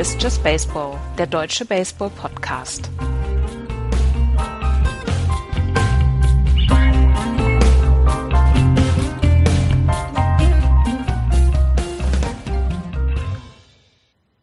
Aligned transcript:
Ist 0.00 0.22
Just 0.22 0.42
Baseball, 0.42 0.98
der 1.18 1.26
deutsche 1.26 1.66
Baseball-Podcast. 1.66 2.88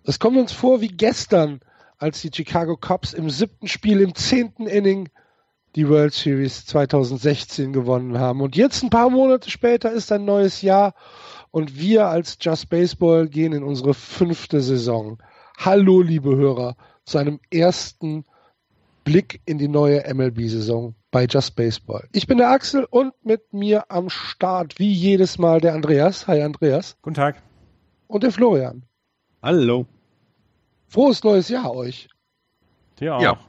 Es 0.04 0.20
kommt 0.20 0.38
uns 0.38 0.52
vor 0.52 0.82
wie 0.82 0.90
gestern, 0.90 1.62
als 1.98 2.22
die 2.22 2.30
Chicago 2.31 2.78
Cubs 2.78 3.14
im 3.14 3.31
siebten 3.31 3.67
Spiel 3.67 4.02
im 4.02 4.14
zehnten 4.14 4.67
Inning 4.67 5.09
die 5.76 5.89
World 5.89 6.14
Series 6.14 6.67
2016 6.67 7.73
gewonnen 7.73 8.20
haben. 8.20 8.42
Und 8.42 8.55
jetzt 8.55 8.84
ein 8.84 8.92
paar 8.92 9.09
Monate 9.09 9.50
später 9.50 9.92
ist 9.92 10.12
ein 10.12 10.23
neues 10.23 10.62
Jahr 10.62 10.94
und 11.50 11.80
wir 11.80 12.05
als 12.05 12.38
Just 12.39 12.70
Baseball 12.70 13.28
gehen 13.28 13.53
in 13.53 13.64
unsere 13.64 13.95
fünfte 13.95 14.62
Saison. 14.62 15.17
Hallo, 15.59 16.02
liebe 16.02 16.35
Hörer, 16.35 16.77
zu 17.03 17.17
einem 17.17 17.39
ersten 17.49 18.25
Blick 19.03 19.41
in 19.45 19.57
die 19.57 19.67
neue 19.67 20.03
MLB-Saison 20.13 20.93
bei 21.09 21.25
Just 21.25 21.55
Baseball. 21.55 22.07
Ich 22.11 22.27
bin 22.27 22.38
der 22.38 22.52
Axel 22.52 22.85
und 22.88 23.13
mit 23.25 23.53
mir 23.53 23.89
am 23.89 24.11
Start, 24.11 24.77
wie 24.77 24.91
jedes 24.91 25.39
Mal, 25.39 25.59
der 25.59 25.73
Andreas. 25.73 26.27
Hi, 26.27 26.43
Andreas. 26.43 26.95
Guten 27.02 27.16
Tag. 27.16 27.41
Und 28.05 28.21
der 28.21 28.31
Florian. 28.31 28.83
Hallo. 29.41 29.88
Frohes 30.89 31.23
neues 31.23 31.49
Jahr 31.49 31.73
euch. 31.73 32.08
Dir 32.99 33.16
auch. 33.16 33.21
Ja. 33.21 33.39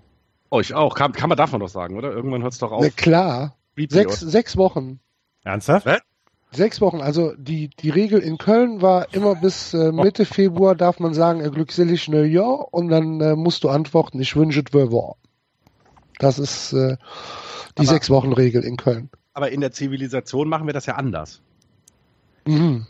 Euch 0.50 0.72
auch. 0.72 0.95
Kann, 0.95 1.12
kann 1.12 1.28
man 1.28 1.37
davon 1.37 1.60
doch 1.60 1.68
sagen, 1.68 1.98
oder? 1.98 2.10
Irgendwann 2.10 2.40
hört 2.40 2.54
es 2.54 2.59
doch 2.59 2.72
auf. 2.72 2.80
Na 2.82 2.88
klar. 2.88 3.59
Sechs, 3.76 4.18
sechs 4.20 4.56
Wochen. 4.56 4.98
Ernsthaft? 5.45 5.87
Hä? 5.87 5.98
Sechs 6.51 6.80
Wochen. 6.80 7.01
Also 7.01 7.35
die, 7.37 7.68
die 7.68 7.91
Regel 7.91 8.21
in 8.21 8.38
Köln 8.38 8.80
war 8.80 9.13
immer 9.13 9.35
bis 9.35 9.74
äh, 9.74 9.93
Mitte 9.93 10.24
Februar 10.24 10.74
darf 10.74 10.99
man 10.99 11.13
sagen, 11.15 11.40
äh, 11.40 11.51
glückselig 11.51 12.09
Neujahr 12.09 12.73
und 12.73 12.88
dann 12.88 13.21
äh, 13.21 13.37
musst 13.37 13.65
du 13.65 13.68
antworten, 13.68 14.18
ich 14.21 14.35
wünsche 14.35 14.63
es 14.66 14.73
war. 14.73 15.16
Das 16.18 16.38
ist 16.38 16.73
äh, 16.73 16.96
die 17.77 17.80
Aber- 17.82 17.87
sechs 17.88 18.09
Wochen 18.10 18.32
Regel 18.32 18.65
in 18.65 18.77
Köln. 18.77 19.10
Aber 19.35 19.52
in 19.52 19.60
der 19.60 19.73
Zivilisation 19.73 20.49
machen 20.49 20.66
wir 20.66 20.73
das 20.74 20.87
ja 20.87 20.95
anders. 20.96 21.43
Mhm. 22.46 22.87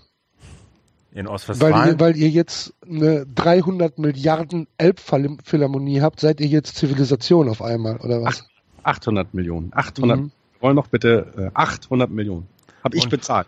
In 1.13 1.27
Weil, 1.27 1.35
Ostwestfalen? 1.35 1.89
ihr, 1.95 2.01
weil 2.01 2.17
ihr 2.17 2.29
jetzt 2.31 2.75
eine 2.89 3.27
300 3.27 3.99
Milliarden 3.99 4.67
Elbphilharmonie 4.79 6.01
habt, 6.01 6.21
seid 6.21 6.41
ihr 6.41 6.47
jetzt 6.47 6.77
Zivilisation 6.77 7.49
auf 7.49 7.61
einmal, 7.61 7.97
oder 7.99 8.23
was? 8.23 8.47
800 8.85 9.35
Millionen. 9.35 9.73
800. 9.75 10.19
Mhm. 10.21 10.31
Wir 10.55 10.63
wollen 10.63 10.77
doch 10.77 10.87
bitte 10.87 11.33
äh, 11.37 11.51
800 11.55 12.11
Millionen. 12.11 12.47
Hab 12.89 12.95
ich 12.95 13.09
bezahlt. 13.09 13.47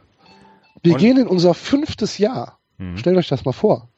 Wir 0.82 0.94
Und- 0.94 0.98
gehen 0.98 1.16
in 1.18 1.26
unser 1.26 1.54
fünftes 1.54 2.18
Jahr. 2.18 2.58
Mhm. 2.78 2.98
Stellt 2.98 3.16
euch 3.16 3.28
das 3.28 3.44
mal 3.44 3.52
vor. 3.52 3.88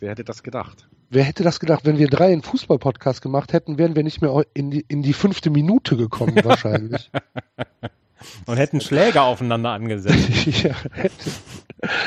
Wer 0.00 0.10
hätte 0.10 0.24
das 0.24 0.42
gedacht? 0.42 0.88
Wer 1.10 1.24
hätte 1.24 1.42
das 1.42 1.60
gedacht, 1.60 1.84
wenn 1.84 1.98
wir 1.98 2.08
drei 2.08 2.32
einen 2.32 2.42
Fußball-Podcast 2.42 3.20
gemacht 3.20 3.52
hätten, 3.52 3.76
wären 3.76 3.94
wir 3.94 4.02
nicht 4.02 4.22
mehr 4.22 4.46
in 4.54 4.70
die, 4.70 4.84
in 4.88 5.02
die 5.02 5.12
fünfte 5.12 5.50
Minute 5.50 5.96
gekommen, 5.96 6.36
wahrscheinlich. 6.42 7.10
Und 8.46 8.56
hätten 8.56 8.80
Schläger 8.80 9.24
aufeinander 9.24 9.70
angesetzt. 9.72 10.46
ja, 10.62 10.74
hätte, 10.92 11.30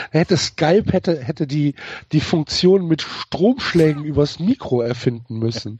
hätte 0.09 0.37
Skype 0.37 0.91
hätte, 0.91 1.23
hätte 1.23 1.45
die, 1.45 1.75
die 2.11 2.19
Funktion 2.19 2.87
mit 2.87 3.03
Stromschlägen 3.03 4.03
übers 4.03 4.39
Mikro 4.39 4.81
erfinden 4.81 5.37
müssen. 5.37 5.79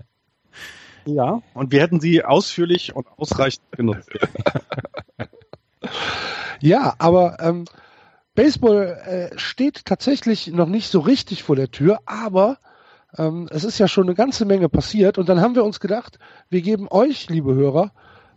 Ja. 1.05 1.41
Und 1.53 1.71
wir 1.71 1.81
hätten 1.81 1.99
sie 1.99 2.23
ausführlich 2.23 2.95
und 2.95 3.07
ausreichend 3.17 3.63
genutzt. 3.71 4.09
Ja, 6.61 6.95
aber 6.99 7.37
ähm, 7.41 7.65
Baseball 8.33 9.31
äh, 9.33 9.37
steht 9.37 9.85
tatsächlich 9.85 10.47
noch 10.47 10.67
nicht 10.67 10.89
so 10.89 10.99
richtig 10.99 11.43
vor 11.43 11.55
der 11.55 11.71
Tür, 11.71 11.99
aber 12.05 12.57
ähm, 13.17 13.47
es 13.51 13.63
ist 13.63 13.79
ja 13.79 13.87
schon 13.87 14.05
eine 14.05 14.15
ganze 14.15 14.45
Menge 14.45 14.69
passiert 14.69 15.17
und 15.17 15.29
dann 15.29 15.41
haben 15.41 15.55
wir 15.55 15.63
uns 15.63 15.79
gedacht, 15.79 16.19
wir 16.49 16.61
geben 16.61 16.87
euch, 16.89 17.29
liebe 17.29 17.53
Hörer, 17.53 17.91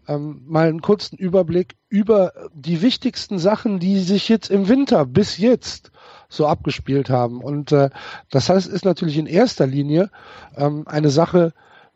ähm, 0.06 0.42
mal 0.46 0.68
einen 0.68 0.80
kurzen 0.80 1.16
Überblick 1.16 1.76
über 1.88 2.32
die 2.54 2.80
wichtigsten 2.80 3.38
Sachen, 3.38 3.78
die 3.78 3.98
sich 3.98 4.28
jetzt 4.28 4.50
im 4.50 4.68
Winter 4.68 5.04
bis 5.04 5.36
jetzt 5.36 5.90
so 6.28 6.46
abgespielt 6.46 7.10
haben. 7.10 7.42
Und 7.42 7.72
äh, 7.72 7.90
das 8.30 8.48
heißt, 8.48 8.68
ist 8.68 8.84
natürlich 8.84 9.18
in 9.18 9.26
erster 9.26 9.66
Linie 9.66 10.10
ähm, 10.56 10.84
eine 10.86 11.10
Sache 11.10 11.52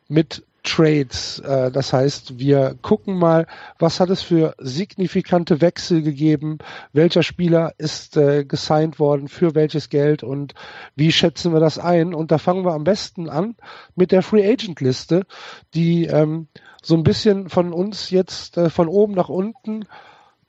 mit 0.07 0.45
Trades. 0.63 1.39
Äh, 1.39 1.71
das 1.71 1.93
heißt, 1.93 2.39
wir 2.39 2.75
gucken 2.81 3.17
mal, 3.17 3.47
was 3.79 3.99
hat 3.99 4.09
es 4.09 4.21
für 4.21 4.55
signifikante 4.59 5.61
Wechsel 5.61 6.01
gegeben, 6.01 6.57
welcher 6.93 7.21
Spieler 7.21 7.73
ist 7.77 8.17
äh, 8.17 8.45
gesigned 8.45 8.99
worden, 8.99 9.27
für 9.27 9.55
welches 9.55 9.89
Geld 9.89 10.23
und 10.23 10.53
wie 10.95 11.11
schätzen 11.11 11.53
wir 11.53 11.59
das 11.59 11.77
ein. 11.77 12.13
Und 12.13 12.31
da 12.31 12.37
fangen 12.37 12.65
wir 12.65 12.73
am 12.73 12.83
besten 12.83 13.29
an 13.29 13.55
mit 13.95 14.11
der 14.11 14.23
Free 14.23 14.49
Agent 14.49 14.81
Liste, 14.81 15.25
die 15.73 16.05
ähm, 16.05 16.47
so 16.81 16.95
ein 16.95 17.03
bisschen 17.03 17.49
von 17.49 17.73
uns 17.73 18.09
jetzt 18.09 18.57
äh, 18.57 18.69
von 18.69 18.87
oben 18.87 19.13
nach 19.13 19.29
unten 19.29 19.85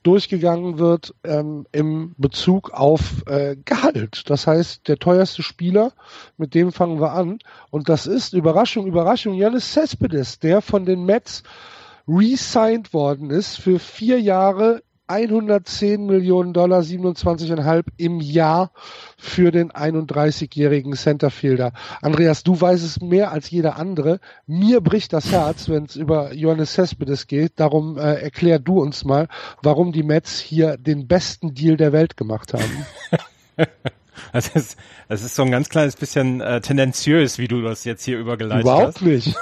durchgegangen 0.05 0.79
wird 0.79 1.15
ähm, 1.25 1.67
im 1.73 2.15
Bezug 2.19 2.71
auf 2.71 3.27
äh, 3.27 3.57
Gehalt. 3.65 4.31
Das 4.31 4.47
heißt, 4.47 4.87
der 4.87 4.99
teuerste 4.99 5.43
Spieler, 5.43 5.93
mit 6.37 6.55
dem 6.55 6.71
fangen 6.71 7.01
wir 7.01 7.13
an. 7.13 7.39
Und 7.71 7.89
das 7.89 8.07
ist, 8.07 8.35
Überraschung, 8.35 8.87
Überraschung, 8.87 9.35
Janis 9.35 9.73
Cespedes, 9.73 10.39
der 10.39 10.61
von 10.61 10.85
den 10.85 11.05
Mets 11.05 11.43
re-signed 12.07 12.93
worden 12.93 13.31
ist 13.31 13.57
für 13.57 13.79
vier 13.79 14.21
Jahre 14.21 14.83
110 15.07 16.07
Millionen 16.07 16.53
Dollar, 16.53 16.81
27,5 16.81 17.85
im 17.97 18.21
Jahr 18.21 18.73
für 19.19 19.51
den 19.51 19.71
31-jährigen 19.71 20.95
Centerfielder. 20.95 21.73
Andreas, 22.01 22.43
du 22.43 22.59
weißt 22.59 22.85
es 22.85 23.01
mehr 23.01 23.31
als 23.31 23.51
jeder 23.51 23.77
andere. 23.77 24.21
Mir 24.47 24.81
bricht 24.81 25.13
das 25.13 25.31
Herz, 25.31 25.69
wenn 25.69 25.85
es 25.85 25.97
über 25.97 26.33
Johannes 26.33 26.73
Cespedes 26.73 27.27
geht. 27.27 27.53
Darum 27.57 27.99
äh, 27.99 28.15
erklär 28.15 28.59
du 28.59 28.81
uns 28.81 29.05
mal, 29.05 29.29
warum 29.63 29.93
die 29.93 30.03
Mets 30.03 30.41
hier 30.41 30.77
den 30.79 31.07
besten 31.07 31.55
Deal 31.55 31.77
der 31.77 31.93
Welt 31.93 32.17
gemacht 32.17 32.55
haben. 32.55 32.87
Das 34.33 34.49
ist, 34.49 34.77
das 35.09 35.23
ist 35.23 35.35
so 35.35 35.43
ein 35.43 35.51
ganz 35.51 35.69
kleines 35.69 35.97
bisschen 35.97 36.41
äh, 36.41 36.61
tendenziös, 36.61 37.39
wie 37.39 37.49
du 37.49 37.63
das 37.63 37.85
jetzt 37.85 38.05
hier 38.05 38.19
übergeleitet 38.19 38.63
Überhaupt 38.65 38.97
hast. 38.97 39.03
nicht. 39.03 39.37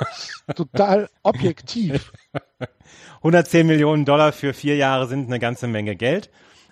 Total 0.55 1.09
objektiv. 1.23 2.13
110 3.23 3.67
Millionen 3.67 4.05
Dollar 4.05 4.33
für 4.33 4.53
vier 4.53 4.77
Jahre 4.77 5.07
sind 5.07 5.29
eine 5.29 5.39
ganze 5.39 5.69
Menge 5.69 5.95
Geld. 5.95 6.29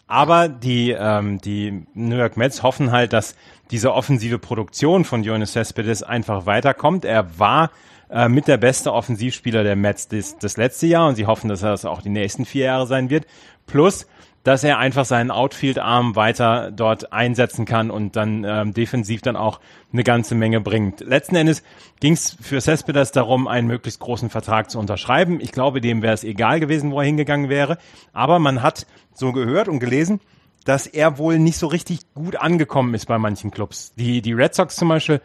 Aber 0.09 0.49
die, 0.49 0.91
ähm, 0.91 1.41
die 1.41 1.85
New 1.95 2.17
York 2.17 2.37
Mets 2.37 2.65
hoffen 2.65 2.91
halt, 2.91 3.13
dass 3.13 3.37
diese 3.71 3.95
offensive 3.95 4.41
Produktion 4.41 5.05
von 5.05 5.23
Jonas 5.23 5.53
Cespedes 5.53 6.03
einfach 6.03 6.47
weiterkommt. 6.47 7.05
Er 7.05 7.39
war 7.39 7.71
äh, 8.11 8.29
mit 8.29 8.49
der 8.49 8.57
beste 8.57 8.93
Offensivspieler 8.93 9.63
der 9.63 9.77
Mets 9.77 10.09
das, 10.09 10.37
das 10.37 10.57
letzte 10.57 10.89
Jahr 10.89 11.07
und 11.07 11.15
sie 11.15 11.27
hoffen, 11.27 11.49
dass 11.49 11.63
er 11.63 11.71
das 11.71 11.85
auch 11.85 12.03
die 12.03 12.09
nächsten 12.09 12.45
vier 12.45 12.65
Jahre 12.65 12.89
sein 12.89 13.09
wird. 13.09 13.27
Plus, 13.67 14.09
dass 14.43 14.65
er 14.65 14.79
einfach 14.79 15.05
seinen 15.05 15.31
Outfield-Arm 15.31 16.17
weiter 16.17 16.71
dort 16.71 17.13
einsetzen 17.13 17.67
kann 17.67 17.91
und 17.91 18.17
dann 18.17 18.45
ähm, 18.45 18.73
defensiv 18.73 19.21
dann 19.21 19.37
auch 19.37 19.61
eine 19.93 20.03
ganze 20.03 20.35
Menge 20.35 20.61
bringt. 20.61 21.01
Letzten 21.01 21.37
Endes 21.37 21.63
ging 22.01 22.15
es 22.15 22.37
für 22.41 22.61
Cespedes 22.61 23.13
darum, 23.13 23.49
einen 23.49 23.67
möglichst 23.67 24.01
großen 24.01 24.31
Vertrag 24.31 24.71
zu 24.71 24.79
unterschreiben. 24.79 25.41
Ich 25.41 25.53
glaube, 25.53 25.81
dem 25.81 26.01
wäre 26.01 26.15
es 26.15 26.25
egal 26.25 26.59
gewesen, 26.61 26.91
wo 26.91 27.01
er 27.01 27.07
hingegangen 27.07 27.51
wäre. 27.51 27.77
Aber 28.13 28.39
man 28.39 28.63
hat 28.63 28.87
so 29.13 29.33
gehört 29.33 29.69
und 29.69 29.79
gelesen, 29.79 30.21
dass 30.65 30.87
er 30.87 31.19
wohl 31.19 31.39
nicht 31.39 31.59
so 31.59 31.67
richtig 31.67 32.15
gut 32.15 32.37
angekommen 32.37 32.95
ist 32.95 33.07
bei 33.07 33.19
manchen 33.19 33.51
Clubs. 33.51 33.95
Die, 33.95 34.23
die 34.23 34.33
Red 34.33 34.55
Sox 34.55 34.77
zum 34.77 34.89
Beispiel, 34.89 35.21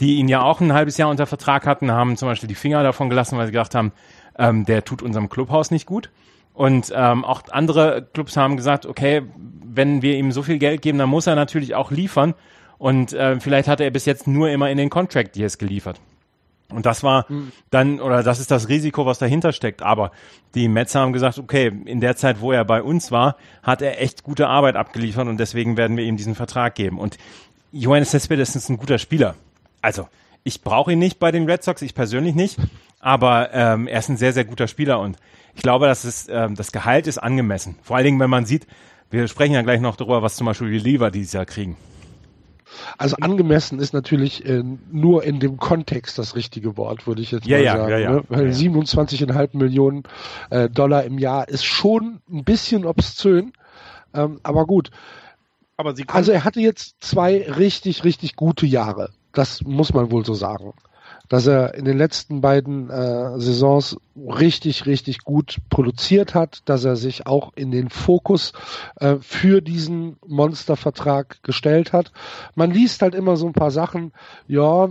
die 0.00 0.16
ihn 0.16 0.28
ja 0.28 0.42
auch 0.42 0.60
ein 0.60 0.72
halbes 0.72 0.96
Jahr 0.96 1.08
unter 1.08 1.26
Vertrag 1.26 1.66
hatten, 1.66 1.90
haben 1.90 2.16
zum 2.16 2.28
Beispiel 2.28 2.48
die 2.48 2.54
Finger 2.54 2.82
davon 2.82 3.10
gelassen, 3.10 3.38
weil 3.38 3.46
sie 3.46 3.52
gedacht 3.52 3.74
haben, 3.74 3.92
ähm, 4.38 4.64
der 4.64 4.84
tut 4.84 5.02
unserem 5.02 5.28
Clubhaus 5.28 5.70
nicht 5.70 5.86
gut. 5.86 6.10
Und 6.56 6.90
ähm, 6.96 7.22
auch 7.22 7.42
andere 7.50 8.08
Clubs 8.14 8.34
haben 8.38 8.56
gesagt, 8.56 8.86
okay, 8.86 9.22
wenn 9.62 10.00
wir 10.00 10.16
ihm 10.16 10.32
so 10.32 10.42
viel 10.42 10.58
Geld 10.58 10.80
geben, 10.80 10.96
dann 10.96 11.10
muss 11.10 11.26
er 11.26 11.34
natürlich 11.34 11.74
auch 11.74 11.90
liefern. 11.90 12.32
Und 12.78 13.12
äh, 13.12 13.38
vielleicht 13.40 13.68
hat 13.68 13.82
er 13.82 13.90
bis 13.90 14.06
jetzt 14.06 14.26
nur 14.26 14.48
immer 14.48 14.70
in 14.70 14.78
den 14.78 14.88
Contract 14.88 15.36
Years 15.36 15.58
geliefert. 15.58 16.00
Und 16.70 16.86
das 16.86 17.02
war 17.02 17.26
dann, 17.70 18.00
oder 18.00 18.22
das 18.22 18.40
ist 18.40 18.50
das 18.50 18.70
Risiko, 18.70 19.04
was 19.04 19.18
dahinter 19.18 19.52
steckt. 19.52 19.82
Aber 19.82 20.12
die 20.54 20.66
Mets 20.68 20.94
haben 20.94 21.12
gesagt, 21.12 21.38
okay, 21.38 21.70
in 21.84 22.00
der 22.00 22.16
Zeit, 22.16 22.40
wo 22.40 22.52
er 22.52 22.64
bei 22.64 22.82
uns 22.82 23.12
war, 23.12 23.36
hat 23.62 23.82
er 23.82 24.00
echt 24.00 24.22
gute 24.22 24.48
Arbeit 24.48 24.76
abgeliefert 24.76 25.28
und 25.28 25.38
deswegen 25.38 25.76
werden 25.76 25.98
wir 25.98 26.04
ihm 26.04 26.16
diesen 26.16 26.34
Vertrag 26.34 26.74
geben. 26.74 26.98
Und 26.98 27.18
Johannes 27.70 28.12
Cespedes 28.12 28.56
ist 28.56 28.70
ein 28.70 28.78
guter 28.78 28.96
Spieler. 28.96 29.34
Also, 29.82 30.08
ich 30.42 30.62
brauche 30.62 30.92
ihn 30.92 30.98
nicht 30.98 31.18
bei 31.18 31.30
den 31.30 31.44
Red 31.44 31.62
Sox, 31.62 31.82
ich 31.82 31.94
persönlich 31.94 32.34
nicht, 32.34 32.58
aber 32.98 33.52
ähm, 33.52 33.86
er 33.86 33.98
ist 33.98 34.08
ein 34.08 34.16
sehr, 34.16 34.32
sehr 34.32 34.46
guter 34.46 34.68
Spieler 34.68 35.00
und 35.00 35.18
ich 35.56 35.62
glaube, 35.62 35.86
dass 35.86 36.04
es, 36.04 36.28
ähm, 36.28 36.54
das 36.54 36.70
Gehalt 36.70 37.06
ist 37.06 37.18
angemessen. 37.18 37.76
Vor 37.82 37.96
allen 37.96 38.04
Dingen, 38.04 38.20
wenn 38.20 38.30
man 38.30 38.46
sieht, 38.46 38.66
wir 39.10 39.26
sprechen 39.28 39.54
ja 39.54 39.62
gleich 39.62 39.80
noch 39.80 39.96
darüber, 39.96 40.22
was 40.22 40.36
zum 40.36 40.46
Beispiel 40.46 40.70
die 40.70 40.78
Lever 40.78 41.10
dieses 41.10 41.32
Jahr 41.32 41.46
kriegen. 41.46 41.76
Also 42.98 43.16
angemessen 43.20 43.78
ist 43.78 43.94
natürlich 43.94 44.44
äh, 44.44 44.62
nur 44.90 45.24
in 45.24 45.40
dem 45.40 45.56
Kontext 45.56 46.18
das 46.18 46.36
richtige 46.36 46.76
Wort, 46.76 47.06
würde 47.06 47.22
ich 47.22 47.30
jetzt 47.30 47.46
Ja, 47.46 47.56
mal 47.58 47.64
ja, 47.64 47.76
sagen. 47.76 47.90
ja, 47.90 47.98
ja. 47.98 48.10
Ne? 48.12 48.24
Weil 48.28 48.46
Ja, 48.48 48.52
ja. 48.52 48.70
27,5 48.72 49.56
Millionen 49.56 50.02
äh, 50.50 50.68
Dollar 50.68 51.04
im 51.04 51.18
Jahr 51.18 51.48
ist 51.48 51.64
schon 51.64 52.20
ein 52.30 52.44
bisschen 52.44 52.84
obszön. 52.84 53.52
Ähm, 54.12 54.40
aber 54.42 54.66
gut. 54.66 54.90
Aber 55.78 55.94
Also 56.08 56.32
er 56.32 56.44
hatte 56.44 56.60
jetzt 56.60 56.96
zwei 57.00 57.42
richtig, 57.50 58.04
richtig 58.04 58.36
gute 58.36 58.66
Jahre. 58.66 59.10
das 59.32 59.62
muss 59.62 59.92
man 59.94 60.10
wohl 60.10 60.24
so 60.24 60.34
sagen 60.34 60.72
dass 61.28 61.46
er 61.46 61.74
in 61.74 61.84
den 61.84 61.98
letzten 61.98 62.40
beiden 62.40 62.90
äh, 62.90 63.38
Saisons 63.38 63.96
richtig, 64.16 64.86
richtig 64.86 65.24
gut 65.24 65.58
produziert 65.68 66.34
hat, 66.34 66.62
dass 66.64 66.84
er 66.84 66.96
sich 66.96 67.26
auch 67.26 67.52
in 67.54 67.70
den 67.70 67.90
Fokus 67.90 68.52
äh, 68.96 69.16
für 69.20 69.60
diesen 69.60 70.16
Monstervertrag 70.26 71.42
gestellt 71.42 71.92
hat. 71.92 72.12
Man 72.54 72.70
liest 72.70 73.02
halt 73.02 73.14
immer 73.14 73.36
so 73.36 73.46
ein 73.46 73.52
paar 73.52 73.70
Sachen, 73.70 74.12
ja, 74.46 74.88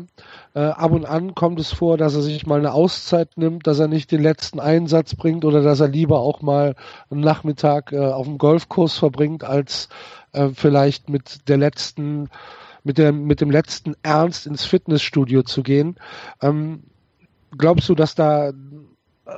äh, 0.53 0.59
ab 0.59 0.91
und 0.91 1.05
an 1.05 1.35
kommt 1.35 1.59
es 1.59 1.71
vor, 1.71 1.97
dass 1.97 2.15
er 2.15 2.21
sich 2.21 2.45
mal 2.45 2.59
eine 2.59 2.73
Auszeit 2.73 3.37
nimmt, 3.37 3.67
dass 3.67 3.79
er 3.79 3.87
nicht 3.87 4.11
den 4.11 4.21
letzten 4.21 4.59
Einsatz 4.59 5.15
bringt 5.15 5.45
oder 5.45 5.61
dass 5.61 5.79
er 5.79 5.87
lieber 5.87 6.19
auch 6.19 6.41
mal 6.41 6.75
einen 7.09 7.21
Nachmittag 7.21 7.91
äh, 7.91 7.99
auf 7.99 8.25
dem 8.25 8.37
Golfkurs 8.37 8.97
verbringt, 8.97 9.43
als 9.43 9.89
äh, 10.33 10.49
vielleicht 10.53 11.09
mit 11.09 11.47
der 11.49 11.57
letzten 11.57 12.29
mit 12.85 12.97
dem, 12.97 13.25
mit 13.25 13.41
dem 13.41 13.51
letzten 13.51 13.95
Ernst 14.03 14.45
ins 14.45 14.63
Fitnessstudio 14.63 15.43
zu 15.43 15.63
gehen. 15.63 15.95
Ähm, 16.41 16.83
glaubst 17.57 17.89
du, 17.89 17.95
dass 17.95 18.15
da 18.15 18.53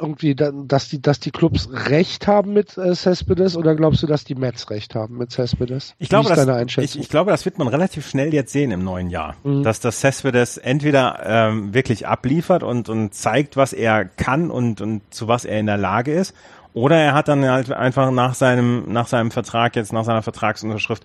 irgendwie, 0.01 0.35
dass 0.35 0.89
die, 0.89 1.01
dass 1.01 1.21
die 1.21 1.31
Clubs 1.31 1.69
recht 1.71 2.27
haben 2.27 2.51
mit 2.51 2.77
äh, 2.77 2.93
Cespedes 2.93 3.55
oder 3.55 3.73
glaubst 3.73 4.03
du, 4.03 4.07
dass 4.07 4.25
die 4.25 4.35
Mets 4.35 4.69
recht 4.69 4.95
haben 4.95 5.17
mit 5.17 5.31
Cespedes? 5.31 5.95
Ich 5.97 6.09
glaube, 6.09 6.27
das, 6.27 6.77
ich, 6.77 6.99
ich, 6.99 7.09
glaube, 7.09 7.31
das 7.31 7.45
wird 7.45 7.57
man 7.57 7.69
relativ 7.69 8.05
schnell 8.05 8.33
jetzt 8.33 8.51
sehen 8.51 8.71
im 8.71 8.83
neuen 8.83 9.09
Jahr, 9.09 9.37
mhm. 9.45 9.63
dass 9.63 9.79
das 9.79 10.01
Cespedes 10.01 10.57
entweder 10.57 11.21
ähm, 11.25 11.73
wirklich 11.73 12.05
abliefert 12.05 12.63
und, 12.63 12.89
und 12.89 13.13
zeigt, 13.13 13.55
was 13.55 13.71
er 13.71 14.03
kann 14.03 14.51
und, 14.51 14.81
und 14.81 15.01
zu 15.09 15.29
was 15.29 15.45
er 15.45 15.57
in 15.59 15.67
der 15.67 15.77
Lage 15.77 16.13
ist, 16.13 16.35
oder 16.77 16.95
er 16.95 17.13
hat 17.15 17.27
dann 17.27 17.43
halt 17.43 17.71
einfach 17.71 18.11
nach 18.11 18.35
seinem, 18.35 18.83
nach 18.87 19.07
seinem 19.07 19.31
Vertrag, 19.31 19.75
jetzt 19.75 19.93
nach 19.93 20.03
seiner 20.05 20.21
Vertragsunterschrift, 20.21 21.03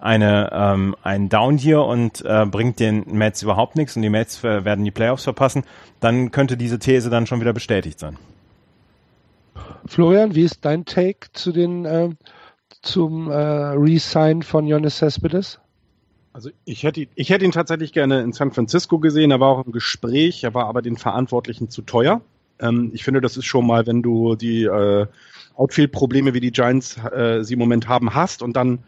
eine, 0.00 0.50
ähm, 0.52 0.96
einen 1.02 1.28
Down 1.28 1.58
hier 1.58 1.82
und 1.82 2.24
äh, 2.24 2.44
bringt 2.44 2.80
den 2.80 3.04
Mets 3.06 3.40
überhaupt 3.42 3.76
nichts 3.76 3.94
und 3.94 4.02
die 4.02 4.10
Mets 4.10 4.42
äh, 4.42 4.64
werden 4.64 4.84
die 4.84 4.90
Playoffs 4.90 5.22
verpassen, 5.22 5.62
dann 6.00 6.32
könnte 6.32 6.56
diese 6.56 6.80
These 6.80 7.08
dann 7.08 7.28
schon 7.28 7.40
wieder 7.40 7.52
bestätigt 7.52 8.00
sein. 8.00 8.18
Florian, 9.86 10.34
wie 10.34 10.42
ist 10.42 10.64
dein 10.64 10.84
Take 10.86 11.28
zu 11.32 11.52
den 11.52 11.84
äh, 11.84 12.10
zum 12.82 13.30
äh, 13.30 13.34
Resign 13.34 14.42
von 14.42 14.66
Jonas 14.66 14.96
Cespedes? 14.96 15.60
Also 16.32 16.50
ich 16.64 16.82
hätte, 16.82 17.06
ich 17.14 17.30
hätte 17.30 17.44
ihn 17.44 17.52
tatsächlich 17.52 17.92
gerne 17.92 18.22
in 18.22 18.32
San 18.32 18.50
Francisco 18.50 18.98
gesehen. 18.98 19.30
Er 19.30 19.38
war 19.38 19.50
auch 19.50 19.64
im 19.66 19.70
Gespräch, 19.70 20.42
er 20.42 20.54
war 20.54 20.66
aber 20.66 20.82
den 20.82 20.96
Verantwortlichen 20.96 21.70
zu 21.70 21.82
teuer. 21.82 22.22
Ähm, 22.62 22.90
ich 22.94 23.04
finde, 23.04 23.20
das 23.20 23.36
ist 23.36 23.44
schon 23.46 23.66
mal, 23.66 23.86
wenn 23.86 24.02
du 24.02 24.36
die 24.36 24.64
äh, 24.64 25.06
Outfield-Probleme, 25.54 26.34
wie 26.34 26.40
die 26.40 26.52
Giants 26.52 26.96
äh, 26.96 27.42
sie 27.42 27.54
im 27.54 27.58
Moment 27.58 27.88
haben, 27.88 28.14
hast 28.14 28.42
und 28.42 28.54
dann 28.54 28.78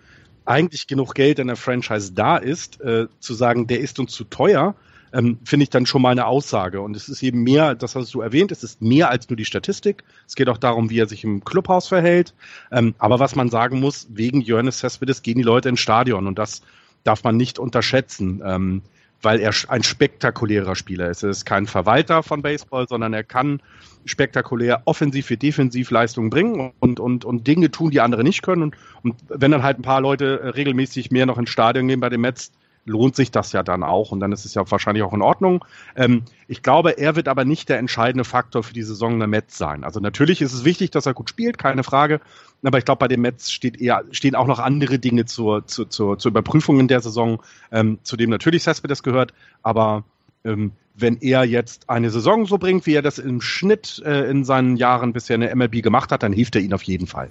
eigentlich 0.46 0.86
genug 0.86 1.14
Geld 1.14 1.38
in 1.38 1.46
der 1.46 1.56
Franchise 1.56 2.12
da 2.12 2.36
ist, 2.36 2.80
äh, 2.80 3.06
zu 3.20 3.34
sagen, 3.34 3.66
der 3.66 3.80
ist 3.80 3.98
uns 3.98 4.12
zu 4.12 4.24
teuer, 4.24 4.74
ähm, 5.12 5.38
finde 5.44 5.64
ich 5.64 5.70
dann 5.70 5.86
schon 5.86 6.02
mal 6.02 6.10
eine 6.10 6.26
Aussage. 6.26 6.80
Und 6.80 6.96
es 6.96 7.08
ist 7.08 7.22
eben 7.22 7.42
mehr, 7.42 7.74
das 7.74 7.94
hast 7.94 8.12
du 8.14 8.20
erwähnt, 8.20 8.50
es 8.52 8.64
ist 8.64 8.82
mehr 8.82 9.10
als 9.10 9.28
nur 9.28 9.36
die 9.36 9.44
Statistik. 9.44 10.02
Es 10.26 10.34
geht 10.34 10.48
auch 10.48 10.58
darum, 10.58 10.90
wie 10.90 10.98
er 10.98 11.06
sich 11.06 11.24
im 11.24 11.44
Clubhaus 11.44 11.88
verhält. 11.88 12.34
Ähm, 12.72 12.94
aber 12.98 13.20
was 13.20 13.36
man 13.36 13.48
sagen 13.48 13.80
muss, 13.80 14.08
wegen 14.10 14.40
Johannes 14.40 14.78
Cespedes 14.78 15.22
gehen 15.22 15.38
die 15.38 15.44
Leute 15.44 15.68
ins 15.68 15.80
Stadion 15.80 16.26
und 16.26 16.38
das 16.38 16.62
darf 17.04 17.22
man 17.22 17.36
nicht 17.36 17.58
unterschätzen. 17.58 18.42
Ähm, 18.44 18.82
weil 19.24 19.40
er 19.40 19.52
ein 19.68 19.82
spektakulärer 19.82 20.74
Spieler 20.76 21.08
ist. 21.08 21.22
Er 21.22 21.30
ist 21.30 21.44
kein 21.44 21.66
Verwalter 21.66 22.22
von 22.22 22.42
Baseball, 22.42 22.86
sondern 22.88 23.12
er 23.14 23.24
kann 23.24 23.60
spektakulär 24.04 24.82
offensiv 24.84 25.30
wie 25.30 25.36
defensiv 25.36 25.90
Leistungen 25.90 26.30
bringen 26.30 26.72
und, 26.78 27.00
und, 27.00 27.24
und 27.24 27.46
Dinge 27.46 27.70
tun, 27.70 27.90
die 27.90 28.00
andere 28.00 28.22
nicht 28.22 28.42
können. 28.42 28.62
Und, 28.62 28.76
und 29.02 29.16
wenn 29.28 29.50
dann 29.50 29.62
halt 29.62 29.78
ein 29.78 29.82
paar 29.82 30.00
Leute 30.00 30.54
regelmäßig 30.54 31.10
mehr 31.10 31.26
noch 31.26 31.38
ins 31.38 31.50
Stadion 31.50 31.88
gehen 31.88 32.00
bei 32.00 32.10
den 32.10 32.20
Mets, 32.20 32.52
lohnt 32.86 33.16
sich 33.16 33.30
das 33.30 33.52
ja 33.52 33.62
dann 33.62 33.82
auch 33.82 34.12
und 34.12 34.20
dann 34.20 34.32
ist 34.32 34.44
es 34.44 34.54
ja 34.54 34.70
wahrscheinlich 34.70 35.02
auch 35.02 35.12
in 35.12 35.22
Ordnung. 35.22 35.64
Ähm, 35.96 36.22
ich 36.48 36.62
glaube, 36.62 36.98
er 36.98 37.16
wird 37.16 37.28
aber 37.28 37.44
nicht 37.44 37.68
der 37.68 37.78
entscheidende 37.78 38.24
Faktor 38.24 38.62
für 38.62 38.74
die 38.74 38.82
Saison 38.82 39.18
der 39.18 39.28
Mets 39.28 39.56
sein. 39.56 39.84
Also 39.84 40.00
natürlich 40.00 40.42
ist 40.42 40.52
es 40.52 40.64
wichtig, 40.64 40.90
dass 40.90 41.06
er 41.06 41.14
gut 41.14 41.30
spielt, 41.30 41.58
keine 41.58 41.82
Frage. 41.82 42.20
Aber 42.62 42.78
ich 42.78 42.84
glaube, 42.84 43.00
bei 43.00 43.08
den 43.08 43.20
Mets 43.20 43.50
steht 43.50 43.80
eher, 43.80 44.04
stehen 44.10 44.34
auch 44.34 44.46
noch 44.46 44.58
andere 44.58 44.98
Dinge 44.98 45.24
zur, 45.24 45.66
zur, 45.66 45.88
zur, 45.90 46.18
zur 46.18 46.30
Überprüfung 46.30 46.80
in 46.80 46.88
der 46.88 47.00
Saison, 47.00 47.42
ähm, 47.72 47.98
zu 48.02 48.16
dem 48.16 48.30
natürlich 48.30 48.62
Cespedes 48.62 49.02
gehört. 49.02 49.32
Aber 49.62 50.04
ähm, 50.44 50.72
wenn 50.94 51.16
er 51.18 51.44
jetzt 51.44 51.90
eine 51.90 52.10
Saison 52.10 52.46
so 52.46 52.58
bringt, 52.58 52.86
wie 52.86 52.94
er 52.94 53.02
das 53.02 53.18
im 53.18 53.40
Schnitt 53.40 54.02
äh, 54.04 54.30
in 54.30 54.44
seinen 54.44 54.76
Jahren 54.76 55.12
bisher 55.12 55.34
in 55.34 55.40
der 55.40 55.54
MLB 55.54 55.82
gemacht 55.82 56.12
hat, 56.12 56.22
dann 56.22 56.32
hilft 56.32 56.54
er 56.54 56.62
ihnen 56.62 56.74
auf 56.74 56.82
jeden 56.82 57.06
Fall. 57.06 57.30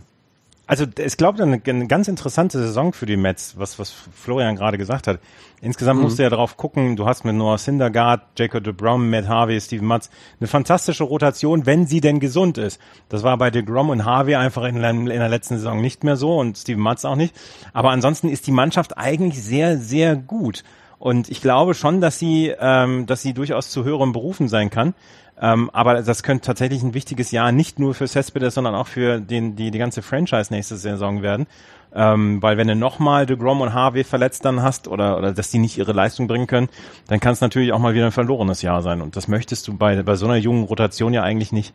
Also 0.73 0.87
ich 0.97 1.17
glaube, 1.17 1.43
eine, 1.43 1.61
eine 1.63 1.85
ganz 1.85 2.07
interessante 2.07 2.57
Saison 2.57 2.93
für 2.93 3.05
die 3.05 3.15
Mets, 3.15 3.53
was, 3.59 3.77
was 3.77 3.91
Florian 3.91 4.55
gerade 4.55 4.79
gesagt 4.79 5.05
hat. 5.05 5.19
Insgesamt 5.61 5.99
mhm. 5.99 6.05
musst 6.05 6.17
du 6.17 6.23
ja 6.23 6.31
darauf 6.31 6.57
gucken, 6.57 6.95
du 6.95 7.05
hast 7.05 7.25
mit 7.25 7.35
Noah 7.35 7.59
Syndergaard, 7.59 8.21
Jacob 8.39 8.63
DeBrom, 8.63 9.07
Matt 9.07 9.27
Harvey, 9.27 9.61
Steven 9.61 9.85
Matz 9.85 10.09
eine 10.39 10.47
fantastische 10.47 11.03
Rotation, 11.03 11.67
wenn 11.67 11.85
sie 11.85 12.01
denn 12.01 12.19
gesund 12.19 12.57
ist. 12.57 12.81
Das 13.07 13.21
war 13.21 13.37
bei 13.37 13.51
DeGrom 13.51 13.91
und 13.91 14.03
Harvey 14.03 14.33
einfach 14.33 14.63
in, 14.63 14.77
in 14.77 15.05
der 15.05 15.29
letzten 15.29 15.57
Saison 15.57 15.79
nicht 15.79 16.03
mehr 16.03 16.15
so 16.15 16.39
und 16.39 16.57
Steven 16.57 16.81
Matz 16.81 17.05
auch 17.05 17.17
nicht. 17.17 17.35
Aber 17.71 17.91
ansonsten 17.91 18.27
ist 18.27 18.47
die 18.47 18.51
Mannschaft 18.51 18.97
eigentlich 18.97 19.43
sehr, 19.43 19.77
sehr 19.77 20.15
gut. 20.15 20.63
Und 20.97 21.29
ich 21.29 21.39
glaube 21.39 21.75
schon, 21.75 22.01
dass 22.01 22.17
sie, 22.17 22.51
ähm, 22.59 23.05
dass 23.05 23.21
sie 23.21 23.35
durchaus 23.35 23.69
zu 23.69 23.83
höheren 23.83 24.11
Berufen 24.11 24.47
sein 24.49 24.71
kann. 24.71 24.95
Ähm, 25.44 25.69
aber 25.74 26.01
das 26.01 26.24
könnte 26.24 26.45
tatsächlich 26.45 26.84
ein 26.84 26.94
wichtiges 26.94 27.31
Jahr 27.31 27.51
nicht 27.51 27.78
nur 27.78 27.94
für 27.94 28.07
Cespedes, 28.07 28.54
sondern 28.54 28.75
auch 28.75 28.88
für 28.88 29.19
den, 29.19 29.57
die, 29.57 29.72
die 29.72 29.78
ganze 29.78 30.01
Franchise 30.01 30.54
nächste 30.54 30.78
Saison 30.78 31.22
werden. 31.22 31.48
Ähm, 31.94 32.42
weil 32.42 32.56
wenn 32.56 32.69
du 32.69 32.78
nochmal 32.78 33.25
DeGrom 33.25 33.60
und 33.60 33.74
Harvey 33.74 34.06
verletzt 34.06 34.45
dann 34.45 34.62
hast 34.62 34.88
oder, 34.88 35.18
oder 35.18 35.34
dass 35.34 35.51
die 35.51 35.60
nicht 35.60 35.78
ihre 35.78 35.92
Leistung 35.92 36.28
bringen 36.28 36.48
können, 36.48 36.69
dann 37.07 37.19
kann 37.19 37.34
es 37.34 37.42
natürlich 37.42 37.74
auch 37.74 37.80
mal 37.80 37.94
wieder 37.94 38.06
ein 38.06 38.13
verlorenes 38.13 38.62
Jahr 38.62 38.81
sein. 38.81 39.01
Und 39.01 39.18
das 39.18 39.28
möchtest 39.28 39.68
du 39.68 39.75
bei, 39.75 40.01
bei 40.01 40.16
so 40.16 40.28
einer 40.28 40.38
jungen 40.38 40.63
Rotation 40.63 41.13
ja 41.13 41.24
eigentlich 41.24 41.51
nicht. 41.51 41.74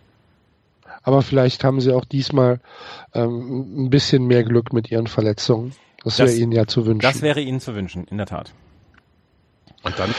Aber 1.03 1.20
vielleicht 1.20 1.62
haben 1.62 1.82
sie 1.82 1.93
auch 1.93 2.06
diesmal 2.06 2.61
ähm, 3.12 3.85
ein 3.85 3.91
bisschen 3.91 4.26
mehr 4.26 4.44
Glück 4.44 4.73
mit 4.73 4.91
ihren 4.91 5.09
Verletzungen. 5.09 5.75
Das, 6.03 6.17
das 6.17 6.31
wäre 6.31 6.38
ihnen 6.38 6.53
ja 6.53 6.67
zu 6.67 6.87
wünschen. 6.87 7.00
Das 7.00 7.20
wäre 7.20 7.43
ihnen 7.43 7.61
zu 7.61 7.75
wünschen, 7.75 8.05
in 8.05 8.17
der 8.17 8.26
Tat. 8.26 8.55
Und 9.85 9.99
dann 9.99 10.15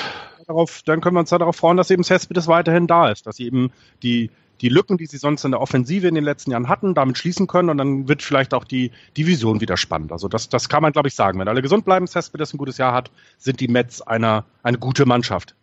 darauf, 0.49 0.81
dann 0.83 0.99
können 0.99 1.15
wir 1.15 1.21
uns 1.21 1.29
darauf 1.29 1.55
freuen, 1.55 1.77
dass 1.77 1.91
eben 1.91 2.03
Cespedes 2.03 2.47
weiterhin 2.47 2.87
da 2.87 3.09
ist, 3.09 3.27
dass 3.27 3.37
sie 3.37 3.45
eben 3.45 3.71
die, 4.03 4.31
die 4.61 4.69
Lücken, 4.69 4.97
die 4.97 5.05
sie 5.05 5.17
sonst 5.17 5.45
in 5.45 5.51
der 5.51 5.61
Offensive 5.61 6.07
in 6.07 6.15
den 6.15 6.23
letzten 6.23 6.51
Jahren 6.51 6.67
hatten, 6.67 6.95
damit 6.95 7.17
schließen 7.17 7.47
können 7.47 7.69
und 7.69 7.77
dann 7.77 8.07
wird 8.07 8.21
vielleicht 8.23 8.53
auch 8.53 8.63
die 8.65 8.91
Division 9.15 9.61
wieder 9.61 9.77
spannend. 9.77 10.11
Also 10.11 10.27
das, 10.27 10.49
das 10.49 10.67
kann 10.67 10.81
man, 10.81 10.91
glaube 10.91 11.07
ich, 11.07 11.15
sagen. 11.15 11.39
Wenn 11.39 11.47
alle 11.47 11.61
gesund 11.61 11.85
bleiben, 11.85 12.07
Cespedes 12.07 12.53
ein 12.53 12.57
gutes 12.57 12.77
Jahr 12.77 12.93
hat, 12.93 13.11
sind 13.37 13.59
die 13.59 13.67
Mets 13.67 14.01
einer, 14.01 14.45
eine 14.63 14.77
gute 14.77 15.05
Mannschaft. 15.05 15.55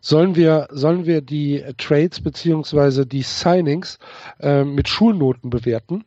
Sollen 0.00 0.36
wir, 0.36 0.68
sollen 0.70 1.06
wir 1.06 1.20
die 1.20 1.64
Trades 1.76 2.20
beziehungsweise 2.20 3.04
die 3.04 3.22
Signings 3.22 3.98
äh, 4.40 4.64
mit 4.64 4.88
Schulnoten 4.88 5.50
bewerten? 5.50 6.04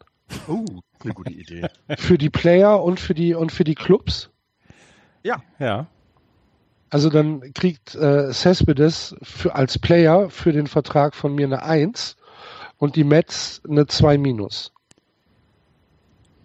Uh, 0.48 0.65
eine 1.03 1.13
gute 1.13 1.34
Idee. 1.34 1.67
Für 1.98 2.17
die 2.17 2.29
Player 2.29 2.81
und 2.81 3.00
für 3.00 3.13
die 3.13 3.34
und 3.34 3.51
für 3.51 3.65
die 3.65 3.75
Clubs? 3.75 4.29
Ja. 5.24 5.43
Ja. 5.60 5.88
Also 6.91 7.10
dann 7.10 7.53
kriegt 7.53 7.95
äh, 7.95 8.33
Cespedes 8.33 9.15
für, 9.24 9.55
als 9.55 9.79
Player 9.79 10.29
für 10.29 10.51
den 10.51 10.67
Vertrag 10.67 11.15
von 11.15 11.33
mir 11.33 11.45
eine 11.45 11.63
1 11.63 12.17
und 12.77 12.98
die 12.98 13.05
Mets 13.05 13.62
eine 13.67 13.88
2 13.88 14.17
minus. 14.17 14.74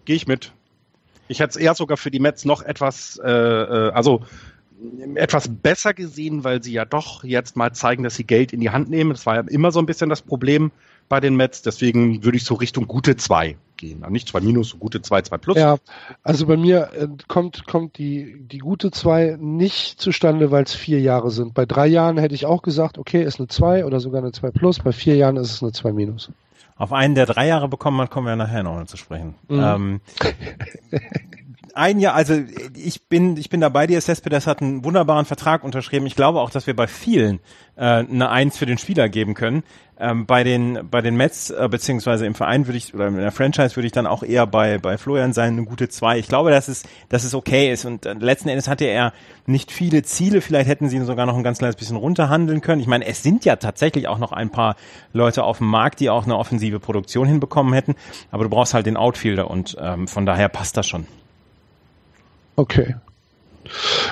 Gehe 0.05 0.15
ich 0.15 0.25
mit. 0.25 0.53
Ich 1.27 1.41
hätte 1.41 1.49
es 1.49 1.55
eher 1.57 1.75
sogar 1.75 1.97
für 1.97 2.11
die 2.11 2.21
Mets 2.21 2.45
noch 2.45 2.61
etwas, 2.61 3.19
äh, 3.21 3.29
äh, 3.29 3.91
also 3.91 4.21
etwas 5.15 5.49
besser 5.49 5.93
gesehen, 5.93 6.45
weil 6.45 6.63
sie 6.63 6.71
ja 6.71 6.85
doch 6.85 7.25
jetzt 7.25 7.57
mal 7.57 7.73
zeigen, 7.73 8.03
dass 8.03 8.15
sie 8.15 8.23
Geld 8.23 8.53
in 8.53 8.61
die 8.61 8.69
Hand 8.69 8.89
nehmen. 8.89 9.09
Das 9.09 9.25
war 9.25 9.35
ja 9.35 9.41
immer 9.41 9.71
so 9.71 9.79
ein 9.79 9.85
bisschen 9.85 10.09
das 10.09 10.21
Problem 10.21 10.71
bei 11.09 11.19
den 11.19 11.35
Mets. 11.35 11.61
Deswegen 11.61 12.23
würde 12.23 12.37
ich 12.37 12.45
so 12.45 12.53
Richtung 12.55 12.87
gute 12.87 13.17
zwei 13.17 13.57
gehen. 13.77 14.03
Nicht 14.09 14.29
zwei 14.29 14.41
Minus, 14.41 14.69
so 14.69 14.77
gute 14.77 15.01
zwei, 15.01 15.21
zwei 15.21 15.37
Plus. 15.37 15.57
Ja, 15.57 15.77
also 16.23 16.45
bei 16.45 16.57
mir 16.57 16.89
äh, 16.93 17.07
kommt, 17.27 17.65
kommt 17.67 17.97
die, 17.97 18.37
die 18.39 18.59
gute 18.59 18.91
zwei 18.91 19.37
nicht 19.39 20.01
zustande, 20.01 20.51
weil 20.51 20.63
es 20.63 20.73
vier 20.73 20.99
Jahre 20.99 21.31
sind. 21.31 21.53
Bei 21.53 21.65
drei 21.65 21.87
Jahren 21.87 22.17
hätte 22.17 22.35
ich 22.35 22.45
auch 22.45 22.61
gesagt, 22.61 22.97
okay, 22.97 23.23
ist 23.23 23.39
eine 23.39 23.47
zwei 23.47 23.85
oder 23.85 23.99
sogar 23.99 24.21
eine 24.21 24.31
zwei 24.31 24.51
Plus. 24.51 24.79
Bei 24.79 24.91
vier 24.91 25.15
Jahren 25.15 25.37
ist 25.37 25.51
es 25.51 25.63
eine 25.63 25.71
zwei 25.71 25.91
Minus. 25.91 26.31
Auf 26.75 26.93
einen 26.93 27.15
der 27.15 27.25
drei 27.25 27.47
Jahre 27.47 27.67
bekommen, 27.67 27.97
man 27.97 28.09
kommen 28.09 28.27
wir 28.27 28.35
nachher 28.35 28.63
noch 28.63 28.85
zu 28.85 28.97
sprechen. 28.97 29.35
Mhm. 29.47 29.63
Ähm, 29.63 30.01
ein 31.77 31.99
Jahr, 31.99 32.15
also 32.15 32.39
ich 32.75 33.07
bin, 33.07 33.37
ich 33.37 33.49
bin 33.49 33.61
dabei, 33.61 33.87
die 33.87 33.99
Cespedes 33.99 34.47
hat 34.47 34.61
einen 34.61 34.83
wunderbaren 34.83 35.25
Vertrag 35.25 35.63
unterschrieben. 35.63 36.05
Ich 36.05 36.15
glaube 36.15 36.41
auch, 36.41 36.49
dass 36.49 36.67
wir 36.67 36.75
bei 36.75 36.87
vielen 36.87 37.39
äh, 37.75 37.81
eine 37.81 38.29
Eins 38.29 38.57
für 38.57 38.65
den 38.65 38.77
Spieler 38.77 39.07
geben 39.09 39.33
können. 39.33 39.63
Ähm, 39.99 40.27
bei 40.27 40.43
den 40.43 40.87
bei 40.91 41.01
den 41.01 41.15
Mets 41.15 41.49
äh, 41.49 41.67
beziehungsweise 41.71 42.27
im 42.27 42.35
Verein 42.35 42.67
würde 42.67 42.77
ich 42.77 42.93
oder 42.93 43.07
in 43.07 43.17
der 43.17 43.31
Franchise 43.31 43.75
würde 43.75 43.87
ich 43.87 43.91
dann 43.91 44.05
auch 44.05 44.21
eher 44.21 44.45
bei 44.45 44.77
bei 44.77 44.95
Florian 44.97 45.33
sein 45.33 45.53
eine 45.53 45.63
gute 45.63 45.89
zwei. 45.89 46.19
Ich 46.19 46.27
glaube, 46.27 46.51
dass 46.51 46.67
es 46.67 46.83
dass 47.09 47.23
es 47.23 47.33
okay 47.33 47.71
ist 47.71 47.85
und 47.85 48.05
äh, 48.05 48.13
letzten 48.13 48.49
Endes 48.49 48.67
hatte 48.67 48.85
er 48.85 49.11
nicht 49.47 49.71
viele 49.71 50.03
Ziele. 50.03 50.41
Vielleicht 50.41 50.69
hätten 50.69 50.87
sie 50.89 50.97
ihn 50.97 51.05
sogar 51.05 51.25
noch 51.25 51.35
ein 51.35 51.43
ganz 51.43 51.57
kleines 51.57 51.77
bisschen 51.77 51.97
runterhandeln 51.97 52.61
können. 52.61 52.79
Ich 52.79 52.87
meine, 52.87 53.05
es 53.05 53.23
sind 53.23 53.43
ja 53.43 53.55
tatsächlich 53.55 54.07
auch 54.07 54.19
noch 54.19 54.33
ein 54.33 54.51
paar 54.51 54.75
Leute 55.13 55.43
auf 55.43 55.57
dem 55.57 55.67
Markt, 55.67 55.99
die 55.99 56.11
auch 56.11 56.25
eine 56.25 56.37
offensive 56.37 56.79
Produktion 56.79 57.27
hinbekommen 57.27 57.73
hätten. 57.73 57.95
Aber 58.29 58.43
du 58.43 58.49
brauchst 58.51 58.75
halt 58.75 58.85
den 58.85 58.97
Outfielder 58.97 59.49
und 59.49 59.77
ähm, 59.79 60.07
von 60.07 60.27
daher 60.27 60.49
passt 60.49 60.77
das 60.77 60.87
schon. 60.87 61.07
Okay. 62.57 62.95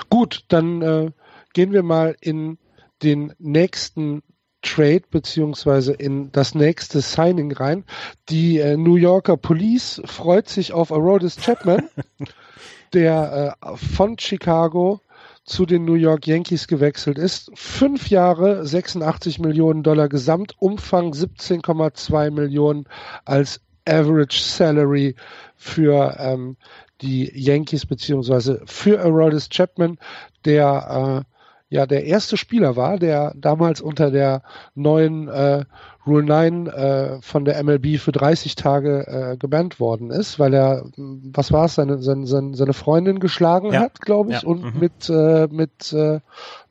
Gut, 0.09 0.45
dann 0.49 0.81
äh, 0.81 1.11
gehen 1.53 1.73
wir 1.73 1.81
mal 1.81 2.15
in 2.21 2.59
den 3.01 3.33
nächsten 3.39 4.21
Trade 4.61 5.01
beziehungsweise 5.09 5.93
in 5.93 6.31
das 6.31 6.53
nächste 6.53 7.01
Signing 7.01 7.51
rein. 7.51 7.85
Die 8.29 8.59
äh, 8.59 8.77
New 8.77 8.97
Yorker 8.97 9.35
Police 9.35 10.01
freut 10.05 10.47
sich 10.47 10.73
auf 10.73 10.91
Arodis 10.91 11.37
Chapman, 11.37 11.89
der 12.93 13.57
äh, 13.61 13.77
von 13.77 14.17
Chicago 14.19 15.01
zu 15.43 15.65
den 15.65 15.83
New 15.83 15.95
York 15.95 16.27
Yankees 16.27 16.67
gewechselt 16.67 17.17
ist. 17.17 17.51
Fünf 17.55 18.09
Jahre, 18.09 18.65
86 18.65 19.39
Millionen 19.39 19.81
Dollar 19.81 20.07
Gesamtumfang, 20.07 21.13
17,2 21.13 22.29
Millionen 22.29 22.85
als 23.25 23.61
Average 23.87 24.39
Salary 24.39 25.15
für 25.55 26.15
ähm, 26.19 26.57
die 27.01 27.31
Yankees 27.33 27.85
beziehungsweise 27.85 28.61
für 28.65 29.01
Aroldis 29.01 29.49
Chapman, 29.49 29.97
der 30.45 31.25
äh, 31.25 31.75
ja 31.75 31.85
der 31.85 32.05
erste 32.05 32.37
Spieler 32.37 32.75
war, 32.75 32.97
der 32.97 33.33
damals 33.35 33.81
unter 33.81 34.11
der 34.11 34.43
neuen 34.75 35.27
äh, 35.27 35.65
Rule 36.05 36.23
9 36.23 36.67
äh, 36.67 37.21
von 37.21 37.45
der 37.45 37.61
MLB 37.63 37.97
für 37.97 38.11
30 38.11 38.55
Tage 38.55 39.07
äh, 39.07 39.37
gebannt 39.37 39.79
worden 39.79 40.11
ist, 40.11 40.37
weil 40.37 40.53
er, 40.53 40.85
was 40.95 41.51
war 41.51 41.65
es, 41.65 41.75
seine, 41.75 41.97
seine, 42.01 42.25
seine 42.25 42.73
Freundin 42.73 43.19
geschlagen 43.19 43.73
ja. 43.73 43.81
hat, 43.81 44.01
glaube 44.01 44.31
ich, 44.31 44.43
ja. 44.43 44.47
und 44.47 44.75
mhm. 44.75 44.79
mit, 44.79 45.09
äh, 45.09 45.47
mit, 45.47 45.93
äh, 45.93 46.19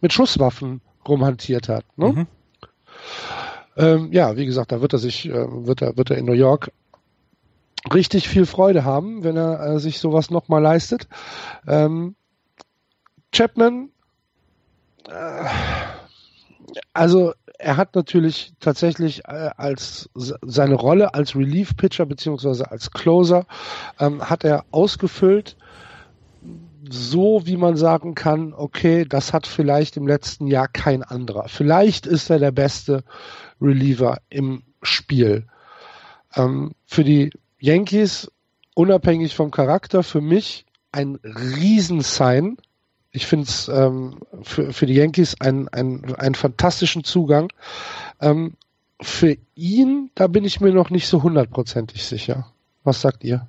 mit 0.01 0.13
Schusswaffen 0.13 0.81
rumhantiert 1.07 1.69
hat. 1.69 1.85
Ne? 1.97 2.13
Mhm. 2.13 2.27
Ähm, 3.77 4.13
ja, 4.13 4.37
wie 4.37 4.47
gesagt, 4.47 4.71
da 4.71 4.81
wird 4.81 4.93
er 4.93 5.01
sich, 5.01 5.29
äh, 5.29 5.33
wird 5.33 5.83
er, 5.83 5.97
wird 5.97 6.11
er 6.11 6.19
in 6.19 6.27
New 6.27 6.33
York 6.33 6.71
richtig 7.93 8.29
viel 8.29 8.47
Freude 8.47 8.85
haben, 8.85 9.25
wenn 9.25 9.37
er 9.37 9.61
äh, 9.61 9.79
sich 9.79 9.99
sowas 9.99 10.31
nochmal 10.31 10.63
leistet. 10.63 11.09
Ähm, 11.67 12.17
Chapman, 13.33 13.91
äh, 15.09 15.45
also 16.93 17.35
er 17.59 17.77
hat 17.77 17.95
natürlich 17.95 18.55
tatsächlich 18.61 19.25
äh, 19.27 19.51
als 19.57 20.11
seine 20.15 20.75
Rolle 20.75 21.15
als 21.15 21.37
Relief 21.37 21.77
Pitcher 21.77 22.07
beziehungsweise 22.07 22.71
als 22.71 22.91
Closer 22.91 23.47
ähm, 23.99 24.29
hat 24.29 24.45
er 24.45 24.65
ausgefüllt, 24.71 25.57
so 26.89 27.47
wie 27.47 27.57
man 27.57 27.77
sagen 27.77 28.15
kann, 28.15 28.53
okay, 28.53 29.05
das 29.05 29.33
hat 29.33 29.47
vielleicht 29.47 29.97
im 29.97 30.07
letzten 30.07 30.47
Jahr 30.47 30.69
kein 30.69 31.03
anderer. 31.03 31.49
Vielleicht 31.49 32.07
ist 32.07 32.31
er 32.31 32.39
der 32.39 32.53
beste 32.53 33.05
Reliever 33.61 34.19
im 34.29 34.63
Spiel. 34.83 35.47
Ähm, 36.37 36.73
für 36.87 37.05
die 37.05 37.31
Yankees, 37.65 38.31
unabhängig 38.75 39.35
vom 39.35 39.51
Charakter, 39.51 40.03
für 40.03 40.21
mich 40.21 40.67
ein 40.93 41.19
Riesensign. 41.25 42.59
Ich 43.11 43.27
finde 43.27 43.47
es 43.47 43.69
ähm, 43.69 44.19
für, 44.43 44.75
für 44.75 44.85
die 44.85 44.95
Yankees 44.95 45.41
einen 45.41 45.69
ein 45.71 46.35
fantastischen 46.35 47.05
Zugang. 47.05 47.51
Ähm, 48.21 48.55
für 49.01 49.39
ihn, 49.55 50.11
da 50.15 50.27
bin 50.27 50.45
ich 50.45 50.61
mir 50.61 50.75
noch 50.75 50.91
nicht 50.91 51.09
so 51.09 51.23
hundertprozentig 51.23 52.05
sicher. 52.05 52.53
Was 52.83 53.01
sagt 53.01 53.25
ihr? 53.25 53.49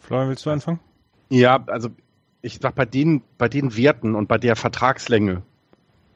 Florian, 0.00 0.30
willst 0.30 0.46
du 0.46 0.50
anfangen? 0.50 0.80
Ja, 1.28 1.62
also 1.66 1.90
ich 2.40 2.60
sag 2.62 2.74
bei 2.74 2.86
den, 2.86 3.20
bei 3.36 3.50
den 3.50 3.76
Werten 3.76 4.14
und 4.14 4.26
bei 4.26 4.38
der 4.38 4.56
Vertragslänge, 4.56 5.42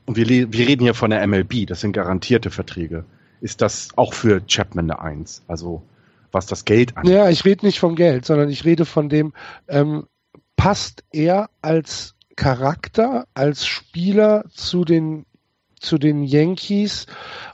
und 0.06 0.16
wir, 0.16 0.26
wir 0.26 0.66
reden 0.66 0.82
hier 0.82 0.94
von 0.94 1.10
der 1.10 1.26
MLB, 1.26 1.66
das 1.66 1.82
sind 1.82 1.92
garantierte 1.92 2.50
Verträge, 2.50 3.04
ist 3.42 3.60
das 3.60 3.90
auch 3.96 4.14
für 4.14 4.40
Chapman 4.46 4.90
eine 4.90 5.00
Eins. 5.00 5.42
Also 5.46 5.82
was 6.32 6.46
das 6.46 6.64
Geld 6.64 6.96
angeht. 6.96 7.12
Ja, 7.12 7.28
ich 7.28 7.44
rede 7.44 7.66
nicht 7.66 7.78
vom 7.78 7.94
Geld, 7.94 8.24
sondern 8.24 8.48
ich 8.50 8.64
rede 8.64 8.84
von 8.84 9.08
dem, 9.08 9.32
ähm, 9.68 10.06
passt 10.56 11.04
er 11.10 11.50
als 11.62 12.14
Charakter, 12.36 13.26
als 13.34 13.66
Spieler 13.66 14.44
zu 14.50 14.84
den 14.84 15.24
zu 15.80 15.98
den 15.98 16.24
Yankees 16.24 17.06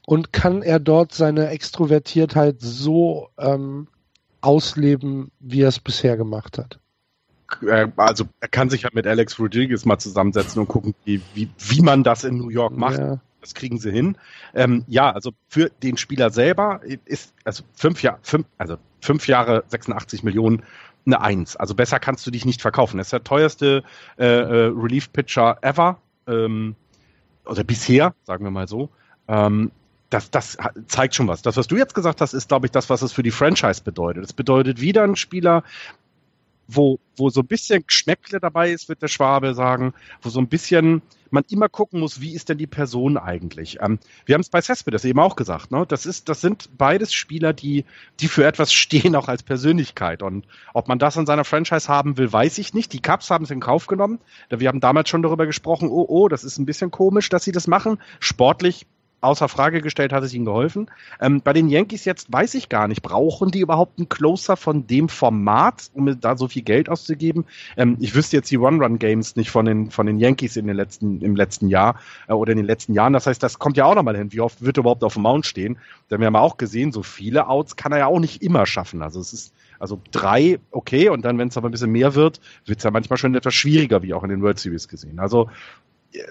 und 0.07 0.33
kann 0.33 0.63
er 0.63 0.81
dort 0.81 1.13
seine 1.13 1.49
Extrovertiertheit 1.49 2.57
so 2.59 3.29
ähm, 3.39 3.89
ausleben, 4.41 5.31
wie 5.41 5.63
er 5.63 5.69
es 5.69 5.79
bisher 5.79 6.17
gemacht 6.17 6.59
hat? 6.59 6.79
Äh, 7.63 7.89
also 7.97 8.25
er 8.41 8.49
kann 8.49 8.71
sich 8.71 8.85
halt 8.85 8.95
mit 8.95 9.07
Alex 9.07 9.39
Rodriguez 9.39 9.85
mal 9.85 9.99
zusammensetzen 9.99 10.61
und 10.61 10.69
gucken, 10.69 10.95
wie, 11.05 11.21
wie, 11.35 11.51
wie 11.59 11.83
man 11.83 12.03
das 12.03 12.25
in 12.25 12.39
New 12.39 12.49
York 12.49 12.77
macht. 12.77 12.99
Ja. 12.99 13.21
Das 13.45 13.55
kriegen 13.55 13.79
sie 13.79 13.91
hin. 13.91 14.17
Ähm, 14.55 14.85
ja, 14.89 15.13
also 15.13 15.33
für 15.49 15.71
den 15.83 15.99
Spieler 15.99 16.31
selber 16.31 16.81
ist 17.05 17.35
also 17.45 17.63
fünf 17.75 18.03
Jahre, 18.03 18.19
fünf, 18.23 18.47
also 18.57 18.79
fünf 19.01 19.29
Jahre 19.29 19.65
86 19.69 20.23
Millionen 20.23 20.63
eine 21.05 21.21
Eins. 21.21 21.55
Also 21.57 21.75
besser 21.75 22.01
kannst 22.01 22.27
du 22.27 22.31
dich 22.31 22.47
nicht 22.47 22.63
verkaufen. 22.63 22.97
Das 22.97 23.09
ist 23.09 23.13
der 23.13 23.23
teuerste 23.23 23.83
äh, 24.19 24.25
äh, 24.25 24.73
Relief 24.75 25.13
Pitcher 25.13 25.59
ever. 25.61 25.99
Ähm, 26.27 26.75
oder 27.45 27.65
bisher, 27.65 28.15
sagen 28.25 28.45
wir 28.45 28.51
mal 28.51 28.67
so. 28.67 28.89
Ähm, 29.29 29.71
das, 30.09 30.31
das 30.31 30.57
zeigt 30.87 31.15
schon 31.15 31.29
was. 31.29 31.43
Das, 31.43 31.59
was 31.59 31.67
du 31.67 31.77
jetzt 31.77 31.95
gesagt 31.95 32.23
hast, 32.23 32.33
ist, 32.33 32.49
glaube 32.49 32.67
ich, 32.67 32.73
das, 32.73 32.89
was 32.89 33.03
es 33.03 33.13
für 33.13 33.23
die 33.23 33.31
Franchise 33.31 33.83
bedeutet. 33.83 34.25
Es 34.25 34.33
bedeutet 34.33 34.81
wieder 34.81 35.03
ein 35.03 35.17
Spieler, 35.17 35.65
wo, 36.67 36.99
wo 37.17 37.31
so 37.31 37.41
ein 37.41 37.47
bisschen 37.47 37.85
Geschmäckle 37.87 38.41
dabei 38.41 38.71
ist, 38.71 38.89
wird 38.89 39.03
der 39.03 39.09
Schwabe 39.09 39.55
sagen, 39.55 39.95
wo 40.23 40.31
so 40.31 40.41
ein 40.41 40.49
bisschen 40.49 41.03
man 41.35 41.45
immer 41.51 41.69
gucken 41.69 42.01
muss, 42.01 42.21
wie 42.21 42.35
ist 42.35 42.49
denn 42.49 42.57
die 42.57 42.67
Person 42.67 43.19
eigentlich. 43.19 43.79
Ähm, 43.81 43.99
wir 44.25 44.35
haben 44.35 44.41
es 44.41 44.49
bei 44.49 44.63
Cespedes 44.63 45.05
eben 45.05 45.19
auch 45.19 45.37
gesagt, 45.37 45.71
ne? 45.71 45.85
Das 45.87 46.07
ist, 46.07 46.29
das 46.31 46.41
sind 46.41 46.71
beides 46.79 47.13
Spieler, 47.13 47.53
die, 47.53 47.85
die 48.21 48.29
für 48.29 48.47
etwas 48.47 48.73
stehen, 48.73 49.15
auch 49.17 49.29
als 49.29 49.43
Persönlichkeit. 49.43 50.23
Und 50.23 50.47
ob 50.73 50.89
man 50.89 50.99
das 50.99 51.17
in 51.17 51.27
seiner 51.27 51.45
Franchise 51.45 51.89
haben 51.89 52.17
will, 52.17 52.33
weiß 52.33 52.57
ich 52.59 52.73
nicht. 52.73 52.93
Die 52.93 53.03
Cubs 53.03 53.31
haben 53.31 53.45
es 53.45 53.51
in 53.51 53.61
Kauf 53.61 53.87
genommen. 53.87 54.21
Wir 54.49 54.69
haben 54.69 54.81
damals 54.81 55.11
schon 55.11 55.23
darüber 55.23 55.45
gesprochen, 55.45 55.89
oh, 55.91 56.07
oh, 56.09 56.29
das 56.29 56.45
ist 56.45 56.59
ein 56.59 56.67
bisschen 56.67 56.91
komisch, 56.91 57.29
dass 57.29 57.45
sie 57.45 57.53
das 57.53 57.67
machen. 57.67 57.99
Sportlich 58.21 58.87
außer 59.25 59.49
Frage 59.49 59.81
gestellt, 59.81 60.13
hat 60.13 60.23
es 60.23 60.35
ihnen 60.35 60.45
geholfen. 60.45 60.91
Ähm, 61.21 61.41
bei 61.43 61.53
den 61.53 61.69
Yankees 61.69 62.05
jetzt 62.05 62.33
weiß 62.33 62.55
ich 62.55 62.69
gar 62.69 62.89
nicht, 62.89 63.03
brauchen 63.03 63.51
die 63.51 63.61
überhaupt 63.61 63.99
einen 63.99 64.09
Closer 64.09 64.57
von 64.57 64.87
dem 64.87 65.09
Format, 65.09 65.91
um 65.95 66.21
da 66.21 66.37
so 66.37 66.49
viel 66.49 66.63
Geld 66.63 66.89
auszugeben? 66.89 67.45
Ähm, 67.77 67.97
ich 68.01 68.15
wüsste 68.15 68.37
jetzt 68.37 68.51
die 68.51 68.59
One-Run-Games 68.59 69.37
nicht 69.37 69.51
von 69.51 69.65
den, 69.65 69.91
von 69.91 70.07
den 70.07 70.19
Yankees 70.19 70.57
in 70.57 70.67
den 70.67 70.77
letzten, 70.77 71.21
im 71.23 71.37
letzten 71.37 71.69
Jahr 71.69 71.99
äh, 72.29 72.33
oder 72.33 72.53
in 72.53 72.59
den 72.59 72.67
letzten 72.67 72.95
Jahren. 72.95 73.13
Das 73.13 73.27
heißt, 73.27 73.43
das 73.43 73.59
kommt 73.59 73.77
ja 73.77 73.85
auch 73.87 73.95
nochmal 73.95 74.17
hin. 74.17 74.33
Wie 74.33 74.41
oft 74.41 74.63
wird 74.63 74.79
er 74.79 74.81
überhaupt 74.81 75.05
auf 75.05 75.15
dem 75.15 75.23
Mount 75.23 75.47
stehen? 75.47 75.79
Denn 76.11 76.21
wir 76.21 76.27
haben 76.27 76.37
auch 76.37 76.57
gesehen, 76.57 76.93
so 76.93 77.03
viele 77.03 77.49
Outs 77.49 77.77
kann 77.77 77.93
er 77.93 77.99
ja 77.99 78.07
auch 78.07 78.21
nicht 78.21 78.43
immer 78.43 78.67
schaffen. 78.67 79.03
Also 79.03 79.21
es 79.21 79.33
ist, 79.33 79.55
also 79.79 80.01
drei, 80.11 80.59
okay, 80.71 81.09
und 81.09 81.25
dann, 81.25 81.39
wenn 81.39 81.49
es 81.49 81.57
aber 81.57 81.69
ein 81.69 81.73
bisschen 81.73 81.91
mehr 81.91 82.15
wird, 82.15 82.41
wird 82.67 82.79
es 82.79 82.85
ja 82.85 82.91
manchmal 82.91 83.17
schon 83.17 83.35
etwas 83.35 83.55
schwieriger, 83.55 84.03
wie 84.03 84.15
auch 84.15 84.23
in 84.23 84.31
den 84.31 84.43
World 84.43 84.59
Series 84.59 84.89
gesehen. 84.89 85.19
Also 85.19 85.49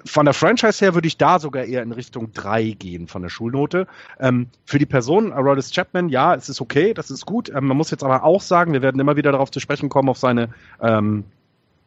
von 0.06 0.26
der 0.26 0.34
Franchise 0.34 0.84
her 0.84 0.94
würde 0.94 1.08
ich 1.08 1.18
da 1.18 1.40
sogar 1.40 1.66
eher 1.66 1.84
in 1.84 1.92
Richtung 1.92 2.32
3 2.34 2.72
gehen 2.72 3.08
von 3.08 3.22
der 3.22 3.30
Schulnote. 3.30 3.88
Ähm, 4.20 4.48
für 4.66 4.80
die 4.80 4.86
Person, 4.86 5.34
Aroldis 5.34 5.72
Chapman, 5.72 6.10
ja, 6.10 6.36
es 6.36 6.50
ist 6.50 6.62
okay, 6.62 6.94
das 6.94 7.12
ist 7.12 7.26
gut. 7.26 7.50
Ähm, 7.50 7.66
man 7.68 7.78
muss 7.78 7.92
jetzt 7.92 8.04
aber 8.04 8.24
auch 8.24 8.42
sagen, 8.42 8.74
wir 8.74 8.82
werden 8.82 9.00
immer 9.00 9.16
wieder 9.16 9.32
darauf 9.32 9.52
zu 9.52 9.60
sprechen 9.60 9.90
kommen, 9.90 10.10
auf 10.10 10.18
seine 10.18 10.50
ähm, 10.82 11.26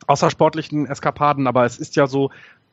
außersportlichen 0.07 0.87
Eskapaden, 0.87 1.47
aber 1.47 1.65
es 1.65 1.79
ist 1.79 1.97
ja 1.97 2.07
so, 2.07 2.31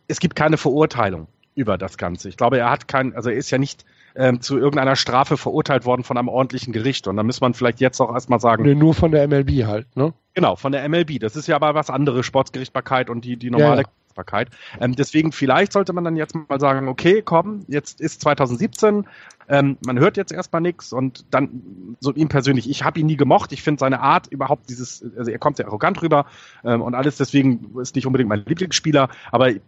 es 0.08 0.20
gibt 0.20 0.36
keine 0.36 0.58
Verurteilung 0.58 1.28
über 1.56 1.78
das 1.78 1.98
Ganze. 1.98 2.30
Ich 2.30 2.38
glaube, 2.38 2.58
er 2.58 2.70
hat 2.70 2.88
kein, 2.88 3.16
also 3.16 3.30
er 3.30 3.38
ist 3.38 3.52
ja 3.52 3.58
nicht 3.58 3.86
ähm, 4.16 4.42
zu 4.42 4.58
irgendeiner 4.58 4.96
Strafe 4.96 5.38
verurteilt 5.38 5.86
worden 5.86 6.04
von 6.04 6.18
einem 6.18 6.28
ordentlichen 6.28 6.74
Gericht. 6.74 7.08
Und 7.08 7.18
da 7.18 7.24
muss 7.24 7.42
man 7.42 7.54
vielleicht 7.54 7.80
jetzt 7.80 8.00
auch 8.00 8.14
erstmal 8.14 8.40
sagen. 8.40 8.64
Nee, 8.64 8.76
nur 8.76 8.94
von 8.94 9.12
der 9.12 9.28
MLB 9.28 9.66
halt, 9.66 9.96
ne? 9.96 10.14
Genau, 10.34 10.56
von 10.56 10.72
der 10.72 10.88
MLB. 10.88 11.20
Das 11.20 11.36
ist 11.36 11.48
ja 11.48 11.56
aber 11.56 11.76
was 11.76 11.90
anderes, 11.90 12.26
Sportsgerichtbarkeit 12.26 13.10
und 13.10 13.24
die, 13.24 13.38
die 13.38 13.52
normale 13.52 13.82
ja, 13.82 13.88
ja. 13.88 14.03
Gerichtsbarkeit. 14.14 14.50
Ähm, 14.80 14.96
deswegen 14.96 15.32
vielleicht 15.32 15.74
sollte 15.74 15.94
man 15.94 16.04
dann 16.04 16.16
jetzt 16.16 16.36
mal 16.36 16.60
sagen, 16.60 16.88
okay, 16.88 17.22
komm, 17.22 17.66
jetzt 17.68 18.00
ist 18.00 18.22
2017, 18.22 19.06
ähm, 19.50 19.78
man 19.86 20.00
hört 20.00 20.18
jetzt 20.18 20.32
erstmal 20.32 20.62
nichts 20.62 20.94
und 20.94 21.26
dann 21.32 21.96
so 22.00 22.14
ihm 22.14 22.30
persönlich, 22.30 22.70
ich 22.70 22.84
habe 22.84 23.00
ihn 23.00 23.08
nie 23.08 23.18
gemocht, 23.18 23.52
ich 23.52 23.62
finde 23.62 23.80
seine 23.80 24.00
Art 24.00 24.28
überhaupt 24.28 24.70
dieses, 24.70 25.04
also 25.18 25.30
er 25.32 25.40
kommt 25.40 25.58
sehr 25.58 25.68
arrogant 25.68 26.02
rüber 26.02 26.26
ähm, 26.64 26.82
und 26.82 26.96
alles, 26.96 27.18
deswegen 27.18 27.78
ist 27.80 27.96
nicht 27.96 28.08
unbedingt 28.08 28.30
mein 28.30 28.46
Lieblingsspieler, 28.46 29.10
aber 29.32 29.50
äh, 29.50 29.60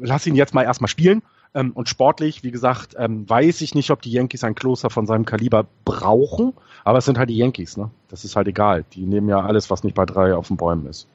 lass 0.00 0.26
ihn 0.26 0.34
jetzt 0.34 0.54
mal 0.54 0.64
erstmal 0.64 0.88
spielen. 0.88 1.22
Ähm, 1.54 1.72
und 1.72 1.86
sportlich, 1.86 2.42
wie 2.44 2.50
gesagt, 2.50 2.94
ähm, 2.96 3.28
weiß 3.28 3.60
ich 3.60 3.74
nicht, 3.74 3.90
ob 3.90 4.00
die 4.00 4.10
Yankees 4.10 4.42
ein 4.42 4.54
Closer 4.54 4.88
von 4.88 5.06
seinem 5.06 5.26
Kaliber 5.26 5.66
brauchen, 5.84 6.54
aber 6.82 6.96
es 6.96 7.04
sind 7.04 7.18
halt 7.18 7.28
die 7.28 7.36
Yankees, 7.36 7.76
ne? 7.76 7.90
Das 8.08 8.24
ist 8.24 8.36
halt 8.36 8.48
egal. 8.48 8.86
Die 8.94 9.04
nehmen 9.04 9.28
ja 9.28 9.42
alles, 9.42 9.68
was 9.68 9.84
nicht 9.84 9.94
bei 9.94 10.06
drei 10.06 10.34
auf 10.34 10.48
den 10.48 10.56
Bäumen 10.56 10.86
ist. 10.86 11.08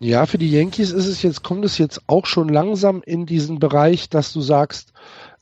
Ja, 0.00 0.26
für 0.26 0.38
die 0.38 0.50
Yankees 0.50 0.90
ist 0.90 1.06
es 1.06 1.22
jetzt, 1.22 1.42
kommt 1.42 1.64
es 1.64 1.78
jetzt 1.78 2.02
auch 2.06 2.26
schon 2.26 2.48
langsam 2.48 3.02
in 3.02 3.26
diesen 3.26 3.58
Bereich, 3.58 4.08
dass 4.08 4.32
du 4.32 4.40
sagst, 4.40 4.92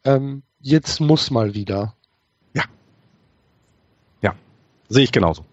ähm, 0.04 0.42
jetzt 0.60 1.00
muss 1.00 1.30
mal 1.30 1.54
wieder. 1.54 1.94
Ja. 2.54 2.64
Ja, 4.20 4.34
sehe 4.88 5.04
ich 5.04 5.12
genauso. 5.12 5.44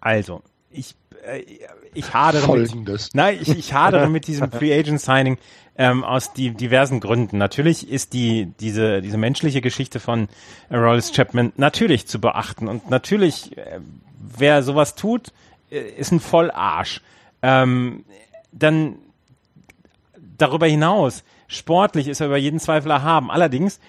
Also, 0.00 0.42
ich, 0.70 0.94
äh, 1.24 1.42
ich 1.94 2.12
hadere 2.14 2.42
Folgendes. 2.42 3.06
Mit, 3.06 3.14
nein, 3.14 3.38
ich, 3.40 3.48
ich 3.48 3.72
hadere 3.72 4.08
mit 4.08 4.26
diesem 4.28 4.52
Free 4.52 4.78
Agent 4.78 5.00
Signing 5.00 5.38
ähm, 5.78 6.04
aus 6.04 6.32
die, 6.32 6.50
diversen 6.52 7.00
Gründen. 7.00 7.38
Natürlich 7.38 7.90
ist 7.90 8.12
die, 8.12 8.52
diese, 8.60 9.02
diese 9.02 9.16
menschliche 9.16 9.60
Geschichte 9.60 10.00
von 10.00 10.28
Rolls 10.70 11.12
Chapman 11.12 11.52
natürlich 11.56 12.06
zu 12.06 12.20
beachten 12.20 12.68
und 12.68 12.90
natürlich, 12.90 13.56
äh, 13.56 13.80
wer 14.20 14.62
sowas 14.62 14.94
tut, 14.94 15.32
äh, 15.70 15.80
ist 15.80 16.12
ein 16.12 16.20
Vollarsch. 16.20 17.00
Ähm, 17.42 18.04
dann 18.52 18.96
darüber 20.38 20.66
hinaus, 20.66 21.24
sportlich 21.48 22.08
ist 22.08 22.20
er 22.20 22.26
über 22.26 22.36
jeden 22.36 22.60
Zweifel 22.60 22.90
erhaben. 22.90 23.30
Allerdings, 23.30 23.80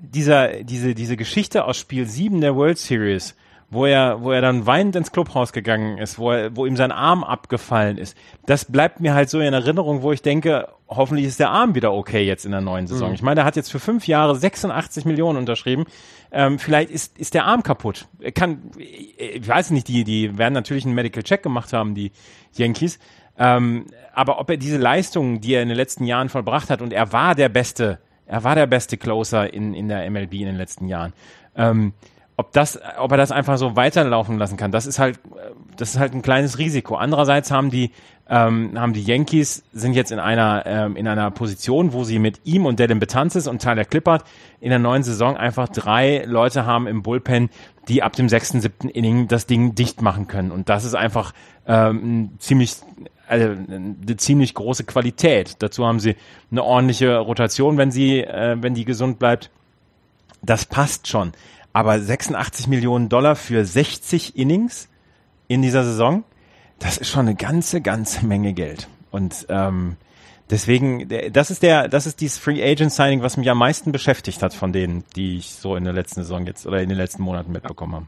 dieser, 0.00 0.62
diese, 0.62 0.94
diese 0.94 1.16
Geschichte 1.16 1.64
aus 1.64 1.78
Spiel 1.78 2.06
7 2.06 2.40
der 2.40 2.56
World 2.56 2.78
Series, 2.78 3.34
wo 3.70 3.86
er, 3.86 4.22
wo 4.22 4.32
er 4.32 4.40
dann 4.40 4.66
weinend 4.66 4.96
ins 4.96 5.12
Clubhaus 5.12 5.52
gegangen 5.52 5.98
ist, 5.98 6.18
wo, 6.18 6.32
er, 6.32 6.56
wo 6.56 6.66
ihm 6.66 6.76
sein 6.76 6.90
Arm 6.90 7.22
abgefallen 7.22 7.98
ist. 7.98 8.16
Das 8.44 8.64
bleibt 8.64 9.00
mir 9.00 9.14
halt 9.14 9.30
so 9.30 9.38
in 9.38 9.54
Erinnerung, 9.54 10.02
wo 10.02 10.10
ich 10.10 10.22
denke, 10.22 10.68
hoffentlich 10.88 11.26
ist 11.26 11.38
der 11.38 11.50
Arm 11.50 11.76
wieder 11.76 11.92
okay 11.92 12.24
jetzt 12.24 12.44
in 12.44 12.50
der 12.50 12.60
neuen 12.60 12.88
Saison. 12.88 13.10
Mhm. 13.10 13.14
Ich 13.14 13.22
meine, 13.22 13.42
er 13.42 13.46
hat 13.46 13.54
jetzt 13.54 13.70
für 13.70 13.78
fünf 13.78 14.08
Jahre 14.08 14.34
86 14.34 15.04
Millionen 15.04 15.38
unterschrieben. 15.38 15.84
Ähm, 16.32 16.58
vielleicht 16.58 16.90
ist, 16.90 17.16
ist 17.16 17.34
der 17.34 17.44
Arm 17.44 17.62
kaputt. 17.62 18.08
Er 18.18 18.32
kann, 18.32 18.72
ich 18.76 19.46
weiß 19.46 19.70
nicht, 19.70 19.86
die, 19.86 20.02
die 20.02 20.36
werden 20.36 20.54
natürlich 20.54 20.84
einen 20.84 20.96
Medical 20.96 21.22
Check 21.22 21.44
gemacht 21.44 21.72
haben, 21.72 21.94
die 21.94 22.10
Yankees. 22.56 22.98
Ähm, 23.38 23.86
aber 24.12 24.40
ob 24.40 24.50
er 24.50 24.56
diese 24.56 24.78
Leistungen, 24.78 25.40
die 25.40 25.54
er 25.54 25.62
in 25.62 25.68
den 25.68 25.76
letzten 25.76 26.04
Jahren 26.04 26.28
vollbracht 26.28 26.70
hat, 26.70 26.82
und 26.82 26.92
er 26.92 27.12
war 27.12 27.36
der 27.36 27.48
beste, 27.48 28.00
er 28.26 28.42
war 28.42 28.56
der 28.56 28.66
beste 28.66 28.96
Closer 28.96 29.52
in, 29.54 29.74
in 29.74 29.88
der 29.88 30.10
MLB 30.10 30.34
in 30.34 30.46
den 30.46 30.56
letzten 30.56 30.88
Jahren. 30.88 31.12
Ähm, 31.54 31.92
ob 32.40 32.52
das, 32.52 32.80
ob 32.98 33.10
er 33.12 33.18
das 33.18 33.32
einfach 33.32 33.58
so 33.58 33.76
weiterlaufen 33.76 34.38
lassen 34.38 34.56
kann, 34.56 34.72
das 34.72 34.86
ist 34.86 34.98
halt, 34.98 35.20
das 35.76 35.90
ist 35.90 35.98
halt 35.98 36.14
ein 36.14 36.22
kleines 36.22 36.58
Risiko. 36.58 36.96
Andererseits 36.96 37.50
haben 37.50 37.70
die, 37.70 37.90
ähm, 38.30 38.80
haben 38.80 38.94
die 38.94 39.02
Yankees 39.02 39.62
sind 39.74 39.92
jetzt 39.92 40.10
in 40.10 40.18
einer, 40.18 40.62
ähm, 40.64 40.96
in 40.96 41.06
einer 41.06 41.30
Position, 41.30 41.92
wo 41.92 42.02
sie 42.02 42.18
mit 42.18 42.40
ihm 42.44 42.64
und 42.64 42.80
Dylan 42.80 42.98
Betances 42.98 43.46
und 43.46 43.60
Tyler 43.60 43.84
Clippard 43.84 44.24
in 44.58 44.70
der 44.70 44.78
neuen 44.78 45.02
Saison 45.02 45.36
einfach 45.36 45.68
drei 45.68 46.24
Leute 46.24 46.64
haben 46.64 46.86
im 46.86 47.02
Bullpen, 47.02 47.50
die 47.88 48.02
ab 48.02 48.14
dem 48.14 48.30
sechsten, 48.30 48.62
siebten 48.62 48.88
Inning 48.88 49.28
das 49.28 49.46
Ding 49.46 49.74
dicht 49.74 50.00
machen 50.00 50.26
können. 50.26 50.50
Und 50.50 50.70
das 50.70 50.84
ist 50.84 50.94
einfach 50.94 51.34
ähm, 51.66 52.30
ziemlich, 52.38 52.76
also 53.28 53.48
eine 53.48 54.16
ziemlich 54.16 54.54
große 54.54 54.84
Qualität. 54.84 55.56
Dazu 55.58 55.86
haben 55.86 56.00
sie 56.00 56.16
eine 56.50 56.64
ordentliche 56.64 57.18
Rotation, 57.18 57.76
wenn 57.76 57.90
sie, 57.90 58.20
äh, 58.20 58.56
wenn 58.60 58.72
die 58.72 58.86
gesund 58.86 59.18
bleibt. 59.18 59.50
Das 60.42 60.64
passt 60.64 61.06
schon. 61.06 61.32
Aber 61.72 62.00
86 62.00 62.66
Millionen 62.66 63.08
Dollar 63.08 63.36
für 63.36 63.64
60 63.64 64.36
Innings 64.36 64.88
in 65.48 65.62
dieser 65.62 65.84
Saison, 65.84 66.24
das 66.78 66.96
ist 66.96 67.08
schon 67.08 67.26
eine 67.26 67.34
ganze, 67.34 67.80
ganze 67.80 68.26
Menge 68.26 68.52
Geld. 68.52 68.88
Und 69.10 69.46
ähm, 69.48 69.96
deswegen, 70.48 71.08
das 71.32 71.50
ist 71.50 71.62
der, 71.62 71.88
das 71.88 72.06
ist 72.06 72.20
dieses 72.20 72.38
Free 72.38 72.62
Agent 72.62 72.92
Signing, 72.92 73.22
was 73.22 73.36
mich 73.36 73.48
am 73.50 73.58
meisten 73.58 73.92
beschäftigt 73.92 74.42
hat 74.42 74.54
von 74.54 74.72
denen, 74.72 75.04
die 75.16 75.38
ich 75.38 75.50
so 75.50 75.76
in 75.76 75.84
der 75.84 75.92
letzten 75.92 76.22
Saison 76.22 76.46
jetzt 76.46 76.66
oder 76.66 76.82
in 76.82 76.88
den 76.88 76.98
letzten 76.98 77.22
Monaten 77.22 77.52
mitbekommen 77.52 77.94
habe. 77.94 78.06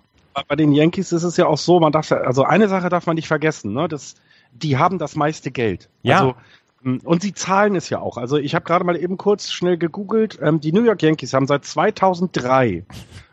Bei 0.48 0.56
den 0.56 0.72
Yankees 0.72 1.12
ist 1.12 1.24
es 1.24 1.36
ja 1.36 1.46
auch 1.46 1.58
so, 1.58 1.78
man 1.78 1.92
darf, 1.92 2.10
also 2.10 2.44
eine 2.44 2.68
Sache 2.68 2.88
darf 2.88 3.06
man 3.06 3.16
nicht 3.16 3.28
vergessen, 3.28 3.74
ne? 3.74 3.86
Das, 3.86 4.14
die 4.52 4.78
haben 4.78 4.98
das 4.98 5.14
meiste 5.14 5.50
Geld. 5.50 5.90
Ja. 6.02 6.18
Also, 6.20 6.34
hm, 6.82 7.00
und 7.04 7.22
sie 7.22 7.34
zahlen 7.34 7.76
es 7.76 7.90
ja 7.90 8.00
auch. 8.00 8.16
Also 8.16 8.38
ich 8.38 8.54
habe 8.54 8.64
gerade 8.64 8.84
mal 8.84 8.96
eben 8.96 9.16
kurz 9.16 9.50
schnell 9.50 9.76
gegoogelt. 9.76 10.38
Ähm, 10.42 10.60
die 10.60 10.72
New 10.72 10.84
York 10.84 11.02
Yankees 11.02 11.34
haben 11.34 11.46
seit 11.46 11.64
2003 11.64 12.84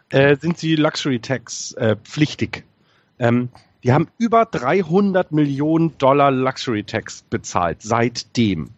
äh, 0.09 0.35
sind 0.35 0.57
sie 0.57 0.75
Luxury 0.75 1.19
Tax 1.19 1.73
äh, 1.73 1.95
pflichtig. 2.03 2.63
Ähm, 3.19 3.49
die 3.83 3.93
haben 3.93 4.09
über 4.17 4.45
300 4.45 5.31
Millionen 5.31 5.97
Dollar 5.97 6.31
Luxury 6.31 6.83
Tax 6.83 7.23
bezahlt 7.29 7.81
seitdem. 7.81 8.69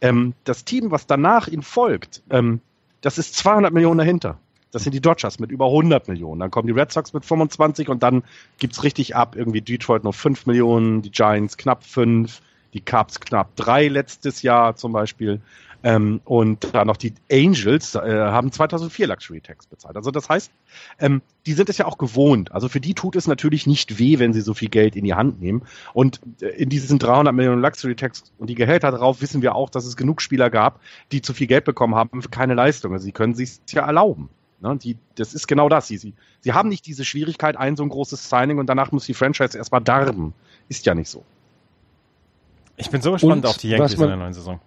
Ähm, 0.00 0.34
das 0.44 0.64
Team, 0.64 0.90
was 0.90 1.06
danach 1.06 1.48
ihnen 1.48 1.62
folgt, 1.62 2.22
ähm, 2.30 2.60
das 3.00 3.18
ist 3.18 3.36
200 3.36 3.72
Millionen 3.72 3.98
dahinter. 3.98 4.38
Das 4.72 4.84
sind 4.84 4.92
die 4.92 5.00
Dodgers 5.00 5.40
mit 5.40 5.50
über 5.50 5.66
100 5.66 6.08
Millionen. 6.08 6.40
Dann 6.40 6.50
kommen 6.50 6.68
die 6.68 6.72
Red 6.72 6.92
Sox 6.92 7.12
mit 7.12 7.24
25 7.24 7.88
und 7.88 8.02
dann 8.02 8.22
gibt's 8.58 8.84
richtig 8.84 9.16
ab. 9.16 9.34
Irgendwie 9.36 9.60
Detroit 9.60 10.04
nur 10.04 10.12
5 10.12 10.46
Millionen, 10.46 11.02
die 11.02 11.10
Giants 11.10 11.56
knapp 11.56 11.84
5, 11.84 12.40
die 12.72 12.80
Cubs 12.80 13.20
knapp 13.20 13.56
3 13.56 13.88
letztes 13.88 14.42
Jahr 14.42 14.76
zum 14.76 14.92
Beispiel. 14.92 15.40
Ähm, 15.82 16.20
und 16.24 16.74
dann 16.74 16.86
noch 16.86 16.96
die 16.96 17.14
Angels 17.32 17.94
äh, 17.94 18.00
haben 18.00 18.52
2004 18.52 19.06
Luxury 19.06 19.40
Tax 19.40 19.66
bezahlt. 19.66 19.96
Also 19.96 20.10
das 20.10 20.28
heißt, 20.28 20.50
ähm, 20.98 21.22
die 21.46 21.54
sind 21.54 21.68
es 21.70 21.78
ja 21.78 21.86
auch 21.86 21.96
gewohnt. 21.96 22.52
Also 22.52 22.68
für 22.68 22.80
die 22.80 22.94
tut 22.94 23.16
es 23.16 23.26
natürlich 23.26 23.66
nicht 23.66 23.98
weh, 23.98 24.18
wenn 24.18 24.32
sie 24.32 24.42
so 24.42 24.52
viel 24.52 24.68
Geld 24.68 24.94
in 24.94 25.04
die 25.04 25.14
Hand 25.14 25.40
nehmen. 25.40 25.62
Und 25.94 26.20
äh, 26.42 26.48
in 26.48 26.68
diesen 26.68 26.98
300 26.98 27.34
Millionen 27.34 27.62
Luxury 27.62 27.94
Tax 27.94 28.24
und 28.38 28.48
die 28.48 28.54
Gehälter 28.54 28.90
darauf 28.90 29.22
wissen 29.22 29.40
wir 29.40 29.54
auch, 29.54 29.70
dass 29.70 29.86
es 29.86 29.96
genug 29.96 30.20
Spieler 30.20 30.50
gab, 30.50 30.80
die 31.12 31.22
zu 31.22 31.32
viel 31.32 31.46
Geld 31.46 31.64
bekommen 31.64 31.94
haben 31.94 32.20
für 32.20 32.28
keine 32.28 32.54
Leistung. 32.54 32.92
Also 32.92 33.04
sie 33.04 33.12
können 33.12 33.34
sich 33.34 33.60
ja 33.70 33.86
erlauben. 33.86 34.28
Ne, 34.60 34.76
die, 34.76 34.98
das 35.14 35.32
ist 35.32 35.48
genau 35.48 35.70
das. 35.70 35.88
Sie, 35.88 35.96
sie, 35.96 36.12
sie 36.40 36.52
haben 36.52 36.68
nicht 36.68 36.84
diese 36.84 37.06
Schwierigkeit, 37.06 37.56
ein 37.56 37.76
so 37.76 37.82
ein 37.82 37.88
großes 37.88 38.28
Signing 38.28 38.58
und 38.58 38.66
danach 38.66 38.92
muss 38.92 39.06
die 39.06 39.14
Franchise 39.14 39.56
erstmal 39.56 39.80
darben. 39.80 40.34
Ist 40.68 40.84
ja 40.84 40.94
nicht 40.94 41.08
so. 41.08 41.24
Ich 42.76 42.90
bin 42.90 43.00
so 43.00 43.12
gespannt 43.12 43.44
und 43.44 43.46
auf 43.46 43.56
die 43.56 43.70
Yankees 43.70 43.94
in 43.94 44.06
der 44.06 44.16
neuen 44.16 44.34
Saison. 44.34 44.60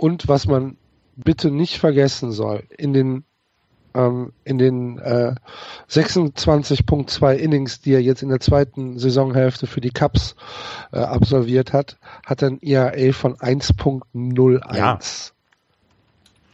Und 0.00 0.28
was 0.28 0.46
man 0.46 0.78
bitte 1.14 1.50
nicht 1.50 1.78
vergessen 1.78 2.32
soll, 2.32 2.62
in 2.78 2.94
den 2.94 3.24
ähm, 3.92 4.32
in 4.44 4.56
den 4.56 4.98
äh, 4.98 5.34
26.2 5.90 7.34
Innings, 7.34 7.82
die 7.82 7.92
er 7.92 8.00
jetzt 8.00 8.22
in 8.22 8.30
der 8.30 8.40
zweiten 8.40 8.98
Saisonhälfte 8.98 9.66
für 9.66 9.82
die 9.82 9.90
Cups 9.90 10.36
äh, 10.92 11.00
absolviert 11.00 11.74
hat, 11.74 11.98
hat 12.24 12.40
er 12.40 12.48
ein 12.48 12.62
ERA 12.62 13.12
von 13.12 13.36
1.01. 13.36 14.74
Ja. 14.74 14.98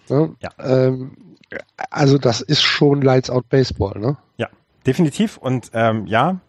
Ne? 0.08 0.34
ja. 0.40 0.50
Ähm, 0.58 1.36
also 1.88 2.18
das 2.18 2.40
ist 2.40 2.62
schon 2.62 3.00
Lights 3.00 3.30
Out 3.30 3.48
Baseball, 3.48 3.96
ne? 4.00 4.16
Ja, 4.38 4.48
definitiv. 4.84 5.36
Und 5.36 5.70
ähm, 5.72 6.08
ja, 6.08 6.40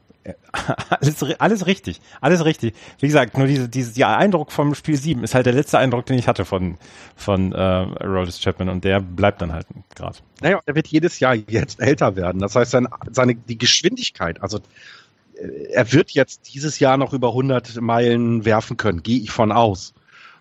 alles, 0.90 1.24
alles 1.40 1.66
richtig, 1.66 2.02
alles 2.22 2.46
richtig. 2.46 2.74
Wie 3.00 3.08
gesagt, 3.08 3.38
nur 3.38 3.48
diese, 3.48 3.70
diese, 3.70 3.94
der 3.94 4.18
Eindruck 4.18 4.52
vom 4.52 4.76
Spiel 4.76 4.98
7 4.98 5.24
ist 5.24 5.36
halt 5.36 5.46
der 5.46 5.54
letzte 5.54 5.78
Eindruck, 5.80 6.06
den 6.06 6.18
ich 6.18 6.28
hatte 6.28 6.46
von, 6.46 6.78
von 7.16 7.54
äh, 7.54 7.62
Rhodes 7.62 8.40
Chapman 8.40 8.70
und 8.70 8.84
der 8.84 9.00
bleibt 9.00 9.42
dann 9.42 9.54
halt 9.54 9.68
gerade. 9.96 10.18
Naja, 10.42 10.60
er 10.66 10.76
wird 10.76 10.88
jedes 10.88 11.20
Jahr 11.20 11.36
jetzt 11.36 11.80
älter 11.80 12.16
werden. 12.16 12.40
Das 12.40 12.56
heißt, 12.56 12.72
seine, 12.72 12.90
seine, 13.12 13.36
die 13.36 13.58
Geschwindigkeit, 13.58 14.42
also 14.42 14.60
äh, 15.36 15.72
er 15.72 15.92
wird 15.94 16.12
jetzt 16.12 16.54
dieses 16.54 16.80
Jahr 16.80 16.98
noch 16.98 17.13
über 17.13 17.30
100 17.30 17.80
Meilen 17.82 18.46
werfen 18.46 18.78
können, 18.78 19.04
gehe 19.04 19.20
ich 19.20 19.32
von 19.32 19.52
aus. 19.52 19.94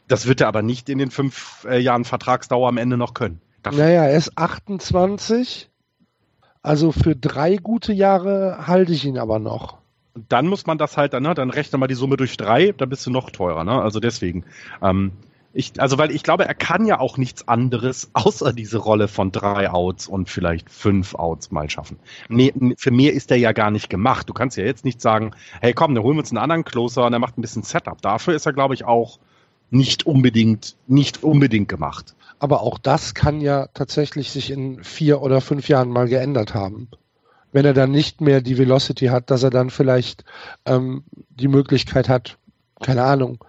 Das 0.09 0.27
wird 0.27 0.40
er 0.40 0.49
aber 0.49 0.62
nicht 0.62 0.88
in 0.88 0.99
den 0.99 1.11
fünf 1.11 1.66
äh, 1.68 1.79
Jahren 1.79 2.05
Vertragsdauer 2.05 2.68
am 2.68 2.79
Ende 2.79 2.96
noch 2.96 3.14
können. 3.14 3.40
Dafür 3.62 3.85
naja, 3.85 4.05
er 4.05 4.16
ist 4.16 4.38
28 4.38 5.68
also 6.66 6.90
für 6.90 7.14
drei 7.14 7.57
gute 7.57 7.92
Jahre 7.92 8.66
halte 8.66 8.92
ich 8.92 9.05
ihn 9.05 9.18
aber 9.18 9.38
noch. 9.38 9.79
Dann 10.29 10.48
muss 10.48 10.66
man 10.66 10.79
das 10.79 10.96
halt, 10.96 11.12
ne, 11.12 11.33
dann 11.33 11.50
rechne 11.50 11.79
mal 11.79 11.87
die 11.87 11.94
Summe 11.94 12.16
durch 12.16 12.37
drei, 12.37 12.72
dann 12.72 12.88
bist 12.88 13.07
du 13.07 13.11
noch 13.11 13.31
teurer, 13.31 13.62
ne? 13.62 13.81
Also 13.81 14.00
deswegen. 14.00 14.44
Ähm, 14.83 15.12
ich, 15.52 15.81
also 15.81 15.96
weil 15.96 16.11
ich 16.11 16.24
glaube, 16.24 16.44
er 16.44 16.55
kann 16.55 16.85
ja 16.85 16.98
auch 16.98 17.18
nichts 17.18 17.46
anderes 17.46 18.11
außer 18.14 18.52
diese 18.52 18.79
Rolle 18.79 19.07
von 19.07 19.31
drei 19.31 19.70
Outs 19.70 20.09
und 20.09 20.29
vielleicht 20.29 20.68
fünf 20.68 21.14
Outs 21.14 21.52
mal 21.52 21.70
schaffen. 21.70 22.00
Nee, 22.29 22.52
für 22.76 22.90
mehr 22.90 23.12
ist 23.12 23.31
er 23.31 23.37
ja 23.37 23.52
gar 23.52 23.70
nicht 23.70 23.88
gemacht. 23.88 24.29
Du 24.29 24.33
kannst 24.33 24.57
ja 24.57 24.64
jetzt 24.64 24.85
nicht 24.85 25.00
sagen, 25.00 25.37
hey 25.61 25.72
komm, 25.72 25.94
dann 25.94 26.02
holen 26.02 26.16
wir 26.16 26.20
uns 26.20 26.33
einen 26.33 26.38
anderen 26.38 26.64
Closer 26.64 27.07
und 27.07 27.12
er 27.12 27.20
macht 27.20 27.38
ein 27.38 27.42
bisschen 27.42 27.62
Setup. 27.62 28.02
Dafür 28.02 28.35
ist 28.35 28.44
er, 28.44 28.52
glaube 28.52 28.74
ich, 28.74 28.85
auch 28.85 29.20
nicht 29.70 30.05
unbedingt, 30.05 30.76
nicht 30.88 31.22
unbedingt 31.22 31.68
gemacht. 31.68 32.16
Aber 32.38 32.61
auch 32.62 32.79
das 32.79 33.14
kann 33.14 33.40
ja 33.40 33.68
tatsächlich 33.72 34.31
sich 34.31 34.51
in 34.51 34.85
vier 34.85 35.22
oder 35.22 35.40
fünf 35.40 35.68
Jahren 35.68 35.88
mal 35.88 36.09
geändert 36.09 36.55
haben. 36.55 36.88
Wenn 37.53 37.64
er 37.64 37.75
dann 37.75 37.90
nicht 37.90 38.20
mehr 38.20 38.42
die 38.42 38.59
Velocity 38.59 39.07
hat, 39.07 39.31
dass 39.31 39.42
er 39.42 39.51
dann 39.51 39.70
vielleicht 39.70 40.25
ähm, 40.66 41.05
die 41.31 41.49
Möglichkeit 41.49 42.09
hat, 42.09 42.37
keine 42.83 43.05
Ahnung, 43.05 43.42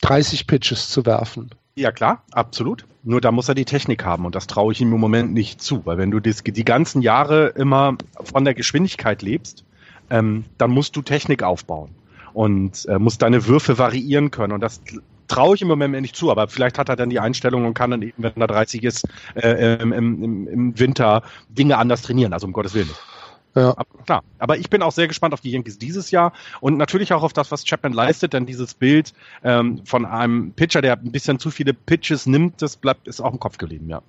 30 0.00 0.46
Pitches 0.46 0.88
zu 0.88 1.06
werfen. 1.06 1.50
Ja 1.76 1.92
klar, 1.92 2.22
absolut. 2.32 2.86
Nur 3.04 3.20
da 3.20 3.30
muss 3.30 3.48
er 3.48 3.54
die 3.54 3.64
Technik 3.64 4.04
haben 4.04 4.24
und 4.24 4.34
das 4.34 4.46
traue 4.46 4.72
ich 4.72 4.80
ihm 4.80 4.92
im 4.92 4.98
Moment 4.98 5.32
nicht 5.32 5.62
zu, 5.62 5.84
weil 5.84 5.98
wenn 5.98 6.10
du 6.10 6.20
die 6.20 6.64
ganzen 6.64 7.02
Jahre 7.02 7.48
immer 7.48 7.96
von 8.24 8.44
der 8.44 8.54
Geschwindigkeit 8.54 9.22
lebst, 9.22 9.64
ähm, 10.10 10.44
dann 10.58 10.70
musst 10.70 10.96
du 10.96 11.02
Technik 11.02 11.42
aufbauen 11.42 11.90
und 12.32 12.86
äh, 12.86 12.98
musst 12.98 13.22
deine 13.22 13.46
Würfe 13.46 13.78
variieren 13.78 14.30
können 14.30 14.52
und 14.52 14.60
das 14.60 14.80
traue 15.28 15.54
ich 15.54 15.62
im 15.62 15.68
Moment 15.68 15.92
nicht 16.00 16.16
zu, 16.16 16.30
aber 16.30 16.48
vielleicht 16.48 16.78
hat 16.78 16.88
er 16.88 16.96
dann 16.96 17.10
die 17.10 17.20
Einstellung 17.20 17.64
und 17.66 17.74
kann 17.74 17.90
dann 17.90 18.02
eben, 18.02 18.22
wenn 18.22 18.32
er 18.36 18.46
30 18.46 18.84
ist, 18.84 19.08
äh, 19.34 19.80
im, 19.80 19.92
im, 19.92 20.48
im 20.48 20.78
Winter 20.78 21.22
Dinge 21.48 21.78
anders 21.78 22.02
trainieren, 22.02 22.32
also 22.32 22.46
um 22.46 22.52
Gottes 22.52 22.74
Willen. 22.74 22.90
Ja. 23.56 23.70
Aber, 23.70 23.86
klar. 24.04 24.24
Aber 24.38 24.58
ich 24.58 24.68
bin 24.68 24.82
auch 24.82 24.92
sehr 24.92 25.08
gespannt 25.08 25.32
auf 25.32 25.40
die 25.40 25.50
Yankees 25.50 25.78
dieses 25.78 26.10
Jahr 26.10 26.32
und 26.60 26.76
natürlich 26.76 27.12
auch 27.14 27.22
auf 27.22 27.32
das, 27.32 27.50
was 27.50 27.64
Chapman 27.64 27.94
leistet, 27.94 28.34
denn 28.34 28.44
dieses 28.44 28.74
Bild 28.74 29.14
ähm, 29.42 29.80
von 29.84 30.04
einem 30.04 30.52
Pitcher, 30.52 30.82
der 30.82 30.98
ein 30.98 31.10
bisschen 31.10 31.38
zu 31.38 31.50
viele 31.50 31.72
Pitches 31.72 32.26
nimmt, 32.26 32.60
das 32.60 32.76
bleibt, 32.76 33.08
ist 33.08 33.20
auch 33.20 33.32
im 33.32 33.40
Kopf 33.40 33.56
geblieben, 33.56 33.88
ja. 33.88 34.02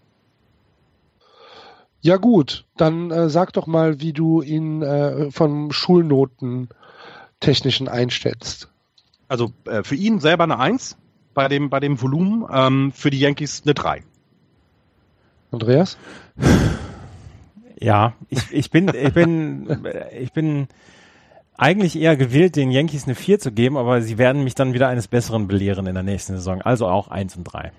Ja 2.02 2.18
gut, 2.18 2.66
dann 2.76 3.10
äh, 3.10 3.30
sag 3.30 3.54
doch 3.54 3.68
mal, 3.68 4.00
wie 4.02 4.14
du 4.14 4.42
ihn 4.42 4.82
äh, 4.82 5.32
vom 5.32 5.72
Schulnoten 5.72 6.70
technischen 7.40 7.88
einschätzt. 7.88 8.70
Also 9.28 9.52
äh, 9.66 9.84
für 9.84 9.96
ihn 9.96 10.20
selber 10.20 10.44
eine 10.44 10.60
Eins, 10.60 10.98
bei 11.38 11.48
dem, 11.48 11.70
bei 11.70 11.80
dem 11.80 12.02
Volumen, 12.02 12.46
ähm, 12.52 12.92
für 12.92 13.12
die 13.12 13.20
Yankees 13.20 13.62
eine 13.64 13.76
3. 13.76 14.02
Andreas? 15.52 15.96
Ja, 17.80 18.14
ich, 18.30 18.52
ich 18.52 18.72
bin, 18.72 18.92
ich 18.92 19.14
bin, 19.14 19.78
ich 20.20 20.34
bin 20.34 20.68
eigentlich 21.56 21.96
eher 21.96 22.18
gewillt, 22.18 22.56
den 22.56 22.72
Yankees 22.72 23.06
eine 23.06 23.14
4 23.14 23.38
zu 23.38 23.52
geben, 23.52 23.78
aber 23.78 24.02
sie 24.02 24.18
werden 24.18 24.44
mich 24.44 24.56
dann 24.56 24.74
wieder 24.74 24.88
eines 24.88 25.08
Besseren 25.08 25.48
belehren 25.48 25.86
in 25.86 25.94
der 25.94 26.02
nächsten 26.02 26.34
Saison. 26.34 26.64
Also 26.64 26.88
auch 26.88 27.10
1 27.10 27.38
und 27.38 27.44
3. 27.44 27.72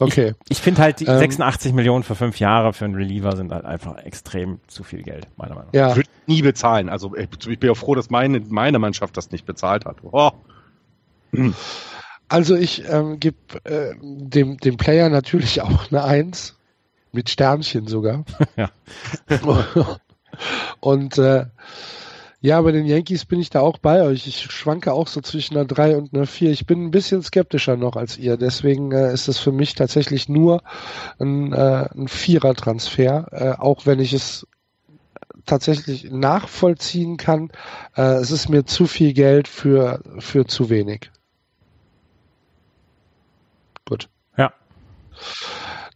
Okay. 0.00 0.32
Ich, 0.44 0.52
ich 0.52 0.62
finde 0.62 0.80
halt, 0.80 1.00
die 1.00 1.04
Ähm, 1.04 1.18
86 1.18 1.74
Millionen 1.74 2.02
für 2.02 2.14
fünf 2.14 2.40
Jahre 2.40 2.72
für 2.72 2.86
einen 2.86 2.94
Reliever 2.94 3.36
sind 3.36 3.52
halt 3.52 3.66
einfach 3.66 3.98
extrem 3.98 4.60
zu 4.68 4.84
viel 4.84 5.02
Geld, 5.02 5.26
meiner 5.36 5.54
Meinung 5.54 5.68
nach. 5.70 5.78
Ja, 5.78 5.90
Ich 5.90 5.96
würde 5.96 6.08
nie 6.26 6.40
bezahlen. 6.40 6.88
Also 6.88 7.14
ich 7.14 7.28
ich 7.46 7.58
bin 7.58 7.68
ja 7.68 7.74
froh, 7.74 7.94
dass 7.94 8.08
meine, 8.08 8.40
meine 8.48 8.78
Mannschaft 8.78 9.18
das 9.18 9.30
nicht 9.30 9.44
bezahlt 9.44 9.84
hat. 9.84 9.98
Oh. 10.02 10.30
Also 12.28 12.54
ich 12.56 12.88
ähm, 12.88 13.20
gebe 13.20 13.36
äh, 13.64 13.94
dem, 14.00 14.56
dem 14.58 14.76
Player 14.76 15.08
natürlich 15.08 15.62
auch 15.62 15.90
eine 15.90 16.04
Eins. 16.04 16.56
Mit 17.12 17.28
Sternchen 17.28 17.88
sogar. 17.88 18.24
Ja. 18.56 18.70
Und 20.80 21.18
äh, 21.18 21.46
ja, 22.40 22.60
bei 22.62 22.72
den 22.72 22.86
Yankees 22.86 23.26
bin 23.26 23.40
ich 23.40 23.50
da 23.50 23.60
auch 23.60 23.78
bei 23.78 24.02
euch. 24.02 24.26
Ich 24.26 24.44
schwanke 24.44 24.92
auch 24.92 25.08
so 25.08 25.20
zwischen 25.20 25.56
einer 25.56 25.66
3 25.66 25.96
und 25.96 26.14
einer 26.14 26.26
4. 26.26 26.50
Ich 26.52 26.64
bin 26.64 26.86
ein 26.86 26.90
bisschen 26.90 27.22
skeptischer 27.22 27.76
noch 27.76 27.96
als 27.96 28.16
ihr. 28.16 28.38
Deswegen 28.38 28.92
äh, 28.92 29.12
ist 29.12 29.28
es 29.28 29.38
für 29.38 29.52
mich 29.52 29.74
tatsächlich 29.74 30.28
nur 30.28 30.62
ein, 31.18 31.52
äh, 31.52 31.88
ein 31.94 32.08
Vierer-Transfer, 32.08 33.26
äh, 33.32 33.60
auch 33.60 33.84
wenn 33.84 33.98
ich 33.98 34.14
es 34.14 34.46
tatsächlich 35.44 36.10
nachvollziehen 36.10 37.18
kann. 37.18 37.50
Äh, 37.94 38.14
es 38.14 38.30
ist 38.30 38.48
mir 38.48 38.64
zu 38.64 38.86
viel 38.86 39.12
Geld 39.12 39.46
für, 39.46 40.00
für 40.18 40.46
zu 40.46 40.70
wenig. 40.70 41.10
Gut. 43.84 44.08
Ja. 44.38 44.52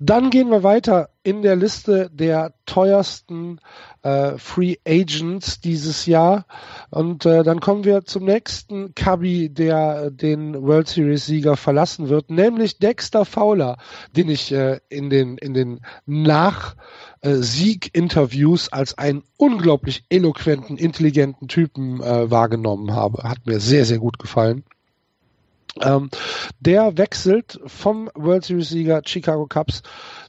Dann 0.01 0.31
gehen 0.31 0.51
wir 0.51 0.63
weiter 0.63 1.11
in 1.23 1.43
der 1.43 1.57
Liste 1.57 2.11
der 2.13 2.55
teuersten 2.67 3.61
äh, 4.03 4.37
Free 4.39 4.77
Agents 4.87 5.61
dieses 5.61 6.07
Jahr. 6.07 6.47
Und 6.91 7.25
äh, 7.25 7.43
dann 7.43 7.61
kommen 7.61 7.85
wir 7.85 8.05
zum 8.05 8.25
nächsten 8.25 8.95
Cubby, 8.95 9.49
der 9.49 10.05
äh, 10.07 10.13
den 10.13 10.63
World 10.63 10.89
Series 10.89 11.27
Sieger 11.27 11.57
verlassen 11.57 12.09
wird, 12.09 12.31
nämlich 12.31 12.79
Dexter 12.79 13.25
Fowler, 13.25 13.79
den 14.17 14.29
ich 14.29 14.53
äh, 14.53 14.81
in 14.89 15.11
den, 15.11 15.39
in 15.39 15.55
den 15.55 15.81
nach 16.07 16.75
äh, 17.21 17.35
Sieg-Interviews 17.37 18.73
als 18.73 18.99
einen 18.99 19.23
unglaublich 19.37 20.05
eloquenten, 20.11 20.77
intelligenten 20.77 21.49
Typen 21.49 22.01
wahrgenommen 22.01 22.93
habe. 22.93 23.23
Hat 23.23 23.47
mir 23.47 23.61
sehr, 23.61 23.85
sehr 23.85 23.99
gut 23.99 24.19
gefallen. 24.19 24.65
Ähm, 25.83 26.09
der 26.61 26.97
wechselt 26.97 27.61
vom 27.67 28.09
World 28.15 28.45
Series 28.45 28.69
Sieger 28.69 29.03
Chicago 29.05 29.47
Cubs 29.47 29.83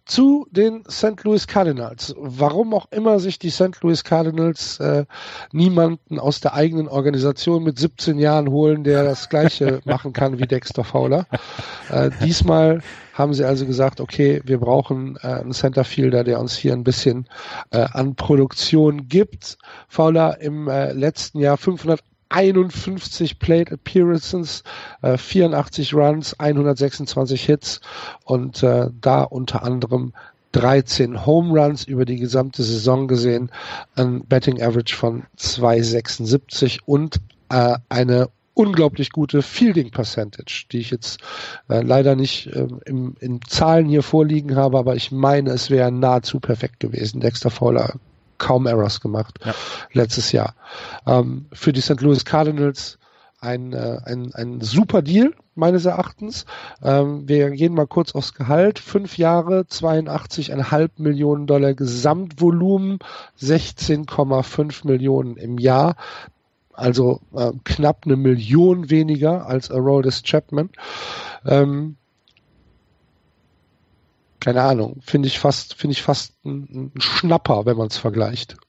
zu 0.05 0.47
den 0.49 0.83
St. 0.89 1.23
Louis 1.23 1.45
Cardinals. 1.45 2.15
Warum 2.17 2.73
auch 2.73 2.87
immer 2.91 3.19
sich 3.19 3.37
die 3.37 3.51
St. 3.51 3.81
Louis 3.81 4.03
Cardinals 4.03 4.79
äh, 4.79 5.05
niemanden 5.51 6.19
aus 6.19 6.39
der 6.39 6.53
eigenen 6.53 6.87
Organisation 6.87 7.63
mit 7.63 7.77
17 7.77 8.17
Jahren 8.17 8.49
holen, 8.49 8.83
der 8.83 9.03
das 9.03 9.29
gleiche 9.29 9.81
machen 9.85 10.13
kann 10.13 10.39
wie 10.39 10.47
Dexter 10.47 10.83
Fowler. 10.83 11.27
Äh, 11.89 12.09
diesmal 12.23 12.81
haben 13.13 13.33
sie 13.33 13.45
also 13.45 13.65
gesagt, 13.65 14.01
okay, 14.01 14.41
wir 14.45 14.59
brauchen 14.59 15.17
äh, 15.21 15.27
einen 15.27 15.53
Centerfielder, 15.53 16.23
der 16.23 16.39
uns 16.39 16.55
hier 16.55 16.73
ein 16.73 16.83
bisschen 16.83 17.27
äh, 17.71 17.85
an 17.91 18.15
Produktion 18.15 19.07
gibt. 19.07 19.57
Fowler 19.87 20.41
im 20.41 20.67
äh, 20.67 20.91
letzten 20.91 21.39
Jahr 21.39 21.57
500 21.57 22.01
51 22.29 23.39
Plate 23.39 23.73
Appearances, 23.73 24.63
äh, 25.01 25.17
84 25.17 25.93
Runs, 25.93 26.39
126 26.39 27.43
Hits 27.43 27.81
und 28.23 28.63
äh, 28.63 28.89
da 28.99 29.23
unter 29.23 29.63
anderem 29.63 30.13
13 30.53 31.25
Home 31.25 31.59
Runs 31.59 31.83
über 31.83 32.05
die 32.05 32.17
gesamte 32.17 32.63
Saison 32.63 33.07
gesehen, 33.07 33.51
ein 33.95 34.25
Betting 34.25 34.61
Average 34.61 34.95
von 34.95 35.23
276 35.35 36.87
und 36.87 37.17
äh, 37.49 37.75
eine 37.89 38.29
unglaublich 38.53 39.11
gute 39.11 39.41
Fielding 39.41 39.91
Percentage, 39.91 40.65
die 40.71 40.79
ich 40.79 40.91
jetzt 40.91 41.19
äh, 41.69 41.81
leider 41.81 42.15
nicht 42.15 42.47
äh, 42.47 42.67
im, 42.85 43.15
in 43.19 43.41
Zahlen 43.47 43.87
hier 43.87 44.01
vorliegen 44.01 44.55
habe, 44.55 44.79
aber 44.79 44.95
ich 44.95 45.11
meine, 45.11 45.51
es 45.51 45.69
wäre 45.69 45.91
nahezu 45.91 46.39
perfekt 46.39 46.79
gewesen. 46.79 47.19
Dexter 47.19 47.49
Fowler 47.49 47.95
kaum 48.37 48.67
Errors 48.67 49.01
gemacht 49.01 49.39
Ja. 49.43 49.53
letztes 49.91 50.31
Jahr. 50.31 50.55
Ähm, 51.05 51.45
für 51.53 51.73
die 51.73 51.81
St. 51.81 52.01
Louis 52.01 52.25
Cardinals 52.25 52.97
ein, 53.39 53.73
äh, 53.73 53.99
ein, 54.05 54.33
ein 54.33 54.61
super 54.61 55.01
Deal, 55.01 55.33
meines 55.55 55.85
Erachtens. 55.85 56.45
Ähm, 56.83 57.27
wir 57.27 57.49
gehen 57.51 57.73
mal 57.73 57.87
kurz 57.87 58.13
aufs 58.13 58.33
Gehalt. 58.33 58.79
Fünf 58.79 59.17
Jahre, 59.17 59.65
82,5 59.69 60.89
Millionen 60.97 61.47
Dollar 61.47 61.73
Gesamtvolumen, 61.73 62.99
16,5 63.41 64.85
Millionen 64.87 65.37
im 65.37 65.57
Jahr. 65.57 65.95
Also 66.73 67.21
äh, 67.33 67.51
knapp 67.63 68.01
eine 68.05 68.17
Million 68.17 68.89
weniger 68.89 69.47
als 69.47 69.71
Aroldis 69.71 70.23
Chapman. 70.23 70.69
Ähm, 71.45 71.95
keine 74.45 74.61
Ahnung, 74.61 75.01
finde 75.03 75.27
ich 75.27 75.39
fast, 75.39 75.73
finde 75.73 75.93
ich 75.93 76.03
fast 76.03 76.35
ein, 76.45 76.91
ein 76.95 77.01
Schnapper, 77.01 77.65
wenn 77.65 77.77
man 77.77 77.87
es 77.87 77.97
vergleicht. 77.97 78.55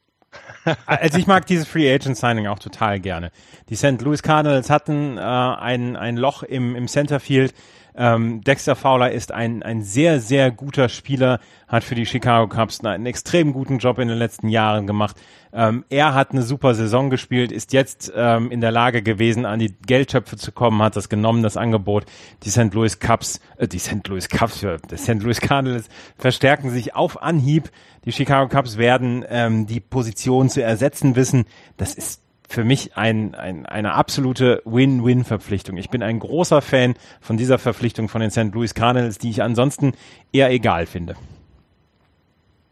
Also 0.85 1.19
ich 1.19 1.29
mag 1.29 1.47
dieses 1.47 1.69
Free 1.69 1.89
Agent 1.95 2.17
Signing 2.17 2.49
auch 2.49 2.59
total 2.59 2.99
gerne. 2.99 3.31
Die 3.69 3.77
St. 3.77 4.03
Louis 4.03 4.21
Cardinals 4.21 4.69
hatten 4.69 5.17
äh, 5.17 5.21
ein, 5.21 5.95
ein 5.95 6.17
Loch 6.17 6.43
im, 6.43 6.75
im 6.75 6.89
Centerfield. 6.89 7.55
Ähm, 7.97 8.43
Dexter 8.43 8.77
Fowler 8.77 9.11
ist 9.11 9.33
ein, 9.33 9.63
ein 9.63 9.83
sehr, 9.83 10.21
sehr 10.21 10.51
guter 10.51 10.89
Spieler, 10.89 11.41
hat 11.67 11.83
für 11.83 11.95
die 11.95 12.05
Chicago 12.05 12.47
Cubs 12.47 12.85
einen 12.85 13.07
extrem 13.07 13.53
guten 13.53 13.79
Job 13.79 13.99
in 13.99 14.09
den 14.09 14.19
letzten 14.19 14.49
Jahren 14.49 14.87
gemacht. 14.87 15.17
Ähm, 15.53 15.85
er 15.89 16.13
hat 16.13 16.33
eine 16.33 16.43
super 16.43 16.75
Saison 16.75 17.09
gespielt, 17.09 17.51
ist 17.51 17.73
jetzt 17.73 18.13
ähm, 18.15 18.51
in 18.51 18.61
der 18.61 18.71
Lage 18.71 19.03
gewesen, 19.03 19.47
an 19.47 19.59
die 19.59 19.75
Geldtöpfe 19.87 20.37
zu 20.37 20.53
kommen, 20.53 20.83
hat 20.83 20.97
das 20.97 21.09
genommen, 21.09 21.43
das 21.43 21.57
Angebot. 21.57 22.05
Die 22.43 22.51
St. 22.51 22.75
Louis 22.75 22.99
Cubs, 23.01 23.41
äh, 23.57 23.67
die 23.67 23.79
St. 23.79 24.07
Louis 24.07 24.29
Cubs, 24.29 24.63
äh, 24.63 24.77
die 24.91 24.99
St. 24.99 25.23
Louis 25.23 25.41
Cardinals 25.41 25.89
verstärken 26.19 26.71
sich 26.71 26.95
auf 26.95 27.23
Anhieb. 27.23 27.71
Die 28.05 28.13
Chicago 28.13 28.49
Cubs 28.49 28.77
werden 28.77 29.25
ähm, 29.29 29.67
die 29.67 29.81
Position 29.81 30.51
zu 30.51 30.63
ersetzen 30.63 31.17
wissen. 31.17 31.47
Das 31.79 31.95
ist 31.95 32.26
für 32.49 32.65
mich 32.65 32.97
ein, 32.97 33.35
ein, 33.35 33.67
eine 33.67 33.95
absolute 33.95 34.63
Win-Win-Verpflichtung. 34.65 35.77
Ich 35.77 35.91
bin 35.91 36.03
ein 36.03 36.19
großer 36.19 36.63
Fan 36.63 36.95
von 37.21 37.37
dieser 37.37 37.59
Verpflichtung 37.59 38.09
von 38.09 38.21
den 38.21 38.31
St. 38.31 38.53
Louis 38.53 38.75
Cardinals, 38.75 39.19
die 39.19 39.31
ich 39.31 39.43
ansonsten 39.43 39.93
eher 40.33 40.51
egal 40.51 40.87
finde. 40.87 41.17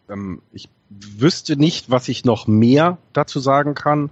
Ähm, 0.09 0.43
ich 0.53 0.69
wüsste 0.91 1.57
nicht, 1.57 1.91
was 1.91 2.09
ich 2.09 2.25
noch 2.25 2.47
mehr 2.47 2.99
dazu 3.13 3.41
sagen 3.41 3.75
kann, 3.75 4.11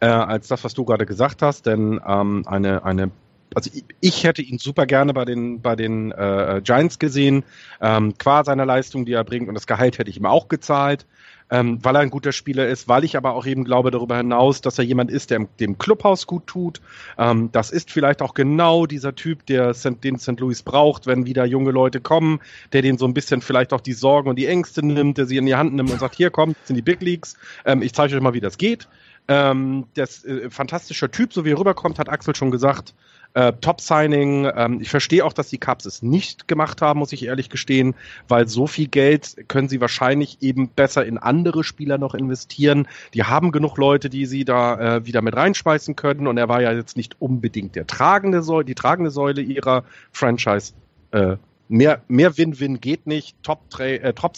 äh, 0.00 0.06
als 0.06 0.48
das, 0.48 0.64
was 0.64 0.74
du 0.74 0.84
gerade 0.84 1.06
gesagt 1.06 1.42
hast, 1.42 1.66
denn 1.66 2.00
ähm, 2.06 2.44
eine, 2.46 2.84
eine 2.84 3.10
also 3.54 3.70
ich, 4.00 4.24
hätte 4.24 4.42
ihn 4.42 4.58
super 4.58 4.84
gerne 4.84 5.14
bei 5.14 5.24
den 5.24 5.60
bei 5.60 5.76
den 5.76 6.10
äh, 6.10 6.60
Giants 6.64 6.98
gesehen, 6.98 7.44
ähm, 7.80 8.14
qua 8.18 8.42
seiner 8.42 8.66
Leistung, 8.66 9.04
die 9.04 9.12
er 9.12 9.22
bringt 9.22 9.48
und 9.48 9.54
das 9.54 9.68
Gehalt 9.68 9.98
hätte 9.98 10.10
ich 10.10 10.16
ihm 10.16 10.26
auch 10.26 10.48
gezahlt, 10.48 11.06
ähm, 11.54 11.78
weil 11.82 11.94
er 11.94 12.00
ein 12.00 12.10
guter 12.10 12.32
Spieler 12.32 12.66
ist, 12.66 12.88
weil 12.88 13.04
ich 13.04 13.16
aber 13.16 13.34
auch 13.34 13.46
eben 13.46 13.62
glaube 13.62 13.92
darüber 13.92 14.16
hinaus, 14.16 14.60
dass 14.60 14.76
er 14.76 14.84
jemand 14.84 15.08
ist, 15.08 15.30
der 15.30 15.46
dem 15.60 15.78
Clubhaus 15.78 16.26
gut 16.26 16.48
tut. 16.48 16.80
Ähm, 17.16 17.50
das 17.52 17.70
ist 17.70 17.92
vielleicht 17.92 18.22
auch 18.22 18.34
genau 18.34 18.86
dieser 18.86 19.14
Typ, 19.14 19.46
der 19.46 19.72
den 19.72 20.18
St. 20.18 20.40
Louis 20.40 20.64
braucht, 20.64 21.06
wenn 21.06 21.26
wieder 21.26 21.44
junge 21.44 21.70
Leute 21.70 22.00
kommen, 22.00 22.40
der 22.72 22.82
den 22.82 22.98
so 22.98 23.06
ein 23.06 23.14
bisschen 23.14 23.40
vielleicht 23.40 23.72
auch 23.72 23.80
die 23.80 23.92
Sorgen 23.92 24.28
und 24.28 24.36
die 24.36 24.46
Ängste 24.46 24.84
nimmt, 24.84 25.16
der 25.16 25.26
sie 25.26 25.36
in 25.36 25.46
die 25.46 25.54
Hand 25.54 25.74
nimmt 25.74 25.92
und 25.92 26.00
sagt, 26.00 26.16
hier 26.16 26.30
kommt, 26.30 26.56
sind 26.64 26.74
die 26.74 26.82
Big 26.82 27.00
Leagues, 27.00 27.36
ähm, 27.64 27.82
ich 27.82 27.92
zeige 27.94 28.16
euch 28.16 28.20
mal, 28.20 28.34
wie 28.34 28.40
das 28.40 28.58
geht. 28.58 28.88
Ähm, 29.28 29.86
das 29.94 30.24
äh, 30.24 30.50
fantastischer 30.50 31.10
Typ, 31.10 31.32
so 31.32 31.44
wie 31.44 31.52
er 31.52 31.58
rüberkommt, 31.58 32.00
hat 32.00 32.08
Axel 32.08 32.34
schon 32.34 32.50
gesagt. 32.50 32.94
Äh, 33.34 33.52
Top-Signing. 33.60 34.48
Ähm, 34.54 34.80
ich 34.80 34.90
verstehe 34.90 35.24
auch, 35.24 35.32
dass 35.32 35.48
die 35.48 35.58
Cubs 35.58 35.86
es 35.86 36.02
nicht 36.02 36.46
gemacht 36.46 36.80
haben, 36.80 37.00
muss 37.00 37.12
ich 37.12 37.24
ehrlich 37.24 37.50
gestehen, 37.50 37.94
weil 38.28 38.46
so 38.46 38.68
viel 38.68 38.86
Geld 38.86 39.48
können 39.48 39.68
sie 39.68 39.80
wahrscheinlich 39.80 40.38
eben 40.40 40.68
besser 40.68 41.04
in 41.04 41.18
andere 41.18 41.64
Spieler 41.64 41.98
noch 41.98 42.14
investieren. 42.14 42.86
Die 43.12 43.24
haben 43.24 43.50
genug 43.50 43.76
Leute, 43.76 44.08
die 44.08 44.26
sie 44.26 44.44
da 44.44 44.96
äh, 44.96 45.06
wieder 45.06 45.20
mit 45.20 45.34
reinschmeißen 45.34 45.96
können. 45.96 46.28
Und 46.28 46.38
er 46.38 46.48
war 46.48 46.62
ja 46.62 46.72
jetzt 46.72 46.96
nicht 46.96 47.20
unbedingt 47.20 47.74
der 47.74 47.88
tragende 47.88 48.42
Säule, 48.42 48.64
die 48.64 48.76
tragende 48.76 49.10
Säule 49.10 49.42
ihrer 49.42 49.84
Franchise. 50.12 50.72
Äh, 51.10 51.36
Mehr, 51.66 52.02
mehr 52.08 52.36
Win-Win 52.36 52.82
geht 52.82 53.06
nicht. 53.06 53.42
Top-Signing 53.42 54.02
äh, 54.02 54.12
Top 54.12 54.36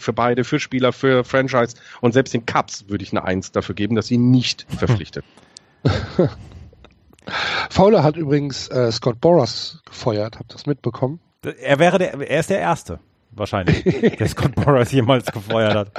für 0.00 0.12
beide, 0.12 0.42
für 0.42 0.58
Spieler, 0.58 0.92
für 0.92 1.22
Franchise. 1.22 1.76
Und 2.00 2.12
selbst 2.12 2.34
den 2.34 2.44
Cubs 2.46 2.88
würde 2.88 3.04
ich 3.04 3.12
eine 3.12 3.22
Eins 3.24 3.52
dafür 3.52 3.76
geben, 3.76 3.94
dass 3.94 4.08
sie 4.08 4.18
nicht 4.18 4.66
verpflichtet. 4.68 5.24
Fowler 7.70 8.02
hat 8.02 8.16
übrigens 8.16 8.68
äh, 8.68 8.90
Scott 8.92 9.20
Boras 9.20 9.80
gefeuert, 9.86 10.38
habt 10.38 10.52
ihr 10.52 10.56
das 10.56 10.66
mitbekommen? 10.66 11.20
Er 11.62 11.78
wäre 11.78 11.98
der, 11.98 12.14
er 12.14 12.40
ist 12.40 12.50
der 12.50 12.58
Erste, 12.60 13.00
wahrscheinlich, 13.32 13.82
der 14.18 14.28
Scott 14.28 14.54
Boras 14.54 14.92
jemals 14.92 15.26
gefeuert 15.32 15.74
hat. 15.74 15.90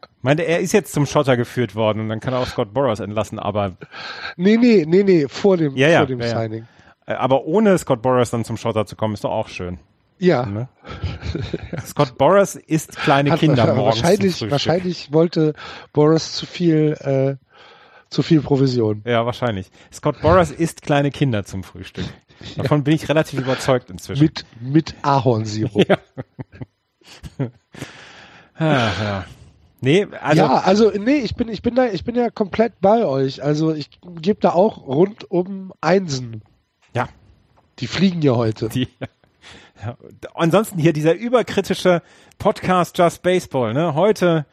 Ich 0.00 0.22
meine, 0.24 0.42
er 0.42 0.58
ist 0.60 0.72
jetzt 0.72 0.92
zum 0.92 1.06
Schotter 1.06 1.36
geführt 1.36 1.74
worden 1.76 2.00
und 2.00 2.08
dann 2.08 2.18
kann 2.20 2.32
er 2.34 2.40
auch 2.40 2.46
Scott 2.46 2.74
Boras 2.74 2.98
entlassen, 3.00 3.38
aber, 3.38 3.72
Nee, 4.36 4.56
nee, 4.56 4.84
nee, 4.86 5.04
nee, 5.04 5.26
vor 5.28 5.56
dem, 5.56 5.76
Ja, 5.76 5.88
ja, 5.88 5.98
vor 6.00 6.06
dem 6.08 6.20
ja. 6.20 6.28
Signing. 6.40 6.66
äh, 7.06 7.12
aber 7.14 7.44
ohne 7.44 7.78
Scott 7.78 8.02
Boras 8.02 8.30
dann 8.30 8.44
zum 8.44 8.56
Schotter 8.56 8.84
zu 8.86 8.96
kommen, 8.96 9.14
ist 9.14 9.22
doch 9.24 9.30
auch 9.30 9.48
schön. 9.48 9.78
Ja, 10.20 10.44
Ne? 10.46 10.68
Scott 11.86 12.18
Boras 12.18 12.56
isst 12.56 12.96
kleine 12.96 13.30
Hat- 13.30 13.38
Kinder 13.38 13.72
morgens. 13.74 14.02
wahrscheinlich, 14.02 14.50
wahrscheinlich 14.50 15.12
wollte 15.12 15.54
Boras 15.92 16.32
zu 16.32 16.46
viel 16.46 16.96
äh, 17.00 17.36
zu 18.10 18.22
viel 18.22 18.40
Provision. 18.40 19.02
Ja, 19.04 19.26
wahrscheinlich. 19.26 19.70
Scott 19.92 20.20
Boras 20.20 20.50
isst 20.50 20.82
kleine 20.82 21.10
Kinder 21.10 21.44
zum 21.44 21.62
Frühstück. 21.62 22.06
Davon 22.56 22.84
bin 22.84 22.94
ich 22.94 23.08
relativ 23.08 23.40
überzeugt 23.40 23.90
inzwischen. 23.90 24.22
Mit, 24.22 24.44
mit 24.60 24.94
Ahornsirup. 25.02 25.86
Ja. 27.38 27.48
ah, 28.58 28.90
ja. 29.02 29.24
Nee, 29.80 30.06
also. 30.20 30.42
ja, 30.42 30.58
also 30.58 30.90
nee, 30.90 31.18
ich 31.18 31.36
bin, 31.36 31.48
ich 31.48 31.62
bin 31.62 31.74
da, 31.74 31.86
ich 31.86 32.04
bin 32.04 32.16
ja 32.16 32.28
komplett 32.30 32.80
bei 32.80 33.06
euch. 33.06 33.42
Also 33.42 33.72
ich 33.72 33.88
gebe 34.20 34.40
da 34.40 34.50
auch 34.50 34.86
rund 34.86 35.30
um 35.30 35.72
Einsen. 35.80 36.42
Ja. 36.92 37.08
Die 37.78 37.86
fliegen 37.86 38.20
ja 38.20 38.32
heute. 38.32 38.68
Die, 38.68 38.88
ja. 39.82 39.96
Ansonsten 40.34 40.78
hier 40.78 40.92
dieser 40.92 41.14
überkritische 41.14 42.02
Podcast 42.38 42.98
Just 42.98 43.22
Baseball, 43.22 43.72
ne? 43.72 43.94
Heute, 43.94 44.46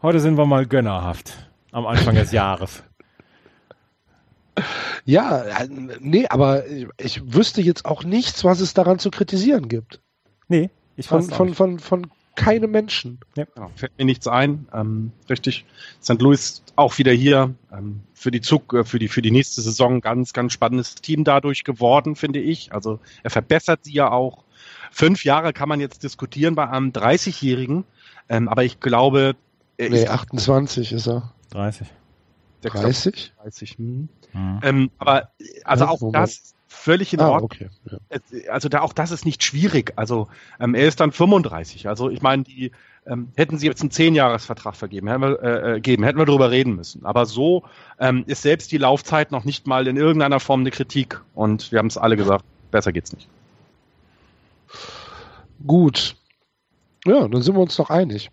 heute 0.00 0.20
sind 0.20 0.38
wir 0.38 0.46
mal 0.46 0.66
gönnerhaft 0.66 1.50
am 1.72 1.86
Anfang 1.86 2.14
des 2.14 2.32
Jahres. 2.32 2.82
Ja, 5.04 5.42
äh, 5.42 5.68
nee, 6.00 6.26
aber 6.28 6.64
ich 6.98 7.34
wüsste 7.34 7.60
jetzt 7.62 7.84
auch 7.84 8.04
nichts, 8.04 8.44
was 8.44 8.60
es 8.60 8.74
daran 8.74 8.98
zu 8.98 9.10
kritisieren 9.10 9.68
gibt. 9.68 10.00
Nee, 10.48 10.70
ich 10.96 11.06
Von, 11.06 11.22
von, 11.22 11.46
nicht. 11.48 11.56
von, 11.56 11.78
von 11.78 12.10
keinem 12.34 12.70
Menschen. 12.70 13.20
Ja, 13.36 13.46
fällt 13.76 13.96
mir 13.98 14.04
nichts 14.04 14.26
ein. 14.26 14.66
Ähm, 14.72 15.12
richtig. 15.28 15.64
St. 16.02 16.20
Louis 16.20 16.62
auch 16.76 16.96
wieder 16.98 17.12
hier 17.12 17.54
ähm, 17.72 18.00
für 18.14 18.30
die 18.30 18.40
Zug, 18.40 18.72
äh, 18.72 18.84
für 18.84 18.98
die 18.98 19.08
für 19.08 19.22
die 19.22 19.30
nächste 19.30 19.60
Saison 19.60 20.00
ganz 20.00 20.32
ganz 20.32 20.52
spannendes 20.52 20.94
Team 20.96 21.24
dadurch 21.24 21.64
geworden, 21.64 22.16
finde 22.16 22.40
ich. 22.40 22.72
Also 22.72 23.00
er 23.22 23.30
verbessert 23.30 23.80
sie 23.84 23.92
ja 23.92 24.10
auch. 24.10 24.44
Fünf 24.90 25.24
Jahre 25.24 25.52
kann 25.52 25.68
man 25.68 25.80
jetzt 25.80 26.02
diskutieren 26.02 26.54
bei 26.54 26.68
einem 26.68 26.90
30-Jährigen, 26.90 27.84
ähm, 28.28 28.48
aber 28.48 28.64
ich 28.64 28.80
glaube, 28.80 29.34
er 29.76 29.90
Nee, 29.90 30.02
ist 30.02 30.08
28 30.08 30.92
ist 30.92 31.06
er. 31.08 31.32
30. 31.50 31.86
der 32.64 32.70
30? 32.70 33.32
30. 33.42 33.70
Hm. 33.78 34.08
Mhm. 34.32 34.60
Ähm, 34.62 34.90
aber 34.98 35.30
also 35.64 35.84
Ja, 35.84 35.90
auch 35.90 36.00
wobei- 36.00 36.20
das 36.20 36.54
völlig 36.68 37.12
in 37.12 37.20
Ah, 37.20 37.28
Ordnung. 37.30 37.50
okay. 37.52 37.68
Ja. 37.90 37.98
Es- 38.08 38.48
also 38.48 38.68
da 38.68 38.80
auch 38.80 38.92
das 38.94 39.10
ist 39.10 39.26
nicht 39.26 39.42
schwierig. 39.44 39.92
Also 39.96 40.28
ähm, 40.58 40.74
er 40.74 40.88
ist 40.88 41.00
dann 41.00 41.12
35. 41.12 41.88
Also 41.88 42.08
ich 42.10 42.22
meine, 42.22 42.42
die 42.44 42.72
ähm, 43.04 43.32
hätten 43.36 43.58
sie 43.58 43.66
jetzt 43.66 43.80
einen 43.82 43.90
Zehnjahresvertrag 43.90 44.76
vergeben, 44.76 45.08
hätten 45.08 45.22
wir, 45.22 45.42
äh, 45.42 45.76
äh, 45.76 45.80
geben, 45.80 46.04
hätten 46.04 46.18
wir 46.18 46.24
darüber 46.24 46.50
reden 46.52 46.76
müssen. 46.76 47.04
Aber 47.04 47.26
so 47.26 47.64
ähm, 47.98 48.22
ist 48.28 48.42
selbst 48.42 48.70
die 48.72 48.78
Laufzeit 48.78 49.32
noch 49.32 49.44
nicht 49.44 49.66
mal 49.66 49.86
in 49.88 49.96
irgendeiner 49.96 50.38
Form 50.40 50.60
eine 50.60 50.70
Kritik. 50.70 51.20
Und 51.34 51.72
wir 51.72 51.78
haben 51.80 51.88
es 51.88 51.98
alle 51.98 52.16
gesagt, 52.16 52.44
besser 52.70 52.92
geht's 52.92 53.12
nicht. 53.12 53.28
Gut. 55.66 56.16
Ja, 57.04 57.26
dann 57.28 57.42
sind 57.42 57.54
wir 57.56 57.60
uns 57.60 57.76
doch 57.76 57.90
einig. 57.90 58.30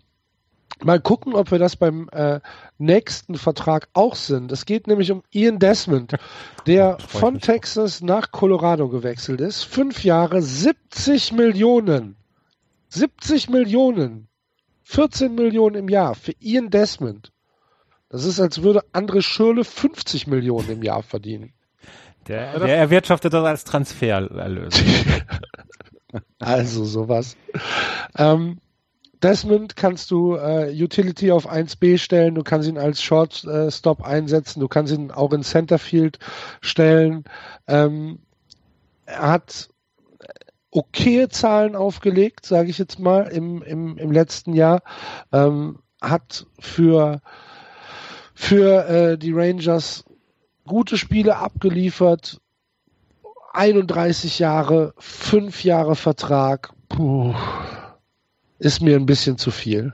Mal 0.82 1.00
gucken, 1.00 1.34
ob 1.34 1.50
wir 1.50 1.58
das 1.58 1.76
beim 1.76 2.08
äh, 2.12 2.40
nächsten 2.78 3.36
Vertrag 3.36 3.88
auch 3.92 4.14
sind. 4.14 4.50
Es 4.52 4.64
geht 4.64 4.86
nämlich 4.86 5.10
um 5.10 5.22
Ian 5.30 5.58
Desmond, 5.58 6.14
der 6.66 6.98
von 6.98 7.34
mich. 7.34 7.42
Texas 7.42 8.00
nach 8.00 8.30
Colorado 8.32 8.88
gewechselt 8.88 9.40
ist. 9.40 9.64
Fünf 9.64 10.04
Jahre, 10.04 10.42
70 10.42 11.32
Millionen. 11.32 12.16
70 12.88 13.50
Millionen. 13.50 14.28
14 14.84 15.34
Millionen 15.34 15.76
im 15.76 15.88
Jahr 15.88 16.14
für 16.14 16.32
Ian 16.40 16.70
Desmond. 16.70 17.30
Das 18.08 18.24
ist, 18.24 18.40
als 18.40 18.62
würde 18.62 18.82
André 18.92 19.22
Schürle 19.22 19.62
50 19.62 20.26
Millionen 20.26 20.68
im 20.70 20.82
Jahr 20.82 21.02
verdienen. 21.02 21.52
Der, 22.26 22.58
der 22.58 22.76
erwirtschaftet 22.76 23.32
das 23.32 23.44
als 23.44 23.64
Transfererlös. 23.64 24.74
Also 26.38 26.84
sowas. 26.84 27.36
Ähm, 28.16 28.58
Desmond 29.22 29.76
kannst 29.76 30.10
du 30.10 30.36
äh, 30.36 30.72
Utility 30.72 31.30
auf 31.30 31.50
1b 31.50 31.98
stellen, 31.98 32.34
du 32.34 32.42
kannst 32.42 32.68
ihn 32.68 32.78
als 32.78 33.02
Shortstop 33.02 34.02
einsetzen, 34.02 34.60
du 34.60 34.68
kannst 34.68 34.92
ihn 34.92 35.10
auch 35.10 35.32
in 35.32 35.42
Centerfield 35.42 36.18
stellen. 36.60 37.24
Ähm, 37.66 38.20
er 39.04 39.30
hat 39.30 39.68
okaye 40.70 41.28
Zahlen 41.28 41.76
aufgelegt, 41.76 42.46
sage 42.46 42.70
ich 42.70 42.78
jetzt 42.78 42.98
mal, 42.98 43.26
im, 43.26 43.62
im, 43.62 43.98
im 43.98 44.12
letzten 44.12 44.54
Jahr. 44.54 44.82
Ähm, 45.32 45.80
hat 46.00 46.46
für, 46.58 47.20
für 48.34 48.88
äh, 48.88 49.18
die 49.18 49.32
Rangers 49.32 50.04
gute 50.66 50.96
Spiele 50.96 51.36
abgeliefert. 51.36 52.40
31 53.52 54.38
Jahre, 54.38 54.94
5 54.98 55.64
Jahre 55.64 55.96
Vertrag. 55.96 56.72
Puh, 56.88 57.34
ist 58.60 58.80
mir 58.80 58.94
ein 58.96 59.06
bisschen 59.06 59.36
zu 59.38 59.50
viel. 59.50 59.92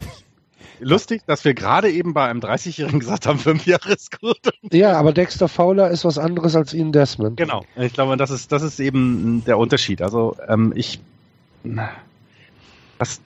Lustig, 0.78 1.22
dass 1.26 1.44
wir 1.44 1.54
gerade 1.54 1.90
eben 1.90 2.14
bei 2.14 2.28
einem 2.28 2.40
30-Jährigen 2.40 3.00
gesagt 3.00 3.26
haben, 3.26 3.38
fünf 3.38 3.66
Jahre 3.66 3.92
ist 3.92 4.20
gut. 4.20 4.38
Ja, 4.70 4.92
aber 4.92 5.12
Dexter 5.12 5.48
Fowler 5.48 5.90
ist 5.90 6.04
was 6.04 6.18
anderes 6.18 6.54
als 6.54 6.72
Ian 6.72 6.92
Desmond. 6.92 7.36
Genau. 7.36 7.64
Ich 7.76 7.92
glaube, 7.92 8.16
das 8.16 8.30
ist, 8.30 8.52
das 8.52 8.62
ist 8.62 8.78
eben 8.78 9.42
der 9.44 9.58
Unterschied. 9.58 10.02
Also 10.02 10.36
ähm, 10.46 10.72
ich 10.76 11.00
was, 12.98 13.20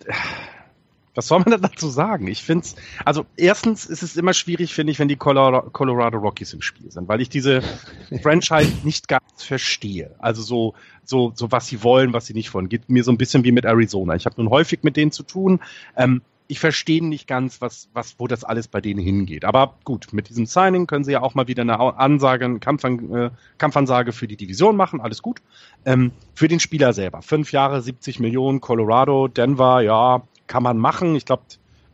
was 1.14 1.28
soll 1.28 1.40
man 1.40 1.50
denn 1.50 1.62
dazu 1.62 1.88
sagen? 1.88 2.26
Ich 2.26 2.42
finde 2.42 2.64
es, 2.64 2.76
also 3.04 3.26
erstens 3.36 3.86
ist 3.86 4.02
es 4.02 4.16
immer 4.16 4.32
schwierig, 4.32 4.74
finde 4.74 4.92
ich, 4.92 4.98
wenn 4.98 5.08
die 5.08 5.16
Colorado, 5.16 5.68
Colorado 5.70 6.18
Rockies 6.18 6.52
im 6.52 6.62
Spiel 6.62 6.90
sind, 6.90 7.08
weil 7.08 7.20
ich 7.20 7.28
diese 7.28 7.62
Franchise 8.22 8.72
nicht 8.84 9.08
ganz 9.08 9.42
verstehe. 9.42 10.14
Also 10.18 10.42
so, 10.42 10.74
so, 11.04 11.32
so 11.34 11.52
was 11.52 11.66
sie 11.66 11.82
wollen, 11.82 12.12
was 12.12 12.26
sie 12.26 12.34
nicht 12.34 12.52
wollen. 12.54 12.68
Geht 12.68 12.88
mir 12.88 13.04
so 13.04 13.12
ein 13.12 13.18
bisschen 13.18 13.44
wie 13.44 13.52
mit 13.52 13.64
Arizona. 13.64 14.14
Ich 14.14 14.26
habe 14.26 14.36
nun 14.38 14.50
häufig 14.50 14.82
mit 14.82 14.96
denen 14.96 15.12
zu 15.12 15.22
tun. 15.22 15.60
Ähm, 15.96 16.22
ich 16.48 16.60
verstehe 16.60 17.02
nicht 17.02 17.26
ganz, 17.26 17.62
was, 17.62 17.88
was, 17.94 18.16
wo 18.18 18.26
das 18.26 18.44
alles 18.44 18.68
bei 18.68 18.82
denen 18.82 19.00
hingeht. 19.00 19.44
Aber 19.44 19.78
gut, 19.84 20.08
mit 20.12 20.28
diesem 20.28 20.44
Signing 20.44 20.86
können 20.86 21.02
sie 21.02 21.12
ja 21.12 21.22
auch 21.22 21.34
mal 21.34 21.48
wieder 21.48 21.62
eine 21.62 21.78
Ansage, 21.78 22.44
eine 22.44 22.58
Kampfan 22.58 23.14
äh, 23.14 23.30
Kampfansage 23.56 24.12
für 24.12 24.28
die 24.28 24.36
Division 24.36 24.76
machen. 24.76 25.00
Alles 25.00 25.22
gut. 25.22 25.40
Ähm, 25.86 26.12
für 26.34 26.48
den 26.48 26.60
Spieler 26.60 26.92
selber. 26.92 27.22
Fünf 27.22 27.52
Jahre, 27.52 27.80
70 27.80 28.20
Millionen, 28.20 28.60
Colorado, 28.60 29.28
Denver, 29.28 29.80
ja, 29.80 30.22
kann 30.52 30.62
man 30.62 30.76
machen. 30.76 31.16
Ich 31.16 31.24
glaube, 31.24 31.44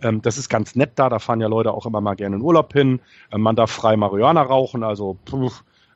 ähm, 0.02 0.20
das 0.20 0.36
ist 0.36 0.48
ganz 0.48 0.74
nett 0.74 0.92
da. 0.96 1.08
Da 1.08 1.20
fahren 1.20 1.40
ja 1.40 1.46
Leute 1.46 1.72
auch 1.72 1.86
immer 1.86 2.00
mal 2.00 2.16
gerne 2.16 2.34
in 2.34 2.42
Urlaub 2.42 2.72
hin. 2.72 3.00
Ähm, 3.30 3.40
man 3.40 3.54
darf 3.54 3.70
frei 3.70 3.96
Marihuana 3.96 4.42
rauchen, 4.42 4.82
also 4.82 5.16
puh, 5.24 5.52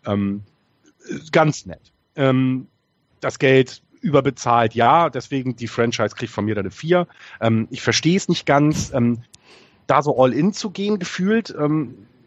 ähm, 0.07 0.45
ganz 1.33 1.67
nett. 1.67 1.93
Ähm, 2.15 2.69
das 3.19 3.41
Geld 3.41 3.83
überbezahlt, 4.01 4.77
ja, 4.77 5.11
deswegen 5.11 5.57
die 5.57 5.67
Franchise 5.67 6.15
kriegt 6.15 6.33
von 6.33 6.45
mir 6.45 6.55
da 6.55 6.61
eine 6.61 6.71
4. 6.71 7.09
Ähm, 7.41 7.67
ich 7.71 7.83
verstehe 7.83 8.17
es 8.17 8.29
nicht 8.29 8.47
ganz, 8.47 8.93
ähm, 8.95 9.25
da 9.89 10.01
so 10.01 10.17
all 10.17 10.33
in 10.33 10.53
zu 10.53 10.71
gehen, 10.71 11.01
gefühlt. 11.01 11.53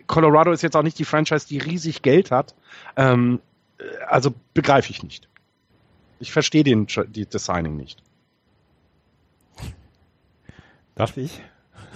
Colorado 0.07 0.51
ist 0.51 0.61
jetzt 0.61 0.75
auch 0.75 0.83
nicht 0.83 0.99
die 0.99 1.05
Franchise, 1.05 1.47
die 1.47 1.57
riesig 1.57 2.01
Geld 2.01 2.29
hat. 2.29 2.53
Ähm, 2.97 3.39
also 4.07 4.33
begreife 4.53 4.91
ich 4.91 5.01
nicht. 5.01 5.29
Ich 6.19 6.33
verstehe 6.33 6.65
den 6.65 6.87
die, 7.07 7.25
das 7.25 7.45
Signing 7.45 7.77
nicht. 7.77 8.03
Darf 10.95 11.17
ich? 11.17 11.41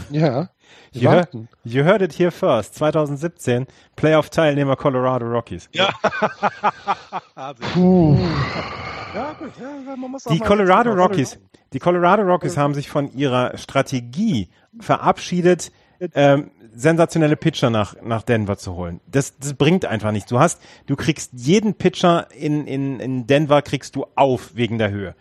Ja. 0.10 0.50
You, 0.92 1.10
heard, 1.10 1.34
Warten. 1.34 1.48
you 1.64 1.84
heard 1.84 2.02
it 2.02 2.14
here 2.18 2.32
first. 2.32 2.74
2017 2.76 3.68
Playoff-Teilnehmer 3.96 4.76
Colorado 4.76 5.26
Rockies. 5.28 5.70
Ja. 5.72 5.90
Puh. 7.74 8.18
ja, 9.14 9.34
gut, 9.34 9.52
ja, 9.60 9.96
man 9.96 10.12
muss 10.12 10.26
auch 10.26 10.32
Die 10.32 10.40
mal- 10.40 10.48
Colorado 10.48 10.94
Rockies, 10.94 11.40
die 11.74 11.80
Colorado 11.80 12.24
Rockies 12.24 12.58
haben 12.58 12.74
sich 12.74 12.90
von 12.90 13.12
ihrer 13.14 13.58
Strategie 13.58 14.50
verabschiedet, 14.80 15.72
ähm, 16.16 16.52
sensationelle 16.74 17.36
Pitcher 17.36 17.70
nach, 17.70 17.96
nach 18.02 18.24
Denver 18.24 18.58
zu 18.58 18.76
holen. 18.76 19.00
Das, 19.08 19.38
das 19.38 19.54
bringt 19.54 19.86
einfach 19.86 20.12
nichts. 20.12 20.30
Du 20.30 20.40
hast, 20.40 20.62
du 20.88 20.96
kriegst 20.96 21.32
jeden 21.34 21.74
Pitcher 21.76 22.28
in, 22.32 22.66
in, 22.68 23.00
in 23.00 23.28
Denver 23.28 23.62
kriegst 23.62 23.96
du 23.96 24.06
auf 24.16 24.56
wegen 24.56 24.78
der 24.78 24.90
Höhe. 24.92 25.16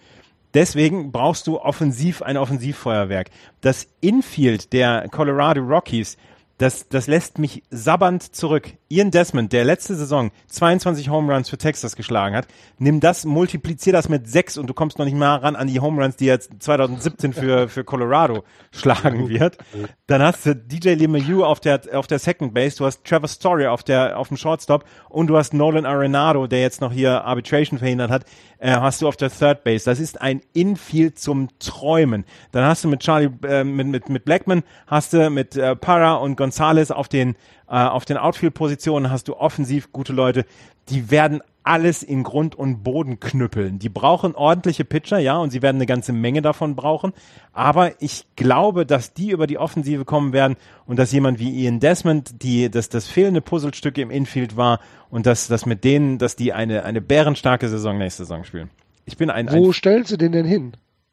Deswegen 0.54 1.12
brauchst 1.12 1.46
du 1.46 1.60
offensiv 1.60 2.22
ein 2.22 2.36
Offensivfeuerwerk. 2.36 3.30
Das 3.60 3.88
Infield 4.00 4.72
der 4.72 5.08
Colorado 5.10 5.60
Rockies, 5.60 6.16
das, 6.56 6.88
das 6.88 7.06
lässt 7.06 7.38
mich 7.38 7.62
sabbernd 7.70 8.34
zurück. 8.34 8.72
Ian 8.90 9.10
Desmond, 9.10 9.52
der 9.52 9.64
letzte 9.64 9.94
Saison 9.96 10.30
22 10.46 11.10
Home 11.10 11.32
Runs 11.32 11.50
für 11.50 11.58
Texas 11.58 11.94
geschlagen 11.94 12.34
hat, 12.34 12.48
nimm 12.78 13.00
das, 13.00 13.26
multiplizier 13.26 13.92
das 13.92 14.08
mit 14.08 14.28
sechs 14.28 14.56
und 14.56 14.66
du 14.66 14.72
kommst 14.72 14.98
noch 14.98 15.04
nicht 15.04 15.16
mal 15.16 15.36
ran 15.36 15.56
an 15.56 15.66
die 15.66 15.80
Home 15.80 16.02
Runs, 16.02 16.16
die 16.16 16.24
jetzt 16.24 16.50
2017 16.60 17.34
für, 17.34 17.68
für 17.68 17.84
Colorado 17.84 18.44
schlagen 18.70 19.28
wird. 19.28 19.58
Dann 20.06 20.22
hast 20.22 20.46
du 20.46 20.56
DJ 20.56 20.94
LeMahieu 20.94 21.44
auf 21.44 21.60
der, 21.60 21.82
auf 21.92 22.06
der 22.06 22.18
Second 22.18 22.54
Base, 22.54 22.78
du 22.78 22.86
hast 22.86 23.04
Trevor 23.04 23.28
Story 23.28 23.66
auf 23.66 23.82
der, 23.82 24.18
auf 24.18 24.28
dem 24.28 24.38
Shortstop 24.38 24.86
und 25.10 25.26
du 25.26 25.36
hast 25.36 25.52
Nolan 25.52 25.84
Arenado, 25.84 26.46
der 26.46 26.62
jetzt 26.62 26.80
noch 26.80 26.92
hier 26.92 27.24
Arbitration 27.24 27.78
verhindert 27.78 28.10
hat, 28.10 28.24
äh, 28.58 28.70
hast 28.70 29.02
du 29.02 29.08
auf 29.08 29.16
der 29.16 29.30
Third 29.30 29.64
Base. 29.64 29.84
Das 29.84 30.00
ist 30.00 30.20
ein 30.20 30.40
Infield 30.54 31.18
zum 31.18 31.48
Träumen. 31.58 32.24
Dann 32.52 32.64
hast 32.64 32.84
du 32.84 32.88
mit 32.88 33.00
Charlie, 33.00 33.28
äh, 33.46 33.64
mit, 33.64 33.86
mit, 33.86 34.08
mit 34.08 34.24
Blackman, 34.24 34.62
hast 34.86 35.12
du 35.12 35.28
mit 35.28 35.56
äh, 35.56 35.76
Parra 35.76 36.14
und 36.14 36.36
Gonzalez 36.36 36.90
auf 36.90 37.08
den, 37.08 37.36
äh, 37.68 37.74
auf 37.76 38.06
den 38.06 38.16
Outfield-Positionen 38.16 38.77
hast 38.86 39.28
du 39.28 39.36
offensiv 39.36 39.92
gute 39.92 40.12
Leute. 40.12 40.44
Die 40.88 41.10
werden 41.10 41.42
alles 41.64 42.02
in 42.02 42.22
Grund 42.22 42.54
und 42.54 42.82
Boden 42.82 43.20
knüppeln. 43.20 43.78
Die 43.78 43.90
brauchen 43.90 44.34
ordentliche 44.34 44.86
Pitcher, 44.86 45.18
ja, 45.18 45.36
und 45.36 45.50
sie 45.50 45.60
werden 45.60 45.76
eine 45.76 45.84
ganze 45.86 46.12
Menge 46.14 46.40
davon 46.40 46.74
brauchen. 46.76 47.12
Aber 47.52 48.00
ich 48.00 48.24
glaube, 48.36 48.86
dass 48.86 49.12
die 49.12 49.30
über 49.30 49.46
die 49.46 49.58
Offensive 49.58 50.06
kommen 50.06 50.32
werden 50.32 50.56
und 50.86 50.98
dass 50.98 51.12
jemand 51.12 51.38
wie 51.38 51.50
Ian 51.62 51.78
Desmond, 51.78 52.42
die, 52.42 52.70
dass 52.70 52.88
das 52.88 53.06
fehlende 53.06 53.42
Puzzlestück 53.42 53.98
im 53.98 54.10
Infield 54.10 54.56
war 54.56 54.80
und 55.10 55.26
dass, 55.26 55.46
dass 55.46 55.66
mit 55.66 55.84
denen, 55.84 56.16
dass 56.16 56.36
die 56.36 56.54
eine, 56.54 56.84
eine 56.84 57.02
bärenstarke 57.02 57.68
Saison 57.68 57.98
nächste 57.98 58.24
Saison 58.24 58.44
spielen. 58.44 58.70
Ich 59.04 59.18
bin 59.18 59.28
ein, 59.28 59.50
Wo 59.52 59.68
ein 59.68 59.72
stellen 59.74 60.04
sie 60.06 60.16
den 60.16 60.32
denn 60.32 60.46
hin? 60.46 60.72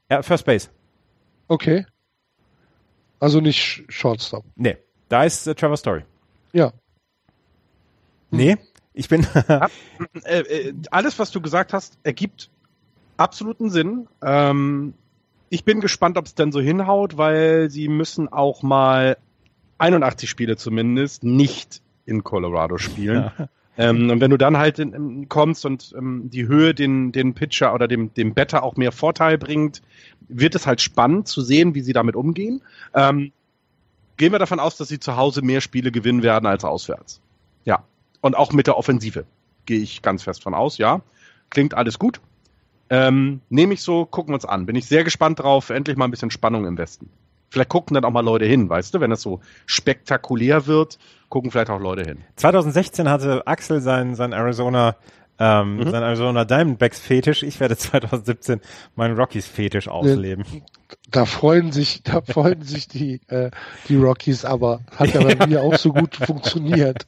ja, 0.10 0.22
First 0.22 0.46
Base. 0.46 0.70
Okay. 1.50 1.86
Also 3.20 3.42
nicht 3.42 3.60
Sh- 3.62 3.84
Shortstop. 3.90 4.46
Nee, 4.56 4.78
da 5.10 5.24
ist 5.26 5.48
äh, 5.48 5.56
Trevor 5.56 5.78
Story. 5.78 6.02
Ja. 6.54 6.72
Nee, 8.36 8.58
ich 8.94 9.10
bin 9.10 9.26
Äh, 10.24 10.40
äh, 10.40 10.74
alles, 10.92 11.20
was 11.20 11.32
du 11.32 11.42
gesagt 11.42 11.74
hast, 11.74 11.98
ergibt 12.04 12.50
absoluten 13.18 13.70
Sinn. 13.70 14.08
Ähm, 14.22 14.94
ich 15.50 15.64
bin 15.64 15.82
gespannt, 15.82 16.18
ob 16.18 16.26
es 16.26 16.36
denn 16.36 16.52
so 16.52 16.60
hinhaut, 16.60 17.18
weil 17.18 17.70
sie 17.70 17.88
müssen 17.88 18.32
auch 18.32 18.64
mal 18.64 19.18
81 19.78 20.30
Spiele 20.30 20.58
zumindest 20.58 21.24
nicht 21.24 21.82
in 22.06 22.24
Colorado 22.24 22.78
spielen. 22.78 23.32
Ähm, 23.78 24.10
und 24.10 24.22
wenn 24.22 24.32
du 24.32 24.38
dann 24.38 24.58
halt 24.58 24.80
in, 24.80 24.94
in, 24.94 25.30
kommst 25.30 25.66
und 25.66 25.94
ähm, 25.98 26.30
die 26.30 26.48
Höhe 26.48 26.74
den, 26.74 27.12
den 27.12 27.34
Pitcher 27.34 27.74
oder 27.74 27.90
dem, 27.90 28.14
dem 28.14 28.34
Better 28.34 28.64
auch 28.64 28.78
mehr 28.78 28.94
Vorteil 28.94 29.38
bringt, 29.38 29.82
wird 30.30 30.56
es 30.56 30.66
halt 30.66 30.80
spannend 30.80 31.28
zu 31.28 31.42
sehen, 31.42 31.76
wie 31.76 31.82
sie 31.82 31.92
damit 31.92 32.16
umgehen. 32.16 32.62
Ähm, 32.94 33.34
gehen 34.16 34.32
wir 34.32 34.40
davon 34.40 34.62
aus, 34.62 34.78
dass 34.78 34.88
sie 34.88 35.00
zu 35.00 35.18
Hause 35.18 35.42
mehr 35.42 35.60
Spiele 35.60 35.92
gewinnen 35.92 36.24
werden 36.24 36.46
als 36.46 36.64
auswärts. 36.64 37.20
Ja. 37.66 37.84
Und 38.26 38.36
auch 38.36 38.54
mit 38.54 38.66
der 38.66 38.76
Offensive 38.76 39.26
gehe 39.68 39.78
ich 39.78 40.02
ganz 40.02 40.24
fest 40.24 40.42
von 40.42 40.56
aus, 40.56 40.80
ja. 40.80 41.02
Klingt 41.52 41.76
alles 41.76 42.00
gut. 42.00 42.22
Ähm, 42.90 43.42
Nehme 43.50 43.76
ich 43.76 43.84
so, 43.84 44.08
gucken 44.08 44.32
wir 44.32 44.34
uns 44.38 44.46
an. 44.46 44.66
Bin 44.66 44.76
ich 44.76 44.88
sehr 44.88 45.04
gespannt 45.04 45.42
drauf. 45.42 45.70
Endlich 45.70 45.96
mal 45.96 46.06
ein 46.06 46.10
bisschen 46.10 46.32
Spannung 46.32 46.66
im 46.66 46.76
Westen. 46.76 47.12
Vielleicht 47.52 47.70
gucken 47.70 47.94
dann 47.94 48.04
auch 48.04 48.10
mal 48.10 48.26
Leute 48.26 48.46
hin, 48.46 48.68
weißt 48.68 48.96
du, 48.96 49.00
wenn 49.00 49.12
es 49.12 49.22
so 49.22 49.42
spektakulär 49.68 50.66
wird, 50.66 50.98
gucken 51.30 51.52
vielleicht 51.52 51.70
auch 51.70 51.80
Leute 51.80 52.02
hin. 52.02 52.18
2016 52.38 53.08
hatte 53.08 53.46
Axel 53.46 53.80
sein, 53.80 54.16
sein 54.16 54.34
Arizona, 54.34 54.96
ähm, 55.40 55.78
Mhm. 55.78 55.90
sein 55.92 56.04
Arizona 56.04 56.46
Diamondbacks 56.46 57.00
Fetisch. 57.00 57.44
Ich 57.44 57.60
werde 57.60 57.76
2017 57.78 58.62
meinen 58.96 59.18
Rockies 59.18 59.48
Fetisch 59.48 59.88
ausleben. 59.88 60.46
Da 61.12 61.26
freuen 61.26 61.72
sich, 61.72 62.04
da 62.04 62.22
freuen 62.22 62.62
sich 62.62 62.88
die, 62.88 63.22
äh, 63.28 63.52
die 63.90 63.96
Rockies, 63.98 64.46
aber 64.46 64.82
hat 64.96 65.14
ja 65.14 65.22
bei 65.24 65.46
mir 65.48 65.62
auch 65.62 65.76
so 65.76 65.92
gut 65.94 66.16
funktioniert. 66.16 67.08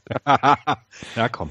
ja, 1.16 1.30
komm. 1.32 1.50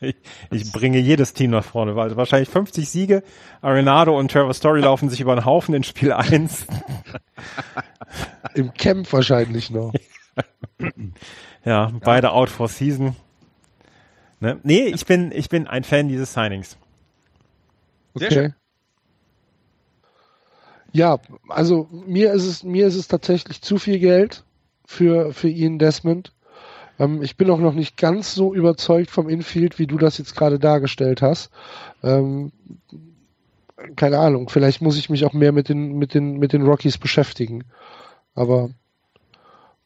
Ich, 0.00 0.14
ich 0.50 0.72
bringe 0.72 0.98
jedes 0.98 1.32
Team 1.32 1.50
nach 1.52 1.64
vorne, 1.64 1.96
weil 1.96 2.14
wahrscheinlich 2.16 2.48
50 2.50 2.88
Siege. 2.88 3.22
Arenado 3.62 4.16
und 4.18 4.30
Trevor 4.30 4.52
Story 4.54 4.80
laufen 4.82 5.08
sich 5.08 5.20
über 5.20 5.34
den 5.34 5.44
Haufen 5.46 5.74
in 5.74 5.84
Spiel 5.84 6.12
1. 6.12 6.66
Im 8.54 8.72
Camp 8.74 9.10
wahrscheinlich 9.12 9.70
noch. 9.70 9.92
Ja, 11.64 11.90
beide 12.04 12.30
out 12.30 12.48
for 12.48 12.68
season. 12.68 13.16
Ne? 14.40 14.60
Nee, 14.62 14.86
ich 14.86 15.06
bin, 15.06 15.32
ich 15.32 15.48
bin 15.48 15.66
ein 15.66 15.84
Fan 15.84 16.08
dieses 16.08 16.32
Signings. 16.32 16.76
Sehr 18.14 18.26
Okay. 18.28 18.34
schön. 18.34 18.54
Ja, 20.92 21.18
also 21.48 21.88
mir 21.90 22.32
ist 22.32 22.46
es, 22.46 22.62
mir 22.62 22.86
ist 22.86 22.94
es 22.94 23.08
tatsächlich 23.08 23.60
zu 23.60 23.78
viel 23.78 23.98
Geld 23.98 24.44
für, 24.86 25.32
für 25.32 25.48
Ian 25.48 25.78
Desmond. 25.78 26.32
Ähm, 26.98 27.22
ich 27.22 27.36
bin 27.36 27.50
auch 27.50 27.58
noch 27.58 27.74
nicht 27.74 27.96
ganz 27.96 28.34
so 28.34 28.54
überzeugt 28.54 29.10
vom 29.10 29.28
Infield, 29.28 29.78
wie 29.78 29.86
du 29.86 29.98
das 29.98 30.16
jetzt 30.18 30.34
gerade 30.34 30.58
dargestellt 30.58 31.20
hast. 31.20 31.50
Ähm, 32.02 32.52
keine 33.94 34.18
Ahnung, 34.18 34.48
vielleicht 34.48 34.80
muss 34.80 34.96
ich 34.96 35.10
mich 35.10 35.24
auch 35.26 35.34
mehr 35.34 35.52
mit 35.52 35.68
den, 35.68 35.98
mit 35.98 36.14
den, 36.14 36.38
mit 36.38 36.52
den 36.54 36.62
Rockies 36.62 36.96
beschäftigen. 36.98 37.64
Aber 38.34 38.70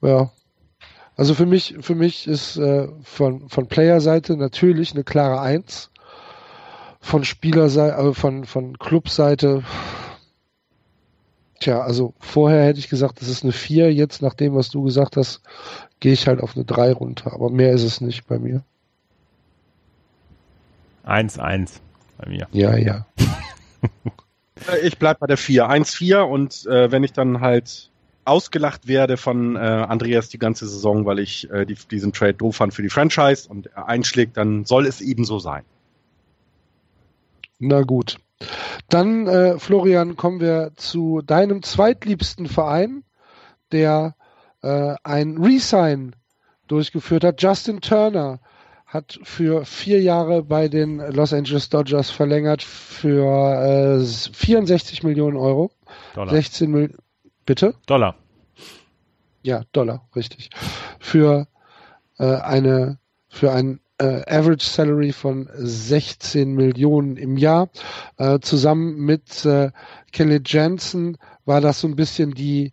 ja. 0.03 0.31
Also 1.21 1.35
für 1.35 1.45
mich, 1.45 1.77
für 1.83 1.95
mich 1.95 2.27
ist 2.27 2.57
äh, 2.57 2.89
von, 3.03 3.51
von 3.51 3.67
Player-Seite 3.67 4.39
natürlich 4.39 4.95
eine 4.95 5.05
klare 5.05 5.43
Eins. 5.43 5.91
Von 6.99 7.27
Spielerseite, 7.27 7.95
äh, 7.99 8.15
von, 8.15 8.47
von 8.47 8.79
Clubseite, 8.79 9.63
tja, 11.61 11.83
also 11.83 12.15
vorher 12.21 12.65
hätte 12.65 12.79
ich 12.79 12.89
gesagt, 12.89 13.21
das 13.21 13.29
ist 13.29 13.43
eine 13.43 13.53
4. 13.53 13.93
Jetzt, 13.93 14.23
nach 14.23 14.33
dem, 14.33 14.55
was 14.55 14.71
du 14.71 14.83
gesagt 14.83 15.19
hast, 15.19 15.43
gehe 16.01 16.15
ich 16.15 16.27
halt 16.27 16.41
auf 16.41 16.57
eine 16.57 16.65
3 16.65 16.95
runter. 16.95 17.35
Aber 17.35 17.51
mehr 17.51 17.73
ist 17.73 17.83
es 17.83 18.01
nicht 18.01 18.27
bei 18.27 18.39
mir. 18.39 18.65
1-1 21.05 21.81
bei 22.17 22.31
mir. 22.31 22.49
Ja, 22.53 22.79
ja. 22.79 23.07
Ich 24.83 24.99
bleib 24.99 25.21
bei 25.21 25.27
der 25.27 25.39
4. 25.39 25.71
1-4 25.71 26.21
und 26.21 26.67
äh, 26.67 26.91
wenn 26.91 27.03
ich 27.03 27.15
dann 27.15 27.41
halt 27.41 27.90
ausgelacht 28.25 28.87
werde 28.87 29.17
von 29.17 29.57
äh, 29.57 29.59
Andreas 29.59 30.29
die 30.29 30.39
ganze 30.39 30.69
Saison, 30.69 31.07
weil 31.07 31.19
ich 31.19 31.51
äh, 31.51 31.65
die, 31.65 31.75
diesen 31.75 32.13
Trade 32.13 32.35
doof 32.35 32.57
fand 32.57 32.75
für 32.75 32.83
die 32.83 32.91
Franchise 32.91 33.49
und 33.49 33.67
er 33.67 33.89
einschlägt, 33.89 34.37
dann 34.37 34.65
soll 34.65 34.87
es 34.87 35.01
eben 35.01 35.25
so 35.25 35.39
sein. 35.39 35.65
Na 37.59 37.83
gut. 37.83 38.19
Dann, 38.89 39.27
äh, 39.27 39.59
Florian, 39.59 40.17
kommen 40.17 40.41
wir 40.41 40.73
zu 40.77 41.21
deinem 41.23 41.63
zweitliebsten 41.63 42.47
Verein, 42.47 43.05
der 43.71 44.15
äh, 44.63 44.95
ein 45.05 45.39
Resign 45.39 46.17
durchgeführt 46.67 47.25
hat. 47.25 47.43
Justin 47.43 47.81
Turner 47.81 48.41
hat 48.87 49.21
für 49.23 49.65
vier 49.65 50.01
Jahre 50.03 50.43
bei 50.43 50.69
den 50.69 50.99
Los 50.99 51.33
Angeles 51.33 51.69
Dodgers 51.69 52.11
verlängert 52.11 52.63
für 52.63 54.01
äh, 54.01 54.05
64 54.05 55.03
Millionen 55.05 55.37
Euro. 55.37 55.71
Dollar. 56.15 56.35
16 56.35 56.71
Millionen. 56.71 56.99
Bitte? 57.51 57.75
Dollar. 57.87 58.15
Ja, 59.43 59.65
Dollar, 59.73 60.07
richtig. 60.15 60.51
Für 61.01 61.49
äh, 62.17 62.37
eine 62.37 63.01
für 63.29 63.51
ein 63.51 63.81
äh, 63.99 64.23
Average 64.33 64.65
Salary 64.65 65.11
von 65.11 65.51
16 65.57 66.55
Millionen 66.55 67.17
im 67.17 67.37
Jahr. 67.37 67.69
Äh, 68.19 68.39
zusammen 68.39 68.99
mit 68.99 69.45
äh, 69.45 69.73
Kelly 70.13 70.41
Jensen 70.47 71.19
war 71.45 71.61
das 71.61 71.81
so 71.81 71.89
ein 71.89 71.97
bisschen 71.97 72.35
die 72.35 72.73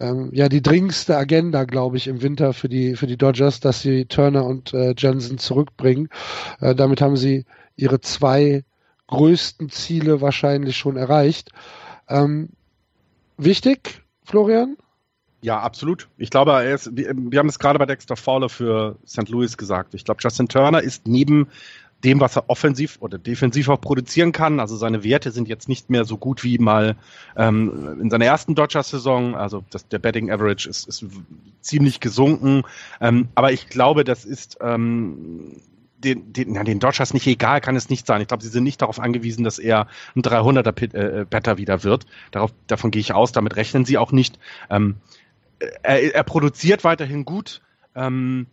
ähm, 0.00 0.30
ja 0.32 0.48
die 0.48 0.62
dringendste 0.62 1.14
Agenda, 1.18 1.64
glaube 1.64 1.98
ich, 1.98 2.08
im 2.08 2.22
Winter 2.22 2.54
für 2.54 2.70
die 2.70 2.96
für 2.96 3.06
die 3.06 3.18
Dodgers, 3.18 3.60
dass 3.60 3.82
sie 3.82 4.06
Turner 4.06 4.46
und 4.46 4.72
äh, 4.72 4.94
Jensen 4.96 5.36
zurückbringen. 5.36 6.08
Äh, 6.62 6.74
damit 6.74 7.02
haben 7.02 7.18
sie 7.18 7.44
ihre 7.76 8.00
zwei 8.00 8.64
größten 9.08 9.68
Ziele 9.68 10.22
wahrscheinlich 10.22 10.78
schon 10.78 10.96
erreicht. 10.96 11.50
Ähm, 12.08 12.48
wichtig, 13.36 14.05
Florian? 14.26 14.76
Ja, 15.42 15.60
absolut. 15.60 16.08
Ich 16.16 16.30
glaube, 16.30 16.52
er 16.52 16.74
ist, 16.74 16.90
wir, 16.96 17.38
haben 17.38 17.48
es 17.48 17.58
gerade 17.58 17.78
bei 17.78 17.86
Dexter 17.86 18.16
Fowler 18.16 18.48
für 18.48 18.96
St. 19.06 19.28
Louis 19.28 19.56
gesagt. 19.56 19.94
Ich 19.94 20.04
glaube, 20.04 20.20
Justin 20.22 20.48
Turner 20.48 20.82
ist 20.82 21.06
neben 21.06 21.48
dem, 22.04 22.20
was 22.20 22.36
er 22.36 22.50
offensiv 22.50 22.98
oder 23.00 23.18
defensiv 23.18 23.68
auch 23.68 23.80
produzieren 23.80 24.32
kann. 24.32 24.60
Also 24.60 24.76
seine 24.76 25.04
Werte 25.04 25.30
sind 25.30 25.48
jetzt 25.48 25.68
nicht 25.68 25.88
mehr 25.88 26.04
so 26.04 26.18
gut 26.18 26.44
wie 26.44 26.58
mal 26.58 26.96
ähm, 27.36 27.98
in 28.00 28.10
seiner 28.10 28.24
ersten 28.24 28.54
Dodgers-Saison. 28.54 29.34
Also 29.34 29.64
das, 29.70 29.88
der 29.88 29.98
Betting 29.98 30.30
Average 30.30 30.68
ist, 30.68 30.88
ist 30.88 31.04
ziemlich 31.60 32.00
gesunken. 32.00 32.62
Ähm, 33.00 33.28
aber 33.34 33.52
ich 33.52 33.68
glaube, 33.68 34.04
das 34.04 34.24
ist 34.24 34.58
ähm, 34.60 35.60
den, 36.06 36.32
den, 36.32 36.54
ja, 36.54 36.64
den 36.64 36.78
Dodgers 36.78 37.12
nicht 37.12 37.26
egal, 37.26 37.60
kann 37.60 37.76
es 37.76 37.90
nicht 37.90 38.06
sein. 38.06 38.20
Ich 38.20 38.28
glaube, 38.28 38.42
sie 38.42 38.48
sind 38.48 38.64
nicht 38.64 38.80
darauf 38.80 39.00
angewiesen, 39.00 39.44
dass 39.44 39.58
er 39.58 39.88
ein 40.14 40.22
300er 40.22 40.72
Pit, 40.72 40.94
äh, 40.94 41.26
Better 41.28 41.58
wieder 41.58 41.84
wird. 41.84 42.06
Darauf, 42.30 42.52
davon 42.66 42.90
gehe 42.90 43.00
ich 43.00 43.12
aus. 43.12 43.32
Damit 43.32 43.56
rechnen 43.56 43.84
sie 43.84 43.98
auch 43.98 44.12
nicht. 44.12 44.38
Ähm, 44.70 44.96
er, 45.82 46.14
er 46.14 46.22
produziert 46.22 46.84
weiterhin 46.84 47.24
gut. 47.24 47.60
Ähm, 47.94 48.46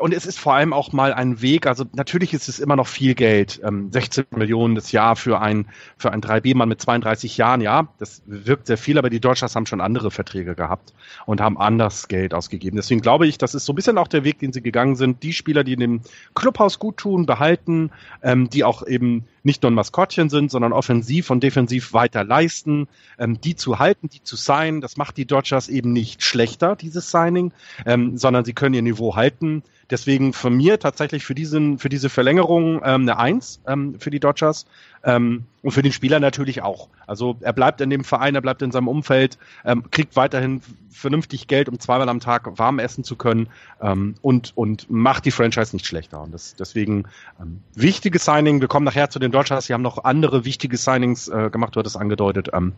und 0.00 0.12
es 0.12 0.26
ist 0.26 0.40
vor 0.40 0.54
allem 0.54 0.72
auch 0.72 0.92
mal 0.92 1.14
ein 1.14 1.40
Weg, 1.40 1.66
also 1.66 1.84
natürlich 1.94 2.34
ist 2.34 2.48
es 2.48 2.58
immer 2.58 2.74
noch 2.74 2.88
viel 2.88 3.14
Geld, 3.14 3.60
ähm, 3.64 3.92
16 3.92 4.26
Millionen 4.34 4.74
das 4.74 4.90
Jahr 4.90 5.14
für 5.14 5.40
ein, 5.40 5.66
für 5.96 6.10
ein 6.10 6.20
3B-Mann 6.20 6.68
mit 6.68 6.80
32 6.80 7.36
Jahren, 7.36 7.60
ja, 7.60 7.88
das 7.98 8.22
wirkt 8.26 8.66
sehr 8.66 8.78
viel, 8.78 8.98
aber 8.98 9.08
die 9.08 9.20
Dodgers 9.20 9.54
haben 9.54 9.66
schon 9.66 9.80
andere 9.80 10.10
Verträge 10.10 10.56
gehabt 10.56 10.94
und 11.26 11.40
haben 11.40 11.58
anders 11.58 12.08
Geld 12.08 12.34
ausgegeben. 12.34 12.76
Deswegen 12.76 13.00
glaube 13.00 13.28
ich, 13.28 13.38
das 13.38 13.54
ist 13.54 13.66
so 13.66 13.72
ein 13.72 13.76
bisschen 13.76 13.98
auch 13.98 14.08
der 14.08 14.24
Weg, 14.24 14.40
den 14.40 14.52
sie 14.52 14.62
gegangen 14.62 14.96
sind, 14.96 15.22
die 15.22 15.32
Spieler, 15.32 15.62
die 15.62 15.76
dem 15.76 16.00
Clubhaus 16.34 16.80
gut 16.80 16.96
tun, 16.96 17.26
behalten, 17.26 17.90
ähm, 18.22 18.50
die 18.50 18.64
auch 18.64 18.84
eben 18.84 19.26
nicht 19.48 19.62
nur 19.62 19.72
ein 19.72 19.74
Maskottchen 19.74 20.28
sind, 20.28 20.50
sondern 20.50 20.72
offensiv 20.72 21.30
und 21.30 21.42
defensiv 21.42 21.94
weiter 21.94 22.22
leisten, 22.22 22.86
ähm, 23.18 23.40
die 23.40 23.56
zu 23.56 23.78
halten, 23.78 24.08
die 24.08 24.22
zu 24.22 24.36
signen. 24.36 24.80
Das 24.80 24.96
macht 24.96 25.16
die 25.16 25.24
Dodgers 25.24 25.68
eben 25.68 25.92
nicht 25.92 26.22
schlechter, 26.22 26.76
dieses 26.76 27.10
Signing, 27.10 27.52
ähm, 27.86 28.18
sondern 28.18 28.44
sie 28.44 28.52
können 28.52 28.74
ihr 28.74 28.82
Niveau 28.82 29.16
halten. 29.16 29.62
Deswegen 29.90 30.32
von 30.32 30.54
mir 30.54 30.78
tatsächlich 30.78 31.24
für 31.24 31.34
diesen, 31.34 31.78
für 31.78 31.88
diese 31.88 32.10
Verlängerung 32.10 32.82
ähm, 32.84 33.02
eine 33.02 33.18
Eins 33.18 33.60
ähm, 33.66 33.98
für 33.98 34.10
die 34.10 34.20
Dodgers. 34.20 34.66
Ähm, 35.04 35.44
und 35.62 35.72
für 35.72 35.82
den 35.82 35.92
Spieler 35.92 36.20
natürlich 36.20 36.62
auch. 36.62 36.88
Also 37.06 37.36
er 37.40 37.52
bleibt 37.52 37.80
in 37.80 37.90
dem 37.90 38.04
Verein, 38.04 38.34
er 38.34 38.40
bleibt 38.40 38.62
in 38.62 38.70
seinem 38.70 38.88
Umfeld, 38.88 39.38
ähm, 39.64 39.84
kriegt 39.90 40.16
weiterhin 40.16 40.60
vernünftig 40.90 41.46
Geld, 41.46 41.68
um 41.68 41.78
zweimal 41.78 42.08
am 42.08 42.20
Tag 42.20 42.58
warm 42.58 42.78
essen 42.78 43.04
zu 43.04 43.16
können 43.16 43.48
ähm, 43.80 44.14
und, 44.22 44.56
und 44.56 44.90
macht 44.90 45.24
die 45.24 45.30
Franchise 45.30 45.74
nicht 45.74 45.86
schlechter. 45.86 46.20
Und 46.20 46.32
das, 46.32 46.54
deswegen 46.56 47.04
ähm, 47.40 47.60
wichtige 47.74 48.18
Signing. 48.18 48.60
Wir 48.60 48.68
kommen 48.68 48.84
nachher 48.84 49.10
zu 49.10 49.18
den 49.18 49.32
Dodgers. 49.32 49.66
Sie 49.66 49.74
haben 49.74 49.82
noch 49.82 50.04
andere 50.04 50.44
wichtige 50.44 50.76
Signings 50.76 51.28
äh, 51.28 51.50
gemacht, 51.50 51.76
du 51.76 51.80
hattest 51.80 51.96
angedeutet. 51.96 52.50
Ähm, 52.52 52.72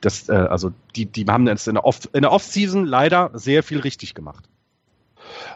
das, 0.00 0.28
äh, 0.28 0.32
also 0.32 0.72
die, 0.96 1.06
die 1.06 1.24
haben 1.26 1.46
jetzt 1.46 1.68
in 1.68 1.74
der 1.74 1.84
Off, 1.84 2.00
Off-Season 2.12 2.84
leider 2.84 3.30
sehr 3.34 3.62
viel 3.62 3.80
richtig 3.80 4.14
gemacht. 4.14 4.44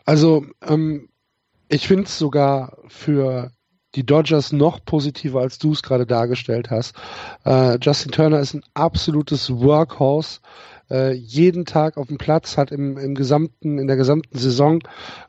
Also 0.05 0.47
ähm, 0.67 1.09
ich 1.69 1.87
finde 1.87 2.05
es 2.05 2.19
sogar 2.19 2.79
für 2.89 3.53
die 3.95 4.05
Dodgers 4.05 4.53
noch 4.53 4.85
positiver, 4.85 5.41
als 5.41 5.59
du 5.59 5.73
es 5.73 5.83
gerade 5.83 6.07
dargestellt 6.07 6.71
hast. 6.71 6.95
Äh, 7.45 7.79
Justin 7.81 8.13
Turner 8.13 8.41
ist 8.41 8.55
ein 8.55 8.65
absolutes 8.75 9.51
Workhorse. 9.51 10.41
Äh, 10.91 11.13
jeden 11.13 11.65
Tag 11.65 11.97
auf 11.97 12.09
dem 12.09 12.19
Platz, 12.19 12.57
hat 12.57 12.71
im, 12.71 12.97
im 12.97 13.15
gesamten, 13.15 13.79
in 13.79 13.87
der 13.87 13.97
gesamten 13.97 14.39
Saison 14.39 14.81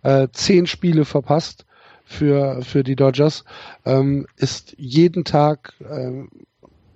äh, 0.04 0.28
zehn 0.32 0.68
Spiele 0.68 1.06
verpasst 1.06 1.66
für, 2.06 2.62
für 2.62 2.84
die 2.84 2.96
Dodgers. 2.96 3.44
Ähm, 3.86 4.26
ist 4.38 4.76
jeden 4.78 5.24
Tag 5.24 5.74
äh, 5.80 6.24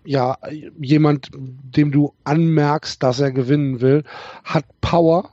ja 0.06 0.38
jemand, 0.80 1.30
dem 1.34 1.92
du 1.92 2.14
anmerkst, 2.24 3.02
dass 3.02 3.20
er 3.20 3.32
gewinnen 3.32 3.82
will, 3.82 4.04
hat 4.44 4.66
Power, 4.82 5.33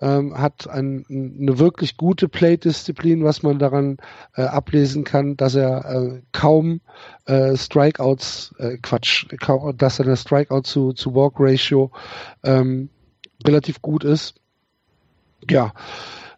ähm, 0.00 0.38
hat 0.38 0.68
ein, 0.68 1.04
eine 1.08 1.58
wirklich 1.58 1.96
gute 1.96 2.28
Play-Disziplin, 2.28 3.24
was 3.24 3.42
man 3.42 3.58
daran 3.58 3.98
äh, 4.36 4.42
ablesen 4.42 5.04
kann, 5.04 5.36
dass 5.36 5.54
er 5.54 5.84
äh, 5.84 6.22
kaum 6.32 6.80
äh, 7.26 7.56
Strikeouts, 7.56 8.54
äh, 8.58 8.78
Quatsch, 8.78 9.26
kaum, 9.40 9.76
dass 9.76 9.98
er 9.98 10.06
eine 10.06 10.16
Strikeout 10.16 10.62
zu, 10.62 10.92
zu 10.92 11.14
Walk-Ratio 11.14 11.90
ähm, 12.44 12.90
relativ 13.46 13.82
gut 13.82 14.04
ist. 14.04 14.34
Ja, 15.48 15.72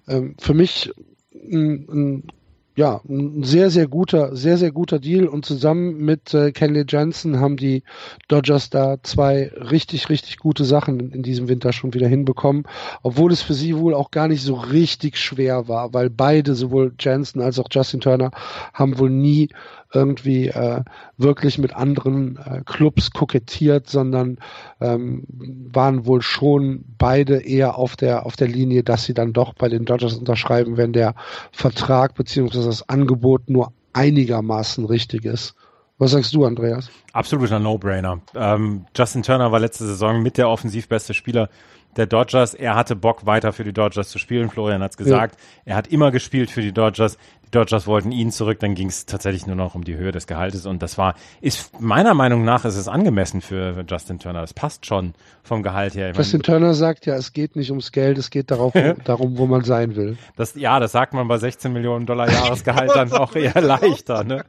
ähm, 0.08 0.36
für 0.38 0.54
mich 0.54 0.92
ein, 1.32 1.86
ein 1.88 2.32
ja, 2.76 3.00
ein 3.08 3.42
sehr, 3.42 3.68
sehr 3.70 3.88
guter, 3.88 4.34
sehr, 4.36 4.56
sehr 4.56 4.70
guter 4.70 4.98
Deal 5.00 5.26
und 5.26 5.44
zusammen 5.44 5.98
mit 5.98 6.32
äh, 6.34 6.52
Kenley 6.52 6.84
Jensen 6.88 7.40
haben 7.40 7.56
die 7.56 7.82
Dodgers 8.28 8.70
da 8.70 8.98
zwei 9.02 9.50
richtig, 9.56 10.08
richtig 10.08 10.38
gute 10.38 10.64
Sachen 10.64 11.00
in, 11.00 11.10
in, 11.10 11.22
diesem 11.22 11.48
Winter 11.48 11.72
schon 11.72 11.94
wieder 11.94 12.06
hinbekommen, 12.06 12.64
obwohl 13.02 13.32
es 13.32 13.42
für 13.42 13.54
sie 13.54 13.76
wohl 13.76 13.92
auch 13.92 14.10
gar 14.10 14.28
nicht 14.28 14.42
so 14.42 14.54
richtig 14.54 15.18
schwer 15.18 15.68
war, 15.68 15.92
weil 15.92 16.10
beide, 16.10 16.54
sowohl 16.54 16.94
Jensen 16.98 17.40
als 17.40 17.58
auch 17.58 17.68
Justin 17.70 18.00
Turner, 18.00 18.30
haben 18.72 18.98
wohl 18.98 19.10
nie 19.10 19.48
irgendwie 19.92 20.48
äh, 20.48 20.82
wirklich 21.16 21.58
mit 21.58 21.74
anderen 21.74 22.36
äh, 22.36 22.62
Clubs 22.64 23.10
kokettiert, 23.10 23.88
sondern 23.88 24.38
ähm, 24.80 25.24
waren 25.72 26.06
wohl 26.06 26.22
schon 26.22 26.84
beide 26.98 27.40
eher 27.40 27.76
auf 27.76 27.96
der 27.96 28.26
auf 28.26 28.36
der 28.36 28.48
Linie, 28.48 28.82
dass 28.82 29.04
sie 29.04 29.14
dann 29.14 29.32
doch 29.32 29.54
bei 29.54 29.68
den 29.68 29.84
Dodgers 29.84 30.14
unterschreiben, 30.14 30.76
wenn 30.76 30.92
der 30.92 31.14
Vertrag 31.52 32.14
beziehungsweise 32.14 32.66
das 32.66 32.88
Angebot 32.88 33.50
nur 33.50 33.72
einigermaßen 33.92 34.84
richtig 34.84 35.24
ist. 35.24 35.54
Was 35.98 36.12
sagst 36.12 36.32
du, 36.32 36.46
Andreas? 36.46 36.88
Absoluter 37.12 37.58
No-Brainer. 37.58 38.22
Ähm, 38.34 38.86
Justin 38.96 39.22
Turner 39.22 39.52
war 39.52 39.60
letzte 39.60 39.84
Saison 39.84 40.22
mit 40.22 40.38
der 40.38 40.48
offensiv 40.48 40.88
beste 40.88 41.12
Spieler 41.12 41.50
der 41.96 42.06
Dodgers. 42.06 42.54
Er 42.54 42.74
hatte 42.74 42.96
Bock, 42.96 43.26
weiter 43.26 43.52
für 43.52 43.64
die 43.64 43.72
Dodgers 43.72 44.08
zu 44.10 44.18
spielen. 44.18 44.50
Florian 44.50 44.82
hat 44.82 44.92
es 44.92 44.96
gesagt. 44.96 45.36
Ja. 45.36 45.72
Er 45.72 45.76
hat 45.76 45.88
immer 45.88 46.10
gespielt 46.10 46.50
für 46.50 46.62
die 46.62 46.72
Dodgers. 46.72 47.18
Die 47.46 47.50
Dodgers 47.50 47.86
wollten 47.86 48.12
ihn 48.12 48.30
zurück. 48.30 48.60
Dann 48.60 48.74
ging 48.74 48.88
es 48.88 49.06
tatsächlich 49.06 49.46
nur 49.46 49.56
noch 49.56 49.74
um 49.74 49.84
die 49.84 49.96
Höhe 49.96 50.12
des 50.12 50.26
Gehaltes. 50.26 50.66
Und 50.66 50.82
das 50.82 50.98
war, 50.98 51.14
ist 51.40 51.80
meiner 51.80 52.14
Meinung 52.14 52.44
nach, 52.44 52.64
ist 52.64 52.76
es 52.76 52.88
angemessen 52.88 53.40
für 53.40 53.84
Justin 53.88 54.18
Turner. 54.18 54.40
Das 54.40 54.54
passt 54.54 54.86
schon 54.86 55.14
vom 55.42 55.62
Gehalt 55.62 55.94
her. 55.94 56.10
Ich 56.10 56.16
Justin 56.16 56.38
meine, 56.38 56.58
Turner 56.60 56.74
sagt 56.74 57.06
ja, 57.06 57.16
es 57.16 57.32
geht 57.32 57.56
nicht 57.56 57.70
ums 57.70 57.92
Geld, 57.92 58.18
es 58.18 58.30
geht 58.30 58.50
darauf, 58.50 58.72
darum, 59.04 59.36
wo 59.36 59.46
man 59.46 59.64
sein 59.64 59.96
will. 59.96 60.16
Das, 60.36 60.54
ja, 60.54 60.78
das 60.78 60.92
sagt 60.92 61.12
man 61.12 61.26
bei 61.26 61.38
16 61.38 61.72
Millionen 61.72 62.06
Dollar 62.06 62.30
Jahresgehalt 62.30 62.90
dann 62.94 63.12
auch 63.12 63.34
eher 63.34 63.60
leichter. 63.60 64.22
Ne? 64.24 64.44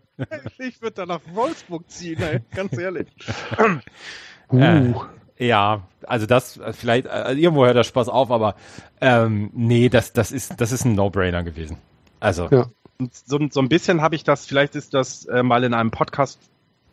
Ich 0.59 0.81
würde 0.81 0.95
da 0.95 1.05
nach 1.05 1.21
Wolfsburg 1.33 1.89
ziehen, 1.89 2.21
ey, 2.21 2.41
ganz 2.53 2.77
ehrlich. 2.77 3.07
uh. 4.51 4.93
Äh, 5.41 5.47
ja, 5.47 5.81
also 6.05 6.25
das 6.25 6.59
vielleicht 6.71 7.07
also 7.07 7.39
irgendwo 7.39 7.65
hört 7.65 7.75
der 7.75 7.83
Spaß 7.83 8.09
auf, 8.09 8.31
aber 8.31 8.55
ähm, 9.01 9.49
nee, 9.53 9.89
das 9.89 10.13
das 10.13 10.31
ist 10.31 10.59
das 10.61 10.71
ist 10.71 10.85
ein 10.85 10.95
No-Brainer 10.95 11.43
gewesen. 11.43 11.77
Also 12.19 12.47
ja. 12.51 12.67
so, 13.25 13.39
so 13.49 13.59
ein 13.59 13.69
bisschen 13.69 14.01
habe 14.01 14.15
ich 14.15 14.23
das. 14.23 14.45
Vielleicht 14.45 14.75
ist 14.75 14.93
das 14.93 15.25
äh, 15.25 15.43
mal 15.43 15.63
in 15.63 15.73
einem 15.73 15.91
Podcast 15.91 16.39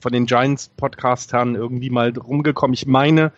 von 0.00 0.12
den 0.12 0.26
Giants 0.26 0.68
Podcastern 0.68 1.54
irgendwie 1.54 1.90
mal 1.90 2.12
rumgekommen. 2.16 2.74
Ich 2.74 2.86
meine, 2.86 3.32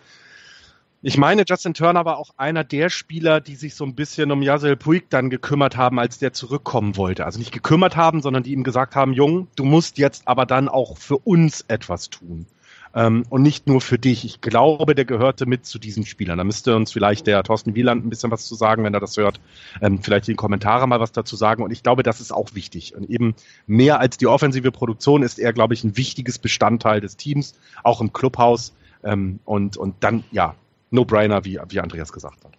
ich 1.01 1.17
meine, 1.17 1.43
Justin 1.47 1.73
Turner 1.73 2.05
war 2.05 2.17
auch 2.17 2.29
einer 2.37 2.63
der 2.63 2.89
Spieler, 2.89 3.41
die 3.41 3.55
sich 3.55 3.73
so 3.73 3.83
ein 3.83 3.95
bisschen 3.95 4.31
um 4.31 4.43
Yasel 4.43 4.77
Puig 4.77 5.09
dann 5.09 5.31
gekümmert 5.31 5.75
haben, 5.75 5.97
als 5.97 6.19
der 6.19 6.33
zurückkommen 6.33 6.95
wollte. 6.95 7.25
Also 7.25 7.39
nicht 7.39 7.51
gekümmert 7.51 7.97
haben, 7.97 8.21
sondern 8.21 8.43
die 8.43 8.53
ihm 8.53 8.63
gesagt 8.63 8.95
haben, 8.95 9.13
Jung, 9.13 9.47
du 9.55 9.63
musst 9.63 9.97
jetzt 9.97 10.27
aber 10.27 10.45
dann 10.45 10.69
auch 10.69 10.97
für 10.97 11.17
uns 11.17 11.65
etwas 11.67 12.11
tun 12.11 12.45
ähm, 12.93 13.23
und 13.29 13.41
nicht 13.41 13.67
nur 13.67 13.81
für 13.81 13.97
dich. 13.97 14.25
Ich 14.25 14.41
glaube, 14.41 14.95
der 14.95 15.05
gehörte 15.05 15.45
mit 15.45 15.65
zu 15.65 15.79
diesen 15.79 16.05
Spielern. 16.05 16.37
Da 16.37 16.43
müsste 16.43 16.75
uns 16.75 16.91
vielleicht 16.91 17.27
der 17.27 17.43
Thorsten 17.43 17.75
Wieland 17.75 18.05
ein 18.05 18.09
bisschen 18.09 18.31
was 18.31 18.45
zu 18.45 18.55
sagen, 18.55 18.83
wenn 18.83 18.93
er 18.93 18.99
das 18.99 19.17
hört. 19.17 19.39
Ähm, 19.81 20.01
vielleicht 20.01 20.27
in 20.27 20.33
die 20.33 20.37
Kommentare 20.37 20.87
mal 20.87 20.99
was 20.99 21.11
dazu 21.11 21.35
sagen. 21.35 21.63
Und 21.63 21.71
ich 21.71 21.83
glaube, 21.83 22.03
das 22.03 22.19
ist 22.19 22.31
auch 22.31 22.53
wichtig. 22.53 22.95
Und 22.95 23.09
eben 23.09 23.35
mehr 23.65 23.99
als 23.99 24.17
die 24.17 24.27
offensive 24.27 24.71
Produktion 24.71 25.23
ist 25.23 25.39
er, 25.39 25.53
glaube 25.53 25.73
ich, 25.73 25.83
ein 25.83 25.95
wichtiges 25.95 26.37
Bestandteil 26.39 27.01
des 27.01 27.17
Teams, 27.17 27.55
auch 27.83 28.01
im 28.01 28.11
Clubhaus. 28.11 28.73
Ähm, 29.03 29.39
und, 29.45 29.77
und 29.77 29.95
dann, 30.01 30.23
ja, 30.31 30.55
No-Brainer, 30.91 31.45
wie, 31.45 31.59
wie 31.69 31.79
Andreas 31.79 32.11
gesagt 32.11 32.43
hat. 32.43 32.51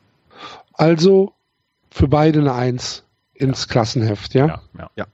Also 0.72 1.34
für 1.90 2.08
beide 2.08 2.40
eine 2.40 2.54
Eins 2.54 3.04
ins 3.34 3.66
ja. 3.66 3.72
Klassenheft, 3.72 4.34
ja? 4.34 4.46
Ja, 4.46 4.62
ja. 4.78 4.90
ja. 4.96 5.06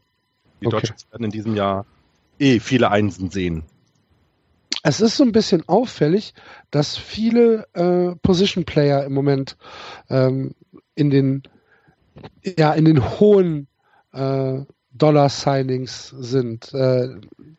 Die 0.60 0.66
okay. 0.66 0.76
Deutschen 0.76 0.96
werden 1.10 1.24
in 1.24 1.30
diesem 1.30 1.54
Jahr 1.54 1.86
eh 2.38 2.60
viele 2.60 2.90
Einsen 2.90 3.30
sehen 3.30 3.64
es 4.82 5.00
ist 5.00 5.16
so 5.16 5.24
ein 5.24 5.32
bisschen 5.32 5.68
auffällig, 5.68 6.34
dass 6.70 6.96
viele 6.96 7.66
äh, 7.74 8.14
Position 8.22 8.64
Player 8.64 9.04
im 9.04 9.12
Moment 9.12 9.56
ähm, 10.08 10.54
in 10.94 11.10
den 11.10 11.42
ja 12.44 12.72
in 12.72 12.84
den 12.84 13.18
hohen 13.18 13.68
äh, 14.12 14.60
Dollar 14.92 15.28
Signings 15.28 16.08
sind. 16.08 16.72
Äh, 16.74 17.08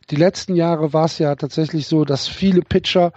die 0.10 0.16
letzten 0.16 0.56
Jahre 0.56 0.92
war 0.94 1.06
es 1.06 1.20
ja 1.20 1.36
tatsächlich 1.36 1.88
so, 1.88 2.04
dass 2.04 2.28
viele 2.28 2.62
Pitcher 2.62 3.14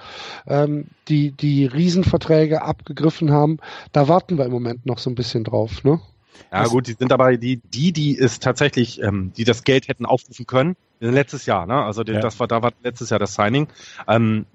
ähm, 0.47 0.87
die 1.09 1.33
die 1.33 1.67
Riesenverträge 1.67 2.63
abgegriffen 2.63 3.33
haben. 3.33 3.59
Da 3.93 4.09
warten 4.09 4.39
wir 4.39 4.45
im 4.45 4.53
Moment 4.53 4.87
noch 4.87 4.99
so 4.99 5.11
ein 5.11 5.15
bisschen 5.15 5.45
drauf, 5.45 5.85
ne? 5.85 6.01
Ja 6.51 6.67
gut, 6.67 6.87
die 6.87 6.95
sind 6.95 7.11
dabei 7.11 7.37
die 7.37 7.59
die 7.59 7.93
die 7.93 8.19
es 8.19 8.41
tatsächlich 8.41 9.01
ähm, 9.03 9.33
die 9.37 9.45
das 9.45 9.65
Geld 9.65 9.89
hätten 9.89 10.07
aufrufen 10.07 10.47
können 10.47 10.77
Letztes 11.11 11.47
Jahr, 11.47 11.67
ne? 11.67 11.83
Also 11.83 12.05
ja. 12.05 12.21
das 12.21 12.39
war, 12.39 12.47
da 12.47 12.63
war 12.63 12.73
letztes 12.85 13.11
Jahr 13.11 13.19
das 13.19 13.35
Signing. 13.35 13.67
Ähm, 14.07 14.47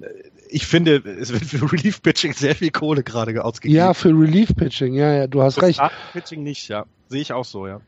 ich 0.50 0.66
finde, 0.66 0.96
es 0.96 1.34
wird 1.34 1.44
für 1.44 1.72
Relief 1.74 2.02
Pitching 2.02 2.32
sehr 2.32 2.56
viel 2.56 2.72
Kohle 2.72 3.04
gerade 3.04 3.44
ausgegeben. 3.44 3.76
Ja, 3.76 3.94
für 3.94 4.10
Relief 4.10 4.56
Pitching, 4.56 4.94
ja, 4.94 5.14
ja, 5.14 5.28
du 5.28 5.42
hast 5.42 5.56
für 5.56 5.64
recht. 5.64 5.82
Pitching 6.14 6.44
nicht, 6.44 6.70
ja. 6.70 6.86
Sehe 7.10 7.22
ich 7.22 7.34
auch 7.34 7.44
so, 7.44 7.68
ja. 7.68 7.82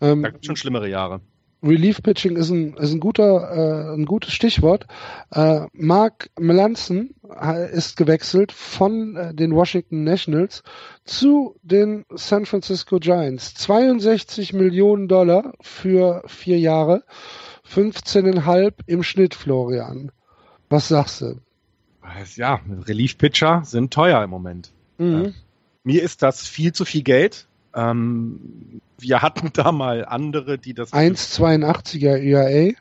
Ähm, 0.00 0.22
da 0.22 0.30
gibt 0.30 0.46
schon 0.46 0.56
schlimmere 0.56 0.88
Jahre. 0.88 1.20
Relief 1.62 2.02
Pitching 2.02 2.36
ist 2.36 2.50
ein, 2.50 2.74
ist 2.74 2.92
ein 2.92 3.00
guter, 3.00 3.50
äh, 3.50 3.94
ein 3.94 4.04
gutes 4.04 4.32
Stichwort. 4.32 4.86
Äh, 5.32 5.62
Mark 5.72 6.30
Melanson 6.38 7.10
ist 7.72 7.96
gewechselt 7.96 8.52
von 8.52 9.16
äh, 9.16 9.34
den 9.34 9.54
Washington 9.54 10.04
Nationals 10.04 10.62
zu 11.04 11.56
den 11.62 12.04
San 12.10 12.46
Francisco 12.46 12.98
Giants. 12.98 13.54
62 13.54 14.52
Millionen 14.52 15.08
Dollar 15.08 15.54
für 15.60 16.22
vier 16.26 16.58
Jahre. 16.58 17.02
15,5 17.72 18.74
im 18.86 19.02
Schnitt, 19.02 19.34
Florian. 19.34 20.12
Was 20.68 20.88
sagst 20.88 21.20
du? 21.20 21.40
Ja, 22.36 22.60
Relief-Pitcher 22.68 23.62
sind 23.64 23.92
teuer 23.92 24.22
im 24.22 24.30
Moment. 24.30 24.72
Mhm. 24.98 25.24
Äh, 25.24 25.32
mir 25.82 26.02
ist 26.02 26.22
das 26.22 26.46
viel 26.46 26.72
zu 26.72 26.84
viel 26.84 27.02
Geld. 27.02 27.46
Ähm, 27.74 28.80
wir 28.98 29.22
hatten 29.22 29.50
da 29.52 29.72
mal 29.72 30.04
andere, 30.04 30.58
die 30.58 30.74
das. 30.74 30.92
1,82er 30.92 32.16
ERA. 32.16 32.72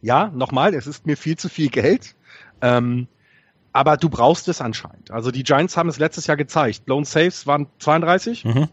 Ja, 0.00 0.30
nochmal, 0.34 0.74
es 0.74 0.86
ist 0.86 1.06
mir 1.06 1.16
viel 1.16 1.36
zu 1.36 1.48
viel 1.48 1.70
Geld. 1.70 2.14
Ähm, 2.60 3.08
aber 3.72 3.96
du 3.96 4.08
brauchst 4.08 4.48
es 4.48 4.60
anscheinend. 4.60 5.10
Also 5.10 5.30
die 5.30 5.42
Giants 5.42 5.76
haben 5.76 5.88
es 5.88 5.98
letztes 5.98 6.26
Jahr 6.26 6.36
gezeigt. 6.36 6.84
Blown 6.84 7.04
Saves 7.04 7.46
waren 7.46 7.68
32. 7.78 8.44
Mhm. 8.44 8.68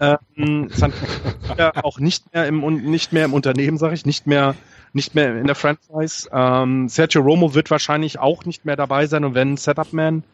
Ähm, 0.00 0.68
San 0.72 0.92
Francisco 0.92 1.80
auch 1.82 1.98
nicht 1.98 2.32
mehr 2.34 2.46
im 2.46 2.60
nicht 2.90 3.12
mehr 3.12 3.24
im 3.24 3.34
Unternehmen, 3.34 3.78
sage 3.78 3.94
ich, 3.94 4.06
nicht 4.06 4.26
mehr 4.26 4.54
nicht 4.92 5.14
mehr 5.14 5.36
in 5.36 5.46
der 5.46 5.56
Franchise. 5.56 6.28
Ähm, 6.32 6.88
Sergio 6.88 7.22
Romo 7.22 7.54
wird 7.54 7.70
wahrscheinlich 7.70 8.18
auch 8.18 8.44
nicht 8.44 8.64
mehr 8.64 8.76
dabei 8.76 9.06
sein 9.06 9.24
und 9.24 9.34
wenn 9.34 9.56
Setup 9.56 9.92
Man 9.92 10.24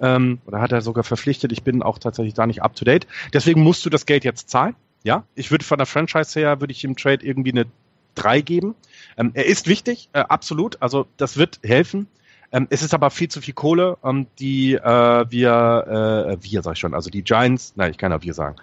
ähm, 0.00 0.40
oder 0.46 0.60
hat 0.60 0.72
er 0.72 0.82
sogar 0.82 1.04
verpflichtet, 1.04 1.52
ich 1.52 1.62
bin 1.62 1.82
auch 1.82 1.98
tatsächlich 1.98 2.34
da 2.34 2.46
nicht 2.46 2.62
up 2.62 2.74
to 2.74 2.84
date. 2.84 3.06
Deswegen 3.32 3.62
musst 3.62 3.84
du 3.84 3.90
das 3.90 4.06
Geld 4.06 4.24
jetzt 4.24 4.50
zahlen. 4.50 4.74
Ja, 5.04 5.24
ich 5.34 5.50
würde 5.50 5.64
von 5.64 5.78
der 5.78 5.86
Franchise 5.86 6.38
her 6.38 6.60
würde 6.60 6.72
ich 6.72 6.84
im 6.84 6.96
Trade 6.96 7.24
irgendwie 7.24 7.50
eine 7.50 7.66
3 8.14 8.40
geben. 8.40 8.74
Ähm, 9.16 9.32
er 9.34 9.46
ist 9.46 9.66
wichtig, 9.66 10.08
äh, 10.12 10.20
absolut. 10.20 10.80
Also 10.80 11.06
das 11.16 11.36
wird 11.36 11.60
helfen. 11.62 12.06
Ähm, 12.52 12.66
es 12.70 12.82
ist 12.82 12.92
aber 12.94 13.10
viel 13.10 13.28
zu 13.28 13.40
viel 13.40 13.54
Kohle, 13.54 13.96
ähm, 14.04 14.26
die 14.38 14.74
äh, 14.74 15.24
wir, 15.30 16.36
äh, 16.38 16.44
wir 16.44 16.62
sag 16.62 16.74
ich 16.74 16.78
schon, 16.78 16.94
also 16.94 17.10
die 17.10 17.22
Giants, 17.22 17.72
nein, 17.76 17.90
ich 17.90 17.98
kann 17.98 18.12
ja 18.12 18.22
wir 18.22 18.34
sagen. 18.34 18.56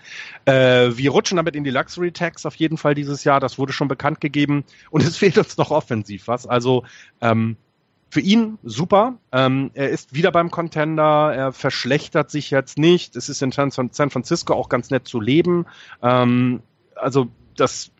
Äh, 0.46 0.92
wir 0.96 1.12
rutschen 1.12 1.38
damit 1.38 1.56
in 1.56 1.64
die 1.64 1.72
Luxury 1.72 2.12
Tax 2.12 2.46
auf 2.46 2.56
jeden 2.56 2.78
Fall 2.78 2.94
dieses 2.94 3.24
Jahr. 3.24 3.40
Das 3.40 3.58
wurde 3.58 3.74
schon 3.74 3.88
bekannt 3.88 4.22
gegeben 4.22 4.64
und 4.92 5.04
es 5.08 5.18
fehlt 5.18 5.38
uns 5.38 5.58
noch 5.58 5.72
offensiv 5.72 6.28
was. 6.28 6.46
Also 6.46 6.86
ähm, 7.20 7.58
für 8.10 8.22
ihn 8.22 8.58
super. 8.64 9.18
Ähm, 9.32 9.72
er 9.74 9.90
ist 9.90 10.14
wieder 10.14 10.32
beim 10.32 10.52
Contender. 10.52 11.34
Er 11.34 11.52
verschlechtert 11.52 12.32
sich 12.32 12.50
jetzt 12.50 12.78
nicht. 12.78 13.16
Es 13.16 13.30
ist 13.30 13.42
in 13.42 13.52
San 13.52 13.72
Francisco 13.72 14.54
auch 14.54 14.70
ganz 14.70 14.90
nett 14.90 15.08
zu 15.08 15.20
leben. 15.20 15.66
Ähm, 16.02 16.62
also 16.96 17.28
das 17.56 17.92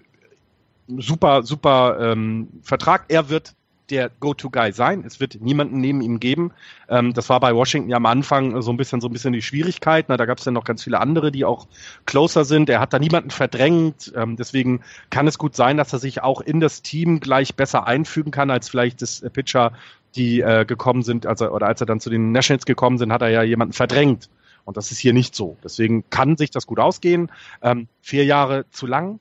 super, 0.98 1.44
super 1.44 1.98
ähm, 2.00 2.50
Vertrag. 2.64 3.06
Er 3.10 3.30
wird 3.30 3.54
der 3.90 4.10
Go-To-Guy 4.20 4.72
sein. 4.72 5.04
Es 5.06 5.20
wird 5.20 5.42
niemanden 5.42 5.80
neben 5.80 6.02
ihm 6.02 6.20
geben. 6.20 6.52
Ähm, 6.88 7.14
das 7.14 7.30
war 7.30 7.40
bei 7.40 7.56
Washington 7.56 7.90
ja 7.90 7.98
am 7.98 8.06
Anfang 8.06 8.62
so 8.62 8.72
ein 8.72 8.78
bisschen 8.78 9.02
so 9.02 9.08
ein 9.08 9.14
bisschen 9.14 9.34
die 9.34 9.42
Schwierigkeit. 9.42 10.06
Na, 10.08 10.18
da 10.18 10.26
gab 10.26 10.38
es 10.38 10.46
ja 10.46 10.52
noch 10.52 10.64
ganz 10.64 10.84
viele 10.84 11.00
andere, 11.00 11.32
die 11.32 11.46
auch 11.46 11.68
closer 12.06 12.46
sind. 12.46 12.70
Er 12.70 12.80
hat 12.80 12.94
da 12.94 13.00
niemanden 13.00 13.32
verdrängt. 13.32 14.12
Ähm, 14.16 14.36
deswegen 14.36 14.82
kann 15.10 15.28
es 15.28 15.38
gut 15.38 15.56
sein, 15.56 15.78
dass 15.78 15.94
er 15.94 16.00
sich 16.00 16.22
auch 16.22 16.42
in 16.42 16.60
das 16.60 16.82
Team 16.82 17.20
gleich 17.20 17.56
besser 17.56 17.88
einfügen 17.88 18.32
kann 18.32 18.52
als 18.52 18.70
vielleicht 18.70 19.02
das 19.02 19.22
äh, 19.22 19.30
Pitcher, 19.30 19.74
die 20.16 20.42
äh, 20.42 20.66
gekommen 20.66 21.04
sind, 21.04 21.26
also 21.26 21.50
oder 21.52 21.68
als 21.68 21.82
er 21.82 21.88
dann 21.88 22.00
zu 22.00 22.10
den 22.10 22.32
Nationals 22.32 22.66
gekommen 22.66 22.98
sind, 22.98 23.12
hat 23.14 23.22
er 23.22 23.30
ja 23.30 23.44
jemanden 23.44 23.74
verdrängt. 23.74 24.30
Und 24.66 24.78
das 24.78 24.92
ist 24.92 25.00
hier 25.00 25.14
nicht 25.14 25.36
so. 25.36 25.58
Deswegen 25.64 26.10
kann 26.10 26.38
sich 26.38 26.52
das 26.52 26.68
gut 26.68 26.80
ausgehen. 26.80 27.32
Ähm, 27.62 27.88
vier 28.02 28.26
Jahre 28.26 28.66
zu 28.70 28.86
lang, 28.86 29.20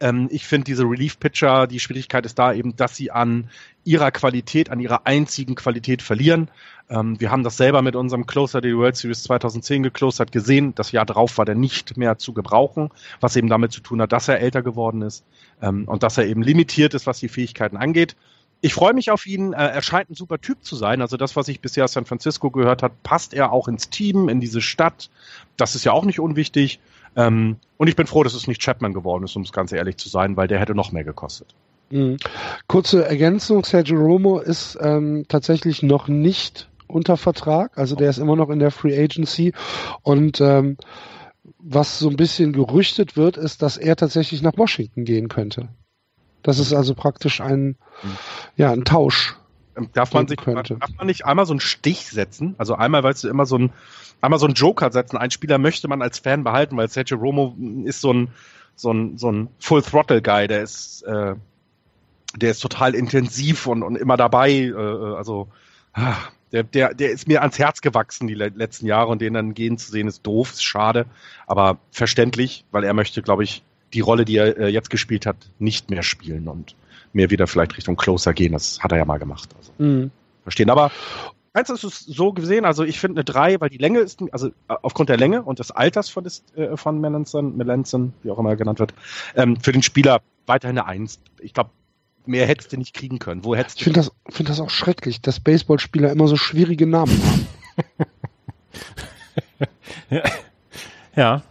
ähm, 0.00 0.28
ich 0.30 0.46
finde 0.46 0.64
diese 0.64 0.84
Relief-Pitcher, 0.84 1.66
die 1.66 1.80
Schwierigkeit 1.80 2.24
ist 2.26 2.38
da 2.38 2.52
eben, 2.52 2.76
dass 2.76 2.96
sie 2.96 3.10
an 3.10 3.50
ihrer 3.84 4.10
Qualität, 4.10 4.70
an 4.70 4.80
ihrer 4.80 5.06
einzigen 5.06 5.54
Qualität 5.54 6.02
verlieren. 6.02 6.50
Ähm, 6.88 7.20
wir 7.20 7.30
haben 7.30 7.42
das 7.42 7.56
selber 7.56 7.82
mit 7.82 7.96
unserem 7.96 8.26
Closer, 8.26 8.60
der 8.60 8.70
die 8.70 8.76
World 8.76 8.96
Series 8.96 9.22
2010 9.24 9.82
geclosed 9.82 10.20
hat, 10.20 10.32
gesehen. 10.32 10.74
Das 10.74 10.92
Jahr 10.92 11.06
drauf 11.06 11.38
war 11.38 11.44
der 11.44 11.54
nicht 11.54 11.96
mehr 11.96 12.18
zu 12.18 12.32
gebrauchen, 12.32 12.90
was 13.20 13.36
eben 13.36 13.48
damit 13.48 13.72
zu 13.72 13.80
tun 13.80 14.00
hat, 14.00 14.12
dass 14.12 14.28
er 14.28 14.40
älter 14.40 14.62
geworden 14.62 15.02
ist 15.02 15.24
ähm, 15.62 15.84
und 15.86 16.02
dass 16.02 16.18
er 16.18 16.26
eben 16.26 16.42
limitiert 16.42 16.94
ist, 16.94 17.06
was 17.06 17.18
die 17.18 17.28
Fähigkeiten 17.28 17.76
angeht. 17.76 18.16
Ich 18.60 18.74
freue 18.74 18.92
mich 18.92 19.10
auf 19.10 19.26
ihn. 19.26 19.52
Äh, 19.52 19.68
er 19.68 19.82
scheint 19.82 20.10
ein 20.10 20.14
super 20.14 20.40
Typ 20.40 20.64
zu 20.64 20.76
sein. 20.76 21.00
Also 21.00 21.16
das, 21.16 21.36
was 21.36 21.48
ich 21.48 21.60
bisher 21.60 21.84
aus 21.84 21.92
San 21.92 22.06
Francisco 22.06 22.50
gehört 22.50 22.82
hat, 22.82 23.02
passt 23.02 23.32
er 23.34 23.52
auch 23.52 23.68
ins 23.68 23.88
Team, 23.88 24.28
in 24.28 24.40
diese 24.40 24.60
Stadt. 24.60 25.10
Das 25.56 25.74
ist 25.74 25.84
ja 25.84 25.92
auch 25.92 26.04
nicht 26.04 26.20
unwichtig. 26.20 26.80
Ähm, 27.16 27.56
und 27.76 27.88
ich 27.88 27.96
bin 27.96 28.06
froh, 28.06 28.22
dass 28.22 28.34
es 28.34 28.46
nicht 28.46 28.62
Chapman 28.62 28.92
geworden 28.92 29.24
ist, 29.24 29.36
um 29.36 29.42
es 29.42 29.52
ganz 29.52 29.72
ehrlich 29.72 29.96
zu 29.96 30.08
sein, 30.08 30.36
weil 30.36 30.48
der 30.48 30.58
hätte 30.58 30.74
noch 30.74 30.92
mehr 30.92 31.04
gekostet. 31.04 31.54
Mhm. 31.90 32.18
Kurze 32.66 33.04
Ergänzung, 33.04 33.64
Sergio 33.64 33.98
Romo 33.98 34.38
ist 34.38 34.78
ähm, 34.80 35.24
tatsächlich 35.28 35.82
noch 35.82 36.08
nicht 36.08 36.68
unter 36.86 37.16
Vertrag, 37.16 37.76
also 37.76 37.96
der 37.96 38.10
ist 38.10 38.18
immer 38.18 38.36
noch 38.36 38.50
in 38.50 38.58
der 38.58 38.70
Free 38.70 38.98
Agency 38.98 39.52
und 40.02 40.40
ähm, 40.40 40.76
was 41.58 41.98
so 41.98 42.08
ein 42.08 42.16
bisschen 42.16 42.52
gerüchtet 42.52 43.16
wird, 43.16 43.36
ist, 43.36 43.62
dass 43.62 43.76
er 43.76 43.96
tatsächlich 43.96 44.42
nach 44.42 44.56
Washington 44.56 45.04
gehen 45.04 45.28
könnte. 45.28 45.68
Das 46.42 46.58
ist 46.58 46.72
also 46.72 46.94
praktisch 46.94 47.40
ein, 47.40 47.76
ja, 48.56 48.72
ein 48.72 48.84
Tausch. 48.84 49.36
Ähm, 49.78 49.90
darf 49.92 50.12
man 50.12 50.28
sich, 50.28 50.38
könnte. 50.38 50.76
darf 50.76 50.90
man 50.96 51.06
nicht 51.06 51.24
einmal 51.24 51.46
so 51.46 51.52
einen 51.52 51.60
Stich 51.60 52.06
setzen? 52.06 52.54
Also 52.58 52.74
einmal, 52.74 53.02
weißt 53.02 53.24
du, 53.24 53.28
immer 53.28 53.46
so 53.46 53.56
ein, 53.56 53.72
einmal 54.20 54.38
so 54.38 54.46
einen 54.46 54.54
Joker 54.54 54.90
setzen. 54.90 55.16
Ein 55.16 55.30
Spieler 55.30 55.58
möchte 55.58 55.88
man 55.88 56.02
als 56.02 56.18
Fan 56.18 56.44
behalten, 56.44 56.76
weil 56.76 56.88
Sergio 56.88 57.16
Romo 57.16 57.56
ist 57.84 58.00
so 58.00 58.12
ein, 58.12 58.28
so 58.74 58.92
ein, 58.92 59.16
so 59.16 59.30
ein 59.30 59.48
Full-Throttle-Guy, 59.60 60.48
der 60.48 60.62
ist, 60.62 61.02
äh, 61.02 61.34
der 62.36 62.50
ist 62.50 62.60
total 62.60 62.94
intensiv 62.94 63.66
und, 63.66 63.82
und 63.82 63.96
immer 63.96 64.16
dabei. 64.16 64.50
Äh, 64.50 64.74
also, 64.74 65.48
ah, 65.94 66.16
der, 66.52 66.62
der, 66.64 66.94
der 66.94 67.10
ist 67.10 67.28
mir 67.28 67.42
ans 67.42 67.58
Herz 67.58 67.80
gewachsen 67.80 68.26
die 68.26 68.34
letzten 68.34 68.86
Jahre 68.86 69.08
und 69.10 69.20
den 69.20 69.34
dann 69.34 69.54
gehen 69.54 69.76
zu 69.78 69.90
sehen 69.90 70.08
ist 70.08 70.26
doof, 70.26 70.52
ist 70.52 70.64
schade, 70.64 71.06
aber 71.46 71.78
verständlich, 71.90 72.64
weil 72.70 72.84
er 72.84 72.94
möchte, 72.94 73.20
glaube 73.22 73.44
ich, 73.44 73.62
die 73.92 74.00
Rolle, 74.00 74.24
die 74.24 74.36
er 74.36 74.56
äh, 74.56 74.68
jetzt 74.68 74.90
gespielt 74.90 75.26
hat, 75.26 75.36
nicht 75.58 75.90
mehr 75.90 76.02
spielen 76.02 76.48
und 76.48 76.74
mehr 77.12 77.30
wieder 77.30 77.46
vielleicht 77.46 77.76
Richtung 77.76 77.96
Closer 77.96 78.32
gehen. 78.34 78.52
Das 78.52 78.80
hat 78.80 78.92
er 78.92 78.98
ja 78.98 79.04
mal 79.04 79.18
gemacht. 79.18 79.48
Also, 79.56 79.72
mhm. 79.78 80.10
Verstehen. 80.42 80.70
Aber 80.70 80.90
eins 81.52 81.70
ist 81.70 81.84
es 81.84 82.00
so 82.00 82.32
gesehen, 82.32 82.64
also 82.64 82.84
ich 82.84 83.00
finde 83.00 83.20
eine 83.20 83.24
3, 83.24 83.60
weil 83.60 83.70
die 83.70 83.78
Länge 83.78 84.00
ist, 84.00 84.20
also 84.32 84.48
äh, 84.48 84.52
aufgrund 84.82 85.08
der 85.08 85.16
Länge 85.16 85.42
und 85.42 85.58
des 85.58 85.70
Alters 85.70 86.08
von, 86.08 86.24
des, 86.24 86.44
äh, 86.56 86.76
von 86.76 87.00
Melanson, 87.00 87.56
Melanson, 87.56 88.12
wie 88.22 88.30
auch 88.30 88.38
immer 88.38 88.50
er 88.50 88.56
genannt 88.56 88.78
wird, 88.78 88.94
ähm, 89.34 89.58
für 89.60 89.72
den 89.72 89.82
Spieler 89.82 90.20
weiterhin 90.46 90.78
eine 90.78 90.88
1. 90.88 91.20
Ich 91.40 91.54
glaube, 91.54 91.70
mehr 92.26 92.46
hättest 92.46 92.72
du 92.72 92.76
nicht 92.76 92.94
kriegen 92.94 93.18
können. 93.18 93.44
Wo 93.44 93.54
hättest 93.54 93.78
ich 93.78 93.84
finde 93.84 94.00
das, 94.00 94.12
find 94.28 94.48
das 94.48 94.60
auch 94.60 94.70
schrecklich, 94.70 95.20
dass 95.20 95.40
Baseballspieler 95.40 96.10
immer 96.10 96.28
so 96.28 96.36
schwierige 96.36 96.86
Namen 96.86 97.20
haben. 97.22 97.46
ja. 100.10 100.22
ja. 101.16 101.42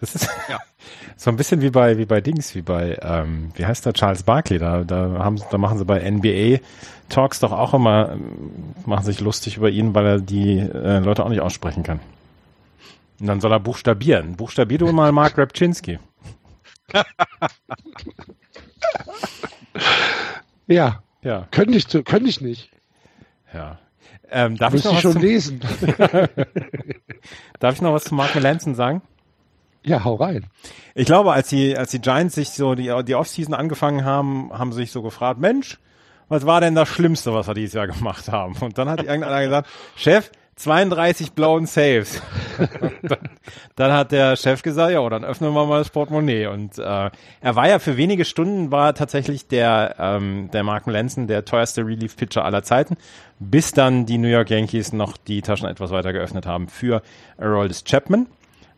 Das 0.00 0.14
ist 0.14 0.28
ja. 0.48 0.58
So 1.16 1.30
ein 1.30 1.36
bisschen 1.36 1.60
wie 1.60 1.70
bei 1.70 1.98
wie 1.98 2.06
bei 2.06 2.20
Dings, 2.20 2.54
wie 2.54 2.62
bei 2.62 2.98
ähm, 3.02 3.50
wie 3.54 3.66
heißt 3.66 3.86
der 3.86 3.92
Charles 3.92 4.22
Barkley? 4.22 4.58
Da 4.58 4.84
da 4.84 5.18
haben 5.18 5.40
da 5.50 5.58
machen 5.58 5.78
sie 5.78 5.84
bei 5.84 6.08
NBA 6.08 6.58
Talks 7.08 7.40
doch 7.40 7.52
auch 7.52 7.74
immer 7.74 8.16
machen 8.86 9.04
sich 9.04 9.20
lustig 9.20 9.56
über 9.56 9.68
ihn, 9.70 9.94
weil 9.94 10.06
er 10.06 10.20
die 10.20 10.58
äh, 10.58 10.98
Leute 11.00 11.24
auch 11.24 11.28
nicht 11.28 11.40
aussprechen 11.40 11.82
kann. 11.82 12.00
Und 13.20 13.26
dann 13.26 13.40
soll 13.40 13.52
er 13.52 13.60
buchstabieren. 13.60 14.36
Buchstabier 14.36 14.78
du 14.78 14.90
mal 14.92 15.12
Mark 15.12 15.36
Repczynski. 15.36 15.98
ja. 20.66 21.02
Ja. 21.22 21.46
Könnte 21.50 21.76
ich, 21.76 21.86
könnte 21.88 22.28
ich 22.28 22.40
nicht. 22.40 22.70
Ja. 23.52 23.78
Ähm, 24.30 24.56
darf 24.56 24.74
ich 24.74 24.84
noch 24.84 24.94
was 24.94 25.02
schon 25.02 25.12
zum, 25.12 25.22
lesen? 25.22 25.60
darf 27.58 27.74
ich 27.74 27.82
noch 27.82 27.92
was 27.92 28.04
zu 28.04 28.14
Mark 28.14 28.34
Melanson 28.34 28.74
sagen? 28.74 29.02
Ja, 29.82 30.04
hau 30.04 30.14
rein. 30.14 30.46
Ich 30.94 31.06
glaube, 31.06 31.32
als 31.32 31.48
die, 31.48 31.76
als 31.76 31.90
die 31.90 32.00
Giants 32.00 32.34
sich 32.34 32.50
so 32.50 32.74
die, 32.74 32.92
die 33.06 33.14
Offseason 33.14 33.54
angefangen 33.54 34.04
haben, 34.04 34.50
haben 34.52 34.72
sie 34.72 34.82
sich 34.82 34.92
so 34.92 35.02
gefragt, 35.02 35.40
Mensch, 35.40 35.78
was 36.28 36.46
war 36.46 36.60
denn 36.60 36.74
das 36.74 36.88
Schlimmste, 36.88 37.32
was 37.34 37.48
wir 37.48 37.54
dieses 37.54 37.74
Jahr 37.74 37.86
gemacht 37.86 38.28
haben? 38.28 38.54
Und 38.60 38.78
dann 38.78 38.88
hat 38.88 39.02
irgendeiner 39.02 39.42
gesagt, 39.42 39.68
Chef, 39.96 40.30
32 40.60 41.32
blauen 41.32 41.64
Saves. 41.64 42.20
dann, 43.02 43.18
dann, 43.76 43.92
hat 43.92 44.12
der 44.12 44.36
Chef 44.36 44.62
gesagt, 44.62 44.92
ja, 44.92 45.08
dann 45.08 45.24
öffnen 45.24 45.54
wir 45.54 45.66
mal 45.66 45.78
das 45.78 45.88
Portemonnaie. 45.88 46.46
Und 46.46 46.78
äh, 46.78 46.82
er 46.82 47.56
war 47.56 47.68
ja 47.68 47.78
für 47.78 47.96
wenige 47.96 48.26
Stunden, 48.26 48.70
war 48.70 48.94
tatsächlich 48.94 49.48
der, 49.48 49.96
ähm, 49.98 50.50
der 50.52 50.62
Marken 50.62 50.90
Lenzen 50.90 51.26
der 51.26 51.46
teuerste 51.46 51.86
Relief-Pitcher 51.86 52.44
aller 52.44 52.62
Zeiten, 52.62 52.98
bis 53.38 53.72
dann 53.72 54.04
die 54.04 54.18
New 54.18 54.28
York 54.28 54.50
Yankees 54.50 54.92
noch 54.92 55.16
die 55.16 55.40
Taschen 55.40 55.66
etwas 55.66 55.90
weiter 55.90 56.12
geöffnet 56.12 56.44
haben 56.44 56.68
für 56.68 57.02
Aroldis 57.38 57.84
Chapman. 57.84 58.26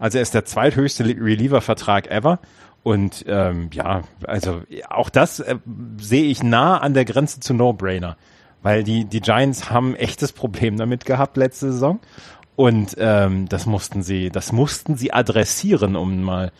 Also 0.02 0.18
er 0.18 0.22
ist 0.22 0.34
der 0.34 0.44
zweithöchste 0.44 1.04
Reliever-Vertrag 1.04 2.10
ever. 2.10 2.40
Und 2.82 3.24
ähm, 3.28 3.70
ja, 3.72 4.02
also 4.26 4.62
auch 4.88 5.10
das 5.10 5.38
äh, 5.38 5.58
sehe 5.96 6.24
ich 6.24 6.42
nah 6.42 6.78
an 6.78 6.92
der 6.92 7.04
Grenze 7.04 7.38
zu 7.38 7.54
No-Brainer. 7.54 8.16
Weil 8.62 8.82
die, 8.82 9.04
die 9.04 9.20
Giants 9.20 9.70
haben 9.70 9.94
echtes 9.94 10.32
Problem 10.32 10.76
damit 10.76 11.04
gehabt 11.04 11.36
letzte 11.36 11.70
Saison. 11.70 12.00
Und 12.56 12.96
ähm, 12.98 13.48
das 13.48 13.66
mussten 13.66 14.02
sie, 14.02 14.30
das 14.30 14.50
mussten 14.50 14.96
sie 14.96 15.12
adressieren, 15.12 15.94
um 15.94 16.20
mal 16.20 16.50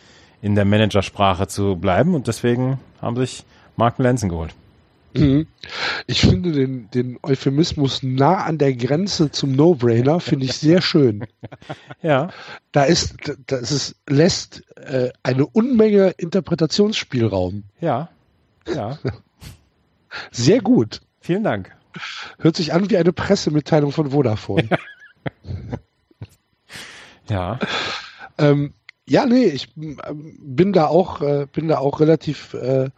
in 0.41 0.55
der 0.55 0.63
Managersprache 0.63 1.47
zu 1.47 1.75
bleiben. 1.75 2.15
Und 2.15 2.27
deswegen 2.27 2.79
haben 3.01 3.17
sich 3.17 3.43
Mark 3.75 3.99
Lenzen 3.99 4.29
geholt. 4.29 4.55
Mhm. 5.15 5.47
Ich 6.07 6.21
finde 6.21 6.51
den, 6.51 6.89
den 6.91 7.19
Euphemismus 7.23 8.03
nah 8.03 8.43
an 8.43 8.57
der 8.57 8.73
Grenze 8.73 9.31
zum 9.31 9.53
No-Brainer, 9.53 10.19
finde 10.19 10.45
ich 10.45 10.53
sehr 10.53 10.81
schön. 10.81 11.25
ja. 12.01 12.29
Da 12.71 12.83
ist, 12.83 13.15
das 13.47 13.71
ist, 13.71 13.95
lässt 14.07 14.63
äh, 14.77 15.09
eine 15.21 15.45
Unmenge 15.45 16.09
Interpretationsspielraum. 16.17 17.63
Ja. 17.79 18.09
Ja. 18.67 18.97
Sehr 20.31 20.61
gut. 20.61 21.01
Vielen 21.19 21.43
Dank. 21.43 21.75
Hört 22.39 22.55
sich 22.55 22.73
an 22.73 22.89
wie 22.89 22.97
eine 22.97 23.13
Pressemitteilung 23.13 23.91
von 23.91 24.11
Vodafone. 24.11 24.69
ja. 27.29 27.59
Ähm, 28.37 28.73
ja, 29.05 29.25
nee, 29.25 29.45
ich 29.45 29.69
ähm, 29.75 30.37
bin 30.39 30.71
da 30.71 30.87
auch, 30.87 31.21
äh, 31.21 31.45
bin 31.51 31.67
da 31.67 31.79
auch 31.79 31.99
relativ 31.99 32.53
äh, 32.53 32.89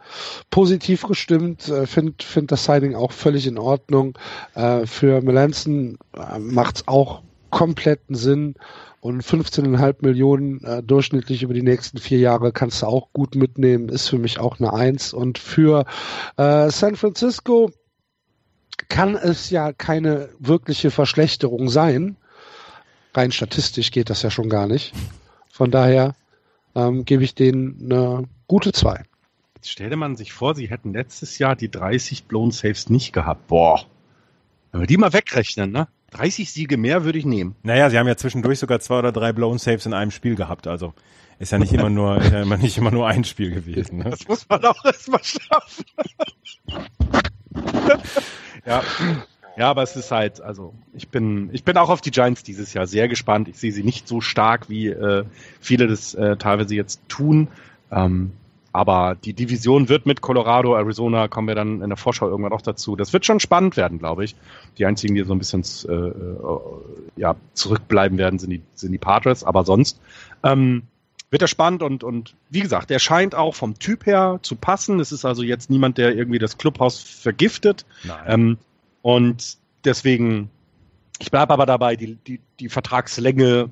positiv 0.50 1.02
gestimmt. 1.02 1.68
Äh, 1.68 1.86
Finde 1.86 2.14
find 2.22 2.52
das 2.52 2.64
Signing 2.64 2.94
auch 2.94 3.12
völlig 3.12 3.46
in 3.46 3.58
Ordnung. 3.58 4.16
Äh, 4.54 4.86
für 4.86 5.20
Melanson 5.20 5.98
äh, 6.16 6.38
macht's 6.38 6.86
auch 6.86 7.22
kompletten 7.50 8.14
Sinn. 8.14 8.54
Und 9.00 9.22
15,5 9.22 9.96
Millionen 10.00 10.64
äh, 10.64 10.82
durchschnittlich 10.82 11.42
über 11.42 11.54
die 11.54 11.62
nächsten 11.62 11.98
vier 11.98 12.18
Jahre 12.18 12.52
kannst 12.52 12.82
du 12.82 12.86
auch 12.86 13.12
gut 13.12 13.34
mitnehmen, 13.34 13.88
ist 13.88 14.08
für 14.08 14.18
mich 14.18 14.38
auch 14.38 14.58
eine 14.58 14.72
Eins. 14.72 15.12
Und 15.12 15.38
für 15.38 15.86
äh, 16.36 16.70
San 16.70 16.96
Francisco 16.96 17.70
kann 18.88 19.16
es 19.16 19.50
ja 19.50 19.72
keine 19.72 20.28
wirkliche 20.38 20.90
Verschlechterung 20.90 21.68
sein. 21.68 22.16
Rein 23.14 23.32
statistisch 23.32 23.90
geht 23.90 24.10
das 24.10 24.22
ja 24.22 24.30
schon 24.30 24.48
gar 24.48 24.66
nicht. 24.66 24.92
Von 25.56 25.70
daher 25.70 26.14
ähm, 26.74 27.06
gebe 27.06 27.24
ich 27.24 27.34
denen 27.34 27.90
eine 27.90 28.24
gute 28.46 28.72
zwei. 28.72 29.04
Jetzt 29.54 29.70
stellte 29.70 29.96
man 29.96 30.14
sich 30.14 30.34
vor, 30.34 30.54
sie 30.54 30.68
hätten 30.68 30.92
letztes 30.92 31.38
Jahr 31.38 31.56
die 31.56 31.70
30 31.70 32.24
Blown 32.24 32.50
Saves 32.50 32.90
nicht 32.90 33.14
gehabt. 33.14 33.46
Boah. 33.46 33.86
Wenn 34.70 34.82
wir 34.82 34.86
die 34.86 34.98
mal 34.98 35.14
wegrechnen, 35.14 35.72
ne? 35.72 35.88
30 36.10 36.52
Siege 36.52 36.76
mehr 36.76 37.04
würde 37.04 37.18
ich 37.18 37.24
nehmen. 37.24 37.56
Naja, 37.62 37.88
sie 37.88 37.98
haben 37.98 38.06
ja 38.06 38.18
zwischendurch 38.18 38.58
sogar 38.58 38.80
zwei 38.80 38.98
oder 38.98 39.12
drei 39.12 39.32
Blown 39.32 39.56
Saves 39.56 39.86
in 39.86 39.94
einem 39.94 40.10
Spiel 40.10 40.34
gehabt. 40.34 40.66
Also 40.66 40.92
ist 41.38 41.52
ja 41.52 41.58
nicht 41.58 41.72
immer 41.72 41.88
nur, 41.88 42.18
ist 42.18 42.32
ja 42.32 42.42
immer 42.42 42.58
nicht 42.58 42.76
immer 42.76 42.90
nur 42.90 43.08
ein 43.08 43.24
Spiel 43.24 43.50
gewesen. 43.50 43.98
Ne? 43.98 44.10
Das 44.10 44.28
muss 44.28 44.46
man 44.50 44.62
auch 44.62 44.84
erstmal 44.84 45.24
schaffen. 45.24 45.84
ja. 48.66 48.82
Ja, 49.56 49.70
aber 49.70 49.82
es 49.82 49.96
ist 49.96 50.10
halt, 50.10 50.40
also 50.40 50.74
ich 50.92 51.08
bin, 51.08 51.48
ich 51.52 51.64
bin 51.64 51.76
auch 51.78 51.88
auf 51.88 52.02
die 52.02 52.10
Giants 52.10 52.42
dieses 52.42 52.74
Jahr 52.74 52.86
sehr 52.86 53.08
gespannt. 53.08 53.48
Ich 53.48 53.58
sehe 53.58 53.72
sie 53.72 53.82
nicht 53.82 54.06
so 54.06 54.20
stark, 54.20 54.68
wie 54.68 54.88
äh, 54.88 55.24
viele 55.60 55.86
das 55.86 56.14
äh, 56.14 56.36
teilweise 56.36 56.74
jetzt 56.74 57.00
tun. 57.08 57.48
Ähm, 57.90 58.32
aber 58.76 59.16
die 59.24 59.32
Division 59.32 59.88
wird 59.88 60.04
mit 60.04 60.20
Colorado, 60.20 60.76
Arizona, 60.76 61.28
kommen 61.28 61.48
wir 61.48 61.54
dann 61.54 61.80
in 61.80 61.88
der 61.88 61.96
Vorschau 61.96 62.28
irgendwann 62.28 62.52
auch 62.52 62.60
dazu. 62.60 62.94
Das 62.94 63.14
wird 63.14 63.24
schon 63.24 63.40
spannend 63.40 63.78
werden, 63.78 63.98
glaube 63.98 64.24
ich. 64.24 64.36
Die 64.76 64.84
einzigen, 64.84 65.14
die 65.14 65.24
so 65.24 65.32
ein 65.32 65.38
bisschen 65.38 65.64
äh, 65.88 65.92
äh, 65.92 66.60
ja, 67.16 67.36
zurückbleiben 67.54 68.18
werden, 68.18 68.38
sind 68.38 68.50
die, 68.50 68.60
sind 68.74 68.92
die 68.92 68.98
Padres. 68.98 69.44
Aber 69.44 69.64
sonst 69.64 69.98
ähm, 70.42 70.82
wird 71.30 71.40
er 71.40 71.48
spannend 71.48 71.82
und, 71.82 72.04
und 72.04 72.34
wie 72.50 72.60
gesagt, 72.60 72.90
er 72.90 72.98
scheint 72.98 73.34
auch 73.34 73.54
vom 73.54 73.78
Typ 73.78 74.04
her 74.04 74.40
zu 74.42 74.56
passen. 74.56 75.00
Es 75.00 75.10
ist 75.10 75.24
also 75.24 75.42
jetzt 75.42 75.70
niemand, 75.70 75.96
der 75.96 76.14
irgendwie 76.14 76.38
das 76.38 76.58
Clubhaus 76.58 77.00
vergiftet. 77.00 77.86
Ähm, 78.26 78.58
und 79.06 79.58
deswegen, 79.84 80.50
ich 81.20 81.30
bleibe 81.30 81.52
aber 81.52 81.64
dabei, 81.64 81.94
die, 81.94 82.16
die, 82.16 82.40
die 82.58 82.68
Vertragslänge 82.68 83.70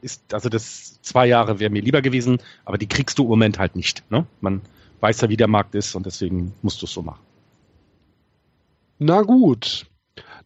ist, 0.00 0.32
also 0.32 0.48
das 0.48 1.02
zwei 1.02 1.26
Jahre 1.26 1.60
wäre 1.60 1.68
mir 1.68 1.82
lieber 1.82 2.00
gewesen, 2.00 2.38
aber 2.64 2.78
die 2.78 2.86
kriegst 2.86 3.18
du 3.18 3.24
im 3.24 3.28
Moment 3.28 3.58
halt 3.58 3.76
nicht. 3.76 4.10
Ne? 4.10 4.24
Man 4.40 4.62
weiß 5.00 5.20
ja, 5.20 5.28
wie 5.28 5.36
der 5.36 5.48
Markt 5.48 5.74
ist 5.74 5.94
und 5.94 6.06
deswegen 6.06 6.54
musst 6.62 6.80
du 6.80 6.86
es 6.86 6.94
so 6.94 7.02
machen. 7.02 7.20
Na 8.98 9.20
gut, 9.20 9.84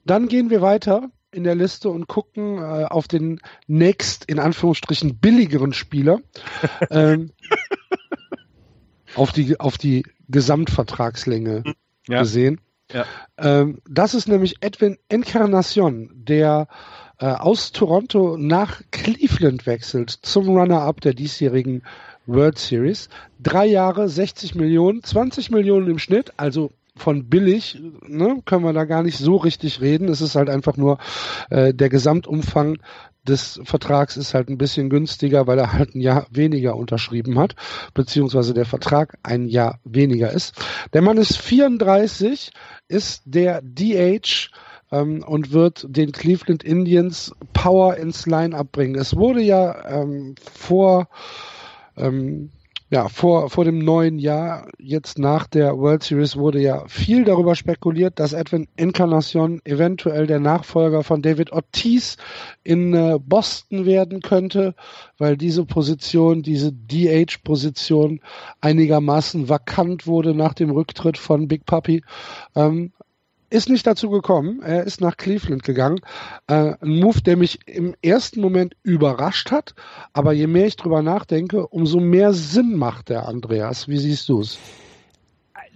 dann 0.04 0.26
gehen 0.26 0.50
wir 0.50 0.60
weiter 0.60 1.12
in 1.30 1.44
der 1.44 1.54
Liste 1.54 1.88
und 1.88 2.08
gucken 2.08 2.58
äh, 2.58 2.86
auf 2.86 3.06
den 3.06 3.38
next, 3.68 4.24
in 4.24 4.40
Anführungsstrichen, 4.40 5.18
billigeren 5.18 5.72
Spieler. 5.72 6.18
ähm, 6.90 7.30
auf 9.14 9.30
die, 9.30 9.60
auf 9.60 9.78
die 9.78 10.04
Gesamtvertragslänge 10.28 11.62
ja. 12.08 12.18
gesehen. 12.18 12.60
Ähm, 13.38 13.80
das 13.88 14.14
ist 14.14 14.28
nämlich 14.28 14.56
Edwin 14.60 14.98
Encarnacion, 15.08 16.10
der 16.14 16.68
äh, 17.18 17.26
aus 17.26 17.72
Toronto 17.72 18.36
nach 18.38 18.82
Cleveland 18.90 19.66
wechselt 19.66 20.10
zum 20.10 20.48
Runner-up 20.48 21.00
der 21.00 21.14
diesjährigen 21.14 21.82
World 22.26 22.58
Series. 22.58 23.08
Drei 23.40 23.66
Jahre, 23.66 24.08
60 24.08 24.54
Millionen, 24.54 25.02
20 25.02 25.50
Millionen 25.50 25.88
im 25.90 25.98
Schnitt, 25.98 26.32
also 26.36 26.70
von 26.96 27.28
billig, 27.28 27.80
ne, 28.06 28.40
können 28.44 28.64
wir 28.64 28.72
da 28.72 28.84
gar 28.84 29.02
nicht 29.02 29.18
so 29.18 29.36
richtig 29.36 29.80
reden. 29.80 30.08
Es 30.08 30.20
ist 30.20 30.36
halt 30.36 30.48
einfach 30.48 30.76
nur 30.76 30.98
äh, 31.50 31.74
der 31.74 31.88
Gesamtumfang 31.88 32.78
des 33.26 33.60
Vertrags 33.64 34.16
ist 34.16 34.34
halt 34.34 34.48
ein 34.48 34.58
bisschen 34.58 34.90
günstiger, 34.90 35.46
weil 35.46 35.58
er 35.58 35.72
halt 35.72 35.94
ein 35.94 36.00
Jahr 36.00 36.26
weniger 36.30 36.76
unterschrieben 36.76 37.38
hat, 37.38 37.56
beziehungsweise 37.94 38.54
der 38.54 38.66
Vertrag 38.66 39.18
ein 39.22 39.48
Jahr 39.48 39.80
weniger 39.84 40.30
ist. 40.30 40.54
Der 40.92 41.02
Mann 41.02 41.16
ist 41.16 41.38
34, 41.38 42.52
ist 42.88 43.22
der 43.24 43.62
DH 43.62 44.50
ähm, 44.92 45.24
und 45.26 45.52
wird 45.52 45.86
den 45.88 46.12
Cleveland 46.12 46.62
Indians 46.62 47.32
Power 47.54 47.96
ins 47.96 48.26
Line-up 48.26 48.72
bringen. 48.72 48.96
Es 48.96 49.16
wurde 49.16 49.40
ja 49.40 50.02
ähm, 50.02 50.34
vor 50.52 51.08
ähm, 51.96 52.50
ja, 52.90 53.08
vor, 53.08 53.48
vor 53.50 53.64
dem 53.64 53.78
neuen 53.78 54.18
Jahr, 54.18 54.68
jetzt 54.78 55.18
nach 55.18 55.46
der 55.46 55.76
World 55.78 56.02
Series, 56.02 56.36
wurde 56.36 56.60
ja 56.60 56.86
viel 56.86 57.24
darüber 57.24 57.54
spekuliert, 57.54 58.20
dass 58.20 58.34
Edwin 58.34 58.68
Encarnacion 58.76 59.60
eventuell 59.64 60.26
der 60.26 60.38
Nachfolger 60.38 61.02
von 61.02 61.22
David 61.22 61.50
Ortiz 61.52 62.18
in 62.62 62.92
äh, 62.92 63.18
Boston 63.18 63.86
werden 63.86 64.20
könnte, 64.20 64.74
weil 65.18 65.36
diese 65.36 65.64
Position, 65.64 66.42
diese 66.42 66.72
DH-Position 66.72 68.20
einigermaßen 68.60 69.48
vakant 69.48 70.06
wurde 70.06 70.34
nach 70.34 70.54
dem 70.54 70.70
Rücktritt 70.70 71.16
von 71.16 71.48
Big 71.48 71.64
Puppy. 71.64 72.02
Ähm, 72.54 72.92
ist 73.50 73.68
nicht 73.68 73.86
dazu 73.86 74.10
gekommen. 74.10 74.60
Er 74.62 74.84
ist 74.84 75.00
nach 75.00 75.16
Cleveland 75.16 75.62
gegangen. 75.62 76.00
Äh, 76.46 76.74
ein 76.80 77.00
Move, 77.00 77.20
der 77.22 77.36
mich 77.36 77.66
im 77.66 77.94
ersten 78.02 78.40
Moment 78.40 78.76
überrascht 78.82 79.50
hat. 79.50 79.74
Aber 80.12 80.32
je 80.32 80.46
mehr 80.46 80.66
ich 80.66 80.76
drüber 80.76 81.02
nachdenke, 81.02 81.66
umso 81.68 82.00
mehr 82.00 82.32
Sinn 82.32 82.76
macht 82.76 83.08
der 83.08 83.28
Andreas. 83.28 83.88
Wie 83.88 83.98
siehst 83.98 84.28
du 84.28 84.40
es? 84.40 84.58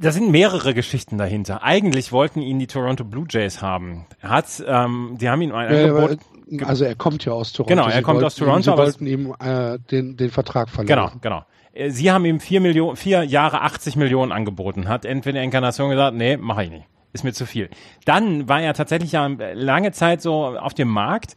Da 0.01 0.13
sind 0.13 0.31
mehrere 0.31 0.75
Geschichten 0.75 1.19
dahinter. 1.19 1.63
Eigentlich 1.63 2.13
wollten 2.13 2.41
ihn 2.41 2.59
die 2.59 2.69
Toronto 2.69 3.05
Blue 3.05 3.27
Jays 3.29 3.63
haben. 3.63 4.07
Er 4.21 4.31
hat, 4.31 4.63
ähm, 4.65 5.17
die 5.21 5.29
haben 5.29 5.43
ihm 5.43 5.53
ein 5.53 5.73
äh, 5.73 5.83
Angebot. 5.85 6.19
Also 6.65 6.85
er 6.85 6.95
kommt 6.95 7.25
ja 7.25 7.33
aus 7.33 7.53
Toronto. 7.53 7.75
Genau, 7.75 7.89
er 7.89 7.97
sie 7.97 8.03
kommt 8.03 8.23
aus 8.23 8.37
Toronto. 8.37 8.71
Sie 8.71 8.79
wollten 8.79 9.07
ihm 9.07 9.35
äh, 9.41 9.79
den, 9.91 10.17
den 10.17 10.31
Vertrag 10.31 10.71
verlängern. 10.71 11.11
Genau, 11.21 11.21
genau. 11.21 11.45
Äh, 11.73 11.91
sie 11.91 12.13
haben 12.13 12.25
ihm 12.25 12.39
vier 12.39 12.61
Millionen, 12.61 12.97
vier 12.97 13.25
Jahre 13.25 13.63
80 13.63 13.97
Millionen 13.97 14.31
angeboten. 14.31 14.89
Hat 14.89 15.05
entweder 15.05 15.43
Inkarnation 15.43 15.91
gesagt, 15.91 16.17
nee, 16.17 16.37
mache 16.37 16.65
ich 16.65 16.71
nicht 16.71 16.87
ist 17.19 17.25
mir 17.25 17.33
zu 17.33 17.47
viel. 17.47 17.69
Dann 18.05 18.49
war 18.49 18.61
er 18.61 18.75
tatsächlich 18.75 19.13
ja 19.13 19.27
lange 19.27 19.93
Zeit 19.93 20.23
so 20.23 20.47
auf 20.59 20.75
dem 20.75 20.89
Markt. 20.89 21.37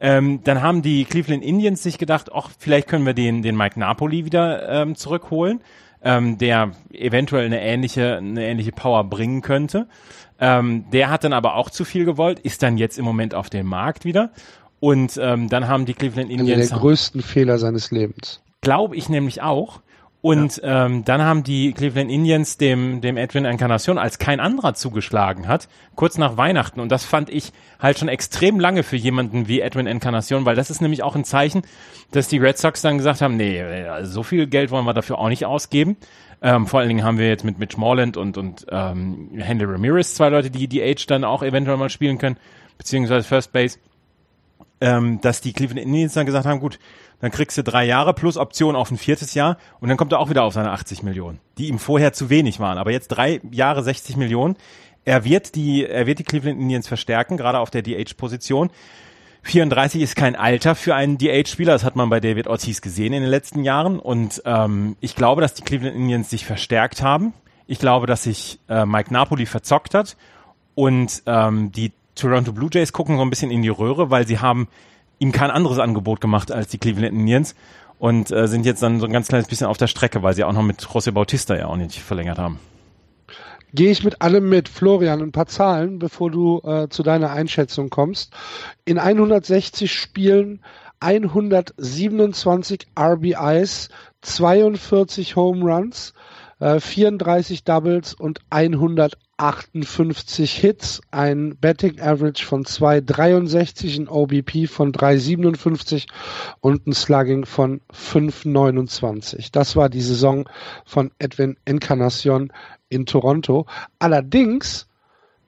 Ähm, 0.00 0.40
dann 0.44 0.62
haben 0.62 0.82
die 0.82 1.04
Cleveland 1.04 1.44
Indians 1.44 1.82
sich 1.82 1.98
gedacht, 1.98 2.30
ach, 2.32 2.50
vielleicht 2.58 2.88
können 2.88 3.04
wir 3.04 3.14
den, 3.14 3.42
den 3.42 3.56
Mike 3.56 3.78
Napoli 3.78 4.24
wieder 4.24 4.68
ähm, 4.68 4.96
zurückholen, 4.96 5.60
ähm, 6.02 6.38
der 6.38 6.72
eventuell 6.92 7.44
eine 7.44 7.60
ähnliche, 7.60 8.16
eine 8.16 8.46
ähnliche 8.46 8.72
Power 8.72 9.04
bringen 9.04 9.42
könnte. 9.42 9.88
Ähm, 10.40 10.86
der 10.90 11.10
hat 11.10 11.24
dann 11.24 11.34
aber 11.34 11.54
auch 11.54 11.68
zu 11.68 11.84
viel 11.84 12.06
gewollt, 12.06 12.40
ist 12.40 12.62
dann 12.62 12.78
jetzt 12.78 12.98
im 12.98 13.04
Moment 13.04 13.34
auf 13.34 13.50
dem 13.50 13.66
Markt 13.66 14.06
wieder. 14.06 14.30
Und 14.80 15.20
ähm, 15.22 15.50
dann 15.50 15.68
haben 15.68 15.84
die 15.84 15.92
Cleveland 15.92 16.30
Indians. 16.30 16.70
Einer 16.70 16.70
der 16.70 16.78
größten 16.78 17.20
Fehler 17.20 17.58
seines 17.58 17.90
Lebens. 17.90 18.40
Glaube 18.62 18.96
ich 18.96 19.10
nämlich 19.10 19.42
auch. 19.42 19.80
Und 20.22 20.58
ja. 20.58 20.86
ähm, 20.86 21.04
dann 21.04 21.22
haben 21.22 21.44
die 21.44 21.72
Cleveland 21.72 22.10
Indians 22.10 22.58
dem, 22.58 23.00
dem 23.00 23.16
Edwin 23.16 23.46
Encarnacion, 23.46 23.96
als 23.96 24.18
kein 24.18 24.38
anderer 24.38 24.74
zugeschlagen 24.74 25.48
hat, 25.48 25.68
kurz 25.94 26.18
nach 26.18 26.36
Weihnachten. 26.36 26.80
Und 26.80 26.92
das 26.92 27.04
fand 27.04 27.30
ich 27.30 27.52
halt 27.78 27.98
schon 27.98 28.08
extrem 28.08 28.60
lange 28.60 28.82
für 28.82 28.96
jemanden 28.96 29.48
wie 29.48 29.60
Edwin 29.60 29.86
Encarnacion, 29.86 30.44
weil 30.44 30.56
das 30.56 30.68
ist 30.68 30.82
nämlich 30.82 31.02
auch 31.02 31.16
ein 31.16 31.24
Zeichen, 31.24 31.62
dass 32.10 32.28
die 32.28 32.36
Red 32.36 32.58
Sox 32.58 32.82
dann 32.82 32.98
gesagt 32.98 33.22
haben, 33.22 33.36
nee, 33.36 33.62
also 33.62 34.12
so 34.12 34.22
viel 34.22 34.46
Geld 34.46 34.70
wollen 34.70 34.84
wir 34.84 34.92
dafür 34.92 35.18
auch 35.18 35.28
nicht 35.28 35.46
ausgeben. 35.46 35.96
Ähm, 36.42 36.66
vor 36.66 36.80
allen 36.80 36.88
Dingen 36.88 37.04
haben 37.04 37.18
wir 37.18 37.28
jetzt 37.28 37.44
mit 37.44 37.58
Mitch 37.58 37.78
Morland 37.78 38.18
und, 38.18 38.36
und 38.36 38.66
ähm, 38.70 39.30
Henry 39.36 39.64
Ramirez 39.64 40.14
zwei 40.14 40.28
Leute, 40.28 40.50
die 40.50 40.68
die 40.68 40.82
Age 40.82 41.06
dann 41.06 41.24
auch 41.24 41.42
eventuell 41.42 41.78
mal 41.78 41.90
spielen 41.90 42.18
können, 42.18 42.36
beziehungsweise 42.76 43.26
First 43.26 43.52
Base, 43.52 43.78
ähm, 44.80 45.20
dass 45.20 45.40
die 45.40 45.52
Cleveland 45.52 45.86
Indians 45.86 46.14
dann 46.14 46.26
gesagt 46.26 46.46
haben, 46.46 46.60
gut, 46.60 46.78
dann 47.20 47.30
kriegst 47.30 47.56
du 47.58 47.62
drei 47.62 47.84
Jahre 47.84 48.14
plus 48.14 48.36
Option 48.36 48.76
auf 48.76 48.90
ein 48.90 48.96
viertes 48.96 49.34
Jahr 49.34 49.58
und 49.80 49.88
dann 49.88 49.98
kommt 49.98 50.12
er 50.12 50.18
auch 50.18 50.30
wieder 50.30 50.42
auf 50.42 50.54
seine 50.54 50.70
80 50.72 51.02
Millionen, 51.02 51.38
die 51.58 51.68
ihm 51.68 51.78
vorher 51.78 52.12
zu 52.12 52.30
wenig 52.30 52.60
waren. 52.60 52.78
Aber 52.78 52.90
jetzt 52.90 53.08
drei 53.08 53.40
Jahre 53.50 53.82
60 53.82 54.16
Millionen. 54.16 54.56
Er 55.04 55.24
wird 55.24 55.54
die, 55.54 55.86
er 55.86 56.06
wird 56.06 56.18
die 56.18 56.24
Cleveland 56.24 56.60
Indians 56.60 56.88
verstärken, 56.88 57.36
gerade 57.36 57.58
auf 57.58 57.70
der 57.70 57.82
DH-Position. 57.82 58.70
34 59.42 60.02
ist 60.02 60.16
kein 60.16 60.36
Alter 60.36 60.74
für 60.74 60.94
einen 60.94 61.16
DH-Spieler, 61.16 61.72
das 61.72 61.84
hat 61.84 61.96
man 61.96 62.10
bei 62.10 62.20
David 62.20 62.46
Ortiz 62.46 62.82
gesehen 62.82 63.14
in 63.14 63.22
den 63.22 63.30
letzten 63.30 63.64
Jahren. 63.64 63.98
Und 63.98 64.42
ähm, 64.44 64.96
ich 65.00 65.16
glaube, 65.16 65.40
dass 65.40 65.54
die 65.54 65.62
Cleveland 65.62 65.96
Indians 65.96 66.28
sich 66.28 66.44
verstärkt 66.44 67.02
haben. 67.02 67.32
Ich 67.66 67.78
glaube, 67.78 68.06
dass 68.06 68.24
sich 68.24 68.58
äh, 68.68 68.84
Mike 68.84 69.12
Napoli 69.12 69.46
verzockt 69.46 69.94
hat. 69.94 70.16
Und 70.74 71.22
ähm, 71.26 71.72
die 71.72 71.92
Toronto 72.20 72.52
Blue 72.52 72.70
Jays 72.72 72.92
gucken 72.92 73.16
so 73.16 73.22
ein 73.22 73.30
bisschen 73.30 73.50
in 73.50 73.62
die 73.62 73.68
Röhre, 73.68 74.10
weil 74.10 74.26
sie 74.26 74.38
haben 74.38 74.68
ihm 75.18 75.32
kein 75.32 75.50
anderes 75.50 75.78
Angebot 75.78 76.20
gemacht 76.20 76.52
als 76.52 76.68
die 76.68 76.78
Cleveland 76.78 77.12
Indians 77.12 77.54
und 77.98 78.30
äh, 78.30 78.48
sind 78.48 78.64
jetzt 78.66 78.82
dann 78.82 79.00
so 79.00 79.06
ein 79.06 79.12
ganz 79.12 79.28
kleines 79.28 79.46
bisschen 79.46 79.66
auf 79.66 79.76
der 79.76 79.86
Strecke, 79.86 80.22
weil 80.22 80.34
sie 80.34 80.44
auch 80.44 80.52
noch 80.52 80.62
mit 80.62 80.80
José 80.82 81.12
Bautista 81.12 81.56
ja 81.56 81.66
auch 81.66 81.76
nicht 81.76 81.98
verlängert 82.00 82.38
haben. 82.38 82.58
Gehe 83.72 83.90
ich 83.90 84.02
mit 84.02 84.20
allem 84.20 84.48
mit. 84.48 84.68
Florian, 84.68 85.22
ein 85.22 85.32
paar 85.32 85.46
Zahlen, 85.46 85.98
bevor 85.98 86.30
du 86.30 86.60
äh, 86.64 86.88
zu 86.88 87.02
deiner 87.02 87.30
Einschätzung 87.30 87.88
kommst. 87.88 88.34
In 88.84 88.98
160 88.98 89.92
Spielen 89.92 90.60
127 91.00 92.88
RBIs, 92.98 93.88
42 94.20 95.36
Home 95.36 95.64
Runs, 95.64 96.14
äh, 96.58 96.78
34 96.78 97.64
Doubles 97.64 98.12
und 98.14 98.40
158 99.40 100.52
Hits, 100.52 101.00
ein 101.10 101.56
Betting 101.56 101.98
Average 101.98 102.44
von 102.44 102.64
2,63, 102.64 104.02
ein 104.02 104.08
OBP 104.08 104.68
von 104.68 104.92
3,57 104.92 106.06
und 106.60 106.86
ein 106.86 106.92
Slugging 106.92 107.46
von 107.46 107.80
5,29. 107.90 109.48
Das 109.50 109.76
war 109.76 109.88
die 109.88 110.02
Saison 110.02 110.48
von 110.84 111.10
Edwin 111.18 111.56
Encarnacion 111.64 112.52
in 112.90 113.06
Toronto. 113.06 113.66
Allerdings 113.98 114.88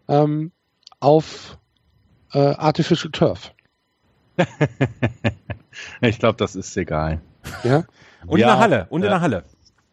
ähm, 0.08 0.52
auf 1.00 1.58
äh, 2.32 2.38
Artificial 2.38 3.12
Turf. 3.12 3.52
ich 6.00 6.18
glaube, 6.18 6.38
das 6.38 6.56
ist 6.56 6.74
egal. 6.78 7.20
Ja. 7.62 7.84
Und 8.26 8.38
Ja, 8.38 8.52
in 8.52 8.52
der 8.52 8.58
Halle. 8.58 8.86
Und 8.88 9.00
in 9.02 9.04
ja. 9.04 9.10
der 9.10 9.20
Halle. 9.20 9.44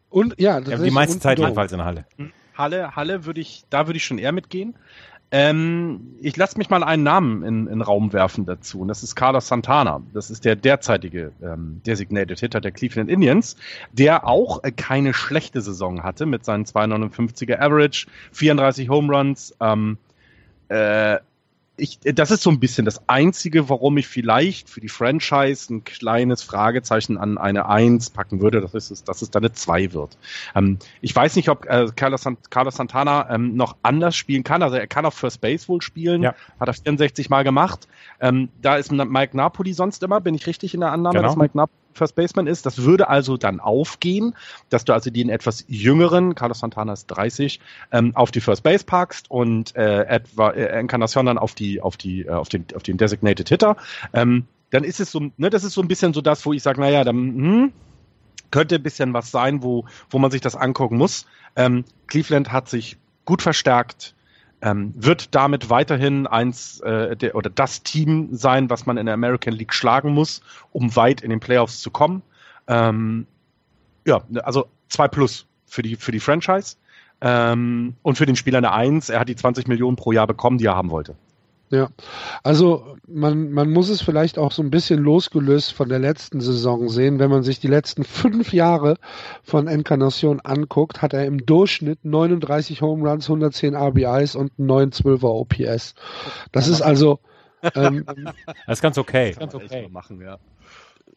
Und 0.10 0.40
ja, 0.40 0.60
Ja, 0.60 0.78
die 0.78 0.92
meiste 0.92 1.20
Zeit 1.20 1.38
jedenfalls 1.38 1.74
in 1.74 1.80
der 1.80 1.86
Halle. 1.86 2.06
Halle, 2.60 2.96
Halle 2.96 3.26
würde 3.26 3.42
ich, 3.42 3.64
da 3.70 3.88
würde 3.88 3.98
ich 3.98 4.06
schon 4.06 4.20
eher 4.20 4.32
mitgehen. 4.32 4.76
Ähm, 5.32 6.16
ich 6.22 6.36
lasse 6.38 6.58
mich 6.58 6.70
mal 6.72 6.84
einen 6.84 7.04
Namen 7.04 7.44
in, 7.44 7.68
in 7.68 7.74
den 7.74 7.82
Raum 7.82 8.14
werfen 8.14 8.46
dazu. 8.46 8.82
Und 8.82 8.88
das 8.88 9.04
ist 9.04 9.16
Carlos 9.16 9.48
Santana. 9.48 10.02
Das 10.14 10.32
ist 10.32 10.44
der 10.44 10.56
derzeitige 10.56 11.32
ähm, 11.42 11.82
Designated 11.86 12.40
Hitter 12.40 12.62
der 12.62 12.72
Cleveland 12.72 13.12
Indians, 13.12 13.56
der 13.92 14.28
auch 14.28 14.64
äh, 14.64 14.72
keine 14.72 15.14
schlechte 15.14 15.62
Saison 15.62 16.02
hatte 16.02 16.26
mit 16.26 16.46
seinen 16.46 16.66
259er 16.66 17.60
Average, 17.60 18.08
34 18.32 18.90
Home 18.90 19.16
Runs. 19.16 19.56
Ähm, 19.60 19.98
äh, 20.70 21.20
ich, 21.80 22.00
das 22.02 22.32
ist 22.32 22.44
so 22.44 22.50
ein 22.50 22.60
bisschen 22.60 22.86
das 22.86 23.02
Einzige, 23.08 23.70
warum 23.70 23.98
ich 23.98 24.08
vielleicht 24.08 24.70
für 24.70 24.82
die 24.82 24.90
Franchise 24.90 25.74
ein 25.74 25.84
kleines 25.84 26.44
Fragezeichen 26.44 27.18
an 27.18 27.38
eine 27.38 27.68
1 27.68 28.12
packen 28.12 28.42
würde, 28.42 28.62
das 28.62 28.74
ist 28.74 28.92
es, 28.92 29.04
dass 29.04 29.22
es 29.22 29.32
dann 29.32 29.44
eine 29.44 29.54
2 29.54 29.94
wird. 29.94 30.18
Ähm, 30.56 30.78
ich 31.02 31.16
weiß 31.16 31.36
nicht, 31.36 31.50
ob 31.50 31.66
äh, 31.66 31.88
Carlos, 31.96 32.26
Carlos 32.50 32.76
Santana 32.76 33.30
ähm, 33.30 33.56
noch 33.56 33.76
anders 33.82 34.16
spielen 34.16 34.44
kann. 34.44 34.62
Also 34.64 34.76
er 34.76 34.88
kann 34.88 35.06
auf 35.06 35.14
First 35.14 35.42
Base 35.42 35.68
wohl 35.68 35.82
spielen. 35.82 36.22
Ja. 36.22 36.36
Hat 36.60 36.68
er 36.68 36.74
64 36.74 37.30
Mal 37.30 37.44
gemacht. 37.44 37.88
Ähm, 38.20 38.50
da 38.62 38.76
ist 38.76 38.92
Mike 38.92 39.36
Napoli 39.36 39.74
sonst 39.74 40.04
immer, 40.04 40.22
bin 40.22 40.36
ich 40.36 40.46
richtig 40.48 40.74
in 40.74 40.82
der 40.82 40.92
Annahme, 40.92 41.16
Genau. 41.16 41.28
dass 41.28 41.38
Mike 41.38 41.58
Napoli 41.58 41.76
First 41.94 42.16
Baseman 42.16 42.48
ist. 42.48 42.66
Das 42.66 42.84
würde 42.84 43.10
also 43.10 43.38
dann 43.38 43.60
aufgehen, 43.60 44.36
dass 44.70 44.86
du 44.86 44.94
also 44.94 45.10
den 45.10 45.30
etwas 45.30 45.66
jüngeren, 45.68 46.36
Carlos 46.36 46.60
Santana 46.60 46.94
ist 46.94 47.08
30, 47.08 47.60
ähm, 47.92 48.16
auf 48.16 48.32
die 48.32 48.42
First 48.42 48.64
Base 48.64 48.86
packst 48.86 49.30
und 49.30 49.76
äh, 49.76 50.04
etwa 50.04 50.52
äh, 50.52 50.66
Encarnacion 50.66 51.26
dann 51.26 51.38
auf 51.38 51.56
die, 51.56 51.82
auf 51.82 51.98
die, 51.98 52.22
äh, 52.26 52.30
auf 52.30 52.50
den, 52.50 52.66
auf 52.76 52.84
den 52.84 52.98
Designated 52.98 53.50
Hitter. 53.50 53.78
Ähm, 54.14 54.46
dann 54.72 54.84
ist 54.84 55.00
es 55.00 55.12
so, 55.12 55.32
ne, 55.38 55.50
das 55.50 55.64
ist 55.64 55.74
so 55.74 55.82
ein 55.82 55.88
bisschen 55.88 56.14
so 56.14 56.22
das, 56.22 56.46
wo 56.46 56.54
ich 56.54 56.64
sage, 56.64 56.80
naja, 56.80 57.04
dann 57.04 57.18
hm, 57.18 57.74
könnte 58.52 58.76
ein 58.76 58.84
bisschen 58.84 59.14
was 59.14 59.32
sein, 59.32 59.64
wo, 59.64 59.86
wo 60.10 60.20
man 60.20 60.32
sich 60.32 60.42
das 60.42 60.56
angucken 60.56 60.98
muss. 60.98 61.26
Ähm, 61.56 61.86
Cleveland 62.08 62.52
hat 62.52 62.70
sich 62.70 62.98
gut 63.26 63.42
verstärkt, 63.42 64.16
ähm, 64.62 64.94
wird 64.96 65.34
damit 65.36 65.70
weiterhin 65.70 66.28
eins 66.28 66.80
äh, 66.82 67.16
der, 67.16 67.36
oder 67.36 67.50
das 67.50 67.84
Team 67.84 68.30
sein, 68.32 68.70
was 68.70 68.86
man 68.86 68.98
in 68.98 69.06
der 69.06 69.14
American 69.14 69.54
League 69.54 69.74
schlagen 69.74 70.14
muss, 70.14 70.42
um 70.72 70.96
weit 70.96 71.22
in 71.22 71.30
den 71.30 71.40
Playoffs 71.40 71.80
zu 71.80 71.92
kommen. 71.92 72.22
Ähm, 72.68 73.26
ja, 74.06 74.22
also 74.44 74.68
zwei 74.88 75.08
plus 75.08 75.46
für 75.66 75.82
die 75.82 75.96
für 75.96 76.12
die 76.12 76.20
Franchise 76.20 76.78
ähm, 77.22 77.96
und 78.02 78.18
für 78.18 78.26
den 78.26 78.36
Spieler 78.36 78.58
eine 78.58 78.72
Eins. 78.72 79.10
Er 79.10 79.20
hat 79.20 79.30
die 79.30 79.36
20 79.36 79.68
Millionen 79.68 79.96
pro 79.96 80.12
Jahr 80.12 80.28
bekommen, 80.28 80.58
die 80.58 80.66
er 80.66 80.76
haben 80.76 80.90
wollte. 80.90 81.16
Ja, 81.72 81.90
also 82.44 82.96
man, 83.08 83.52
man 83.52 83.70
muss 83.70 83.90
es 83.90 84.02
vielleicht 84.02 84.40
auch 84.40 84.52
so 84.52 84.64
ein 84.64 84.72
bisschen 84.72 85.00
losgelöst 85.00 85.72
von 85.72 85.88
der 85.88 86.00
letzten 86.00 86.42
Saison 86.42 86.90
sehen. 86.90 87.20
Wenn 87.20 87.30
man 87.30 87.44
sich 87.44 87.60
die 87.60 87.68
letzten 87.68 88.04
fünf 88.04 88.54
Jahre 88.54 88.98
von 89.44 89.68
Encarnacion 89.68 90.40
anguckt, 90.40 91.04
hat 91.04 91.14
er 91.14 91.26
im 91.26 91.46
Durchschnitt 91.46 92.00
39 92.04 92.82
Home 92.82 93.08
Runs, 93.08 93.28
110 93.28 93.76
RBIs 93.76 94.36
und 94.36 94.52
einen 94.58 94.92
912er 94.92 95.28
OPS. 95.28 95.94
Das 96.52 96.68
ist 96.68 96.82
also, 96.82 97.20
ähm, 97.76 98.06
Das 98.66 98.78
ist 98.78 98.82
ganz 98.82 98.98
okay. 98.98 99.36
Ganz 99.38 99.54
okay. 99.54 99.88
Machen, 99.90 100.22
ja. 100.22 100.40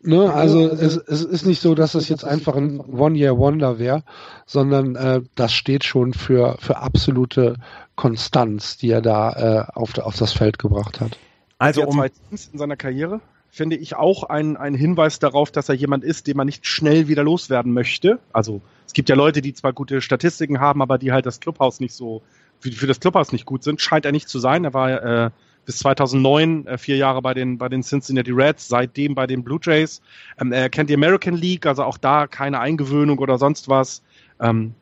Ne, 0.02 0.32
also 0.32 0.68
es, 0.68 0.96
es 0.96 1.24
ist 1.24 1.46
nicht 1.46 1.60
so, 1.60 1.74
dass 1.74 1.94
es 1.94 2.08
jetzt 2.08 2.24
einfach 2.24 2.54
ein 2.56 2.80
One-Year-Wonder 2.80 3.78
wäre, 3.78 4.02
sondern 4.46 4.96
äh, 4.96 5.22
das 5.34 5.52
steht 5.52 5.84
schon 5.84 6.12
für, 6.12 6.56
für 6.60 6.78
absolute 6.78 7.56
Konstanz, 7.96 8.76
die 8.76 8.90
er 8.90 9.02
da 9.02 9.32
äh, 9.32 9.72
auf, 9.74 9.96
auf 9.98 10.16
das 10.16 10.32
Feld 10.32 10.58
gebracht 10.58 11.00
hat. 11.00 11.18
Also 11.58 11.84
um, 11.84 11.94
zweitens 11.94 12.50
in 12.52 12.58
seiner 12.58 12.76
Karriere 12.76 13.20
finde 13.48 13.76
ich 13.76 13.94
auch 13.96 14.24
ein, 14.24 14.56
ein 14.56 14.74
Hinweis 14.74 15.18
darauf, 15.18 15.50
dass 15.50 15.68
er 15.68 15.74
jemand 15.74 16.04
ist, 16.04 16.26
den 16.26 16.36
man 16.36 16.46
nicht 16.46 16.66
schnell 16.66 17.06
wieder 17.06 17.22
loswerden 17.22 17.72
möchte. 17.72 18.18
Also 18.32 18.62
es 18.86 18.94
gibt 18.94 19.10
ja 19.10 19.14
Leute, 19.14 19.42
die 19.42 19.52
zwar 19.52 19.72
gute 19.72 20.00
Statistiken 20.00 20.58
haben, 20.58 20.80
aber 20.80 20.98
die 20.98 21.12
halt 21.12 21.26
das 21.26 21.38
Clubhaus 21.38 21.78
nicht 21.78 21.94
so, 21.94 22.22
für, 22.60 22.72
für 22.72 22.86
das 22.86 22.98
Clubhaus 22.98 23.30
nicht 23.30 23.44
gut 23.44 23.62
sind. 23.62 23.80
Scheint 23.80 24.06
er 24.06 24.12
nicht 24.12 24.28
zu 24.28 24.38
sein. 24.38 24.64
Er 24.64 24.72
war 24.72 24.90
äh, 24.90 25.30
bis 25.64 25.78
2009 25.78 26.66
äh, 26.66 26.78
vier 26.78 26.96
Jahre 26.96 27.22
bei 27.22 27.34
den, 27.34 27.58
bei 27.58 27.68
den 27.68 27.82
Cincinnati 27.82 28.30
Reds, 28.32 28.68
seitdem 28.68 29.14
bei 29.14 29.26
den 29.26 29.44
Blue 29.44 29.60
Jays. 29.62 30.00
Ähm, 30.40 30.52
er 30.52 30.68
kennt 30.70 30.90
die 30.90 30.94
American 30.94 31.34
League, 31.34 31.66
also 31.66 31.84
auch 31.84 31.98
da 31.98 32.26
keine 32.26 32.60
Eingewöhnung 32.60 33.18
oder 33.18 33.38
sonst 33.38 33.68
was. 33.68 34.02
Ähm, 34.40 34.74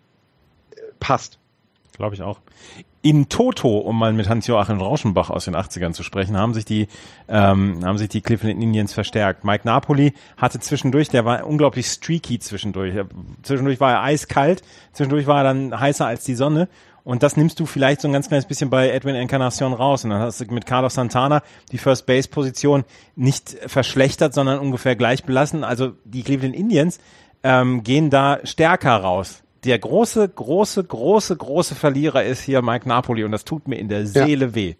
äh, 0.72 0.76
passt. 0.98 1.38
glaube 1.96 2.14
ich 2.14 2.22
auch. 2.22 2.40
In 3.02 3.30
Toto, 3.30 3.78
um 3.78 3.98
mal 3.98 4.12
mit 4.12 4.28
Hans-Joachim 4.28 4.78
Rauschenbach 4.78 5.30
aus 5.30 5.46
den 5.46 5.56
80ern 5.56 5.92
zu 5.94 6.02
sprechen, 6.02 6.36
haben 6.36 6.52
sich 6.52 6.66
die, 6.66 6.86
ähm, 7.28 7.80
haben 7.82 7.96
sich 7.96 8.10
die 8.10 8.20
Cleveland 8.20 8.62
Indians 8.62 8.92
verstärkt. 8.92 9.42
Mike 9.42 9.66
Napoli 9.66 10.12
hatte 10.36 10.60
zwischendurch, 10.60 11.08
der 11.08 11.24
war 11.24 11.46
unglaublich 11.46 11.86
streaky 11.86 12.38
zwischendurch. 12.40 12.94
Er- 12.94 13.06
Zwischendurch 13.42 13.80
war 13.80 13.92
er 13.92 14.02
eiskalt, 14.02 14.62
zwischendurch 14.92 15.26
war 15.26 15.38
er 15.38 15.44
dann 15.44 15.80
heißer 15.80 16.04
als 16.06 16.24
die 16.24 16.34
Sonne. 16.34 16.68
Und 17.10 17.24
das 17.24 17.36
nimmst 17.36 17.58
du 17.58 17.66
vielleicht 17.66 18.02
so 18.02 18.06
ein 18.06 18.12
ganz 18.12 18.28
kleines 18.28 18.46
bisschen 18.46 18.70
bei 18.70 18.88
Edwin 18.88 19.16
Encarnacion 19.16 19.72
raus. 19.72 20.04
Und 20.04 20.10
dann 20.10 20.20
hast 20.20 20.40
du 20.40 20.44
mit 20.54 20.64
Carlos 20.64 20.94
Santana 20.94 21.42
die 21.72 21.78
First 21.78 22.06
Base 22.06 22.28
Position 22.28 22.84
nicht 23.16 23.56
verschlechtert, 23.66 24.32
sondern 24.32 24.60
ungefähr 24.60 24.94
gleich 24.94 25.24
belassen. 25.24 25.64
Also 25.64 25.90
die 26.04 26.22
Cleveland 26.22 26.54
Indians 26.54 27.00
ähm, 27.42 27.82
gehen 27.82 28.10
da 28.10 28.38
stärker 28.44 28.94
raus. 28.94 29.42
Der 29.64 29.76
große, 29.80 30.28
große, 30.28 30.84
große, 30.84 31.36
große 31.36 31.74
Verlierer 31.74 32.22
ist 32.22 32.42
hier 32.42 32.62
Mike 32.62 32.88
Napoli 32.88 33.24
und 33.24 33.32
das 33.32 33.44
tut 33.44 33.66
mir 33.66 33.80
in 33.80 33.88
der 33.88 34.06
Seele 34.06 34.54
weh. 34.54 34.76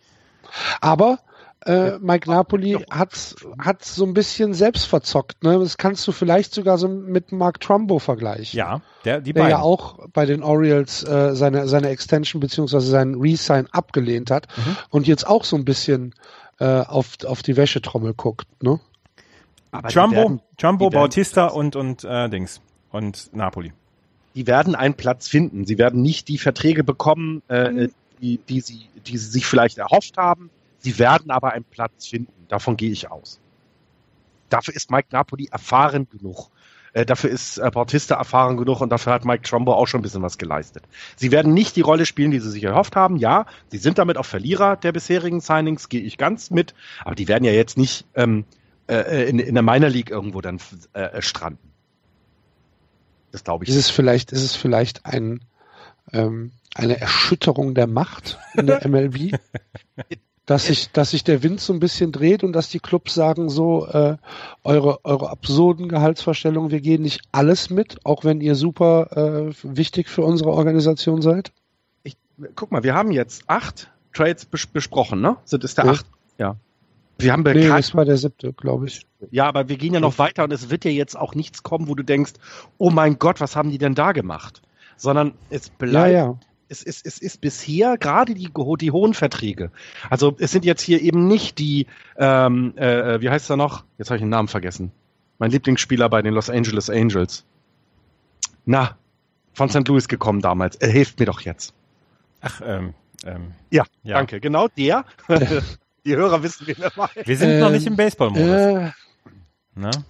Aber 0.80 1.18
äh, 1.66 1.98
Mike 1.98 2.30
Napoli 2.30 2.78
hat 2.90 3.34
hat 3.58 3.84
so 3.84 4.04
ein 4.04 4.14
bisschen 4.14 4.54
selbst 4.54 4.86
verzockt. 4.86 5.42
Ne? 5.44 5.58
Das 5.58 5.76
kannst 5.76 6.06
du 6.08 6.12
vielleicht 6.12 6.54
sogar 6.54 6.78
so 6.78 6.88
mit 6.88 7.32
Mark 7.32 7.60
Trumbo 7.60 7.98
vergleichen. 7.98 8.56
Ja, 8.58 8.80
der, 9.04 9.20
die 9.20 9.32
Der 9.32 9.42
beiden. 9.42 9.50
ja 9.58 9.60
auch 9.62 9.98
bei 10.12 10.24
den 10.26 10.42
Orioles 10.42 11.02
äh, 11.04 11.34
seine, 11.36 11.68
seine 11.68 11.88
Extension 11.90 12.40
beziehungsweise 12.40 12.86
seinen 12.86 13.20
Resign 13.20 13.66
abgelehnt 13.72 14.30
hat 14.30 14.46
Mhm. 14.56 14.76
und 14.90 15.06
jetzt 15.06 15.26
auch 15.26 15.44
so 15.44 15.56
ein 15.56 15.64
bisschen 15.64 16.14
äh, 16.58 16.64
auf, 16.80 17.18
auf 17.26 17.42
die 17.42 17.56
Wäschetrommel 17.56 18.14
guckt. 18.14 18.46
Ne? 18.62 18.80
Aber 19.70 19.88
die 19.88 19.94
Jumbo, 19.94 20.16
werden- 20.16 20.40
werden- 20.58 20.90
Bautista 20.90 21.46
und, 21.46 21.76
und 21.76 22.04
äh, 22.04 22.28
Dings. 22.28 22.60
Und 22.90 23.30
Napoli. 23.34 23.72
die 24.34 24.46
werden 24.46 24.74
einen 24.74 24.94
Platz 24.94 25.28
finden. 25.28 25.64
Sie 25.64 25.78
werden 25.78 26.02
nicht 26.02 26.26
die 26.28 26.38
Verträge 26.38 26.82
bekommen, 26.84 27.42
äh, 27.48 27.88
die, 28.20 28.38
die, 28.48 28.60
sie, 28.60 28.88
die 29.06 29.16
sie 29.16 29.30
sich 29.30 29.46
vielleicht 29.46 29.78
erhofft 29.78 30.16
haben. 30.16 30.50
Sie 30.80 30.98
werden 30.98 31.30
aber 31.30 31.52
einen 31.52 31.64
Platz 31.64 32.06
finden. 32.06 32.46
Davon 32.48 32.76
gehe 32.76 32.90
ich 32.90 33.10
aus. 33.10 33.40
Dafür 34.48 34.74
ist 34.74 34.90
Mike 34.90 35.08
Napoli 35.12 35.48
erfahren 35.50 36.08
genug. 36.10 36.50
Äh, 36.92 37.06
dafür 37.06 37.30
ist 37.30 37.58
äh, 37.58 37.70
Bautista 37.72 38.16
erfahren 38.16 38.56
genug 38.56 38.80
und 38.80 38.90
dafür 38.90 39.12
hat 39.12 39.24
Mike 39.24 39.42
Trumbo 39.42 39.74
auch 39.74 39.86
schon 39.86 40.00
ein 40.00 40.02
bisschen 40.02 40.22
was 40.22 40.38
geleistet. 40.38 40.82
Sie 41.16 41.30
werden 41.30 41.54
nicht 41.54 41.76
die 41.76 41.82
Rolle 41.82 42.04
spielen, 42.04 42.32
die 42.32 42.40
sie 42.40 42.50
sich 42.50 42.64
erhofft 42.64 42.96
haben. 42.96 43.16
Ja, 43.16 43.46
sie 43.68 43.78
sind 43.78 43.98
damit 43.98 44.16
auch 44.16 44.26
Verlierer 44.26 44.76
der 44.76 44.90
bisherigen 44.90 45.40
Signings, 45.40 45.88
gehe 45.88 46.00
ich 46.00 46.18
ganz 46.18 46.50
mit. 46.50 46.74
Aber 47.04 47.14
die 47.14 47.28
werden 47.28 47.44
ja 47.44 47.52
jetzt 47.52 47.78
nicht 47.78 48.06
ähm, 48.14 48.44
äh, 48.88 49.28
in, 49.28 49.38
in 49.38 49.54
der 49.54 49.62
Minor 49.62 49.88
League 49.88 50.10
irgendwo 50.10 50.40
dann 50.40 50.58
äh, 50.94 51.22
stranden. 51.22 51.70
Das 53.30 53.44
glaube 53.44 53.64
ich 53.64 53.70
Ist 53.70 53.76
es 53.76 53.90
vielleicht, 53.90 54.32
ist 54.32 54.42
es 54.42 54.56
vielleicht 54.56 55.06
ein, 55.06 55.44
ähm, 56.12 56.50
eine 56.74 57.00
Erschütterung 57.00 57.74
der 57.74 57.86
Macht 57.86 58.38
in 58.54 58.66
der 58.66 58.84
MLB? 58.88 59.38
dass 60.50 60.66
sich, 60.66 60.90
dass 60.90 61.10
sich 61.10 61.22
der 61.22 61.44
Wind 61.44 61.60
so 61.60 61.72
ein 61.72 61.78
bisschen 61.78 62.10
dreht 62.10 62.42
und 62.42 62.52
dass 62.52 62.68
die 62.68 62.80
Clubs 62.80 63.14
sagen 63.14 63.48
so, 63.48 63.86
äh, 63.86 64.16
eure, 64.64 65.04
eure 65.04 65.30
absurden 65.30 65.88
Gehaltsvorstellungen, 65.88 66.72
wir 66.72 66.80
gehen 66.80 67.02
nicht 67.02 67.20
alles 67.30 67.70
mit, 67.70 68.04
auch 68.04 68.24
wenn 68.24 68.40
ihr 68.40 68.56
super 68.56 69.46
äh, 69.48 69.52
wichtig 69.62 70.08
für 70.08 70.22
unsere 70.22 70.50
Organisation 70.50 71.22
seid? 71.22 71.52
ich, 72.02 72.16
guck 72.56 72.72
mal, 72.72 72.82
wir 72.82 72.94
haben 72.94 73.12
jetzt 73.12 73.44
acht 73.46 73.92
Trades 74.12 74.44
bes 74.44 74.66
besprochen, 74.66 75.20
ne? 75.20 75.36
Sind 75.44 75.62
es 75.62 75.76
der 75.76 75.84
Ja. 75.84 75.90
acht? 75.92 76.06
Ja. 76.38 76.56
Wir 77.18 77.32
haben 77.32 77.44
Nee, 77.44 77.54
bekannt, 77.54 77.78
das 77.78 77.94
war 77.94 78.04
der 78.04 78.16
siebte, 78.16 78.52
glaube 78.52 78.86
ich. 78.88 79.06
ja, 79.30 79.46
aber 79.46 79.68
wir 79.68 79.76
gehen 79.76 79.94
ja 79.94 80.00
noch 80.00 80.18
weiter 80.18 80.42
und 80.42 80.52
es 80.52 80.68
wird 80.68 80.84
ja 80.84 80.90
jetzt 80.90 81.16
auch 81.16 81.36
nichts 81.36 81.62
kommen, 81.62 81.86
wo 81.86 81.94
du 81.94 82.02
denkst, 82.02 82.32
oh 82.76 82.90
mein 82.90 83.20
Gott, 83.20 83.40
was 83.40 83.54
haben 83.54 83.70
die 83.70 83.78
denn 83.78 83.94
da 83.94 84.10
gemacht? 84.10 84.62
Sondern 84.96 85.34
es 85.48 85.68
Ja, 85.68 85.72
bleibt, 85.86 86.12
ja. 86.14 86.34
Es 86.70 86.82
ist, 86.82 87.04
es 87.04 87.18
ist 87.18 87.40
bisher 87.40 87.98
gerade 87.98 88.34
die, 88.34 88.50
die 88.78 88.90
hohen 88.90 89.14
Verträge. 89.14 89.72
Also 90.08 90.36
es 90.38 90.52
sind 90.52 90.64
jetzt 90.64 90.82
hier 90.82 91.02
eben 91.02 91.26
nicht 91.26 91.58
die, 91.58 91.86
ähm, 92.16 92.76
äh, 92.76 93.20
wie 93.20 93.28
heißt 93.28 93.50
er 93.50 93.56
noch? 93.56 93.84
Jetzt 93.98 94.10
habe 94.10 94.16
ich 94.16 94.22
den 94.22 94.28
Namen 94.28 94.48
vergessen. 94.48 94.92
Mein 95.38 95.50
Lieblingsspieler 95.50 96.08
bei 96.08 96.22
den 96.22 96.32
Los 96.32 96.48
Angeles 96.48 96.88
Angels. 96.88 97.44
Na, 98.64 98.96
von 99.52 99.68
St. 99.68 99.86
Louis 99.88 100.06
gekommen 100.06 100.40
damals. 100.40 100.76
Er 100.76 100.90
hilft 100.90 101.18
mir 101.18 101.26
doch 101.26 101.40
jetzt. 101.40 101.74
Ach, 102.40 102.60
ähm, 102.64 102.94
ähm, 103.24 103.52
ja, 103.70 103.84
ja, 104.04 104.16
danke. 104.16 104.40
Genau 104.40 104.68
der. 104.68 105.04
Die 106.06 106.16
Hörer 106.16 106.42
wissen, 106.42 106.66
wie 106.66 106.80
er 106.80 106.92
meint. 106.96 107.26
Wir 107.26 107.36
sind 107.36 107.50
ähm, 107.50 107.60
noch 107.60 107.70
nicht 107.70 107.86
im 107.86 107.96
Baseball-Modus. 107.96 108.48
Äh, 108.48 108.90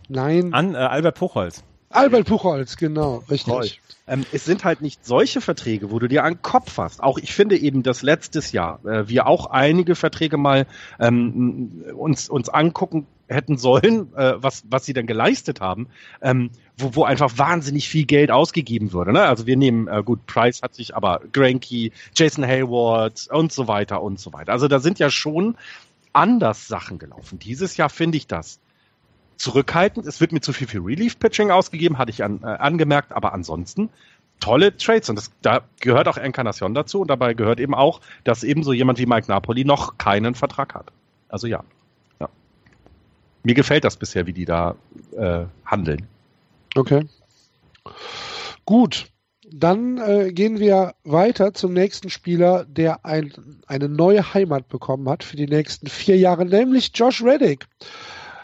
Nein. 0.08 0.52
An 0.54 0.74
äh, 0.74 0.78
Albert 0.78 1.18
Puchholz. 1.18 1.64
Albert 1.92 2.28
Puchholz, 2.28 2.76
genau, 2.76 3.24
richtig. 3.28 3.80
Ähm, 4.06 4.24
es 4.32 4.44
sind 4.44 4.64
halt 4.64 4.80
nicht 4.80 5.04
solche 5.04 5.40
Verträge, 5.40 5.90
wo 5.90 5.98
du 5.98 6.06
dir 6.06 6.22
einen 6.22 6.40
Kopf 6.40 6.78
hast. 6.78 7.02
Auch 7.02 7.18
ich 7.18 7.34
finde 7.34 7.58
eben, 7.58 7.82
dass 7.82 8.02
letztes 8.02 8.52
Jahr 8.52 8.84
äh, 8.84 9.08
wir 9.08 9.26
auch 9.26 9.46
einige 9.46 9.96
Verträge 9.96 10.36
mal 10.36 10.66
ähm, 11.00 11.84
uns, 11.96 12.28
uns 12.28 12.48
angucken 12.48 13.08
hätten 13.28 13.56
sollen, 13.58 14.14
äh, 14.14 14.34
was, 14.36 14.62
was 14.68 14.86
sie 14.86 14.92
dann 14.92 15.08
geleistet 15.08 15.60
haben, 15.60 15.88
ähm, 16.22 16.50
wo, 16.78 16.94
wo 16.94 17.04
einfach 17.04 17.38
wahnsinnig 17.38 17.88
viel 17.88 18.04
Geld 18.04 18.30
ausgegeben 18.30 18.92
würde. 18.92 19.12
Ne? 19.12 19.22
Also 19.22 19.46
wir 19.46 19.56
nehmen, 19.56 19.88
äh, 19.88 20.02
gut, 20.04 20.26
Price 20.26 20.62
hat 20.62 20.76
sich 20.76 20.94
aber 20.94 21.20
Granky, 21.32 21.90
Jason 22.14 22.46
Hayward 22.46 23.26
und 23.32 23.52
so 23.52 23.66
weiter 23.66 24.00
und 24.00 24.20
so 24.20 24.32
weiter. 24.32 24.52
Also 24.52 24.68
da 24.68 24.78
sind 24.78 25.00
ja 25.00 25.10
schon 25.10 25.56
anders 26.12 26.68
Sachen 26.68 26.98
gelaufen. 26.98 27.40
Dieses 27.40 27.76
Jahr 27.76 27.90
finde 27.90 28.18
ich 28.18 28.28
das 28.28 28.60
zurückhaltend. 29.40 30.06
Es 30.06 30.20
wird 30.20 30.32
mir 30.32 30.40
zu 30.40 30.52
viel 30.52 30.66
für 30.66 30.84
Relief-Pitching 30.84 31.50
ausgegeben, 31.50 31.96
hatte 31.96 32.10
ich 32.10 32.22
an, 32.22 32.42
äh, 32.42 32.46
angemerkt, 32.46 33.12
aber 33.12 33.32
ansonsten 33.32 33.88
tolle 34.38 34.76
Trades 34.76 35.08
und 35.08 35.16
das, 35.16 35.30
da 35.42 35.62
gehört 35.80 36.08
auch 36.08 36.16
Encarnacion 36.16 36.74
dazu 36.74 37.00
und 37.00 37.08
dabei 37.08 37.34
gehört 37.34 37.60
eben 37.60 37.74
auch, 37.74 38.00
dass 38.24 38.42
eben 38.42 38.62
so 38.62 38.72
jemand 38.72 38.98
wie 38.98 39.06
Mike 39.06 39.28
Napoli 39.28 39.64
noch 39.64 39.98
keinen 39.98 40.34
Vertrag 40.34 40.74
hat. 40.74 40.92
Also 41.28 41.46
ja. 41.46 41.64
ja. 42.20 42.28
Mir 43.42 43.54
gefällt 43.54 43.84
das 43.84 43.96
bisher, 43.96 44.26
wie 44.26 44.32
die 44.32 44.44
da 44.44 44.76
äh, 45.16 45.44
handeln. 45.64 46.06
Okay. 46.74 47.06
Gut. 48.64 49.06
Dann 49.52 49.98
äh, 49.98 50.32
gehen 50.32 50.60
wir 50.60 50.94
weiter 51.02 51.54
zum 51.54 51.72
nächsten 51.72 52.08
Spieler, 52.08 52.64
der 52.66 53.04
ein, 53.04 53.32
eine 53.66 53.88
neue 53.88 54.34
Heimat 54.34 54.68
bekommen 54.68 55.08
hat 55.08 55.24
für 55.24 55.36
die 55.36 55.48
nächsten 55.48 55.88
vier 55.88 56.16
Jahre, 56.16 56.46
nämlich 56.46 56.92
Josh 56.94 57.22
Reddick. 57.22 57.66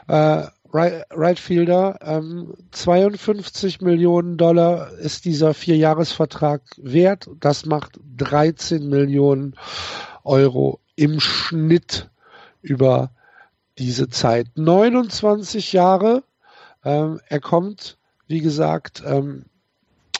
Äh, 0.08 0.44
Right 0.76 1.38
Fielder. 1.38 1.98
Ähm, 2.02 2.54
52 2.70 3.80
Millionen 3.80 4.36
Dollar 4.36 4.92
ist 4.92 5.24
dieser 5.24 5.54
Vierjahresvertrag 5.54 6.62
wert. 6.76 7.28
Das 7.40 7.66
macht 7.66 7.98
13 8.16 8.88
Millionen 8.88 9.54
Euro 10.24 10.80
im 10.96 11.20
Schnitt 11.20 12.10
über 12.62 13.10
diese 13.78 14.08
Zeit. 14.08 14.48
29 14.56 15.72
Jahre. 15.72 16.24
Ähm, 16.84 17.20
er 17.28 17.40
kommt, 17.40 17.98
wie 18.26 18.40
gesagt, 18.40 19.02
ähm, 19.04 19.46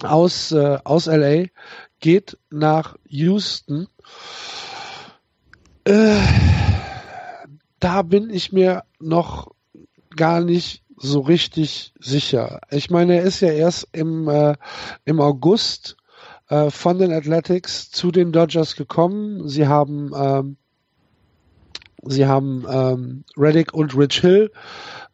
aus, 0.03 0.53
äh, 0.53 0.79
aus 0.85 1.07
LA, 1.07 1.47
geht 2.01 2.39
nach 2.51 2.97
Houston. 3.07 3.89
Äh, 5.85 6.19
da 7.81 8.03
bin 8.03 8.31
ich 8.31 8.53
mir 8.53 8.85
noch 8.99 9.56
gar 10.17 10.41
nicht 10.41 10.83
so 10.97 11.21
richtig 11.21 11.93
sicher. 11.99 12.61
Ich 12.71 12.91
meine, 12.91 13.17
er 13.17 13.23
ist 13.23 13.41
ja 13.41 13.51
erst 13.51 13.89
im, 13.93 14.29
äh, 14.29 14.55
im 15.05 15.21
August 15.21 15.97
äh, 16.49 16.71
von 16.71 16.99
den 16.99 17.13
Athletics 17.13 17.91
zu 17.91 18.11
den 18.11 18.33
Dodgers 18.33 18.77
gekommen. 18.77 19.49
Sie 19.49 19.67
haben 19.67 20.13
ähm, 20.17 20.57
sie 22.09 22.27
haben 22.27 22.65
ähm, 22.69 23.25
Reddick 23.37 23.75
und 23.75 23.97
Rich 23.97 24.21
Hill 24.21 24.53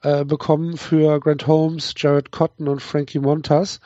äh, 0.03 0.25
bekommen 0.25 0.77
für 0.77 1.19
Grant 1.21 1.47
Holmes, 1.47 1.95
Jared 1.97 2.33
Cotton 2.33 2.69
und 2.69 2.83
Frankie 2.83 3.19
Montas. 3.19 3.81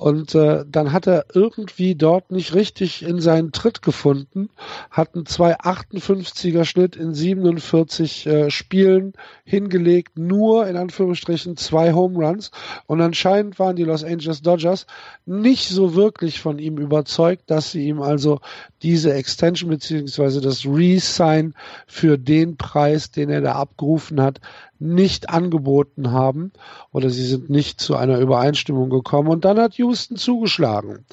Und 0.00 0.34
äh, 0.34 0.64
dann 0.66 0.92
hat 0.92 1.06
er 1.06 1.26
irgendwie 1.34 1.94
dort 1.94 2.30
nicht 2.30 2.54
richtig 2.54 3.02
in 3.02 3.20
seinen 3.20 3.52
Tritt 3.52 3.82
gefunden, 3.82 4.48
hat 4.90 5.14
einen 5.14 5.24
2,58er 5.24 6.64
Schnitt 6.64 6.96
in 6.96 7.12
47 7.12 8.26
äh, 8.26 8.50
Spielen 8.50 9.12
hingelegt, 9.44 10.18
nur 10.18 10.66
in 10.66 10.78
Anführungsstrichen 10.78 11.58
zwei 11.58 11.92
Home 11.92 12.16
Runs. 12.16 12.50
Und 12.86 13.02
anscheinend 13.02 13.58
waren 13.58 13.76
die 13.76 13.84
Los 13.84 14.02
Angeles 14.02 14.40
Dodgers 14.40 14.86
nicht 15.26 15.68
so 15.68 15.94
wirklich 15.94 16.40
von 16.40 16.58
ihm 16.58 16.78
überzeugt, 16.78 17.50
dass 17.50 17.70
sie 17.70 17.86
ihm 17.86 18.00
also 18.00 18.40
diese 18.82 19.12
Extension 19.12 19.68
beziehungsweise 19.68 20.40
das 20.40 20.64
Resign 20.64 21.52
für 21.86 22.16
den 22.16 22.56
Preis, 22.56 23.10
den 23.10 23.28
er 23.28 23.42
da 23.42 23.52
abgerufen 23.56 24.22
hat, 24.22 24.40
nicht 24.80 25.28
angeboten 25.28 26.10
haben 26.10 26.52
oder 26.90 27.10
sie 27.10 27.26
sind 27.26 27.50
nicht 27.50 27.80
zu 27.80 27.96
einer 27.96 28.18
Übereinstimmung 28.18 28.88
gekommen 28.88 29.28
und 29.28 29.44
dann 29.44 29.58
hat 29.58 29.74
Houston 29.90 30.16
zugeschlagen. 30.16 31.04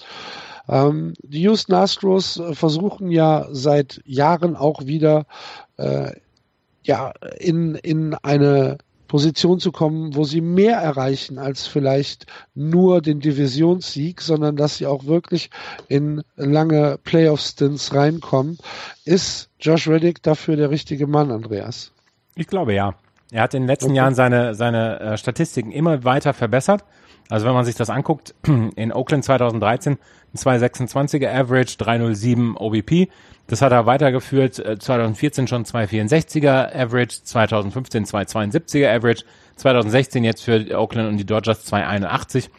Ähm, 0.69 1.13
die 1.23 1.41
Houston 1.41 1.73
Astros 1.73 2.37
äh, 2.37 2.53
versuchen 2.53 3.09
ja 3.09 3.47
seit 3.51 4.01
Jahren 4.05 4.55
auch 4.55 4.85
wieder 4.85 5.25
äh, 5.77 6.11
ja 6.83 7.13
in, 7.39 7.75
in 7.75 8.13
eine 8.13 8.77
Position 9.07 9.59
zu 9.59 9.71
kommen, 9.71 10.15
wo 10.15 10.25
sie 10.25 10.41
mehr 10.41 10.77
erreichen 10.77 11.39
als 11.39 11.65
vielleicht 11.65 12.25
nur 12.53 13.01
den 13.01 13.19
Divisionssieg, 13.19 14.21
sondern 14.21 14.57
dass 14.57 14.77
sie 14.77 14.85
auch 14.85 15.05
wirklich 15.05 15.49
in 15.87 16.23
lange 16.35 16.99
Playoff-Stints 17.03 17.95
reinkommen. 17.95 18.57
Ist 19.05 19.49
Josh 19.59 19.87
Reddick 19.87 20.21
dafür 20.21 20.57
der 20.57 20.69
richtige 20.69 21.07
Mann, 21.07 21.31
Andreas? 21.31 21.93
Ich 22.35 22.47
glaube 22.47 22.73
ja. 22.73 22.95
Er 23.31 23.43
hat 23.43 23.53
in 23.53 23.63
den 23.63 23.67
letzten 23.67 23.87
okay. 23.91 23.97
Jahren 23.97 24.15
seine, 24.15 24.55
seine 24.55 24.99
äh, 24.99 25.17
Statistiken 25.17 25.71
immer 25.71 26.03
weiter 26.03 26.33
verbessert. 26.33 26.83
Also 27.29 27.45
wenn 27.45 27.53
man 27.53 27.65
sich 27.65 27.75
das 27.75 27.89
anguckt, 27.89 28.33
in 28.75 28.93
Oakland 28.93 29.23
2013 29.23 29.97
ein 30.33 30.37
226er 30.37 31.29
Average, 31.33 31.77
307 31.77 32.55
OBP. 32.57 33.09
Das 33.47 33.61
hat 33.61 33.71
er 33.71 33.85
weitergeführt, 33.85 34.55
2014 34.55 35.45
äh, 35.45 35.47
schon 35.47 35.65
264er 35.65 36.75
Average, 36.75 37.23
2015 37.23 38.05
272er 38.05 38.93
Average, 38.93 39.23
2016 39.55 40.23
jetzt 40.23 40.43
für 40.43 40.77
Oakland 40.77 41.09
und 41.09 41.17
die 41.17 41.25
Dodgers 41.25 41.63
281. 41.63 42.49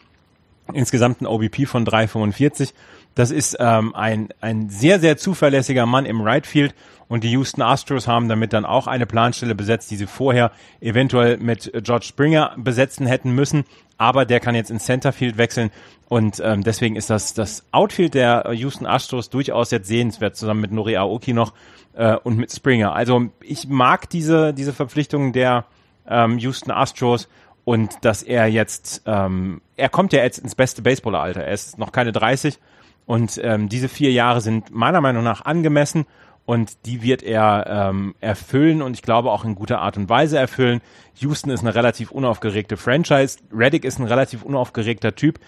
Insgesamt 0.73 1.21
ein 1.21 1.27
OBP 1.27 1.65
von 1.65 1.85
345. 1.85 2.73
Das 3.15 3.31
ist 3.31 3.57
ähm, 3.59 3.95
ein, 3.95 4.29
ein 4.39 4.69
sehr, 4.69 4.99
sehr 4.99 5.17
zuverlässiger 5.17 5.85
Mann 5.85 6.05
im 6.05 6.21
Right 6.21 6.45
Field 6.45 6.75
und 7.09 7.23
die 7.25 7.31
Houston 7.31 7.61
Astros 7.61 8.07
haben 8.07 8.29
damit 8.29 8.53
dann 8.53 8.63
auch 8.63 8.87
eine 8.87 9.05
Planstelle 9.05 9.55
besetzt, 9.55 9.91
die 9.91 9.97
sie 9.97 10.07
vorher 10.07 10.51
eventuell 10.79 11.37
mit 11.37 11.71
George 11.83 12.05
Springer 12.05 12.53
besetzen 12.55 13.05
hätten 13.07 13.31
müssen. 13.31 13.65
Aber 13.97 14.23
der 14.23 14.39
kann 14.39 14.55
jetzt 14.55 14.71
ins 14.71 14.85
Centerfield 14.85 15.37
wechseln 15.37 15.71
und 16.07 16.41
ähm, 16.43 16.63
deswegen 16.63 16.95
ist 16.95 17.09
das, 17.09 17.33
das 17.33 17.65
Outfield 17.71 18.13
der 18.13 18.51
Houston 18.53 18.85
Astros 18.85 19.29
durchaus 19.29 19.71
jetzt 19.71 19.87
sehenswert, 19.87 20.37
zusammen 20.37 20.61
mit 20.61 20.71
Nori 20.71 20.95
Aoki 20.95 21.33
noch 21.33 21.53
äh, 21.93 22.15
und 22.15 22.37
mit 22.37 22.51
Springer. 22.51 22.93
Also 22.93 23.27
ich 23.41 23.67
mag 23.67 24.09
diese, 24.09 24.53
diese 24.53 24.71
Verpflichtungen 24.71 25.33
der 25.33 25.65
ähm, 26.07 26.37
Houston 26.39 26.71
Astros 26.71 27.27
und 27.65 27.91
dass 28.01 28.23
er 28.23 28.47
jetzt, 28.47 29.03
ähm, 29.05 29.61
er 29.77 29.89
kommt 29.89 30.13
ja 30.13 30.23
jetzt 30.23 30.39
ins 30.39 30.55
beste 30.55 30.81
Baseballeralter. 30.81 31.43
Er 31.43 31.53
ist 31.53 31.77
noch 31.77 31.91
keine 31.91 32.11
30 32.11 32.57
und 33.05 33.39
ähm, 33.43 33.69
diese 33.69 33.89
vier 33.89 34.11
Jahre 34.11 34.41
sind 34.41 34.71
meiner 34.71 35.01
Meinung 35.01 35.23
nach 35.23 35.45
angemessen 35.45 36.05
und 36.49 36.87
die 36.87 37.03
wird 37.03 37.21
er 37.21 37.67
ähm, 37.67 38.15
erfüllen 38.21 38.81
und 38.81 38.95
ich 38.95 39.03
glaube 39.03 39.29
auch 39.29 39.45
in 39.45 39.53
guter 39.53 39.81
Art 39.81 39.97
und 39.97 40.09
Weise 40.09 40.39
erfüllen. 40.39 40.81
Houston 41.17 41.51
ist 41.51 41.59
eine 41.59 41.75
relativ 41.75 42.09
unaufgeregte 42.09 42.75
Franchise, 42.75 43.37
Reddick 43.53 43.85
ist 43.85 43.99
ein 43.99 44.07
relativ 44.07 44.41
unaufgeregter 44.41 45.13
Typ. 45.13 45.39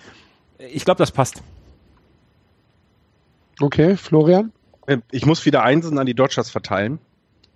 Ich 0.60 0.86
glaube, 0.86 1.00
das 1.00 1.12
passt. 1.12 1.42
Okay, 3.60 3.98
Florian? 3.98 4.52
Äh, 4.86 4.98
ich 5.10 5.26
muss 5.26 5.44
wieder 5.44 5.64
Einsen 5.64 5.98
an 5.98 6.06
die 6.06 6.14
Dodgers 6.14 6.52
verteilen. 6.52 7.00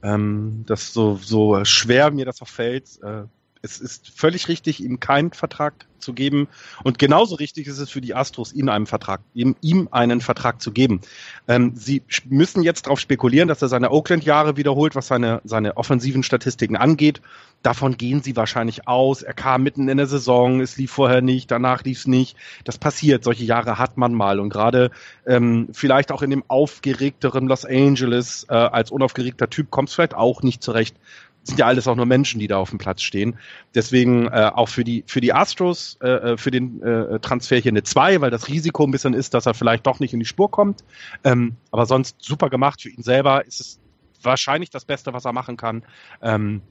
Ähm, 0.01 0.63
das 0.65 0.91
so, 0.91 1.19
so 1.21 1.63
schwer 1.65 2.09
mir 2.09 2.25
das 2.25 2.41
auch 2.41 2.47
fällt. 2.47 2.99
Äh, 3.03 3.25
es 3.65 3.79
ist 3.79 4.11
völlig 4.15 4.47
richtig, 4.47 4.81
ihm 4.81 4.99
keinen 4.99 5.31
Vertrag 5.31 5.87
zu 5.99 6.13
geben. 6.13 6.47
Und 6.83 6.99
genauso 6.99 7.35
richtig 7.35 7.67
ist 7.67 7.79
es 7.79 7.89
für 7.89 7.99
die 7.99 8.13
Astros, 8.13 8.53
ihm 8.53 8.69
einen 8.69 8.85
Vertrag, 8.85 9.21
ihm, 9.33 9.55
ihm 9.61 9.89
einen 9.91 10.21
Vertrag 10.21 10.61
zu 10.61 10.71
geben. 10.71 11.01
Ähm, 11.47 11.73
sie 11.75 12.03
müssen 12.29 12.61
jetzt 12.63 12.85
darauf 12.85 12.99
spekulieren, 12.99 13.47
dass 13.47 13.61
er 13.61 13.67
seine 13.67 13.91
Oakland-Jahre 13.91 14.55
wiederholt, 14.55 14.95
was 14.95 15.07
seine, 15.07 15.41
seine 15.43 15.77
offensiven 15.77 16.21
Statistiken 16.21 16.75
angeht. 16.77 17.21
Davon 17.63 17.97
gehen 17.97 18.21
sie 18.21 18.35
wahrscheinlich 18.35 18.87
aus. 18.87 19.23
Er 19.23 19.33
kam 19.33 19.63
mitten 19.63 19.89
in 19.89 19.97
der 19.97 20.05
Saison, 20.05 20.61
es 20.61 20.77
lief 20.77 20.91
vorher 20.91 21.21
nicht, 21.21 21.49
danach 21.49 21.83
lief 21.83 21.99
es 21.99 22.07
nicht. 22.07 22.37
Das 22.63 22.77
passiert, 22.77 23.23
solche 23.23 23.43
Jahre 23.43 23.79
hat 23.79 23.97
man 23.97 24.13
mal. 24.13 24.39
Und 24.39 24.49
gerade 24.49 24.91
ähm, 25.25 25.69
vielleicht 25.71 26.11
auch 26.11 26.21
in 26.21 26.29
dem 26.29 26.43
aufgeregteren 26.47 27.47
Los 27.47 27.65
Angeles 27.65 28.45
äh, 28.49 28.53
als 28.53 28.91
unaufgeregter 28.91 29.49
Typ 29.49 29.71
kommt 29.71 29.89
es 29.89 29.95
vielleicht 29.95 30.13
auch 30.13 30.43
nicht 30.43 30.61
zurecht 30.61 30.95
sind 31.45 31.59
ja 31.59 31.65
alles 31.65 31.87
auch 31.87 31.95
nur 31.95 32.05
Menschen, 32.05 32.39
die 32.39 32.47
da 32.47 32.57
auf 32.57 32.69
dem 32.69 32.79
Platz 32.79 33.01
stehen. 33.01 33.37
Deswegen 33.73 34.27
äh, 34.27 34.51
auch 34.53 34.67
für 34.67 34.83
die 34.83 35.03
für 35.07 35.21
die 35.21 35.33
Astros 35.33 35.97
äh, 36.01 36.07
äh 36.07 36.37
für 36.37 36.51
den 36.51 36.81
äh, 36.81 37.19
Transfer 37.19 37.57
hier 37.57 37.71
eine 37.71 37.83
2, 37.83 38.21
weil 38.21 38.31
das 38.31 38.47
Risiko 38.47 38.83
ein 38.83 38.91
bisschen 38.91 39.13
ist, 39.13 39.33
dass 39.33 39.45
er 39.45 39.53
vielleicht 39.53 39.85
doch 39.85 39.99
nicht 39.99 40.13
in 40.13 40.19
die 40.19 40.25
Spur 40.25 40.49
kommt. 40.51 40.83
Ähm, 41.23 41.55
aber 41.71 41.85
sonst 41.85 42.17
super 42.19 42.49
gemacht 42.49 42.81
für 42.81 42.89
ihn 42.89 43.03
selber. 43.03 43.45
Ist 43.45 43.61
es 43.61 43.79
wahrscheinlich 44.21 44.71
das 44.71 44.85
Beste, 44.85 45.13
was 45.13 45.25
er 45.25 45.33
machen 45.33 45.55
kann, 45.55 45.83
ähm, 46.21 46.61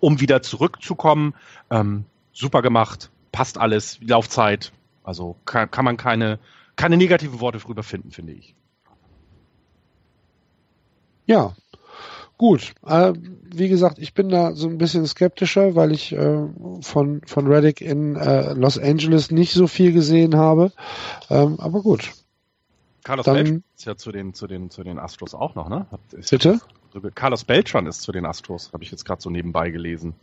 um 0.00 0.20
wieder 0.20 0.42
zurückzukommen. 0.42 1.34
Ähm, 1.70 2.04
super 2.32 2.62
gemacht, 2.62 3.10
passt 3.32 3.58
alles, 3.58 3.98
Laufzeit. 4.00 4.72
Also 5.02 5.36
kann, 5.44 5.70
kann 5.70 5.84
man 5.84 5.96
keine 5.96 6.38
keine 6.76 6.98
negativen 6.98 7.40
Worte 7.40 7.58
drüber 7.58 7.82
finden, 7.82 8.10
finde 8.10 8.34
ich. 8.34 8.54
Ja, 11.26 11.56
gut. 12.38 12.72
Äh, 12.86 13.12
wie 13.54 13.68
gesagt, 13.68 13.98
ich 13.98 14.14
bin 14.14 14.28
da 14.28 14.52
so 14.52 14.68
ein 14.68 14.78
bisschen 14.78 15.06
skeptischer, 15.06 15.74
weil 15.74 15.92
ich 15.92 16.12
äh, 16.12 16.46
von, 16.82 17.22
von 17.26 17.46
Reddick 17.46 17.80
in 17.80 18.16
äh, 18.16 18.52
Los 18.54 18.78
Angeles 18.78 19.30
nicht 19.30 19.52
so 19.52 19.66
viel 19.66 19.92
gesehen 19.92 20.36
habe. 20.36 20.72
Ähm, 21.30 21.58
aber 21.58 21.82
gut. 21.82 22.10
Carlos 23.04 23.24
Dann- 23.26 23.34
Beltran 23.36 23.62
ist 23.76 23.84
ja 23.86 23.96
zu 23.96 24.12
den, 24.12 24.34
zu, 24.34 24.46
den, 24.46 24.70
zu 24.70 24.82
den 24.82 24.98
Astros 24.98 25.34
auch 25.34 25.54
noch, 25.54 25.68
ne? 25.68 25.86
Ist 26.12 26.30
Bitte? 26.30 26.60
Carlos 27.14 27.44
Beltran 27.44 27.86
ist 27.86 28.00
zu 28.02 28.10
den 28.10 28.24
Astros, 28.24 28.72
habe 28.72 28.82
ich 28.82 28.90
jetzt 28.90 29.04
gerade 29.04 29.20
so 29.20 29.28
nebenbei 29.30 29.70
gelesen. 29.70 30.14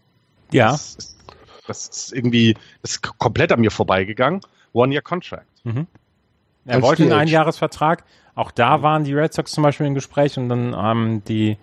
Ja. 0.51 0.72
Das 0.72 0.95
ist, 0.95 1.18
das 1.68 1.88
ist 1.88 2.14
irgendwie 2.14 2.55
das 2.82 2.91
ist 2.91 3.18
komplett 3.20 3.51
an 3.51 3.61
mir 3.61 3.72
vorbeigegangen. 3.72 4.41
One-Year-Contract. 4.74 5.45
Mhm. 5.64 5.88
Er 6.66 6.76
Als 6.76 6.84
wollte 6.84 7.03
einen. 7.03 7.14
Einjahresvertrag. 7.14 8.03
Auch 8.36 8.51
da 8.51 8.82
waren 8.82 9.03
die 9.03 9.14
Red 9.14 9.34
Sox 9.34 9.51
zum 9.51 9.64
Beispiel 9.64 9.86
im 9.86 9.93
Gespräch 9.93 10.38
und 10.38 10.49
dann 10.49 10.76
haben 10.76 11.24
die, 11.26 11.57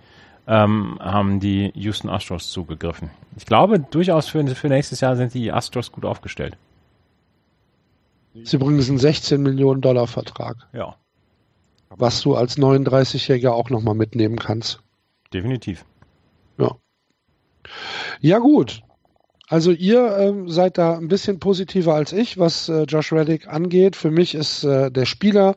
ähm, 0.51 0.99
haben 1.01 1.39
die 1.39 1.71
Houston 1.77 2.09
Astros 2.11 2.51
zugegriffen. 2.51 3.09
Ich 3.37 3.47
glaube, 3.47 3.79
durchaus 3.79 4.29
für, 4.29 4.45
für 4.49 4.69
nächstes 4.69 5.01
Jahr 5.01 5.15
sind 5.15 5.33
die 5.33 5.53
Astros 5.53 5.93
gut 5.93 6.05
aufgestellt. 6.05 6.57
Ist 8.35 8.53
übrigens 8.53 8.89
ein 8.91 8.99
16 8.99 9.41
Millionen 9.41 9.81
Dollar 9.81 10.09
Vertrag, 10.09 10.57
Ja, 10.73 10.97
was 11.91 12.21
du 12.23 12.35
als 12.35 12.59
39-Jähriger 12.59 13.51
auch 13.51 13.71
nochmal 13.71 13.95
mitnehmen 13.95 14.37
kannst. 14.39 14.81
definitiv. 15.33 15.85
Ja 18.21 18.39
gut. 18.39 18.83
Also 19.49 19.71
ihr 19.73 20.17
ähm, 20.17 20.49
seid 20.49 20.79
da 20.79 20.97
ein 20.97 21.09
bisschen 21.09 21.41
positiver 21.41 21.95
als 21.95 22.13
ich, 22.13 22.39
was 22.39 22.69
äh, 22.69 22.83
Josh 22.85 23.13
Reddick 23.13 23.49
angeht. 23.49 23.97
Für 23.97 24.11
mich 24.11 24.35
ist 24.35 24.65
äh, 24.65 24.91
der 24.91 25.07
Spieler 25.07 25.57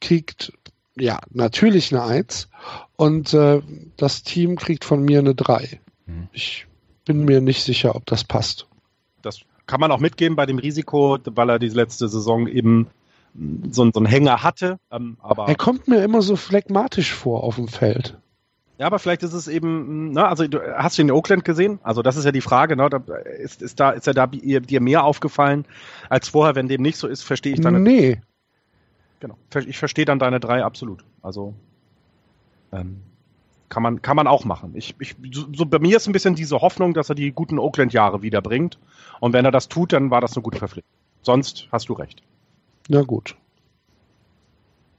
kriegt 0.00 0.52
ja 0.96 1.18
natürlich 1.30 1.92
eine 1.92 2.02
Eins 2.04 2.48
und 2.96 3.34
äh, 3.34 3.60
das 3.96 4.22
Team 4.22 4.56
kriegt 4.56 4.84
von 4.84 5.02
mir 5.02 5.18
eine 5.18 5.34
Drei. 5.34 5.80
Mhm. 6.06 6.28
Ich 6.32 6.66
bin 7.04 7.24
mir 7.24 7.40
nicht 7.40 7.62
sicher, 7.64 7.94
ob 7.94 8.06
das 8.06 8.24
passt. 8.24 8.66
Das 9.22 9.40
kann 9.66 9.80
man 9.80 9.90
auch 9.92 10.00
mitgeben 10.00 10.36
bei 10.36 10.46
dem 10.46 10.58
Risiko, 10.58 11.18
weil 11.24 11.50
er 11.50 11.58
die 11.58 11.68
letzte 11.68 12.08
Saison 12.08 12.46
eben 12.46 12.88
so, 13.70 13.82
einen- 13.82 13.92
so 13.92 13.98
einen 14.00 14.06
Hänger 14.06 14.42
hatte. 14.42 14.78
Ähm, 14.92 15.16
aber, 15.20 15.48
Er 15.48 15.56
kommt 15.56 15.88
mir 15.88 16.02
immer 16.04 16.22
so 16.22 16.36
phlegmatisch 16.36 17.12
vor 17.12 17.42
auf 17.42 17.56
dem 17.56 17.66
Feld. 17.68 18.16
ja, 18.78 18.86
aber 18.86 18.98
vielleicht 18.98 19.22
ist 19.22 19.32
es 19.32 19.48
eben, 19.48 20.12
ne, 20.12 20.26
also 20.28 20.46
du, 20.46 20.60
hast 20.76 20.96
du 20.98 21.02
ihn 21.02 21.08
in 21.08 21.14
Oakland 21.14 21.44
gesehen? 21.44 21.78
Also 21.82 22.02
das 22.02 22.16
ist 22.16 22.24
ja 22.24 22.32
die 22.32 22.40
Frage, 22.40 22.76
ne? 22.76 22.88
Da, 22.90 22.98
ist, 23.42 23.60
ist, 23.62 23.80
da, 23.80 23.90
ist 23.90 24.06
er 24.06 24.14
da 24.14 24.26
dir, 24.28 24.80
mehr 24.80 25.04
aufgefallen 25.04 25.64
als 26.10 26.28
vorher? 26.28 26.54
Wenn 26.54 26.68
dem 26.68 26.82
nicht 26.82 26.96
so 26.98 27.08
ist, 27.08 27.22
verstehe 27.22 27.54
ich 27.54 27.60
deine, 27.60 27.80
Nee, 27.80 28.20
genau, 29.20 29.36
ich 29.66 29.78
verstehe 29.78 30.04
dann 30.04 30.18
deine 30.18 30.38
drei 30.40 30.62
absolut. 30.64 31.04
Also 31.22 31.54
ähm, 32.74 33.02
kann 33.68 33.82
man, 33.82 34.02
kann 34.02 34.16
man 34.16 34.26
auch 34.26 34.44
machen. 34.44 34.72
Ich, 34.74 34.94
ich, 35.00 35.16
so, 35.32 35.66
bei 35.66 35.78
mir 35.78 35.96
ist 35.96 36.06
ein 36.06 36.12
bisschen 36.12 36.34
diese 36.34 36.60
Hoffnung, 36.60 36.94
dass 36.94 37.08
er 37.08 37.14
die 37.14 37.32
guten 37.32 37.58
Oakland-Jahre 37.58 38.22
wiederbringt. 38.22 38.78
Und 39.20 39.32
wenn 39.32 39.44
er 39.44 39.50
das 39.50 39.68
tut, 39.68 39.92
dann 39.92 40.10
war 40.10 40.20
das 40.20 40.36
eine 40.36 40.42
gute 40.42 40.58
Verpflichtung. 40.58 40.92
Sonst 41.22 41.68
hast 41.72 41.88
du 41.88 41.94
recht. 41.94 42.22
na 42.88 43.02
gut. 43.02 43.36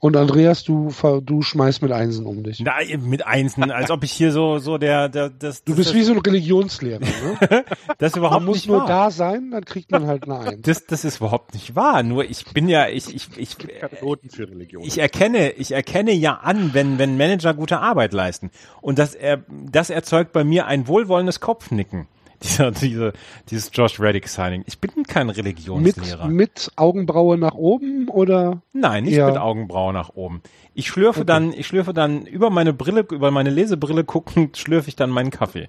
Und 0.06 0.16
Andreas, 0.16 0.62
du, 0.62 0.92
du 1.20 1.42
schmeißt 1.42 1.82
mit 1.82 1.90
Einsen 1.90 2.26
um 2.26 2.44
dich. 2.44 2.60
Na, 2.60 2.74
mit 2.96 3.26
Einsen, 3.26 3.72
als 3.72 3.90
ob 3.90 4.04
ich 4.04 4.12
hier 4.12 4.30
so, 4.30 4.58
so 4.58 4.78
der, 4.78 5.08
der 5.08 5.30
das, 5.30 5.64
Du 5.64 5.72
das, 5.72 5.78
bist 5.78 5.90
das, 5.90 5.96
wie 5.96 6.02
so 6.04 6.12
ein 6.12 6.20
Religionslehrer. 6.20 7.00
Ne? 7.00 7.64
das 7.98 8.12
ist 8.12 8.14
Man 8.14 8.20
überhaupt 8.20 8.44
muss 8.44 8.56
nicht 8.58 8.68
nur 8.68 8.82
wahr. 8.82 8.86
da 8.86 9.10
sein, 9.10 9.50
dann 9.50 9.64
kriegt 9.64 9.90
man 9.90 10.06
halt 10.06 10.22
eine 10.22 10.38
Eins. 10.38 10.62
Das, 10.62 10.86
das 10.86 11.04
ist 11.04 11.16
überhaupt 11.16 11.54
nicht 11.54 11.74
wahr. 11.74 12.04
Nur 12.04 12.24
ich 12.24 12.44
bin 12.44 12.68
ja, 12.68 12.86
ich, 12.86 13.12
ich, 13.12 13.36
ich, 13.36 13.56
Noten 14.00 14.30
für 14.30 14.48
Religion. 14.48 14.84
ich 14.84 14.98
erkenne, 14.98 15.50
ich 15.50 15.72
erkenne 15.72 16.12
ja 16.12 16.34
an, 16.34 16.72
wenn, 16.72 17.00
wenn 17.00 17.16
Manager 17.16 17.52
gute 17.52 17.80
Arbeit 17.80 18.12
leisten. 18.12 18.52
Und 18.80 19.00
das, 19.00 19.16
er, 19.16 19.42
das 19.48 19.90
erzeugt 19.90 20.30
bei 20.32 20.44
mir 20.44 20.66
ein 20.66 20.86
wohlwollendes 20.86 21.40
Kopfnicken. 21.40 22.06
Dieser, 22.42 22.70
diese, 22.70 23.12
dieses 23.50 23.70
Josh 23.72 23.98
Reddick 24.00 24.28
Signing. 24.28 24.62
Ich 24.66 24.78
bin 24.78 24.90
kein 25.04 25.26
Mit, 25.28 25.36
Religionslehrer. 25.38 26.28
mit 26.28 26.70
Augenbraue 26.76 27.38
nach 27.38 27.54
oben 27.54 28.08
oder? 28.08 28.62
Nein, 28.72 29.04
nicht 29.04 29.14
Ja. 29.16 29.26
mit 29.26 29.38
Augenbrauen 29.38 29.94
nach 29.94 30.10
oben. 30.10 30.42
Ich 30.74 30.88
schlürfe 30.88 31.24
dann, 31.24 31.52
ich 31.52 31.66
schlürfe 31.66 31.94
dann 31.94 32.26
über 32.26 32.50
meine 32.50 32.72
Brille, 32.72 33.06
über 33.10 33.30
meine 33.30 33.50
Lesebrille 33.50 34.04
guckend, 34.04 34.56
schlürfe 34.58 34.88
ich 34.88 34.96
dann 34.96 35.10
meinen 35.10 35.30
Kaffee 35.30 35.68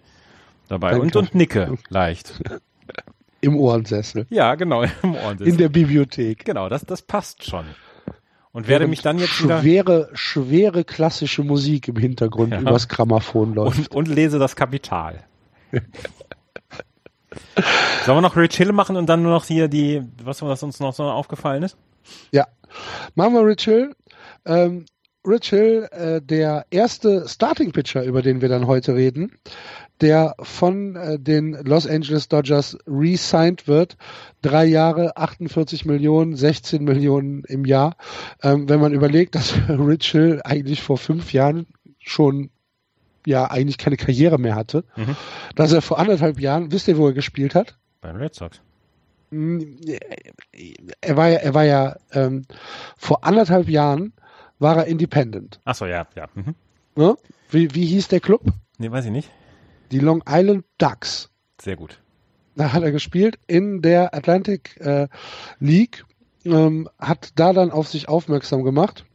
dabei 0.68 0.92
Dein 0.92 1.02
und, 1.02 1.12
Kaffee. 1.14 1.20
und 1.26 1.36
nicke 1.36 1.78
leicht. 1.90 2.42
Im 3.42 3.56
Ohrensessel. 3.56 4.26
Ja, 4.30 4.56
genau, 4.56 4.82
im 5.04 5.14
Ohr. 5.16 5.36
In 5.40 5.58
der 5.58 5.70
Bibliothek. 5.70 6.44
genau, 6.44 6.70
das, 6.70 6.86
das 6.86 7.02
passt 7.04 7.46
schon. 7.46 7.66
Und 8.52 8.68
werde 8.68 8.88
mich 8.88 9.02
dann 9.04 9.20
jetzt 9.20 9.44
wieder 9.44 9.62
schwere, 9.62 10.10
schwere 10.14 10.84
klassische 10.84 11.44
Musik 11.44 11.88
im 11.88 11.98
Hintergrund 11.98 12.52
Ja. 12.54 12.60
übers 12.62 12.88
Grammophon 12.88 13.54
läuft. 13.54 13.78
und, 13.78 13.96
und 13.96 14.08
lese 14.08 14.40
das 14.40 14.56
Kapital. 14.56 15.24
Sollen 18.06 18.18
wir 18.18 18.22
noch 18.22 18.36
Rich 18.36 18.56
Hill 18.56 18.72
machen 18.72 18.96
und 18.96 19.08
dann 19.08 19.24
nur 19.24 19.32
noch 19.32 19.46
hier 19.46 19.68
die, 19.68 20.04
was, 20.24 20.42
was 20.42 20.64
uns 20.64 20.80
noch 20.80 20.94
so 20.94 21.04
aufgefallen 21.04 21.64
ist? 21.64 21.78
Ja. 22.32 22.48
Machen 23.16 23.34
wir 23.34 23.46
Rich 23.46 23.66
Hill. 23.66 23.96
Ähm, 24.46 24.86
Rich 25.26 25.50
Hill, 25.50 25.90
äh, 25.92 26.22
der 26.22 26.66
erste 26.70 27.28
Starting 27.28 27.72
Pitcher, 27.74 28.04
über 28.04 28.22
den 28.22 28.40
wir 28.42 28.48
dann 28.48 28.66
heute 28.66 28.96
reden, 28.96 29.34
der 30.00 30.36
von 30.40 30.96
äh, 30.96 31.20
den 31.20 31.52
Los 31.66 31.86
Angeles 31.86 32.30
Dodgers 32.30 32.78
re-signed 32.88 33.68
wird. 33.68 33.98
Drei 34.42 34.66
Jahre, 34.66 35.18
48 35.18 35.86
Millionen, 35.86 36.36
16 36.36 36.84
Millionen 36.84 37.44
im 37.44 37.66
Jahr. 37.66 37.98
Ähm, 38.42 38.70
wenn 38.70 38.80
man 38.80 38.94
überlegt, 38.94 39.36
dass 39.36 39.54
Rich 39.70 40.12
Hill 40.12 40.42
eigentlich 40.46 40.82
vor 40.82 40.98
fünf 40.98 41.34
Jahren 41.34 41.68
schon 42.00 42.50
ja 43.28 43.46
eigentlich 43.52 43.78
keine 43.78 43.98
Karriere 43.98 44.38
mehr 44.40 44.56
hatte, 44.56 44.84
Mhm. 44.96 45.16
dass 45.56 45.72
er 45.74 45.82
vor 45.82 46.00
anderthalb 46.00 46.40
Jahren, 46.40 46.72
wisst 46.72 46.88
ihr, 46.88 46.98
wo 46.98 47.08
er 47.08 47.14
gespielt 47.14 47.56
hat? 47.56 47.78
Bei 48.02 48.08
den 48.12 48.18
Red 48.18 48.34
Sox. 48.34 48.62
Er 51.02 51.18
war 51.18 51.28
ja, 51.30 51.38
er 51.40 51.54
war 51.54 51.64
ja 51.66 51.98
ähm, 52.14 52.44
vor 52.98 53.24
anderthalb 53.26 53.68
Jahren 53.68 54.14
war 54.60 54.78
er 54.78 54.86
Independent. 54.86 55.60
Ach 55.66 55.76
so, 55.76 55.86
ja, 55.86 56.08
ja. 56.16 56.28
Mhm. 56.34 56.56
Ne? 56.96 57.16
Wie, 57.50 57.74
wie 57.76 57.86
hieß 57.86 58.08
der 58.08 58.20
Club? 58.22 58.42
Nee, 58.78 58.90
weiß 58.92 59.06
ich 59.06 59.12
nicht. 59.12 59.30
Die 59.92 60.00
Long 60.00 60.24
Island 60.28 60.66
Ducks. 60.78 61.30
Sehr 61.62 61.76
gut. 61.76 62.02
Da 62.56 62.74
hat 62.74 62.84
er 62.84 62.92
gespielt 62.92 63.38
in 63.48 63.82
der 63.82 64.16
Atlantic 64.16 64.78
äh, 64.80 65.08
League, 65.60 66.06
ähm, 66.46 66.90
hat 66.98 67.32
da 67.36 67.54
dann 67.54 67.72
auf 67.72 67.88
sich 67.88 68.10
aufmerksam 68.10 68.64
gemacht 68.64 69.06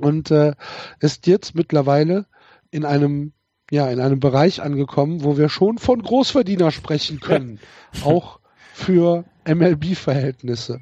und 0.00 0.30
äh, 0.30 0.52
ist 1.00 1.26
jetzt 1.26 1.54
mittlerweile 1.54 2.26
in 2.74 2.84
einem 2.84 3.32
ja 3.70 3.88
in 3.88 4.00
einem 4.00 4.20
Bereich 4.20 4.60
angekommen, 4.60 5.22
wo 5.22 5.38
wir 5.38 5.48
schon 5.48 5.78
von 5.78 6.02
Großverdiener 6.02 6.70
sprechen 6.72 7.20
können, 7.20 7.60
auch 8.04 8.40
für 8.74 9.24
MLB-Verhältnisse. 9.46 10.80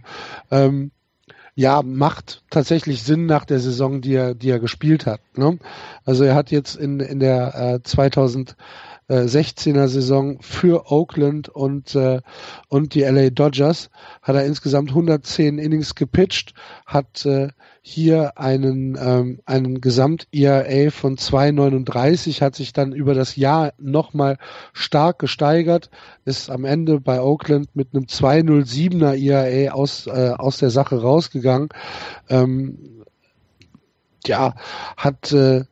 Ähm, 0.51 0.91
ja, 1.55 1.83
macht 1.83 2.45
tatsächlich 2.49 3.03
Sinn 3.03 3.27
nach 3.27 3.45
der 3.45 3.61
Saison, 3.61 4.01
die 4.01 4.15
er, 4.15 4.35
die 4.35 4.49
er 4.49 4.59
gespielt 4.59 5.05
hat. 5.05 5.21
Ne? 5.37 5.59
Also 6.05 6.25
er 6.25 6.35
hat 6.35 6.51
jetzt 6.51 6.77
in, 6.77 6.99
in 7.01 7.21
der 7.21 7.55
äh, 7.55 7.83
2016er 9.13 9.89
Saison 9.89 10.39
für 10.41 10.91
Oakland 10.91 11.49
und, 11.49 11.95
äh, 11.95 12.21
und 12.69 12.95
die 12.95 13.03
LA 13.03 13.31
Dodgers 13.31 13.91
hat 14.23 14.37
er 14.37 14.45
insgesamt 14.45 14.91
110 14.91 15.59
Innings 15.59 15.95
gepitcht, 15.95 16.55
hat 16.87 17.27
äh, 17.27 17.49
hier 17.83 18.39
einen, 18.39 18.97
ähm, 19.01 19.41
einen 19.45 19.81
Gesamt-ERA 19.81 20.91
von 20.91 21.17
2,39, 21.17 22.41
hat 22.41 22.55
sich 22.55 22.73
dann 22.73 22.93
über 22.93 23.15
das 23.15 23.37
Jahr 23.37 23.73
nochmal 23.79 24.39
stark 24.73 25.19
gesteigert, 25.19 25.91
ist 26.25 26.49
am 26.49 26.65
Ende 26.65 27.01
bei 27.01 27.21
Oakland 27.21 27.75
mit 27.75 27.89
einem 27.93 28.05
2,07er 28.05 29.15
ERA 29.15 29.73
aus, 29.75 30.07
äh, 30.07 30.33
aus 30.37 30.59
der 30.59 30.71
Sache 30.71 31.01
rausgegangen. 31.01 31.69
Ähm, 32.29 32.79
ja, 34.27 34.55
hat 34.97 35.33
äh, 35.33 35.65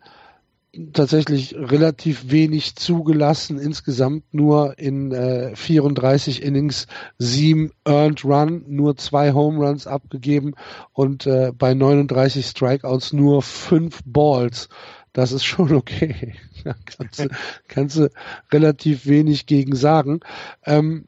tatsächlich 0.92 1.54
relativ 1.56 2.30
wenig 2.30 2.76
zugelassen, 2.76 3.58
insgesamt 3.58 4.32
nur 4.32 4.78
in 4.78 5.12
äh, 5.12 5.54
34 5.54 6.42
Innings 6.42 6.86
sieben 7.18 7.72
Earned 7.84 8.24
Run, 8.24 8.64
nur 8.68 8.96
zwei 8.96 9.32
Home 9.32 9.64
Runs 9.64 9.86
abgegeben 9.86 10.54
und 10.92 11.26
äh, 11.26 11.52
bei 11.56 11.74
39 11.74 12.46
Strikeouts 12.46 13.12
nur 13.12 13.42
fünf 13.42 14.00
Balls. 14.04 14.68
Das 15.12 15.32
ist 15.32 15.44
schon 15.44 15.72
okay. 15.74 16.34
Da 16.64 16.74
kannst 16.84 17.18
du, 17.20 17.28
kannst 17.68 17.96
du 17.96 18.10
relativ 18.52 19.06
wenig 19.06 19.46
gegen 19.46 19.74
sagen. 19.74 20.20
Ähm, 20.64 21.06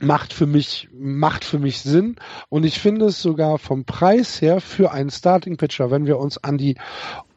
macht 0.00 0.32
für 0.32 0.46
mich 0.46 0.88
macht 0.92 1.44
für 1.44 1.58
mich 1.58 1.80
Sinn 1.80 2.16
und 2.48 2.64
ich 2.64 2.78
finde 2.80 3.06
es 3.06 3.22
sogar 3.22 3.58
vom 3.58 3.84
Preis 3.84 4.40
her 4.40 4.60
für 4.60 4.92
einen 4.92 5.10
Starting 5.10 5.56
Pitcher, 5.56 5.90
wenn 5.90 6.06
wir 6.06 6.18
uns 6.18 6.38
an 6.38 6.58
die 6.58 6.76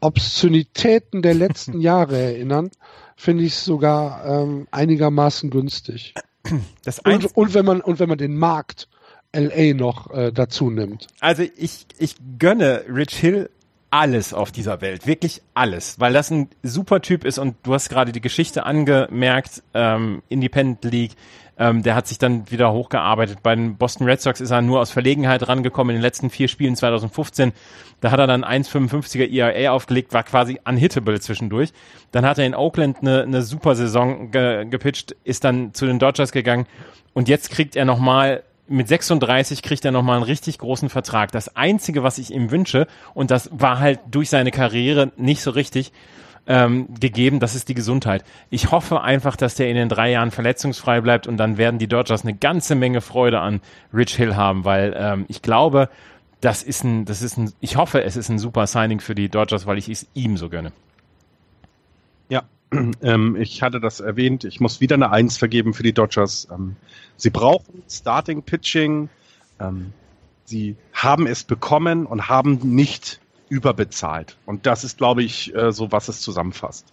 Obszönitäten 0.01 1.21
der 1.21 1.33
letzten 1.33 1.81
Jahre 1.81 2.17
erinnern, 2.17 2.69
finde 3.15 3.43
ich 3.43 3.53
es 3.53 3.65
sogar 3.65 4.25
ähm, 4.25 4.67
einigermaßen 4.71 5.49
günstig. 5.49 6.13
Das 6.83 6.99
Und, 6.99 7.35
und 7.35 7.53
wenn 7.53 7.65
man 7.65 7.81
und 7.81 7.99
wenn 7.99 8.09
man 8.09 8.17
den 8.17 8.37
Markt 8.37 8.87
LA 9.33 9.73
noch 9.73 10.09
äh, 10.11 10.31
dazu 10.31 10.69
nimmt. 10.69 11.07
Also 11.19 11.43
ich, 11.43 11.85
ich 11.97 12.15
gönne 12.39 12.85
Rich 12.87 13.15
Hill 13.15 13.49
alles 13.91 14.33
auf 14.33 14.51
dieser 14.51 14.81
Welt, 14.81 15.07
wirklich 15.07 15.41
alles, 15.53 15.99
weil 15.99 16.13
das 16.13 16.29
ein 16.29 16.49
super 16.63 17.01
Typ 17.01 17.25
ist 17.25 17.39
und 17.39 17.55
du 17.63 17.73
hast 17.73 17.89
gerade 17.89 18.11
die 18.11 18.21
Geschichte 18.21 18.65
angemerkt, 18.65 19.63
ähm, 19.73 20.21
Independent 20.29 20.83
League, 20.91 21.15
ähm, 21.57 21.83
der 21.83 21.95
hat 21.95 22.07
sich 22.07 22.17
dann 22.17 22.49
wieder 22.49 22.71
hochgearbeitet. 22.71 23.39
Bei 23.43 23.53
den 23.53 23.75
Boston 23.75 24.07
Red 24.07 24.21
Sox 24.21 24.39
ist 24.39 24.51
er 24.51 24.61
nur 24.61 24.79
aus 24.79 24.91
Verlegenheit 24.91 25.47
rangekommen 25.47 25.93
in 25.93 25.99
den 25.99 26.03
letzten 26.03 26.29
vier 26.29 26.47
Spielen 26.47 26.75
2015. 26.75 27.51
Da 27.99 28.11
hat 28.11 28.19
er 28.19 28.27
dann 28.27 28.45
1,55er 28.45 29.29
ERA 29.29 29.71
aufgelegt, 29.71 30.13
war 30.13 30.23
quasi 30.23 30.59
unhittable 30.63 31.19
zwischendurch. 31.19 31.73
Dann 32.11 32.25
hat 32.25 32.37
er 32.37 32.45
in 32.45 32.55
Oakland 32.55 32.99
eine, 33.01 33.23
eine 33.23 33.41
super 33.41 33.75
Saison 33.75 34.31
ge 34.31 34.65
gepitcht, 34.65 35.15
ist 35.25 35.43
dann 35.43 35.73
zu 35.73 35.85
den 35.85 35.99
Dodgers 35.99 36.31
gegangen 36.31 36.65
und 37.13 37.27
jetzt 37.27 37.51
kriegt 37.51 37.75
er 37.75 37.83
nochmal 37.83 38.43
mit 38.69 38.87
36 38.87 39.61
kriegt 39.61 39.83
er 39.85 39.91
nochmal 39.91 40.17
einen 40.17 40.23
richtig 40.23 40.57
großen 40.59 40.89
Vertrag. 40.89 41.31
Das 41.31 41.55
Einzige, 41.55 42.03
was 42.03 42.17
ich 42.17 42.31
ihm 42.31 42.51
wünsche, 42.51 42.87
und 43.13 43.31
das 43.31 43.49
war 43.51 43.79
halt 43.79 43.99
durch 44.09 44.29
seine 44.29 44.51
Karriere 44.51 45.11
nicht 45.17 45.41
so 45.41 45.51
richtig 45.51 45.91
ähm, 46.47 46.87
gegeben, 46.99 47.39
das 47.39 47.55
ist 47.55 47.69
die 47.69 47.73
Gesundheit. 47.73 48.23
Ich 48.49 48.71
hoffe 48.71 49.01
einfach, 49.01 49.35
dass 49.35 49.55
der 49.55 49.69
in 49.69 49.75
den 49.75 49.89
drei 49.89 50.11
Jahren 50.11 50.31
verletzungsfrei 50.31 51.01
bleibt 51.01 51.27
und 51.27 51.37
dann 51.37 51.57
werden 51.57 51.79
die 51.79 51.87
Dodgers 51.87 52.23
eine 52.23 52.33
ganze 52.33 52.75
Menge 52.75 53.01
Freude 53.01 53.39
an 53.39 53.61
Rich 53.93 54.15
Hill 54.15 54.35
haben, 54.35 54.65
weil 54.65 54.95
ähm, 54.97 55.25
ich 55.27 55.41
glaube, 55.41 55.89
das 56.41 56.63
ist 56.63 56.83
ein, 56.83 57.05
das 57.05 57.21
ist 57.21 57.37
ein, 57.37 57.51
ich 57.59 57.75
hoffe, 57.75 58.03
es 58.03 58.15
ist 58.15 58.29
ein 58.29 58.39
super 58.39 58.65
Signing 58.65 58.99
für 58.99 59.13
die 59.13 59.29
Dodgers, 59.29 59.67
weil 59.67 59.77
ich 59.77 59.89
es 59.89 60.07
ihm 60.13 60.37
so 60.37 60.49
gönne. 60.49 60.71
Ja, 62.29 62.43
ähm, 63.01 63.35
ich 63.35 63.61
hatte 63.61 63.79
das 63.79 63.99
erwähnt. 63.99 64.43
Ich 64.43 64.59
muss 64.59 64.81
wieder 64.81 64.95
eine 64.95 65.11
Eins 65.11 65.37
vergeben 65.37 65.73
für 65.73 65.83
die 65.83 65.93
Dodgers. 65.93 66.47
Ähm, 66.51 66.75
sie 67.19 67.29
brauchen 67.29 67.83
Starting 67.89 68.41
Pitching. 68.41 69.09
Ähm, 69.59 69.93
sie 70.45 70.75
haben 70.93 71.27
es 71.27 71.43
bekommen 71.43 72.05
und 72.05 72.27
haben 72.27 72.59
nicht 72.63 73.19
überbezahlt. 73.49 74.37
Und 74.45 74.65
das 74.65 74.83
ist, 74.83 74.97
glaube 74.97 75.23
ich, 75.23 75.53
äh, 75.55 75.71
so, 75.71 75.91
was 75.91 76.07
es 76.07 76.21
zusammenfasst. 76.21 76.91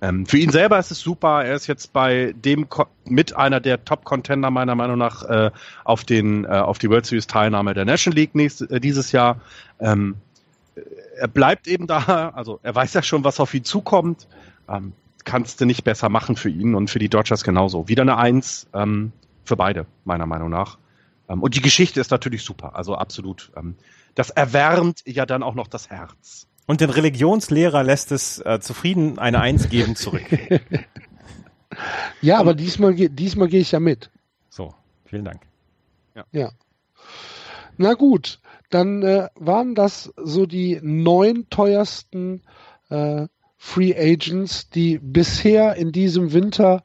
Ähm, 0.00 0.26
für 0.26 0.38
ihn 0.38 0.50
selber 0.50 0.78
ist 0.78 0.90
es 0.90 1.00
super. 1.00 1.44
Er 1.44 1.54
ist 1.54 1.68
jetzt 1.68 1.92
bei 1.92 2.34
dem 2.36 2.68
Ko 2.68 2.86
mit 3.04 3.36
einer 3.36 3.60
der 3.60 3.84
Top-Contender 3.84 4.50
meiner 4.50 4.74
Meinung 4.74 4.98
nach 4.98 5.22
äh, 5.24 5.50
auf 5.84 6.04
den 6.04 6.44
äh, 6.44 6.48
auf 6.48 6.78
die 6.78 6.90
World 6.90 7.06
Series 7.06 7.28
Teilnahme 7.28 7.72
der 7.72 7.84
National 7.84 8.18
League 8.18 8.34
nächstes, 8.34 8.68
äh, 8.68 8.80
dieses 8.80 9.12
Jahr. 9.12 9.40
Ähm, 9.78 10.16
er 11.16 11.28
bleibt 11.28 11.68
eben 11.68 11.86
da. 11.86 12.32
Also 12.34 12.58
er 12.64 12.74
weiß 12.74 12.94
ja 12.94 13.02
schon, 13.02 13.22
was 13.22 13.38
auf 13.38 13.54
ihn 13.54 13.62
zukommt. 13.62 14.26
Ähm, 14.68 14.92
kannst 15.24 15.60
du 15.60 15.66
nicht 15.66 15.84
besser 15.84 16.08
machen 16.08 16.34
für 16.34 16.48
ihn 16.48 16.74
und 16.74 16.90
für 16.90 16.98
die 16.98 17.08
Dodgers 17.08 17.44
genauso. 17.44 17.86
Wieder 17.86 18.02
eine 18.02 18.16
Eins 18.16 18.66
ähm, 18.74 19.12
für 19.44 19.56
beide, 19.56 19.86
meiner 20.04 20.26
Meinung 20.26 20.50
nach. 20.50 20.78
Ähm, 21.28 21.42
und 21.42 21.54
die 21.54 21.62
Geschichte 21.62 22.00
ist 22.00 22.10
natürlich 22.10 22.42
super, 22.42 22.76
also 22.76 22.94
absolut. 22.94 23.52
Ähm, 23.56 23.76
das 24.14 24.30
erwärmt 24.30 25.02
ja 25.06 25.26
dann 25.26 25.42
auch 25.42 25.54
noch 25.54 25.68
das 25.68 25.90
Herz. 25.90 26.46
Und 26.66 26.80
den 26.80 26.90
Religionslehrer 26.90 27.82
lässt 27.82 28.12
es 28.12 28.38
äh, 28.38 28.60
zufrieden 28.60 29.18
eine 29.18 29.40
Eins 29.40 29.68
geben 29.68 29.96
zurück. 29.96 30.24
ja, 32.22 32.38
aber 32.38 32.54
diesmal, 32.54 32.94
diesmal 32.94 33.48
gehe 33.48 33.60
ich 33.60 33.72
ja 33.72 33.80
mit. 33.80 34.10
So, 34.48 34.74
vielen 35.04 35.24
Dank. 35.24 35.42
Ja. 36.14 36.24
ja. 36.30 36.52
Na 37.78 37.94
gut, 37.94 38.40
dann 38.70 39.02
äh, 39.02 39.28
waren 39.34 39.74
das 39.74 40.12
so 40.16 40.46
die 40.46 40.78
neun 40.82 41.48
teuersten 41.50 42.42
äh, 42.90 43.26
Free 43.56 43.94
Agents, 43.96 44.70
die 44.70 44.98
bisher 44.98 45.76
in 45.76 45.92
diesem 45.92 46.32
Winter 46.32 46.84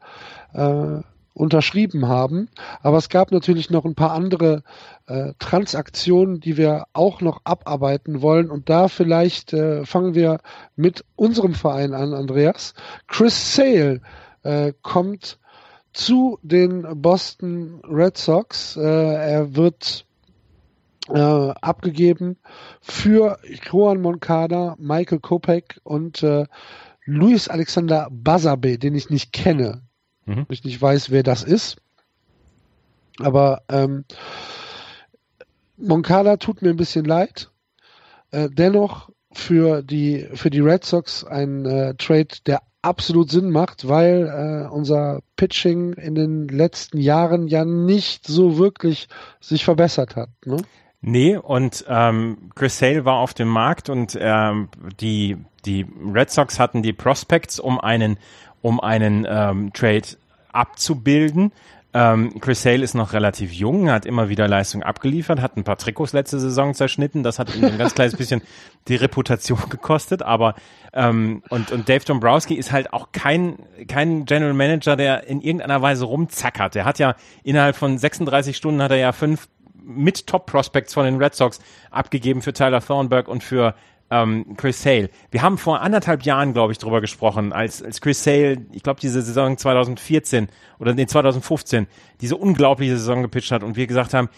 äh, 0.54 1.02
unterschrieben 1.38 2.08
haben. 2.08 2.50
Aber 2.82 2.98
es 2.98 3.10
gab 3.10 3.32
natürlich 3.32 3.70
noch 3.70 3.86
ein 3.86 3.96
paar 3.96 4.12
andere 4.12 4.64
äh, 5.06 5.34
Transaktionen, 5.40 6.40
die 6.40 6.58
wir 6.58 6.86
auch 6.94 7.22
noch 7.22 7.42
abarbeiten 7.44 8.22
wollen. 8.22 8.50
Und 8.50 8.70
da 8.70 8.88
vielleicht 8.88 9.54
äh, 9.54 9.86
fangen 9.86 10.16
wir 10.16 10.40
mit 10.76 11.06
unserem 11.16 11.54
Verein 11.54 11.94
an, 11.94 12.14
Andreas. 12.14 12.74
Chris 13.08 13.56
Sale 13.56 14.02
äh, 14.44 14.74
kommt 14.82 15.40
zu 15.94 16.40
den 16.42 16.86
Boston 17.02 17.82
Red 17.88 18.18
Sox. 18.18 18.76
Äh, 18.76 18.82
er 18.82 19.56
wird 19.56 20.06
äh, 21.10 21.20
abgegeben 21.62 22.38
für 22.82 23.40
Juan 23.64 24.02
Moncada, 24.02 24.76
Michael 24.80 25.20
Kopek 25.20 25.80
und 25.84 26.24
äh, 26.24 26.46
Luis 27.06 27.48
Alexander 27.48 28.10
Basabe, 28.12 28.78
den 28.78 28.94
ich 28.94 29.10
nicht 29.10 29.32
kenne, 29.32 29.87
mhm. 30.28 30.46
ich 30.50 30.64
nicht 30.64 30.82
weiß, 30.82 31.10
wer 31.10 31.24
das 31.24 31.44
ist. 31.44 31.78
Aber 33.20 33.64
ähm, 33.70 34.06
Moncada 35.78 36.38
tut 36.38 36.62
mir 36.62 36.70
ein 36.70 36.78
bisschen 36.78 37.06
leid. 37.06 37.50
Äh, 38.32 38.50
dennoch 38.52 39.10
für 39.32 39.82
die 39.82 40.28
für 40.34 40.50
die 40.50 40.60
Red 40.60 40.84
Sox 40.84 41.24
ein 41.24 41.66
äh, 41.66 41.96
Trade, 41.96 42.28
der 42.46 42.62
absolut 42.82 43.30
Sinn 43.30 43.52
macht, 43.52 43.88
weil 43.88 44.28
äh, 44.28 44.74
unser 44.74 45.22
Pitching 45.36 45.94
in 45.94 46.16
den 46.16 46.48
letzten 46.48 46.98
Jahren 47.00 47.48
ja 47.48 47.66
nicht 47.66 48.28
so 48.28 48.58
wirklich 48.58 49.08
sich 49.40 49.66
verbessert 49.66 50.16
hat. 50.16 50.30
Ne? 50.46 50.58
Nee, 51.02 51.38
und 51.38 51.86
ähm, 51.88 52.50
Chris 52.56 52.80
Sale 52.80 53.06
war 53.06 53.18
auf 53.18 53.34
dem 53.34 53.50
Markt 53.50 53.90
und 53.90 54.18
ähm, 54.20 54.70
die, 55.00 55.38
die 55.66 55.86
Red 56.14 56.32
Sox 56.32 56.60
hatten 56.60 56.82
die 56.82 56.94
Prospects, 56.94 57.60
um 57.60 57.80
einen, 57.80 58.18
um 58.62 58.80
einen 58.80 59.26
ähm, 59.30 59.72
Trade 59.74 60.08
abzubilden. 60.52 61.52
Ähm, 61.94 62.40
Chris 62.42 62.62
Sale 62.62 62.84
ist 62.84 62.94
noch 62.94 63.14
relativ 63.14 63.54
jung, 63.54 63.90
hat 63.90 64.06
immer 64.06 64.30
wieder 64.30 64.48
Leistung 64.48 64.84
abgeliefert, 64.84 65.42
hat 65.42 65.56
ein 65.58 65.64
paar 65.64 65.78
Trikots 65.78 66.14
letzte 66.14 66.40
Saison 66.40 66.74
zerschnitten. 66.74 67.24
Das 67.24 67.40
hat 67.40 67.56
ihm 67.56 67.64
ein 67.64 67.78
ganz 67.78 67.96
kleines 67.96 68.16
bisschen 68.16 68.42
die 68.88 68.96
Reputation 68.96 69.58
gekostet. 69.70 70.22
Aber 70.22 70.56
ähm, 70.94 71.42
und, 71.50 71.72
und 71.72 71.88
Dave 71.90 72.04
Dombrowski 72.06 72.56
ist 72.56 72.72
halt 72.72 72.94
auch 72.94 73.14
kein, 73.14 73.58
kein 73.88 74.26
General 74.26 74.54
Manager, 74.54 74.96
der 74.96 75.28
in 75.28 75.42
irgendeiner 75.42 75.82
Weise 75.82 76.06
rumzackert. 76.06 76.76
Der 76.76 76.86
hat 76.86 77.00
ja 77.00 77.16
innerhalb 77.44 77.76
von 77.76 77.98
36 77.98 78.56
Stunden 78.56 78.82
hat 78.82 78.92
er 78.92 78.98
ja 78.98 79.12
fünf 79.12 79.48
mit 79.84 80.28
Top 80.28 80.46
Prospects 80.46 80.94
von 80.94 81.06
den 81.06 81.16
Red 81.16 81.34
Sox 81.34 81.60
abgegeben 81.90 82.42
für 82.42 82.54
Tyler 82.54 82.82
Thornburg 82.82 83.30
und 83.30 83.44
für 83.44 83.74
ähm, 84.10 84.56
Chris 84.58 84.82
Sale. 84.82 85.10
Wir 85.32 85.42
haben 85.42 85.58
vor 85.58 85.82
anderthalb 85.82 86.24
Jahren, 86.24 86.54
glaube 86.54 86.72
ich, 86.72 86.78
drüber 86.78 87.02
gesprochen, 87.02 87.54
als, 87.54 87.84
als 87.84 88.02
Chris 88.02 88.24
Sale, 88.24 88.66
ich 88.72 88.84
glaube, 88.84 89.00
diese 89.00 89.22
Saison 89.22 89.58
2014 89.58 90.48
oder 90.80 90.94
nee, 90.94 91.06
2015, 91.06 91.88
diese 92.22 92.38
unglaubliche 92.38 92.98
Saison 92.98 93.22
gepitcht 93.22 93.52
hat 93.52 93.64
und 93.64 93.76
wir 93.76 93.88
gesagt 93.88 94.14
haben, 94.14 94.30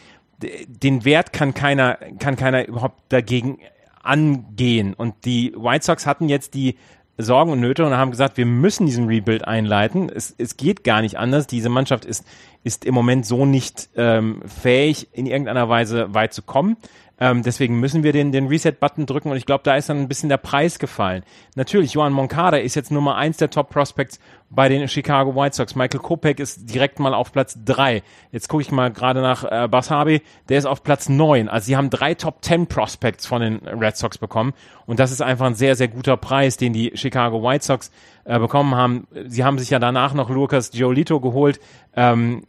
den 0.42 1.06
Wert 1.06 1.34
kann 1.34 1.54
keiner, 1.54 1.98
kann 2.20 2.36
keiner 2.36 2.66
überhaupt 2.66 3.02
dagegen 3.10 3.60
angehen. 4.02 4.94
Und 4.94 5.26
die 5.26 5.54
White 5.56 5.86
Sox 5.86 6.06
hatten 6.06 6.30
jetzt 6.30 6.54
die 6.54 6.76
Sorgen 7.18 7.52
und 7.52 7.60
Nöte 7.60 7.86
und 7.86 7.94
haben 7.94 8.12
gesagt, 8.12 8.38
wir 8.38 8.46
müssen 8.46 8.86
diesen 8.86 9.08
Rebuild 9.08 9.46
einleiten. 9.46 10.10
Es, 10.10 10.34
es 10.38 10.56
geht 10.56 10.86
gar 10.86 11.02
nicht 11.02 11.18
anders. 11.18 11.48
Diese 11.48 11.68
Mannschaft 11.68 12.06
ist, 12.06 12.26
ist 12.64 12.86
im 12.86 12.94
Moment 12.94 13.26
so 13.26 13.46
nicht 13.46 13.90
ähm, 13.98 14.42
fähig, 14.46 15.10
in 15.12 15.26
irgendeiner 15.26 15.68
Weise 15.68 16.14
weit 16.14 16.34
zu 16.34 16.42
kommen. 16.42 16.78
Ähm, 17.20 17.44
deswegen 17.44 17.80
müssen 17.80 18.04
wir 18.04 18.14
den, 18.14 18.32
den 18.32 18.48
Reset-Button 18.48 19.06
drücken 19.06 19.30
und 19.30 19.38
ich 19.38 19.46
glaube, 19.46 19.64
da 19.64 19.76
ist 19.76 19.90
dann 19.90 20.00
ein 20.00 20.08
bisschen 20.08 20.30
der 20.30 20.38
Preis 20.38 20.80
gefallen. 20.80 21.24
Natürlich, 21.56 21.94
Johan 21.94 22.14
Moncada 22.14 22.58
ist 22.58 22.76
jetzt 22.76 22.92
Nummer 22.92 23.16
eins 23.16 23.38
der 23.38 23.50
Top-Prospects 23.50 24.20
bei 24.50 24.70
den 24.70 24.88
Chicago 24.88 25.36
White 25.36 25.56
Sox. 25.56 25.76
Michael 25.76 26.00
Kopek 26.00 26.40
ist 26.40 26.74
direkt 26.74 27.00
mal 27.00 27.14
auf 27.14 27.32
Platz 27.32 27.58
drei. 27.64 28.02
Jetzt 28.32 28.48
gucke 28.48 28.62
ich 28.62 28.72
mal 28.72 28.92
gerade 28.92 29.22
nach 29.22 29.44
äh, 29.44 29.68
Basabe, 29.68 30.22
der 30.48 30.58
ist 30.58 30.66
auf 30.66 30.84
Platz 30.84 31.10
neun. 31.10 31.50
Also 31.50 31.66
sie 31.66 31.78
haben 31.78 31.90
drei 31.90 32.16
Top 32.16 32.42
Ten 32.42 32.68
Prospects 32.68 33.26
von 33.26 33.42
den 33.42 33.58
Red 33.68 33.98
Sox 33.98 34.18
bekommen 34.18 34.54
und 34.86 35.00
das 35.00 35.12
ist 35.12 35.22
einfach 35.22 35.46
ein 35.46 35.56
sehr, 35.56 35.76
sehr 35.76 35.90
guter 35.90 36.18
Preis, 36.18 36.58
den 36.58 36.74
die 36.74 36.92
Chicago 36.96 37.44
White 37.44 37.66
Sox 37.66 37.92
äh, 38.24 38.40
bekommen 38.40 38.76
haben. 38.76 39.08
Sie 39.28 39.44
haben 39.44 39.60
sich 39.60 39.70
ja 39.70 39.80
danach 39.80 40.14
noch 40.14 40.30
Lucas 40.30 40.72
Giolito 40.72 41.20
geholt 41.20 41.60
ähm, 41.96 42.44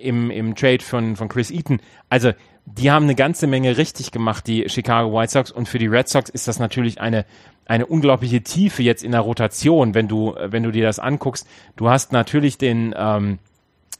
im, 0.00 0.30
im 0.30 0.54
Trade 0.56 0.82
von, 0.82 1.16
von 1.16 1.28
Chris 1.28 1.50
Eaton. 1.50 1.80
Also 2.08 2.32
die 2.66 2.90
haben 2.90 3.04
eine 3.04 3.14
ganze 3.14 3.46
Menge 3.46 3.76
richtig 3.76 4.12
gemacht, 4.12 4.46
die 4.46 4.68
Chicago 4.68 5.12
White 5.12 5.32
Sox. 5.32 5.50
Und 5.50 5.68
für 5.68 5.78
die 5.78 5.86
Red 5.86 6.08
Sox 6.08 6.30
ist 6.30 6.48
das 6.48 6.58
natürlich 6.58 7.00
eine, 7.00 7.24
eine 7.66 7.86
unglaubliche 7.86 8.42
Tiefe 8.42 8.82
jetzt 8.82 9.02
in 9.02 9.12
der 9.12 9.20
Rotation, 9.20 9.94
wenn 9.94 10.08
du, 10.08 10.34
wenn 10.38 10.62
du 10.62 10.70
dir 10.70 10.84
das 10.84 10.98
anguckst. 10.98 11.46
Du 11.76 11.88
hast 11.88 12.12
natürlich 12.12 12.58
den, 12.58 12.94
ähm, 12.96 13.38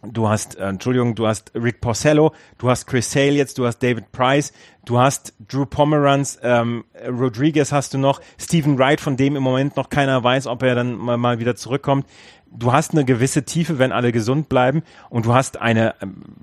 du 0.02 0.28
hast, 0.28 0.56
äh, 0.56 0.66
Entschuldigung, 0.66 1.14
du 1.14 1.26
hast 1.26 1.52
Rick 1.54 1.80
Porcello, 1.80 2.32
du 2.58 2.70
hast 2.70 2.86
Chris 2.86 3.10
Sale 3.10 3.32
jetzt, 3.32 3.58
du 3.58 3.66
hast 3.66 3.78
David 3.78 4.12
Price, 4.12 4.52
du 4.84 4.98
hast 4.98 5.34
Drew 5.48 5.66
Pomeranz, 5.66 6.38
ähm, 6.42 6.84
Rodriguez 7.06 7.72
hast 7.72 7.94
du 7.94 7.98
noch, 7.98 8.20
Stephen 8.38 8.78
Wright, 8.78 9.00
von 9.00 9.16
dem 9.16 9.36
im 9.36 9.42
Moment 9.42 9.76
noch 9.76 9.90
keiner 9.90 10.22
weiß, 10.22 10.46
ob 10.46 10.62
er 10.62 10.74
dann 10.74 10.94
mal, 10.96 11.16
mal 11.16 11.38
wieder 11.38 11.56
zurückkommt 11.56 12.06
du 12.52 12.72
hast 12.72 12.92
eine 12.92 13.04
gewisse 13.04 13.44
Tiefe, 13.44 13.78
wenn 13.78 13.92
alle 13.92 14.12
gesund 14.12 14.48
bleiben 14.48 14.82
und 15.08 15.26
du 15.26 15.34
hast 15.34 15.60
eine, 15.60 15.94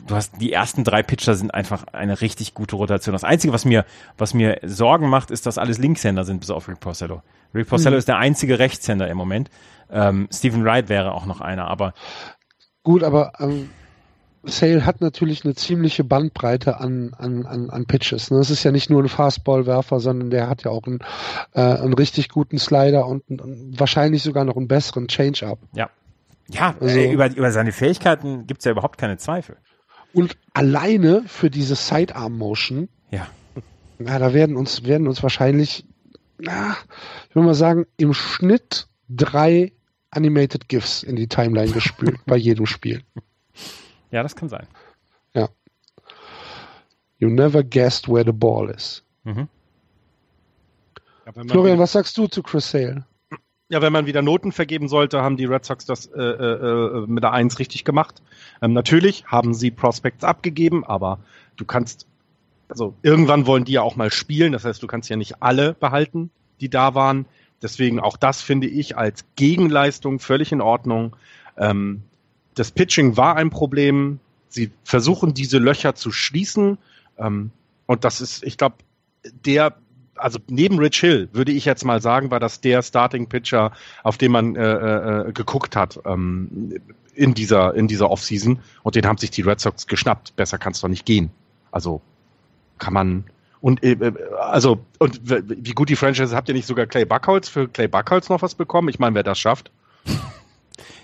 du 0.05 0.15
hast 0.15 0.39
die 0.39 0.53
ersten 0.53 0.83
drei 0.83 1.03
Pitcher 1.03 1.35
sind 1.35 1.53
einfach 1.53 1.85
eine 1.91 2.21
richtig 2.21 2.53
gute 2.53 2.75
Rotation. 2.75 3.13
Das 3.13 3.23
Einzige, 3.23 3.53
was 3.53 3.65
mir, 3.65 3.85
was 4.17 4.33
mir 4.33 4.59
Sorgen 4.63 5.09
macht, 5.09 5.31
ist, 5.31 5.45
dass 5.45 5.57
alles 5.57 5.77
Linkshänder 5.77 6.23
sind, 6.23 6.39
bis 6.39 6.49
auf 6.49 6.67
Rick 6.67 6.79
Porcello. 6.79 7.21
Rick 7.53 7.67
Porcello 7.69 7.95
mhm. 7.95 7.99
ist 7.99 8.07
der 8.07 8.17
einzige 8.17 8.59
Rechtshänder 8.59 9.07
im 9.07 9.17
Moment. 9.17 9.49
Ähm, 9.89 10.27
Stephen 10.31 10.63
Wright 10.63 10.89
wäre 10.89 11.13
auch 11.13 11.25
noch 11.25 11.41
einer, 11.41 11.67
aber 11.67 11.93
gut, 12.83 13.03
aber 13.03 13.33
ähm, 13.39 13.69
Sale 14.43 14.85
hat 14.85 15.01
natürlich 15.01 15.43
eine 15.43 15.55
ziemliche 15.55 16.03
Bandbreite 16.03 16.79
an, 16.79 17.13
an, 17.17 17.45
an, 17.45 17.69
an 17.69 17.85
Pitches. 17.85 18.31
Ne? 18.31 18.37
Das 18.37 18.49
ist 18.49 18.63
ja 18.63 18.71
nicht 18.71 18.89
nur 18.89 19.03
ein 19.03 19.09
Fastballwerfer, 19.09 19.99
sondern 19.99 20.29
der 20.29 20.47
hat 20.49 20.63
ja 20.63 20.71
auch 20.71 20.83
einen, 20.83 20.99
äh, 21.53 21.61
einen 21.61 21.93
richtig 21.93 22.29
guten 22.29 22.57
Slider 22.57 23.07
und, 23.07 23.23
und 23.29 23.79
wahrscheinlich 23.79 24.23
sogar 24.23 24.45
noch 24.45 24.55
einen 24.55 24.67
besseren 24.67 25.07
Change-Up. 25.07 25.59
Ja. 25.73 25.89
Ja, 26.49 26.75
also, 26.79 26.97
äh, 26.97 27.11
über, 27.11 27.29
über 27.35 27.51
seine 27.51 27.71
Fähigkeiten 27.71 28.47
gibt's 28.47 28.63
ja 28.65 28.71
überhaupt 28.71 28.97
keine 28.97 29.17
Zweifel. 29.17 29.57
Und 30.13 30.37
alleine 30.53 31.23
für 31.27 31.49
diese 31.49 31.75
Sidearm-Motion, 31.75 32.87
ja. 33.11 33.27
ja, 33.99 34.19
da 34.19 34.33
werden 34.33 34.55
uns, 34.55 34.85
werden 34.85 35.07
uns 35.07 35.21
wahrscheinlich, 35.21 35.85
na, 36.39 36.77
ich 37.29 37.35
würde 37.35 37.47
mal 37.47 37.53
sagen, 37.53 37.85
im 37.97 38.13
Schnitt 38.13 38.87
drei 39.09 39.73
Animated 40.09 40.69
GIFs 40.69 41.03
in 41.03 41.15
die 41.15 41.27
Timeline 41.27 41.71
gespült 41.71 42.17
bei 42.25 42.37
jedem 42.37 42.65
Spiel. 42.65 43.03
Ja, 44.11 44.23
das 44.23 44.35
kann 44.35 44.49
sein. 44.49 44.67
Ja. 45.33 45.49
You 47.19 47.29
never 47.29 47.63
guessed 47.63 48.07
where 48.07 48.23
the 48.25 48.31
ball 48.31 48.69
is. 48.69 49.03
Mhm. 49.23 49.47
Ja, 51.25 51.43
Florian, 51.47 51.79
was 51.79 51.91
sagst 51.91 52.17
du 52.17 52.27
zu 52.27 52.41
Chris 52.41 52.69
Sale? 52.69 53.05
Ja, 53.69 53.81
wenn 53.81 53.91
man 53.91 54.05
wieder 54.05 54.21
Noten 54.21 54.53
vergeben 54.53 54.87
sollte, 54.87 55.21
haben 55.21 55.35
die 55.35 55.43
Red 55.43 55.65
Sox 55.65 55.85
das 55.85 56.05
äh, 56.05 56.21
äh, 56.21 57.05
mit 57.05 57.21
der 57.21 57.33
Eins 57.33 57.59
richtig 57.59 57.83
gemacht. 57.83 58.21
Ähm, 58.61 58.71
natürlich 58.71 59.25
haben 59.25 59.53
sie 59.53 59.71
Prospects 59.71 60.23
abgegeben, 60.23 60.85
aber 60.85 61.19
du 61.57 61.65
kannst, 61.65 62.07
also 62.69 62.93
irgendwann 63.01 63.45
wollen 63.45 63.65
die 63.65 63.73
ja 63.73 63.81
auch 63.81 63.97
mal 63.97 64.09
spielen. 64.09 64.53
Das 64.53 64.63
heißt, 64.63 64.81
du 64.81 64.87
kannst 64.87 65.09
ja 65.09 65.17
nicht 65.17 65.41
alle 65.43 65.73
behalten, 65.73 66.29
die 66.61 66.69
da 66.69 66.95
waren. 66.95 67.25
Deswegen 67.61 67.99
auch 67.99 68.15
das 68.15 68.41
finde 68.41 68.67
ich 68.67 68.97
als 68.97 69.25
Gegenleistung 69.35 70.19
völlig 70.19 70.53
in 70.53 70.61
Ordnung. 70.61 71.17
Ähm, 71.57 72.03
das 72.57 72.71
Pitching 72.71 73.17
war 73.17 73.35
ein 73.35 73.49
Problem. 73.49 74.19
Sie 74.49 74.71
versuchen 74.83 75.33
diese 75.33 75.59
Löcher 75.59 75.95
zu 75.95 76.11
schließen. 76.11 76.77
Ähm, 77.17 77.51
und 77.85 78.03
das 78.03 78.19
ist, 78.19 78.43
ich 78.43 78.57
glaube, 78.57 78.75
der, 79.45 79.75
also 80.15 80.39
neben 80.49 80.79
Rich 80.79 80.99
Hill 80.99 81.29
würde 81.33 81.51
ich 81.51 81.65
jetzt 81.65 81.85
mal 81.85 82.01
sagen, 82.01 82.31
war 82.31 82.39
das 82.39 82.59
der 82.61 82.81
Starting 82.81 83.27
Pitcher, 83.27 83.71
auf 84.03 84.17
den 84.17 84.31
man 84.31 84.55
äh, 84.55 85.27
äh, 85.27 85.31
geguckt 85.31 85.75
hat 85.75 85.99
ähm, 86.05 86.79
in 87.13 87.33
dieser 87.33 87.75
in 87.75 87.87
dieser 87.87 88.09
Offseason. 88.09 88.59
Und 88.83 88.95
den 88.95 89.05
haben 89.05 89.17
sich 89.17 89.31
die 89.31 89.41
Red 89.41 89.59
Sox 89.59 89.85
geschnappt. 89.85 90.35
Besser 90.35 90.57
kann 90.57 90.71
es 90.71 90.81
doch 90.81 90.89
nicht 90.89 91.05
gehen. 91.05 91.29
Also 91.71 92.01
kann 92.79 92.93
man 92.93 93.25
und 93.61 93.83
äh, 93.83 93.91
äh 93.91 94.13
also 94.39 94.79
und 94.97 95.19
wie 95.23 95.73
gut 95.73 95.89
die 95.89 95.95
Franchise 95.95 96.35
habt 96.35 96.47
ihr 96.47 96.55
nicht 96.55 96.67
sogar 96.67 96.87
Clay 96.87 97.05
Buckholz 97.05 97.49
für 97.49 97.67
Clay 97.67 97.87
Buckholz 97.87 98.29
noch 98.29 98.41
was 98.41 98.55
bekommen? 98.55 98.89
Ich 98.89 98.97
meine, 98.97 99.15
wer 99.15 99.23
das 99.23 99.37
schafft. 99.37 99.71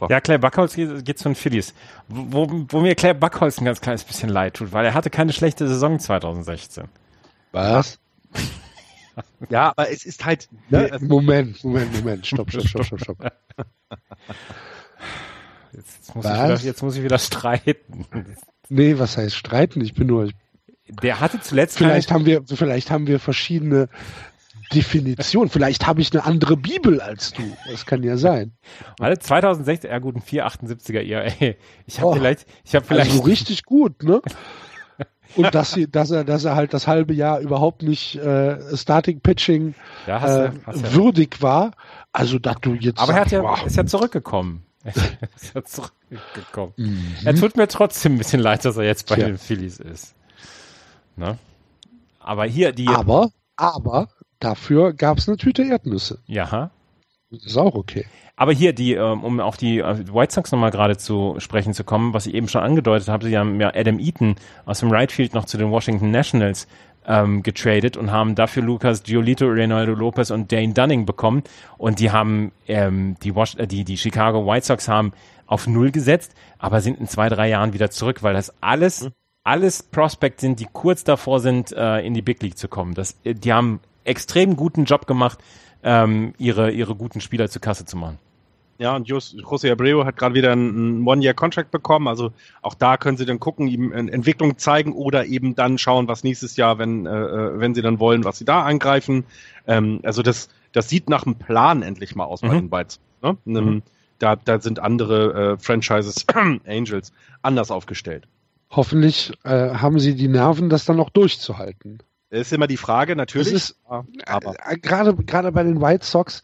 Ja, 0.09 0.21
Clay 0.21 0.37
Buckholz 0.37 0.75
geht, 0.75 1.05
geht 1.05 1.17
zu 1.19 1.29
den 1.29 1.35
Phillies. 1.35 1.73
Wo, 2.07 2.47
wo 2.69 2.81
mir 2.81 2.95
Clay 2.95 3.13
Buckholz 3.13 3.59
ein 3.59 3.65
ganz 3.65 3.81
kleines 3.81 4.03
bisschen 4.03 4.29
leid 4.29 4.55
tut, 4.55 4.71
weil 4.71 4.85
er 4.85 4.93
hatte 4.93 5.09
keine 5.09 5.33
schlechte 5.33 5.67
Saison 5.67 5.99
2016. 5.99 6.85
Was? 7.51 7.99
ja, 9.49 9.69
aber 9.69 9.89
es 9.91 10.05
ist 10.05 10.25
halt. 10.25 10.49
Ne, 10.69 10.97
Moment, 11.01 11.63
Moment, 11.63 11.93
Moment. 11.93 12.25
Stopp, 12.25 12.51
stopp, 12.51 12.67
stopp, 12.67 12.85
stopp, 12.85 13.01
stopp. 13.01 13.17
Jetzt, 15.75 16.13
jetzt, 16.13 16.15
muss 16.15 16.25
ich 16.25 16.31
wieder, 16.31 16.55
jetzt 16.55 16.83
muss 16.83 16.95
ich 16.97 17.03
wieder 17.03 17.17
streiten. 17.17 18.05
Nee, 18.69 18.99
was 18.99 19.17
heißt 19.17 19.35
streiten? 19.35 19.81
Ich 19.81 19.95
bin 19.95 20.05
nur. 20.05 20.25
Ich 20.25 20.35
der 21.01 21.19
hatte 21.19 21.41
zuletzt. 21.41 21.77
Vielleicht 21.77 22.11
haben 22.11 22.25
wir, 22.25 22.43
vielleicht 22.45 22.91
haben 22.91 23.07
wir 23.07 23.19
verschiedene 23.19 23.89
Definition. 24.73 25.49
Vielleicht 25.49 25.88
habe 25.88 26.02
ich 26.02 26.11
eine 26.14 26.23
andere 26.23 26.57
Bibel 26.57 27.02
als 27.02 27.34
du. 27.34 27.44
Das 27.69 27.85
kann 27.85 28.03
ja 28.03 28.18
sein. 28.18 28.53
Warte, 28.99 29.19
2016, 29.19 29.90
ja 29.90 29.99
gut, 29.99 30.15
ein 30.15 30.22
478er 30.22 31.02
ERA. 31.02 31.56
Ich 31.85 31.99
habe 31.99 32.10
oh, 32.10 32.14
vielleicht, 32.14 32.45
ich 32.64 32.76
habe 32.76 32.85
vielleicht. 32.85 33.11
Also 33.11 33.23
richtig 33.23 33.64
gut, 33.64 34.03
ne? 34.03 34.22
Und 35.35 35.56
dass, 35.56 35.72
sie, 35.72 35.90
dass, 35.90 36.11
er, 36.11 36.23
dass 36.23 36.45
er 36.45 36.56
halt 36.56 36.73
das 36.73 36.88
halbe 36.88 37.14
Jahr 37.14 37.40
überhaupt 37.40 37.81
nicht 37.81 38.15
äh, 38.18 38.77
Starting 38.77 39.19
Pitching 39.19 39.73
ja, 40.06 40.22
hast, 40.22 40.38
äh, 40.38 40.52
hast 40.65 40.94
würdig 40.94 41.41
war. 41.41 41.72
Also, 42.11 42.38
dass 42.38 42.57
du 42.61 42.76
jetzt. 42.76 42.99
Aber 42.99 43.14
sagst, 43.14 43.34
er 43.34 43.40
hat 43.40 43.45
ja, 43.45 43.49
wow. 43.49 43.65
ist 43.65 43.76
ja 43.76 43.85
zurückgekommen. 43.85 44.64
ist 44.84 45.56
ja 45.56 45.64
zurückgekommen. 45.64 46.73
Mhm. 46.77 47.15
Er 47.26 47.35
tut 47.35 47.57
mir 47.57 47.68
trotzdem 47.68 48.15
ein 48.15 48.18
bisschen 48.19 48.41
leid, 48.41 48.65
dass 48.65 48.77
er 48.77 48.84
jetzt 48.84 49.07
bei 49.07 49.18
ja. 49.18 49.26
den 49.26 49.38
Phillies 49.38 49.80
ist. 49.80 50.14
Ne? 51.15 51.38
Aber 52.19 52.45
hier 52.45 52.72
die. 52.72 52.88
Aber, 52.88 53.31
aber 53.56 54.10
Dafür 54.43 54.91
gab 54.91 55.19
es 55.19 55.29
eine 55.29 55.37
Tüte 55.37 55.63
Erdnüsse. 55.63 56.19
Ja. 56.27 56.69
Das 57.31 57.45
ist 57.45 57.57
auch 57.57 57.75
okay. 57.75 58.05
Aber 58.35 58.51
hier, 58.51 58.73
die, 58.73 58.93
ähm, 58.93 59.23
um 59.23 59.39
auf 59.39 59.55
die 59.55 59.81
White 59.81 60.33
Sox 60.33 60.51
nochmal 60.51 60.71
gerade 60.71 60.97
zu 60.97 61.35
sprechen 61.37 61.73
zu 61.73 61.85
kommen, 61.85 62.13
was 62.13 62.25
ich 62.25 62.33
eben 62.33 62.49
schon 62.49 62.61
angedeutet 62.61 63.07
habe, 63.07 63.25
sie 63.25 63.37
haben 63.37 63.61
ja 63.61 63.71
Adam 63.73 63.99
Eaton 63.99 64.35
aus 64.65 64.81
dem 64.81 64.91
Right 64.91 65.13
Field 65.13 65.33
noch 65.33 65.45
zu 65.45 65.57
den 65.57 65.71
Washington 65.71 66.11
Nationals 66.11 66.67
ähm, 67.07 67.41
getradet 67.41 67.95
und 67.95 68.11
haben 68.11 68.35
dafür 68.35 68.63
Lucas 68.63 69.03
Giolito, 69.03 69.45
Reynaldo 69.47 69.93
Lopez 69.93 70.29
und 70.29 70.51
Dane 70.51 70.73
Dunning 70.73 71.05
bekommen. 71.05 71.43
Und 71.77 71.99
die 71.99 72.11
haben 72.11 72.51
ähm, 72.67 73.15
die, 73.23 73.35
Was 73.35 73.55
äh, 73.55 73.65
die, 73.65 73.85
die 73.85 73.97
Chicago 73.97 74.45
White 74.45 74.65
Sox 74.65 74.89
haben 74.89 75.13
auf 75.45 75.67
Null 75.67 75.91
gesetzt, 75.91 76.33
aber 76.59 76.81
sind 76.81 76.99
in 76.99 77.07
zwei, 77.07 77.29
drei 77.29 77.47
Jahren 77.47 77.71
wieder 77.71 77.91
zurück, 77.91 78.23
weil 78.23 78.33
das 78.33 78.53
alles, 78.61 79.03
mhm. 79.03 79.11
alles 79.45 79.83
Prospects 79.83 80.41
sind, 80.41 80.59
die 80.59 80.67
kurz 80.71 81.05
davor 81.05 81.39
sind, 81.39 81.71
äh, 81.71 81.99
in 81.99 82.13
die 82.13 82.21
Big 82.21 82.41
League 82.43 82.57
zu 82.57 82.67
kommen. 82.67 82.93
Das, 82.93 83.17
äh, 83.23 83.35
die 83.35 83.53
haben 83.53 83.79
extrem 84.03 84.55
guten 84.55 84.85
Job 84.85 85.07
gemacht, 85.07 85.39
ähm, 85.84 86.34
ihre, 86.38 86.71
ihre 86.71 86.95
guten 86.95 87.21
Spieler 87.21 87.49
zur 87.49 87.61
Kasse 87.61 87.85
zu 87.85 87.97
machen. 87.97 88.19
Ja, 88.80 88.95
und 88.95 89.07
José 89.07 89.71
Abreu 89.71 90.03
hat 90.03 90.17
gerade 90.17 90.34
wieder 90.34 90.51
einen 90.51 91.07
One-Year-Contract 91.07 91.69
bekommen. 91.71 92.07
Also 92.07 92.31
auch 92.61 92.73
da 92.73 92.97
können 92.97 93.17
sie 93.17 93.25
dann 93.25 93.39
gucken, 93.39 93.67
ihm 93.67 93.91
Entwicklung 93.93 94.57
zeigen 94.57 94.93
oder 94.93 95.25
eben 95.25 95.55
dann 95.55 95.77
schauen, 95.77 96.07
was 96.07 96.23
nächstes 96.23 96.57
Jahr, 96.57 96.80
wenn, 96.80 97.05
äh, 97.05 97.11
äh, 97.11 97.59
wenn 97.59 97.75
sie 97.75 97.81
dann 97.81 97.99
wollen, 97.99 98.23
was 98.23 98.39
sie 98.39 98.45
da 98.45 98.63
angreifen. 98.63 99.25
Ähm, 99.67 99.99
also 100.03 100.23
das, 100.23 100.49
das 100.71 100.89
sieht 100.89 101.07
nach 101.07 101.25
einem 101.25 101.35
Plan 101.35 101.84
endlich 101.84 102.15
mal 102.15 102.25
aus 102.25 102.41
mhm. 102.41 102.47
bei 102.47 102.53
den 102.55 102.69
Bytes. 102.69 102.99
Ne? 103.21 103.38
Mhm. 103.45 103.84
Da, 104.17 104.35
da 104.35 104.59
sind 104.59 104.80
andere 104.80 105.53
äh, 105.53 105.57
Franchises, 105.57 106.25
Angels, 106.67 107.13
anders 107.41 107.71
aufgestellt. 107.71 108.27
Hoffentlich 108.71 109.34
äh, 109.43 109.75
haben 109.75 109.99
sie 109.99 110.15
die 110.15 110.27
Nerven, 110.27 110.69
das 110.69 110.85
dann 110.85 110.97
noch 110.97 111.11
durchzuhalten. 111.11 111.99
Das 112.34 112.47
ist 112.47 112.53
immer 112.53 112.65
die 112.65 112.77
Frage, 112.77 113.15
natürlich. 113.15 113.53
Ist, 113.53 113.76
aber. 113.85 114.55
Äh, 114.65 114.77
gerade, 114.80 115.14
gerade 115.14 115.51
bei 115.51 115.61
den 115.61 115.80
White 115.81 116.03
Sox 116.03 116.41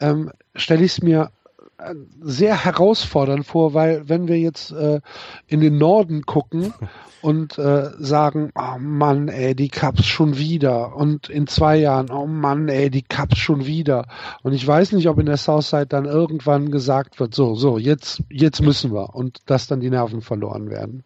ähm, 0.00 0.32
stelle 0.56 0.84
ich 0.84 0.90
es 0.90 1.02
mir 1.02 1.30
äh, 1.78 1.94
sehr 2.20 2.64
herausfordernd 2.64 3.46
vor, 3.46 3.72
weil 3.72 4.08
wenn 4.08 4.26
wir 4.26 4.36
jetzt 4.36 4.72
äh, 4.72 5.00
in 5.46 5.60
den 5.60 5.78
Norden 5.78 6.22
gucken 6.22 6.74
und 7.22 7.56
äh, 7.56 7.90
sagen, 8.00 8.50
oh 8.56 8.78
Mann, 8.80 9.28
ey, 9.28 9.54
die 9.54 9.68
Cups 9.68 10.06
schon 10.06 10.38
wieder 10.38 10.96
und 10.96 11.28
in 11.28 11.46
zwei 11.46 11.76
Jahren, 11.76 12.10
oh 12.10 12.26
Mann, 12.26 12.68
ey, 12.68 12.90
die 12.90 13.02
Cups 13.02 13.36
schon 13.36 13.64
wieder 13.64 14.08
und 14.42 14.54
ich 14.54 14.66
weiß 14.66 14.90
nicht, 14.90 15.06
ob 15.06 15.20
in 15.20 15.26
der 15.26 15.36
Southside 15.36 15.86
dann 15.86 16.06
irgendwann 16.06 16.72
gesagt 16.72 17.20
wird, 17.20 17.32
so, 17.32 17.54
so, 17.54 17.78
jetzt, 17.78 18.24
jetzt 18.28 18.60
müssen 18.60 18.92
wir 18.92 19.14
und 19.14 19.38
dass 19.46 19.68
dann 19.68 19.78
die 19.78 19.90
Nerven 19.90 20.20
verloren 20.20 20.68
werden. 20.68 21.04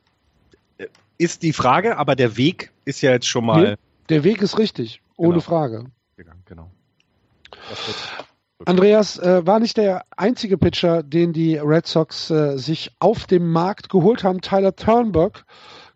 Ist 1.18 1.42
die 1.42 1.52
Frage, 1.52 1.98
aber 1.98 2.16
der 2.16 2.38
Weg 2.38 2.72
ist 2.86 3.02
ja 3.02 3.10
jetzt 3.10 3.26
schon 3.26 3.44
mal 3.44 3.72
nee 3.72 3.76
der 4.12 4.24
Weg 4.24 4.42
ist 4.42 4.58
richtig, 4.58 5.00
ohne 5.16 5.30
genau. 5.30 5.40
Frage. 5.40 5.84
Genau. 6.44 6.70
Andreas 8.66 9.18
äh, 9.18 9.46
war 9.46 9.58
nicht 9.58 9.78
der 9.78 10.04
einzige 10.16 10.58
Pitcher, 10.58 11.02
den 11.02 11.32
die 11.32 11.56
Red 11.56 11.86
Sox 11.86 12.30
äh, 12.30 12.58
sich 12.58 12.90
auf 12.98 13.26
dem 13.26 13.50
Markt 13.50 13.88
geholt 13.88 14.22
haben. 14.22 14.42
Tyler 14.42 14.76
Turnberg 14.76 15.46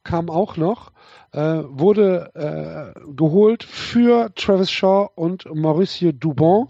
kam 0.02 0.30
auch 0.30 0.56
noch, 0.56 0.92
äh, 1.32 1.62
wurde 1.66 2.94
äh, 2.96 3.00
geholt 3.14 3.62
für 3.62 4.34
Travis 4.34 4.70
Shaw 4.70 5.10
und 5.14 5.44
Mauricio 5.54 6.12
Dubon, 6.12 6.68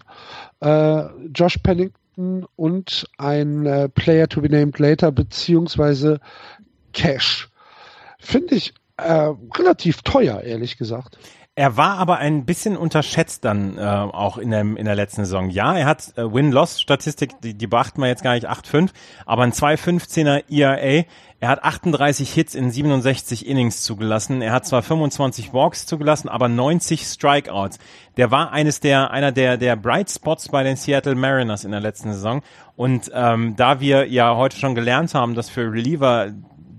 äh, 0.61 1.05
Josh 1.33 1.59
Pennington 1.59 2.45
und 2.57 3.07
ein 3.19 3.67
äh, 3.67 3.89
Player 3.89 4.29
to 4.29 4.41
be 4.41 4.49
named 4.49 4.81
later, 4.81 5.13
beziehungsweise 5.13 6.19
Cash. 6.93 7.49
Finde 8.19 8.57
ich 8.57 8.75
äh, 8.97 9.33
relativ 9.57 10.03
teuer, 10.03 10.41
ehrlich 10.43 10.79
gesagt. 10.79 11.19
Er 11.59 11.79
war 11.79 11.97
aber 11.97 12.19
ein 12.19 12.45
bisschen 12.45 12.77
unterschätzt 12.77 13.47
dann 13.47 13.79
äh, 13.79 13.81
auch 13.81 14.37
in 14.37 14.51
der, 14.51 14.61
in 14.61 14.85
der 14.85 14.95
letzten 14.95 15.25
Saison. 15.25 15.49
Ja, 15.49 15.75
er 15.75 15.87
hat 15.87 16.13
äh, 16.19 16.31
Win-Loss-Statistik, 16.31 17.41
die, 17.41 17.55
die 17.55 17.67
beachten 17.67 18.03
wir 18.03 18.09
jetzt 18.09 18.23
gar 18.23 18.35
nicht, 18.35 18.47
8-5, 18.47 18.91
aber 19.25 19.43
ein 19.43 19.53
2-15er 19.53 20.51
ERA. 20.51 21.07
Er 21.41 21.49
hat 21.49 21.65
38 21.65 22.31
Hits 22.31 22.55
in 22.55 22.71
67 22.71 23.47
Innings 23.47 23.83
zugelassen. 23.83 24.43
Er 24.43 24.53
hat 24.53 24.67
zwar 24.67 24.83
25 24.83 25.55
Walks 25.55 25.87
zugelassen, 25.87 26.29
aber 26.29 26.51
90 26.51 27.07
Strikeouts. 27.07 27.79
Der 28.19 28.31
war 28.31 28.53
eines 28.53 28.81
der, 28.81 29.11
einer 29.11 29.33
der, 29.33 29.57
der 29.57 29.77
Bright 29.77 30.11
Spots 30.11 30.51
bei 30.51 30.63
den 30.63 30.77
Seattle 30.77 31.15
Mariners 31.15 31.65
in 31.65 31.71
der 31.71 31.81
letzten 31.81 32.13
Saison. 32.13 32.43
Und 32.77 33.11
ähm, 33.15 33.57
da 33.57 33.81
wir 33.81 34.07
ja 34.09 34.37
heute 34.37 34.59
schon 34.59 34.75
gelernt 34.75 35.15
haben, 35.15 35.35
dass 35.35 35.49
für 35.49 35.73
Reliever 35.73 36.33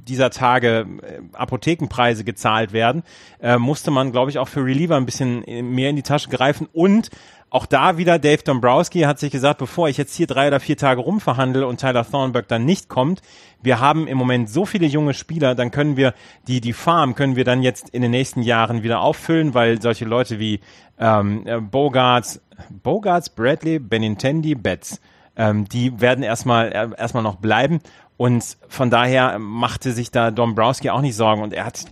dieser 0.08 0.30
Tage 0.30 0.86
äh, 1.02 1.22
Apothekenpreise 1.34 2.24
gezahlt 2.24 2.74
werden, 2.74 3.04
äh, 3.40 3.58
musste 3.58 3.92
man, 3.92 4.12
glaube 4.12 4.32
ich, 4.32 4.40
auch 4.40 4.48
für 4.48 4.64
Reliever 4.64 4.96
ein 4.96 5.06
bisschen 5.06 5.44
mehr 5.74 5.90
in 5.90 5.96
die 5.96 6.04
Tasche 6.04 6.30
greifen. 6.30 6.68
Und 6.74 7.10
auch 7.50 7.66
da 7.66 7.98
wieder 7.98 8.20
Dave 8.20 8.44
Dombrowski 8.44 9.02
hat 9.02 9.20
sich 9.20 9.32
gesagt, 9.32 9.60
bevor 9.60 9.88
ich 9.88 9.96
jetzt 9.96 10.14
hier 10.16 10.28
drei 10.28 10.48
oder 10.48 10.60
vier 10.60 10.76
Tage 10.76 11.00
rumverhandle 11.00 11.66
und 11.66 11.80
Tyler 11.80 12.06
Thornburg 12.10 12.48
dann 12.50 12.66
nicht 12.66 12.90
kommt, 12.90 13.22
wir 13.62 13.80
haben 13.80 14.06
im 14.06 14.18
Moment 14.18 14.50
so 14.50 14.66
viele 14.66 14.86
junge 14.86 15.14
Spieler, 15.14 15.56
dann 15.56 15.72
können 15.72 15.96
wir 15.96 16.14
die 16.48 16.60
die 16.60 16.74
Farm 16.74 17.16
können 17.16 17.38
wir 17.38 17.46
dann 17.46 17.64
jetzt 17.64 17.90
in 17.90 18.02
den 18.02 18.12
nächsten 18.12 18.42
Jahren 18.42 18.84
wieder 18.84 19.00
auffüllen, 19.00 19.54
weil 19.54 19.82
solche 19.82 20.04
Leute 20.04 20.40
wie 20.40 20.60
ähm, 21.00 21.48
äh, 21.48 21.62
Bogarts, 21.62 22.42
Bogarts, 22.84 23.30
Bradley, 23.30 23.80
Benintendi, 23.80 24.54
Betts, 24.56 25.00
ähm, 25.38 25.70
die 25.70 26.02
werden 26.02 26.24
erstmal 26.24 26.72
äh, 26.74 26.90
erstmal 26.98 27.24
noch 27.24 27.36
bleiben 27.36 27.80
und 28.18 28.58
von 28.68 28.90
daher 28.90 29.40
machte 29.40 29.92
sich 29.94 30.12
da 30.12 30.32
Dombrowski 30.32 30.90
auch 30.90 31.02
nicht 31.02 31.16
Sorgen 31.16 31.42
und 31.42 31.54
er 31.54 31.66
hat 31.66 31.86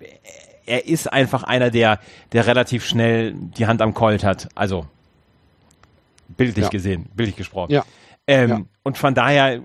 er 0.67 0.87
ist 0.87 1.11
einfach 1.13 1.43
einer, 1.43 1.69
der, 1.69 1.99
der 2.31 2.47
relativ 2.47 2.83
schnell 2.85 3.33
die 3.35 3.67
Hand 3.67 3.83
am 3.83 3.93
Colt 3.93 4.23
hat. 4.23 4.49
Also 4.55 4.87
bildlich 6.29 6.65
Ja. 6.65 6.69
gesehen, 6.69 7.07
bildlich 7.15 7.35
gesprochen. 7.35 7.71
Ja. 7.71 7.85
Ähm, 8.27 8.49
Ja. 8.49 8.61
Und 8.83 8.97
von 8.97 9.13
daher, 9.13 9.61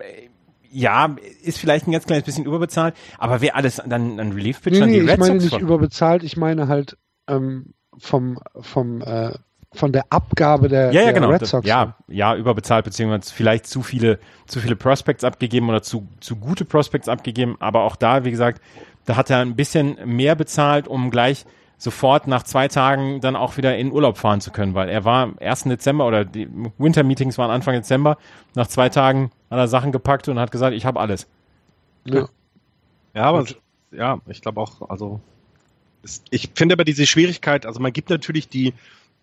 ja, 0.71 1.17
ist 1.43 1.59
vielleicht 1.59 1.87
ein 1.89 1.93
ganz 1.93 2.05
kleines 2.07 2.25
bisschen 2.25 2.45
überbezahlt, 2.45 2.95
aber 3.19 3.41
wer 3.41 3.57
alles 3.57 3.81
dann 3.87 4.21
ein 4.21 4.33
Relief 4.33 4.61
Pitcher 4.63 4.77
Nee, 4.79 4.83
an 4.83 4.91
nee, 4.91 4.99
die 4.99 5.05
ich 5.05 5.11
Red 5.11 5.19
meine 5.21 5.41
Sox 5.41 5.53
nicht 5.55 5.63
überbezahlt, 5.63 6.23
ich 6.23 6.37
meine 6.37 6.69
halt 6.69 6.97
ähm, 7.29 7.73
vom, 7.99 8.39
vom, 8.61 9.01
äh, 9.01 9.33
von 9.73 9.93
der 9.93 10.05
Abgabe 10.11 10.69
der, 10.69 10.87
ja, 10.93 11.01
ja, 11.01 11.05
der 11.05 11.13
genau. 11.13 11.29
Red 11.31 11.43
Das- 11.43 11.51
Sox. 11.51 11.67
Ja, 11.67 11.95
ja, 12.09 12.35
überbezahlt, 12.35 12.85
beziehungsweise 12.85 13.33
vielleicht 13.33 13.67
zu 13.67 13.83
viele, 13.83 14.19
zu 14.47 14.59
viele 14.61 14.75
Prospects 14.77 15.23
abgegeben 15.25 15.69
oder 15.69 15.83
zu, 15.83 16.09
zu 16.21 16.37
gute 16.37 16.65
Prospects 16.65 17.09
abgegeben. 17.09 17.57
Aber 17.61 17.83
auch 17.85 17.97
da, 17.97 18.25
wie 18.25 18.31
gesagt, 18.31 18.61
da 19.05 19.17
hat 19.17 19.31
er 19.31 19.39
ein 19.39 19.55
bisschen 19.57 19.97
mehr 20.05 20.35
bezahlt, 20.35 20.89
um 20.89 21.11
gleich 21.11 21.45
sofort 21.79 22.27
nach 22.27 22.43
zwei 22.43 22.69
Tagen 22.69 23.21
dann 23.23 23.37
auch 23.37 23.57
wieder 23.57 23.77
in 23.79 23.91
Urlaub 23.91 24.19
fahren 24.19 24.41
zu 24.43 24.51
können, 24.51 24.75
weil 24.75 24.89
er 24.91 25.05
war 25.05 25.23
am 25.23 25.37
1. 25.41 25.65
Dezember 25.65 26.07
oder 26.07 26.25
die 26.27 26.47
Winter 26.77 27.05
Meetings 27.05 27.39
waren 27.39 27.51
Anfang 27.51 27.75
Dezember. 27.75 28.19
Nach 28.55 28.67
zwei 28.67 28.89
Tagen 28.91 29.31
hat 29.51 29.59
er 29.59 29.69
Sachen 29.69 29.91
gepackt 29.93 30.29
und 30.29 30.39
hat 30.39 30.51
gesagt, 30.51 30.75
ich 30.75 30.85
habe 30.85 31.01
alles. 31.01 31.27
Ja. 32.05 32.29
Ja, 33.15 33.23
aber 33.23 33.47
ja, 33.93 34.19
ich 34.27 34.43
glaube 34.43 34.61
auch, 34.61 34.89
also 34.91 35.21
ich 36.31 36.51
finde 36.55 36.75
aber 36.75 36.85
diese 36.85 37.07
Schwierigkeit, 37.07 37.67
also 37.67 37.81
man 37.81 37.93
gibt 37.93 38.11
natürlich 38.11 38.49
die 38.49 38.75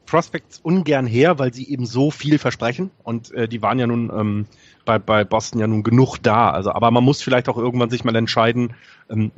Prospects 0.08 0.60
ungern 0.64 1.06
her, 1.06 1.38
weil 1.38 1.54
sie 1.54 1.70
eben 1.70 1.86
so 1.86 2.10
viel 2.10 2.40
versprechen 2.40 2.90
und 3.04 3.32
äh, 3.32 3.48
die 3.48 3.62
waren 3.62 3.78
ja 3.78 3.86
nun 3.86 4.10
ähm, 4.10 4.46
bei, 4.86 4.98
bei 4.98 5.24
Boston 5.24 5.60
ja 5.60 5.68
nun 5.68 5.84
genug 5.84 6.18
da. 6.18 6.50
Also, 6.50 6.72
aber 6.72 6.90
man 6.90 7.04
muss 7.04 7.22
vielleicht 7.22 7.50
auch 7.50 7.58
irgendwann 7.58 7.92
sich 7.92 8.04
mal 8.04 8.16
entscheiden, 8.16 8.74
ähm, 9.10 9.32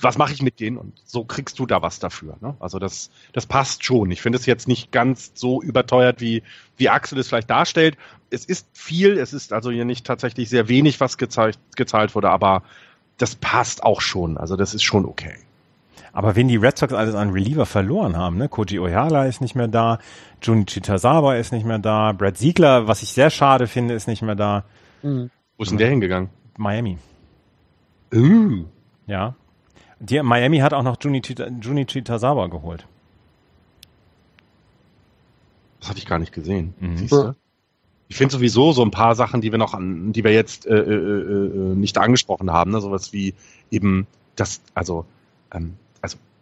was 0.00 0.18
mache 0.18 0.32
ich 0.32 0.42
mit 0.42 0.60
denen 0.60 0.76
und 0.76 1.00
so 1.04 1.24
kriegst 1.24 1.58
du 1.58 1.66
da 1.66 1.80
was 1.80 1.98
dafür. 1.98 2.36
Ne? 2.40 2.54
Also 2.60 2.78
das, 2.78 3.10
das 3.32 3.46
passt 3.46 3.84
schon. 3.84 4.10
Ich 4.10 4.20
finde 4.20 4.38
es 4.38 4.44
jetzt 4.44 4.68
nicht 4.68 4.92
ganz 4.92 5.32
so 5.34 5.62
überteuert, 5.62 6.20
wie, 6.20 6.42
wie 6.76 6.90
Axel 6.90 7.18
es 7.18 7.28
vielleicht 7.28 7.48
darstellt. 7.48 7.96
Es 8.30 8.44
ist 8.44 8.66
viel, 8.72 9.16
es 9.16 9.32
ist 9.32 9.52
also 9.52 9.70
hier 9.70 9.84
nicht 9.84 10.04
tatsächlich 10.04 10.50
sehr 10.50 10.68
wenig, 10.68 11.00
was 11.00 11.16
gezahlt, 11.16 11.58
gezahlt 11.76 12.14
wurde, 12.14 12.30
aber 12.30 12.64
das 13.16 13.36
passt 13.36 13.82
auch 13.84 14.00
schon. 14.00 14.36
Also 14.36 14.56
das 14.56 14.74
ist 14.74 14.82
schon 14.82 15.06
okay. 15.06 15.36
Aber 16.14 16.36
wenn 16.36 16.46
die 16.46 16.56
Red 16.56 16.78
Sox 16.78 16.92
alles 16.92 17.16
an 17.16 17.30
Reliever 17.30 17.66
verloren 17.66 18.16
haben, 18.16 18.38
ne? 18.38 18.48
Koji 18.48 18.78
Oyala 18.78 19.26
ist 19.26 19.40
nicht 19.40 19.56
mehr 19.56 19.66
da, 19.66 19.98
Junichi 20.40 20.80
Tazawa 20.80 21.34
ist 21.34 21.52
nicht 21.52 21.66
mehr 21.66 21.80
da, 21.80 22.12
Brad 22.12 22.38
Siegler, 22.38 22.86
was 22.86 23.02
ich 23.02 23.12
sehr 23.12 23.30
schade 23.30 23.66
finde, 23.66 23.94
ist 23.94 24.06
nicht 24.06 24.22
mehr 24.22 24.36
da. 24.36 24.64
Mhm. 25.02 25.30
Wo 25.58 25.64
ist 25.64 25.70
denn 25.70 25.78
der 25.78 25.90
hingegangen? 25.90 26.30
Miami. 26.56 26.98
Uh. 28.14 28.64
Ja. 29.08 29.34
Die, 29.98 30.22
Miami 30.22 30.58
hat 30.58 30.72
auch 30.72 30.84
noch 30.84 30.96
Junichi, 31.00 31.34
Junichi 31.60 32.04
Tazawa 32.04 32.46
geholt. 32.46 32.86
Das 35.80 35.90
hatte 35.90 35.98
ich 35.98 36.06
gar 36.06 36.20
nicht 36.20 36.32
gesehen. 36.32 36.74
Mhm. 36.78 36.96
Siehst 36.96 37.12
du? 37.12 37.34
Ich 38.06 38.16
finde 38.16 38.32
sowieso 38.32 38.70
so 38.70 38.82
ein 38.82 38.92
paar 38.92 39.16
Sachen, 39.16 39.40
die 39.40 39.50
wir 39.50 39.58
noch 39.58 39.74
an, 39.74 40.12
die 40.12 40.22
wir 40.22 40.32
jetzt 40.32 40.66
äh, 40.66 40.76
äh, 40.76 40.92
äh, 40.92 41.72
äh, 41.72 41.74
nicht 41.74 41.98
angesprochen 41.98 42.52
haben, 42.52 42.70
ne? 42.70 42.80
sowas 42.80 43.12
wie 43.12 43.34
eben 43.72 44.06
das, 44.36 44.60
also, 44.74 45.06
ähm, 45.52 45.54
also 45.62 45.83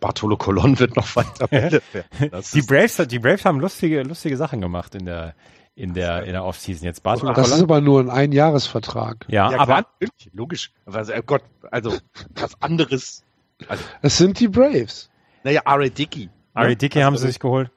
Bartolo 0.02 0.36
Colon 0.36 0.78
wird 0.78 0.96
noch 0.96 1.16
weiter. 1.16 1.48
Die 1.48 2.58
ist- 2.58 2.66
Braves, 2.66 2.96
die 3.08 3.18
Braves 3.18 3.44
haben 3.46 3.58
lustige, 3.60 4.02
lustige 4.02 4.36
Sachen 4.36 4.60
gemacht 4.60 4.94
in 4.94 5.06
der, 5.06 5.34
in 5.74 5.94
der, 5.94 6.24
in 6.24 6.32
der 6.32 6.44
Offseason. 6.44 6.84
Jetzt 6.84 7.02
Bartolo 7.02 7.32
Das 7.32 7.46
ist 7.46 7.52
Colon. 7.54 7.64
aber 7.64 7.80
nur 7.80 8.00
ein 8.00 8.10
Einjahresvertrag. 8.10 9.24
Ja, 9.28 9.50
ja, 9.52 9.58
aber, 9.60 9.86
logisch. 10.34 10.72
Also, 10.84 11.14
oh 11.16 11.22
Gott, 11.24 11.42
also 11.70 11.96
was 12.34 12.60
anderes. 12.60 13.22
Also, 13.68 13.82
Es 14.02 14.18
sind 14.18 14.38
die 14.40 14.48
Braves. 14.48 15.08
naja, 15.44 15.62
R.A. 15.64 15.88
Dickey. 15.88 16.28
Ari 16.52 16.70
ne? 16.70 16.76
Dickey 16.76 17.00
haben 17.00 17.16
sie 17.16 17.22
Also, 17.22 17.28
sich 17.28 17.38
geholt. 17.40 17.70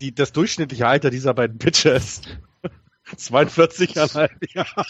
die, 0.00 0.14
das 0.14 0.32
durchschnittliche 0.32 0.86
Alter 0.86 1.10
dieser 1.10 1.34
beiden 1.34 1.58
Pitchers 1.58 2.22
42,5 3.16 4.30
Jahre. 4.54 4.86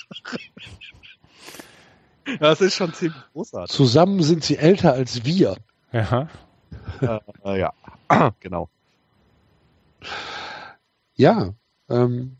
Das 2.41 2.61
ist 2.61 2.75
schon 2.75 2.93
ziemlich 2.93 3.21
großartig. 3.33 3.75
Zusammen 3.75 4.23
sind 4.23 4.45
sie 4.45 4.57
älter 4.57 4.93
als 4.93 5.25
wir. 5.25 5.57
Ja. 5.93 6.29
Äh, 7.01 7.59
ja, 7.59 7.73
genau. 8.41 8.69
Ja, 11.15 11.53
ähm, 11.89 12.37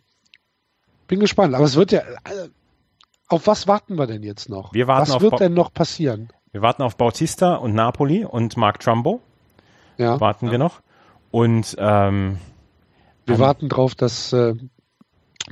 bin 1.09 1.21
gespannt. 1.21 1.55
Aber 1.55 1.65
es 1.65 1.77
wird 1.77 1.93
ja. 1.93 2.01
äh, 2.01 2.49
Auf 3.29 3.47
was 3.47 3.67
warten 3.67 3.97
wir 3.97 4.07
denn 4.07 4.23
jetzt 4.23 4.49
noch? 4.49 4.73
Wir 4.73 4.87
warten 4.87 5.03
was 5.09 5.11
auf 5.17 5.23
wird 5.23 5.33
Bo- 5.33 5.39
denn 5.39 5.55
noch 5.55 5.73
passieren? 5.73 6.29
Wir 6.53 6.63
warten 6.63 6.83
auf 6.83 6.97
Bautista 6.97 7.55
und 7.57 7.75
Napoli 7.75 8.25
und 8.25 8.57
Mark 8.57 8.81
Trumbo. 8.81 9.21
Ja, 9.99 10.21
Warten 10.21 10.51
wir 10.51 10.59
noch. 10.59 10.81
Und 11.31 11.75
ähm, 11.79 12.39
wir 13.27 13.39
warten 13.39 13.69
drauf, 13.69 13.95
dass 13.95 14.33
äh, 14.33 14.55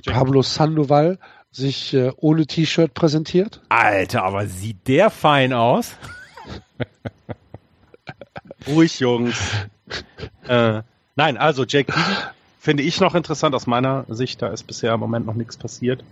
Pablo 0.06 0.42
Sandoval 0.42 1.18
sich 1.50 1.94
äh, 1.94 2.12
ohne 2.16 2.46
T-Shirt 2.46 2.94
präsentiert. 2.94 3.62
Alter, 3.68 4.22
aber 4.24 4.46
sieht 4.46 4.86
der 4.88 5.10
fein 5.10 5.52
aus? 5.52 5.96
Ruhig, 8.66 8.98
Jungs. 9.00 9.68
äh, 10.48 10.82
nein, 11.16 11.36
also 11.36 11.64
Jake 11.64 11.92
finde 12.58 12.82
ich 12.82 13.00
noch 13.00 13.14
interessant 13.14 13.54
aus 13.54 13.66
meiner 13.66 14.06
Sicht. 14.08 14.40
Da 14.40 14.48
ist 14.48 14.66
bisher 14.66 14.94
im 14.94 15.00
Moment 15.00 15.26
noch 15.26 15.34
nichts 15.34 15.56
passiert. 15.56 16.02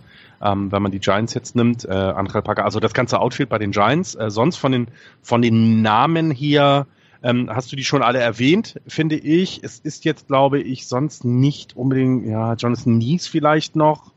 Ähm, 0.41 0.71
wenn 0.71 0.83
man 0.83 0.91
die 0.91 0.99
Giants 0.99 1.33
jetzt 1.33 1.55
nimmt, 1.55 1.85
äh, 1.85 1.91
Angel 1.91 2.41
Parker, 2.41 2.63
also 2.65 2.79
das 2.79 2.93
ganze 2.93 3.19
Outfield 3.19 3.49
bei 3.49 3.57
den 3.57 3.71
Giants. 3.71 4.13
Äh, 4.13 4.29
sonst 4.29 4.57
von 4.57 4.71
den, 4.71 4.87
von 5.21 5.41
den 5.41 5.81
Namen 5.81 6.29
hier, 6.29 6.85
ähm, 7.23 7.49
hast 7.51 7.71
du 7.71 7.75
die 7.75 7.83
schon 7.83 8.03
alle 8.03 8.19
erwähnt, 8.19 8.79
finde 8.87 9.15
ich. 9.15 9.63
Es 9.63 9.79
ist 9.79 10.05
jetzt, 10.05 10.27
glaube 10.27 10.59
ich, 10.59 10.87
sonst 10.87 11.25
nicht 11.25 11.75
unbedingt, 11.75 12.27
ja, 12.27 12.53
Jonathan 12.53 12.97
Nies 12.97 13.25
vielleicht 13.25 13.75
noch, 13.75 14.11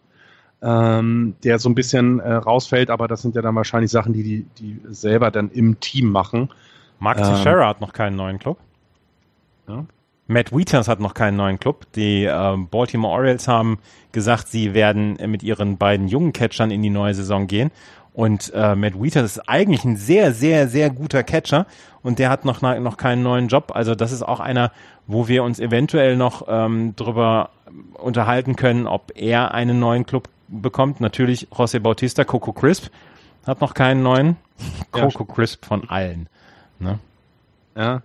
ähm, 0.61 1.37
der 1.43 1.59
so 1.59 1.71
ein 1.71 1.75
bisschen 1.75 2.21
äh, 2.21 2.35
rausfällt, 2.35 2.91
aber 2.91 3.09
das 3.09 3.23
sind 3.23 3.35
ja 3.35 3.43
dann 3.43 3.55
wahrscheinlich 3.55 3.91
Sachen, 3.91 4.13
die 4.13 4.23
die, 4.23 4.47
die 4.59 4.81
selber 4.89 5.31
dann 5.31 5.51
im 5.51 5.81
Team 5.81 6.11
machen. 6.11 6.51
Mark 6.98 7.18
Ähm. 7.18 7.24
Teixeira 7.24 7.68
hat 7.68 7.81
noch 7.81 7.93
keinen 7.93 8.16
neuen 8.16 8.39
Club. 8.39 8.59
Ja. 9.68 9.85
Matt 10.28 10.52
Wieters 10.52 10.89
hat 10.89 10.98
noch 10.98 11.14
keinen 11.14 11.36
neuen 11.36 11.60
Club. 11.60 11.86
Die 11.94 12.24
ähm, 12.24 12.68
Baltimore 12.68 13.12
Orioles 13.12 13.47
haben 13.47 13.78
gesagt, 14.12 14.48
sie 14.48 14.74
werden 14.74 15.18
äh, 15.18 15.27
mit 15.27 15.43
ihren 15.43 15.77
beiden 15.77 16.09
jungen 16.09 16.32
Catchern 16.32 16.70
in 16.70 16.82
die 16.82 16.90
neue 16.90 17.14
Saison 17.14 17.47
gehen. 17.47 17.70
Und 18.12 18.51
äh, 18.55 18.74
Matt 18.74 19.01
Wieters 19.01 19.36
ist 19.36 19.48
eigentlich 19.48 19.85
ein 19.85 19.97
sehr, 19.97 20.32
sehr, 20.32 20.68
sehr 20.68 20.90
guter 20.90 21.23
Catcher 21.23 21.66
und 22.02 22.18
der 22.18 22.31
hat 22.31 22.44
noch, 22.44 22.62
noch 22.62 22.97
keinen 22.97 23.23
neuen 23.23 23.48
Job. 23.48 23.73
Also 23.74 23.94
das 23.94 24.10
ist 24.10 24.23
auch 24.23 24.40
einer, 24.40 24.73
wo 25.06 25.28
wir 25.28 25.44
uns 25.44 25.60
eventuell 25.60 26.16
noch 26.16 26.47
ähm, 26.48 26.97
drüber 26.97 27.51
unterhalten 27.94 28.56
können, 28.56 28.86
ob 28.86 29.12
er 29.14 29.52
einen 29.52 29.78
neuen 29.78 30.06
Club 30.06 30.28
bekommt. 30.48 31.01
Natürlich 31.01 31.48
José 31.51 31.78
Bautista, 31.78 32.24
Coco 32.24 32.52
Crisp 32.52 32.86
hat 33.47 33.60
noch 33.60 33.74
keinen 33.74 34.02
neuen. 34.02 34.36
Coco 34.90 35.24
Crisp 35.24 35.66
von 35.66 35.89
allen. 35.89 36.28
Ne? 36.78 36.98
Ja. 37.77 38.03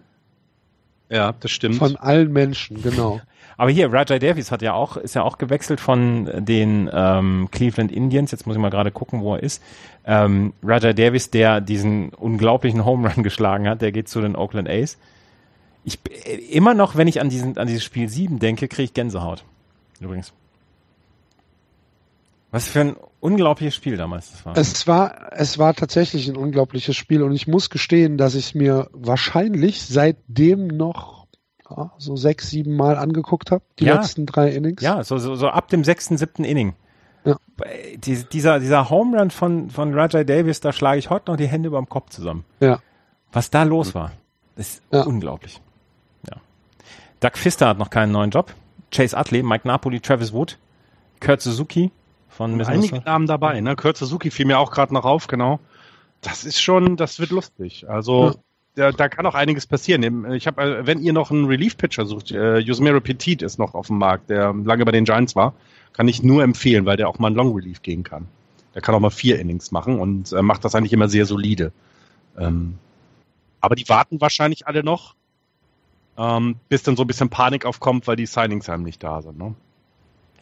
Ja, 1.09 1.33
das 1.37 1.51
stimmt. 1.51 1.75
Von 1.75 1.97
allen 1.97 2.31
Menschen, 2.31 2.81
genau. 2.81 3.19
Aber 3.57 3.69
hier, 3.69 3.91
Rajai 3.91 4.17
Davies 4.17 4.49
hat 4.49 4.61
ja 4.61 4.73
auch, 4.73 4.97
ist 4.97 5.13
ja 5.13 5.23
auch 5.23 5.37
gewechselt 5.37 5.79
von 5.79 6.29
den 6.43 6.89
ähm, 6.91 7.49
Cleveland 7.51 7.91
Indians. 7.91 8.31
Jetzt 8.31 8.47
muss 8.47 8.55
ich 8.55 8.61
mal 8.61 8.69
gerade 8.71 8.91
gucken, 8.91 9.21
wo 9.21 9.35
er 9.35 9.43
ist. 9.43 9.61
Ähm, 10.05 10.53
Rajai 10.63 10.93
Davies, 10.93 11.29
der 11.29 11.61
diesen 11.61 12.09
unglaublichen 12.09 12.85
Home 12.85 13.07
Run 13.07 13.23
geschlagen 13.23 13.67
hat, 13.67 13.81
der 13.81 13.91
geht 13.91 14.07
zu 14.07 14.21
den 14.21 14.35
Oakland 14.35 14.69
A's. 14.69 14.97
Ich 15.83 15.99
äh, 16.25 16.35
immer 16.35 16.73
noch, 16.73 16.95
wenn 16.95 17.07
ich 17.07 17.21
an 17.21 17.29
diesen, 17.29 17.57
an 17.57 17.67
dieses 17.67 17.83
Spiel 17.83 18.09
7 18.09 18.39
denke, 18.39 18.67
kriege 18.67 18.83
ich 18.83 18.93
Gänsehaut. 18.93 19.43
Übrigens. 19.99 20.33
Was 22.51 22.67
für 22.67 22.81
ein 22.81 22.95
unglaubliches 23.21 23.75
Spiel 23.75 23.95
damals 23.97 24.31
das 24.31 24.45
war. 24.45 24.57
Es 24.57 24.87
war, 24.87 25.31
es 25.33 25.57
war 25.57 25.73
tatsächlich 25.73 26.27
ein 26.27 26.35
unglaubliches 26.35 26.95
Spiel 26.97 27.21
und 27.23 27.31
ich 27.33 27.47
muss 27.47 27.69
gestehen, 27.69 28.17
dass 28.17 28.35
ich 28.35 28.47
es 28.47 28.53
mir 28.55 28.89
wahrscheinlich 28.91 29.81
seitdem 29.83 30.67
noch 30.67 31.27
ja, 31.69 31.91
so 31.97 32.15
sechs, 32.17 32.49
sieben 32.49 32.75
Mal 32.75 32.97
angeguckt 32.97 33.51
habe, 33.51 33.63
die 33.79 33.85
Ja. 33.85 33.95
letzten 33.95 34.25
drei 34.25 34.49
Innings. 34.49 34.81
Ja, 34.81 35.03
so, 35.05 35.17
so, 35.17 35.35
so 35.35 35.47
ab 35.47 35.69
dem 35.69 35.83
sechsten, 35.85 36.17
siebten 36.17 36.43
Inning. 36.43 36.73
Ja. 37.23 37.37
Äh, 37.63 37.97
Die, 37.97 38.23
dieser, 38.25 38.59
dieser 38.59 38.89
Home 38.89 39.17
Run 39.17 39.31
von, 39.31 39.69
von 39.69 39.93
Rajai 39.93 40.23
Davis, 40.25 40.59
da 40.59 40.73
schlage 40.73 40.99
ich 40.99 41.09
heute 41.09 41.31
noch 41.31 41.37
die 41.37 41.47
Hände 41.47 41.67
über 41.67 41.77
dem 41.77 41.87
Kopf 41.87 42.09
zusammen. 42.09 42.43
Ja. 42.59 42.79
Was 43.31 43.49
da 43.51 43.63
los 43.63 43.95
war, 43.95 44.11
ist 44.57 44.81
Ja. 44.91 45.03
unglaublich. 45.03 45.61
Ja. 46.29 46.37
Doug 47.21 47.37
Pfister 47.37 47.67
hat 47.69 47.77
noch 47.77 47.89
keinen 47.89 48.11
neuen 48.11 48.31
Job. 48.31 48.53
Chase 48.93 49.15
Utley, 49.15 49.41
Mike 49.43 49.65
Napoli, 49.65 50.01
Travis 50.01 50.33
Wood, 50.33 50.57
Kurt 51.21 51.39
Suzuki 51.41 51.91
von 52.41 52.57
Miss 52.57 52.67
Einige 52.67 53.01
Namen 53.01 53.27
dabei, 53.27 53.61
ne? 53.61 53.75
Kurt 53.75 53.97
Suzuki 53.97 54.31
fiel 54.31 54.47
mir 54.47 54.57
auch 54.57 54.71
gerade 54.71 54.91
noch 54.95 55.05
auf, 55.05 55.27
genau. 55.27 55.59
Das 56.21 56.43
ist 56.43 56.59
schon, 56.59 56.97
das 56.97 57.19
wird 57.19 57.29
lustig. 57.29 57.87
Also 57.87 58.29
ja. 58.29 58.33
da, 58.73 58.91
da 58.91 59.09
kann 59.09 59.27
auch 59.27 59.35
einiges 59.35 59.67
passieren. 59.67 60.33
Ich 60.33 60.47
habe, 60.47 60.63
äh, 60.63 60.87
wenn 60.87 61.03
ihr 61.03 61.13
noch 61.13 61.29
einen 61.29 61.45
Relief-Pitcher 61.45 62.07
sucht, 62.07 62.31
äh, 62.31 62.57
Yusmero 62.57 62.99
Petit 62.99 63.43
ist 63.43 63.59
noch 63.59 63.75
auf 63.75 63.87
dem 63.87 63.99
Markt, 63.99 64.31
der 64.31 64.53
lange 64.53 64.85
bei 64.85 64.91
den 64.91 65.05
Giants 65.05 65.35
war, 65.35 65.53
kann 65.93 66.07
ich 66.07 66.23
nur 66.23 66.41
empfehlen, 66.41 66.87
weil 66.87 66.97
der 66.97 67.09
auch 67.09 67.19
mal 67.19 67.29
ein 67.29 67.35
Long 67.35 67.53
Relief 67.53 67.83
gehen 67.83 68.03
kann. 68.03 68.27
Der 68.73 68.81
kann 68.81 68.95
auch 68.95 68.99
mal 68.99 69.11
vier 69.11 69.39
Innings 69.39 69.71
machen 69.71 69.99
und 69.99 70.33
äh, 70.33 70.41
macht 70.41 70.65
das 70.65 70.73
eigentlich 70.73 70.93
immer 70.93 71.09
sehr 71.09 71.27
solide. 71.27 71.71
Ähm, 72.39 72.79
aber 73.59 73.75
die 73.75 73.87
warten 73.87 74.19
wahrscheinlich 74.19 74.65
alle 74.65 74.83
noch, 74.83 75.13
ähm, 76.17 76.55
bis 76.69 76.81
dann 76.81 76.95
so 76.95 77.03
ein 77.03 77.07
bisschen 77.07 77.29
Panik 77.29 77.67
aufkommt, 77.67 78.07
weil 78.07 78.15
die 78.15 78.25
Signings 78.25 78.67
einem 78.67 78.81
nicht 78.81 79.03
da 79.03 79.21
sind. 79.21 79.37
Ne? 79.37 79.53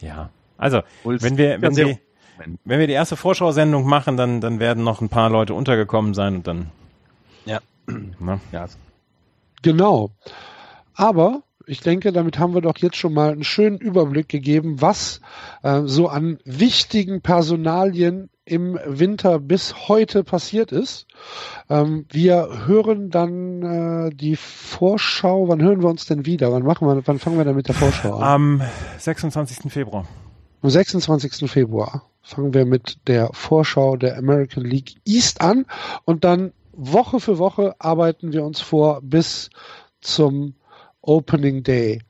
Ja, 0.00 0.30
also 0.60 0.82
wenn 1.02 1.38
wir, 1.38 1.62
wenn, 1.62 1.74
wir, 1.74 1.98
wenn 2.64 2.80
wir 2.80 2.86
die 2.86 2.92
erste 2.92 3.16
Vorschau-Sendung 3.16 3.86
machen, 3.86 4.16
dann, 4.16 4.40
dann 4.40 4.60
werden 4.60 4.84
noch 4.84 5.00
ein 5.00 5.08
paar 5.08 5.30
Leute 5.30 5.54
untergekommen 5.54 6.12
sein 6.12 6.36
und 6.36 6.46
dann. 6.46 6.70
Ja. 7.46 7.60
Na? 8.18 8.40
ja. 8.52 8.66
Genau. 9.62 10.10
Aber 10.94 11.42
ich 11.66 11.80
denke, 11.80 12.12
damit 12.12 12.38
haben 12.38 12.54
wir 12.54 12.60
doch 12.60 12.76
jetzt 12.78 12.96
schon 12.96 13.14
mal 13.14 13.32
einen 13.32 13.44
schönen 13.44 13.78
Überblick 13.78 14.28
gegeben, 14.28 14.82
was 14.82 15.22
äh, 15.62 15.82
so 15.84 16.08
an 16.08 16.38
wichtigen 16.44 17.22
Personalien 17.22 18.28
im 18.44 18.78
Winter 18.84 19.38
bis 19.38 19.88
heute 19.88 20.24
passiert 20.24 20.72
ist. 20.72 21.06
Ähm, 21.70 22.04
wir 22.10 22.66
hören 22.66 23.08
dann 23.08 23.62
äh, 23.62 24.10
die 24.14 24.36
Vorschau. 24.36 25.48
Wann 25.48 25.62
hören 25.62 25.80
wir 25.82 25.88
uns 25.88 26.04
denn 26.04 26.26
wieder? 26.26 26.52
Wann 26.52 26.64
machen 26.64 26.86
wir, 26.86 27.00
wann 27.06 27.18
fangen 27.18 27.38
wir 27.38 27.44
denn 27.44 27.56
mit 27.56 27.68
der 27.68 27.74
Vorschau 27.76 28.16
an? 28.16 28.22
Am 28.22 28.62
26. 28.98 29.72
Februar. 29.72 30.06
Am 30.62 30.70
26. 30.70 31.50
Februar 31.50 32.04
fangen 32.22 32.52
wir 32.52 32.66
mit 32.66 32.98
der 33.06 33.30
Vorschau 33.32 33.96
der 33.96 34.18
American 34.18 34.64
League 34.64 34.94
East 35.06 35.40
an 35.40 35.66
und 36.04 36.24
dann 36.24 36.52
Woche 36.72 37.20
für 37.20 37.38
Woche 37.38 37.74
arbeiten 37.78 38.32
wir 38.32 38.44
uns 38.44 38.60
vor 38.60 39.00
bis 39.02 39.50
zum 40.00 40.54
Opening 41.02 41.62
Day. 41.62 42.02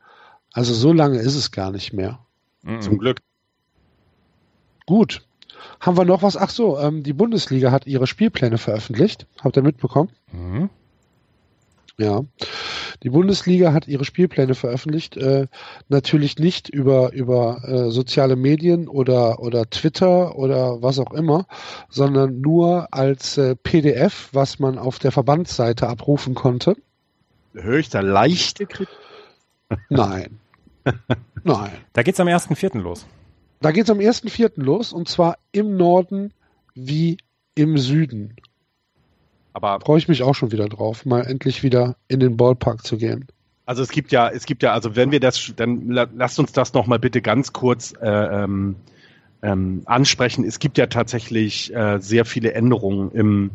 Also 0.52 0.74
so 0.74 0.93
lange 0.93 1.18
ist 1.18 1.36
es 1.36 1.52
gar 1.52 1.70
nicht 1.70 1.93
mehr. 1.93 2.18
Mhm. 2.62 2.81
Zum 2.81 2.98
Glück. 2.98 3.20
Gut. 4.86 5.22
Haben 5.78 5.97
wir 5.97 6.05
noch 6.05 6.22
was? 6.22 6.36
Ach 6.36 6.51
so, 6.51 6.78
ähm, 6.78 7.02
die 7.02 7.12
Bundesliga 7.12 7.70
hat 7.70 7.86
ihre 7.86 8.06
Spielpläne 8.06 8.59
veröffentlicht. 8.59 9.27
Habt 9.43 9.56
ihr 9.56 9.62
mitbekommen? 9.62 10.10
Mhm. 10.32 10.70
Ja. 11.98 12.22
Die 13.02 13.10
Bundesliga 13.10 13.72
hat 13.72 13.89
ihre 13.89 14.05
Spielpläne 14.05 14.55
veröffentlicht. 14.55 15.16
Äh, 15.16 15.47
natürlich 15.89 16.39
nicht 16.39 16.68
über, 16.68 17.12
über 17.12 17.62
äh, 17.64 17.90
soziale 17.90 18.36
Medien 18.36 18.89
oder, 18.89 19.40
oder 19.40 19.68
Twitter 19.70 20.36
oder 20.36 20.82
was 20.82 20.98
auch 20.98 21.12
immer, 21.12 21.47
sondern 21.89 22.40
nur 22.40 22.89
als 22.93 23.39
äh, 23.39 23.56
PDF, 23.56 24.28
was 24.32 24.59
man 24.59 24.78
auf 24.78 24.98
der 24.98 25.12
Verbandsseite 25.12 25.89
abrufen 25.89 26.35
konnte. 26.35 26.77
Höre 27.55 27.78
ich 27.78 27.89
da 27.89 28.01
leichte 28.01 28.66
Kritik? 28.66 28.94
Nein. 29.89 30.39
Nein. 31.44 31.70
Da 31.93 32.02
geht's 32.02 32.20
am 32.20 32.28
1.4. 32.28 32.78
los. 32.78 33.06
Da 33.60 33.72
geht's 33.72 33.90
am 33.90 33.98
1.4. 33.98 34.52
los 34.56 34.93
und 34.93 35.09
zwar 35.09 35.39
im 35.52 35.77
Norden 35.77 36.32
wie 36.74 37.18
im 37.55 37.78
Süden. 37.78 38.36
Aber 39.52 39.81
freue 39.81 39.98
ich 39.98 40.09
mich 40.09 40.22
auch 40.22 40.35
schon 40.35 40.52
wieder 40.52 40.68
drauf, 40.68 41.05
mal 41.05 41.22
endlich 41.22 41.62
wieder 41.62 41.97
in 42.09 42.20
den 42.20 42.36
Ballpark 42.36 42.86
zu 42.86 42.97
gehen. 42.97 43.27
Also 43.66 43.82
es 43.82 43.90
gibt 43.90 44.10
ja, 44.12 44.28
es 44.28 44.47
gibt 44.47 44.62
ja, 44.62 44.72
also 44.72 44.97
wenn 44.97 45.12
wir 45.12 45.20
das, 45.20 45.52
dann 45.56 45.89
lasst 45.90 46.39
uns 46.39 46.52
das 46.52 46.72
noch 46.72 46.86
mal 46.86 46.98
bitte 46.98 47.22
ganz 47.22 47.52
kurz 47.52 47.94
äh, 48.01 48.09
ähm, 48.09 48.77
ähm, 49.43 49.82
ansprechen. 49.86 50.44
Es 50.44 50.59
gibt 50.59 50.78
ja 50.78 50.86
tatsächlich 50.86 51.74
äh, 51.74 51.98
sehr 52.01 52.24
viele 52.24 52.52
Änderungen 52.52 53.12
im, 53.12 53.51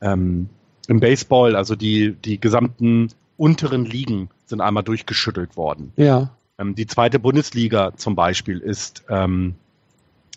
ähm, 0.00 0.48
im 0.88 1.00
Baseball. 1.00 1.56
Also 1.56 1.74
die, 1.74 2.12
die 2.12 2.40
gesamten 2.40 3.08
unteren 3.36 3.84
Ligen 3.84 4.28
sind 4.46 4.60
einmal 4.60 4.82
durchgeschüttelt 4.82 5.56
worden. 5.56 5.92
Ja. 5.96 6.30
Ähm, 6.58 6.74
die 6.74 6.86
zweite 6.86 7.18
Bundesliga 7.18 7.96
zum 7.96 8.14
Beispiel 8.14 8.58
ist, 8.58 9.04
ähm, 9.08 9.54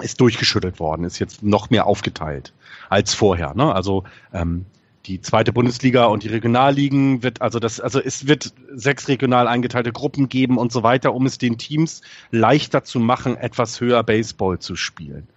ist 0.02 0.20
durchgeschüttelt 0.22 0.80
worden, 0.80 1.04
ist 1.04 1.20
jetzt 1.20 1.44
noch 1.44 1.70
mehr 1.70 1.86
aufgeteilt 1.86 2.54
als 2.90 3.14
vorher. 3.14 3.54
Ne? 3.54 3.74
Also 3.74 4.04
ähm, 4.34 4.66
die 5.06 5.22
zweite 5.22 5.54
Bundesliga 5.54 6.06
und 6.06 6.24
die 6.24 6.28
Regionalligen 6.28 7.24
wird, 7.24 7.42
also 7.42 7.60
das, 7.60 7.80
also 7.80 8.00
es 8.00 8.28
wird 8.28 8.54
sechs 8.74 9.08
regional 9.08 9.48
eingeteilte 9.48 9.92
Gruppen 9.92 10.30
geben 10.30 10.58
und 10.58 10.72
so 10.72 10.84
weiter, 10.84 11.14
um 11.14 11.26
es 11.26 11.38
den 11.38 11.58
Teams 11.58 12.02
leichter 12.32 12.84
zu 12.84 13.00
machen, 13.00 13.38
etwas 13.38 13.80
höher 13.80 14.04
Baseball 14.04 14.60
zu 14.60 14.76
spielen. 14.76 15.28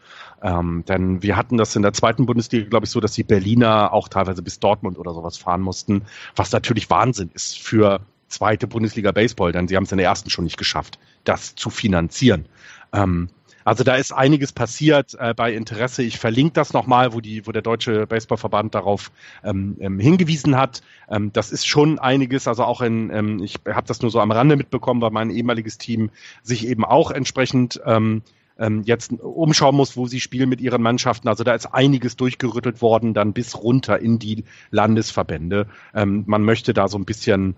Ähm, 0.43 0.85
denn 0.89 1.23
wir 1.23 1.37
hatten 1.37 1.57
das 1.57 1.77
in 1.77 1.83
der 1.83 1.93
zweiten 1.93 2.27
Bundesliga, 2.27 2.69
glaube 2.69 2.87
ich, 2.87 2.91
so, 2.91 2.99
dass 3.01 3.13
die 3.13 3.23
Berliner 3.23 3.93
auch 3.93 4.09
teilweise 4.09 4.43
bis 4.43 4.59
Dortmund 4.59 4.99
oder 4.99 5.15
sowas 5.15 5.37
fahren 5.37 5.61
mussten, 5.61 6.03
was 6.35 6.51
natürlich 6.51 6.91
Wahnsinn 6.91 7.31
ist 7.33 7.59
für 7.59 8.01
zweite 8.29 8.67
Bundesliga 8.67 9.13
Baseball, 9.13 9.53
denn 9.53 9.69
sie 9.69 9.77
haben 9.77 9.85
es 9.85 9.93
in 9.93 9.99
der 9.99 10.07
ersten 10.07 10.31
schon 10.31 10.45
nicht 10.45 10.57
geschafft, 10.57 10.99
das 11.25 11.55
zu 11.55 11.71
finanzieren. 11.71 12.47
Ähm, 12.93 13.29
also 13.65 13.85
da 13.85 13.97
ist 13.97 14.13
einiges 14.13 14.53
passiert 14.53 15.15
äh, 15.19 15.35
bei 15.35 15.53
Interesse. 15.53 16.03
Ich 16.03 16.19
verlinke 16.19 16.55
das 16.55 16.73
nochmal, 16.73 17.13
wo 17.13 17.21
die, 17.21 17.47
wo 17.47 17.53
der 17.53 17.63
Deutsche 17.63 18.07
Baseballverband 18.07 18.75
darauf 18.75 19.11
ähm, 19.45 19.77
ähm, 19.81 19.99
hingewiesen 19.99 20.57
hat. 20.57 20.83
Ähm, 21.09 21.33
das 21.33 21.53
ist 21.53 21.67
schon 21.67 21.99
einiges. 21.99 22.49
Also 22.49 22.65
auch 22.65 22.81
in, 22.81 23.11
ähm, 23.11 23.43
ich 23.43 23.61
habe 23.67 23.87
das 23.87 24.03
nur 24.03 24.11
so 24.11 24.21
am 24.21 24.31
Rande 24.31 24.57
mitbekommen, 24.57 25.01
weil 25.01 25.11
mein 25.11 25.31
ehemaliges 25.31 25.79
Team 25.79 26.11
sich 26.43 26.67
eben 26.67 26.85
auch 26.85 27.11
entsprechend 27.11 27.81
ähm, 27.87 28.23
ähm, 28.59 28.83
jetzt 28.85 29.13
umschauen 29.13 29.75
muss, 29.75 29.97
wo 29.97 30.07
sie 30.07 30.21
spielen 30.21 30.49
mit 30.49 30.61
ihren 30.61 30.83
Mannschaften. 30.83 31.29
Also 31.29 31.45
da 31.45 31.55
ist 31.55 31.67
einiges 31.67 32.17
durchgerüttelt 32.17 32.83
worden, 32.83 33.15
dann 33.15 33.33
bis 33.33 33.57
runter 33.57 33.99
in 33.99 34.19
die 34.19 34.45
Landesverbände. 34.71 35.67
Ähm, 35.95 36.25
man 36.27 36.43
möchte 36.45 36.75
da 36.75 36.89
so 36.89 36.99
ein 36.99 37.05
bisschen 37.05 37.57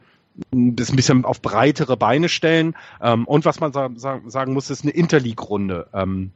das 0.51 0.91
ein 0.91 0.97
bisschen 0.97 1.25
auf 1.25 1.43
breitere 1.43 1.97
Beine 1.97 2.29
stellen. 2.29 2.77
Ähm, 3.01 3.27
und 3.27 3.45
was 3.45 3.61
man 3.61 3.73
sa 3.73 3.91
sagen 4.27 4.53
muss, 4.53 4.71
ist 4.71 4.83
eine 4.83 4.93
Interleague-Runde. 4.93 5.89
Ähm, 5.93 6.33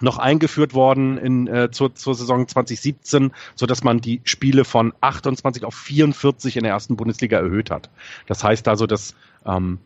noch 0.00 0.18
eingeführt 0.18 0.74
worden 0.74 1.18
in, 1.18 1.48
äh, 1.48 1.70
zur, 1.70 1.94
zur 1.94 2.14
Saison 2.14 2.46
2017, 2.46 3.32
so 3.54 3.66
dass 3.66 3.82
man 3.82 4.00
die 4.00 4.20
Spiele 4.24 4.64
von 4.64 4.92
28 5.00 5.64
auf 5.64 5.74
44 5.74 6.56
in 6.56 6.62
der 6.62 6.72
ersten 6.72 6.96
Bundesliga 6.96 7.38
erhöht 7.38 7.70
hat. 7.70 7.90
Das 8.26 8.44
heißt 8.44 8.68
also, 8.68 8.86
dass 8.86 9.14
ähm, 9.44 9.78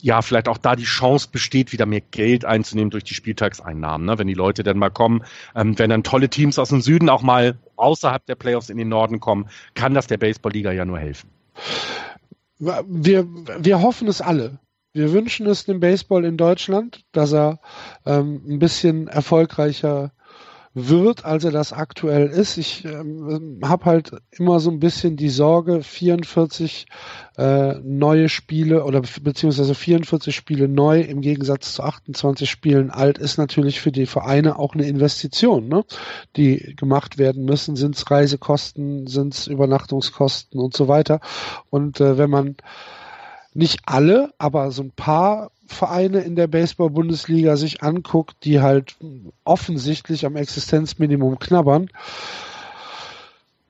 ja, 0.00 0.22
vielleicht 0.22 0.48
auch 0.48 0.58
da 0.58 0.76
die 0.76 0.84
Chance 0.84 1.28
besteht, 1.32 1.72
wieder 1.72 1.86
mehr 1.86 2.02
Geld 2.02 2.44
einzunehmen 2.44 2.90
durch 2.90 3.04
die 3.04 3.14
Spieltagseinnahmen. 3.14 4.06
Ne? 4.06 4.18
Wenn 4.18 4.26
die 4.26 4.34
Leute 4.34 4.62
dann 4.62 4.78
mal 4.78 4.90
kommen, 4.90 5.24
ähm, 5.54 5.78
wenn 5.78 5.90
dann 5.90 6.02
tolle 6.02 6.28
Teams 6.28 6.58
aus 6.58 6.68
dem 6.68 6.82
Süden 6.82 7.08
auch 7.08 7.22
mal 7.22 7.58
außerhalb 7.76 8.24
der 8.26 8.34
Playoffs 8.34 8.68
in 8.68 8.76
den 8.76 8.88
Norden 8.88 9.20
kommen, 9.20 9.48
kann 9.74 9.94
das 9.94 10.06
der 10.06 10.18
Baseballliga 10.18 10.70
ja 10.72 10.84
nur 10.84 10.98
helfen. 10.98 11.30
Wir, 12.58 13.26
wir 13.26 13.82
hoffen 13.82 14.08
es 14.08 14.20
alle. 14.20 14.58
Wir 14.92 15.12
wünschen 15.12 15.46
es 15.46 15.66
dem 15.66 15.80
Baseball 15.80 16.24
in 16.24 16.38
Deutschland, 16.38 17.04
dass 17.12 17.32
er 17.32 17.60
ähm, 18.06 18.42
ein 18.48 18.58
bisschen 18.58 19.08
erfolgreicher 19.08 20.12
wird, 20.78 21.24
als 21.24 21.42
er 21.42 21.52
das 21.52 21.72
aktuell 21.72 22.26
ist. 22.26 22.58
Ich 22.58 22.84
ähm, 22.84 23.60
habe 23.64 23.86
halt 23.86 24.10
immer 24.30 24.60
so 24.60 24.70
ein 24.70 24.78
bisschen 24.78 25.16
die 25.16 25.30
Sorge, 25.30 25.82
44 25.82 26.86
äh, 27.38 27.76
neue 27.82 28.28
Spiele 28.28 28.84
oder 28.84 29.00
beziehungsweise 29.22 29.74
44 29.74 30.36
Spiele 30.36 30.68
neu 30.68 31.00
im 31.00 31.22
Gegensatz 31.22 31.72
zu 31.72 31.82
28 31.82 32.48
Spielen 32.50 32.90
alt 32.90 33.16
ist 33.16 33.38
natürlich 33.38 33.80
für 33.80 33.90
die 33.90 34.04
Vereine 34.04 34.58
auch 34.58 34.74
eine 34.74 34.86
Investition, 34.86 35.66
ne? 35.68 35.82
die 36.36 36.76
gemacht 36.76 37.16
werden 37.16 37.46
müssen. 37.46 37.74
Sind 37.74 37.96
es 37.96 38.10
Reisekosten, 38.10 39.06
sind 39.06 39.32
es 39.32 39.46
Übernachtungskosten 39.46 40.60
und 40.60 40.76
so 40.76 40.88
weiter. 40.88 41.20
Und 41.70 42.02
äh, 42.02 42.18
wenn 42.18 42.28
man 42.28 42.56
nicht 43.54 43.80
alle, 43.86 44.34
aber 44.36 44.70
so 44.72 44.82
ein 44.82 44.90
paar 44.90 45.50
Vereine 45.66 46.20
in 46.20 46.36
der 46.36 46.46
Baseball-Bundesliga 46.46 47.56
sich 47.56 47.82
anguckt, 47.82 48.36
die 48.44 48.60
halt 48.60 48.96
offensichtlich 49.44 50.24
am 50.26 50.36
Existenzminimum 50.36 51.38
knabbern. 51.38 51.88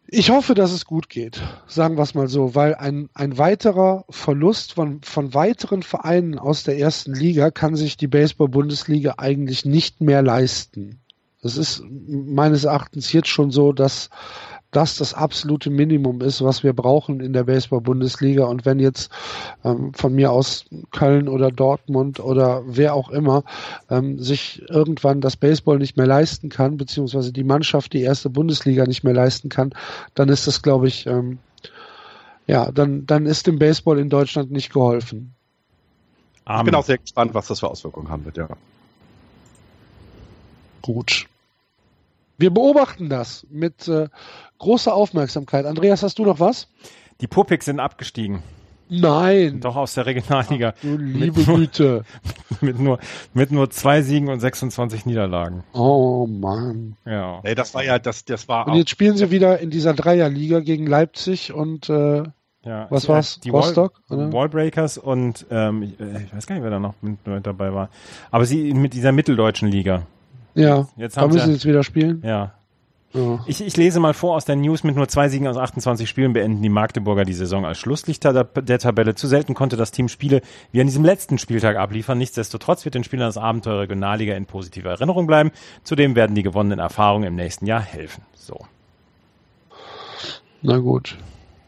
Ich 0.09 0.31
hoffe, 0.31 0.55
dass 0.55 0.71
es 0.71 0.85
gut 0.85 1.09
geht, 1.09 1.43
sagen 1.67 1.97
wir 1.97 2.03
es 2.05 2.15
mal 2.15 2.29
so, 2.29 2.55
weil 2.55 2.77
ein, 2.77 3.09
ein 3.15 3.39
weiterer 3.39 4.05
Verlust 4.09 4.75
von, 4.75 5.03
von 5.03 5.35
weiteren 5.35 5.83
Vereinen 5.83 6.39
aus 6.39 6.63
der 6.63 6.79
ersten 6.79 7.13
Liga 7.13 7.51
kann 7.51 7.75
sich 7.75 7.97
die 7.97 8.07
Baseball-Bundesliga 8.07 9.15
eigentlich 9.19 9.65
nicht 9.65 10.01
mehr 10.01 10.23
leisten. 10.23 11.01
Das 11.43 11.57
ist 11.57 11.83
meines 11.89 12.65
Erachtens 12.65 13.13
jetzt 13.13 13.29
schon 13.29 13.51
so, 13.51 13.73
dass 13.73 14.11
das 14.71 14.97
das 14.97 15.15
absolute 15.15 15.71
Minimum 15.71 16.21
ist, 16.21 16.43
was 16.43 16.63
wir 16.63 16.73
brauchen 16.73 17.21
in 17.21 17.33
der 17.33 17.45
Baseball-Bundesliga. 17.45 18.45
Und 18.45 18.65
wenn 18.65 18.79
jetzt 18.79 19.11
ähm, 19.65 19.95
von 19.95 20.15
mir 20.15 20.33
aus 20.33 20.67
Köln 20.91 21.29
oder 21.29 21.51
Dortmund 21.51 22.21
oder 22.21 22.63
wer 22.67 22.95
auch 22.95 23.11
immer 23.11 23.45
ähm, 23.91 24.19
sich 24.19 24.63
irgendwann 24.69 25.21
das 25.21 25.37
Baseball 25.37 25.79
nicht 25.79 25.97
mehr 25.97 26.07
leisten 26.07 26.49
kann, 26.49 26.77
beziehungsweise 26.77 27.33
die 27.33 27.45
Mannschaft 27.45 27.93
die 27.93 28.03
erste 28.03 28.31
Bundesliga 28.31 28.85
nicht 28.85 29.05
mehr 29.05 29.15
leisten 29.15 29.49
kann, 29.49 29.73
dann 30.15 30.29
ist 30.29 30.47
das, 30.47 30.63
glaube 30.63 30.89
ich, 30.89 31.07
ähm, 31.07 31.39
ja, 32.47 32.71
dann, 32.71 33.07
dann 33.07 33.27
ist 33.27 33.47
dem 33.47 33.59
Baseball 33.59 33.99
in 33.99 34.09
Deutschland 34.09 34.51
nicht 34.51 34.73
geholfen. 34.73 35.35
Ich 36.49 36.63
bin 36.63 36.75
auch 36.77 36.85
sehr 36.85 36.99
gespannt, 36.99 37.35
was 37.35 37.49
das 37.49 37.59
für 37.61 37.69
Auswirkungen 37.69 38.09
haben 38.09 38.25
wird, 38.25 38.37
ja. 38.37 38.49
Gut. 40.81 41.27
Wir 42.39 42.51
beobachten 42.51 43.09
das 43.09 43.47
mit 43.51 43.89
äh, 43.89 44.09
großer 44.59 44.95
Aufmerksamkeit. 44.95 45.67
Andreas, 45.67 46.03
hast 46.03 46.19
du 46.19 46.25
noch 46.25 46.41
was? 46.41 46.69
Die 47.21 47.27
Pupiks 47.27 47.65
sind 47.67 47.81
abgestiegen. 47.81 48.43
Nein. 48.89 49.61
Doch 49.61 49.75
aus 49.75 49.95
der 49.95 50.07
Regionalliga. 50.07 50.75
Ach, 50.77 50.81
du 50.81 50.97
liebe 50.97 51.43
Güte. 51.43 52.05
mit, 52.61 52.79
nur, 52.79 52.99
mit 53.35 53.51
nur 53.51 53.69
zwei 53.71 54.03
Siegen 54.03 54.29
und 54.29 54.39
26 54.39 55.07
Niederlagen. 55.07 55.65
Oh 55.73 56.27
Mann. 56.29 56.97
Ja. 57.05 57.41
Ey, 57.43 57.55
das 57.57 57.75
war 57.75 57.83
ja, 57.83 57.99
das, 57.99 58.25
das 58.25 58.47
war 58.49 58.69
Und 58.69 58.75
jetzt 58.77 58.91
spielen 58.91 59.17
sie 59.17 59.31
wieder 59.31 59.59
in 59.59 59.71
dieser 59.71 59.93
Dreierliga 59.93 60.61
gegen 60.61 60.87
Leipzig 60.87 61.53
und 61.53 61.89
äh, 61.89 62.23
ja. 62.65 62.87
was 62.91 63.09
war's? 63.09 63.41
Die 63.41 63.51
Rostock? 63.51 64.01
Wall? 64.09 64.33
Wallbreakers 64.33 64.99
und 64.99 65.47
ähm, 65.51 65.83
ich, 65.83 65.99
äh, 66.01 66.23
ich 66.25 66.35
weiß 66.35 66.47
gar 66.47 66.55
nicht, 66.55 66.63
wer 66.63 66.71
da 66.71 66.79
noch 66.79 66.95
mit, 67.03 67.27
mit 67.27 67.45
dabei 67.47 67.75
war. 67.75 67.89
Aber 68.31 68.45
sie 68.45 68.73
mit 68.73 68.95
dieser 68.95 69.11
mitteldeutschen 69.11 69.69
Liga. 69.69 70.03
Ja, 70.55 70.87
Jetzt 70.97 71.17
da 71.17 71.23
haben 71.23 71.33
müssen 71.33 71.41
sie- 71.41 71.47
sie 71.47 71.53
jetzt 71.55 71.67
wieder 71.67 71.83
spielen. 71.83 72.23
Ja. 72.25 72.53
Ja. 73.13 73.41
Ich, 73.47 73.61
ich 73.61 73.77
lese 73.77 74.01
mal 74.01 74.15
vor 74.15 74.37
aus 74.37 74.45
der 74.45 74.57
News, 74.57 74.85
mit 74.85 74.97
nur 74.97 75.09
zwei 75.09 75.29
Siegen 75.29 75.47
aus 75.47 75.57
28 75.57 76.09
Spielen 76.09 76.33
beenden 76.33 76.63
die 76.63 76.69
Magdeburger 76.69 77.25
die 77.25 77.33
Saison 77.33 77.65
als 77.65 77.79
Schlusslichter 77.79 78.33
der, 78.33 78.45
der 78.45 78.79
Tabelle. 78.79 79.15
Zu 79.15 79.27
selten 79.27 79.55
konnte 79.55 79.77
das 79.77 79.91
Team 79.91 80.09
Spiele 80.09 80.43
wie 80.73 80.81
an 80.81 80.87
diesem 80.87 81.05
letzten 81.05 81.39
Spieltag 81.39 81.77
abliefern. 81.77 82.19
Nichtsdestotrotz 82.19 82.85
wird 82.85 82.95
den 82.95 83.05
Spielern 83.05 83.29
das 83.29 83.39
Abenteuer 83.39 83.81
Regionalliga 83.81 84.35
in 84.35 84.47
positiver 84.47 84.91
Erinnerung 84.91 85.27
bleiben. 85.27 85.51
Zudem 85.83 86.15
werden 86.15 86.35
die 86.35 86.43
gewonnenen 86.43 86.79
Erfahrungen 86.79 87.25
im 87.25 87.37
nächsten 87.37 87.67
Jahr 87.67 87.81
helfen. 87.81 88.23
So. 88.35 88.61
Na 90.63 90.79
gut. 90.79 91.17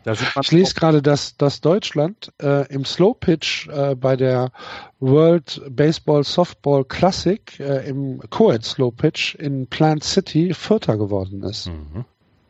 Da 0.09 0.15
sieht 0.15 0.35
man 0.35 0.43
Ich 0.43 0.53
lese 0.53 0.73
gerade, 0.75 1.03
dass, 1.03 1.37
dass 1.37 1.61
Deutschland 1.61 2.33
äh, 2.41 2.67
im 2.73 2.87
Slow 2.87 3.13
Pitch 3.13 3.69
äh, 3.69 3.95
bei 3.95 4.17
der 4.17 4.53
World 5.01 5.61
Baseball 5.69 6.25
Softball 6.25 6.83
Classic 6.83 7.61
äh, 7.61 7.87
im 7.87 8.19
Co-ed 8.31 8.65
Slow 8.65 8.91
Pitch 8.91 9.35
in 9.35 9.67
Plant 9.67 10.03
City 10.03 10.55
Vierter 10.55 10.97
geworden 10.97 11.43
ist. 11.43 11.67
Mhm. 11.67 12.07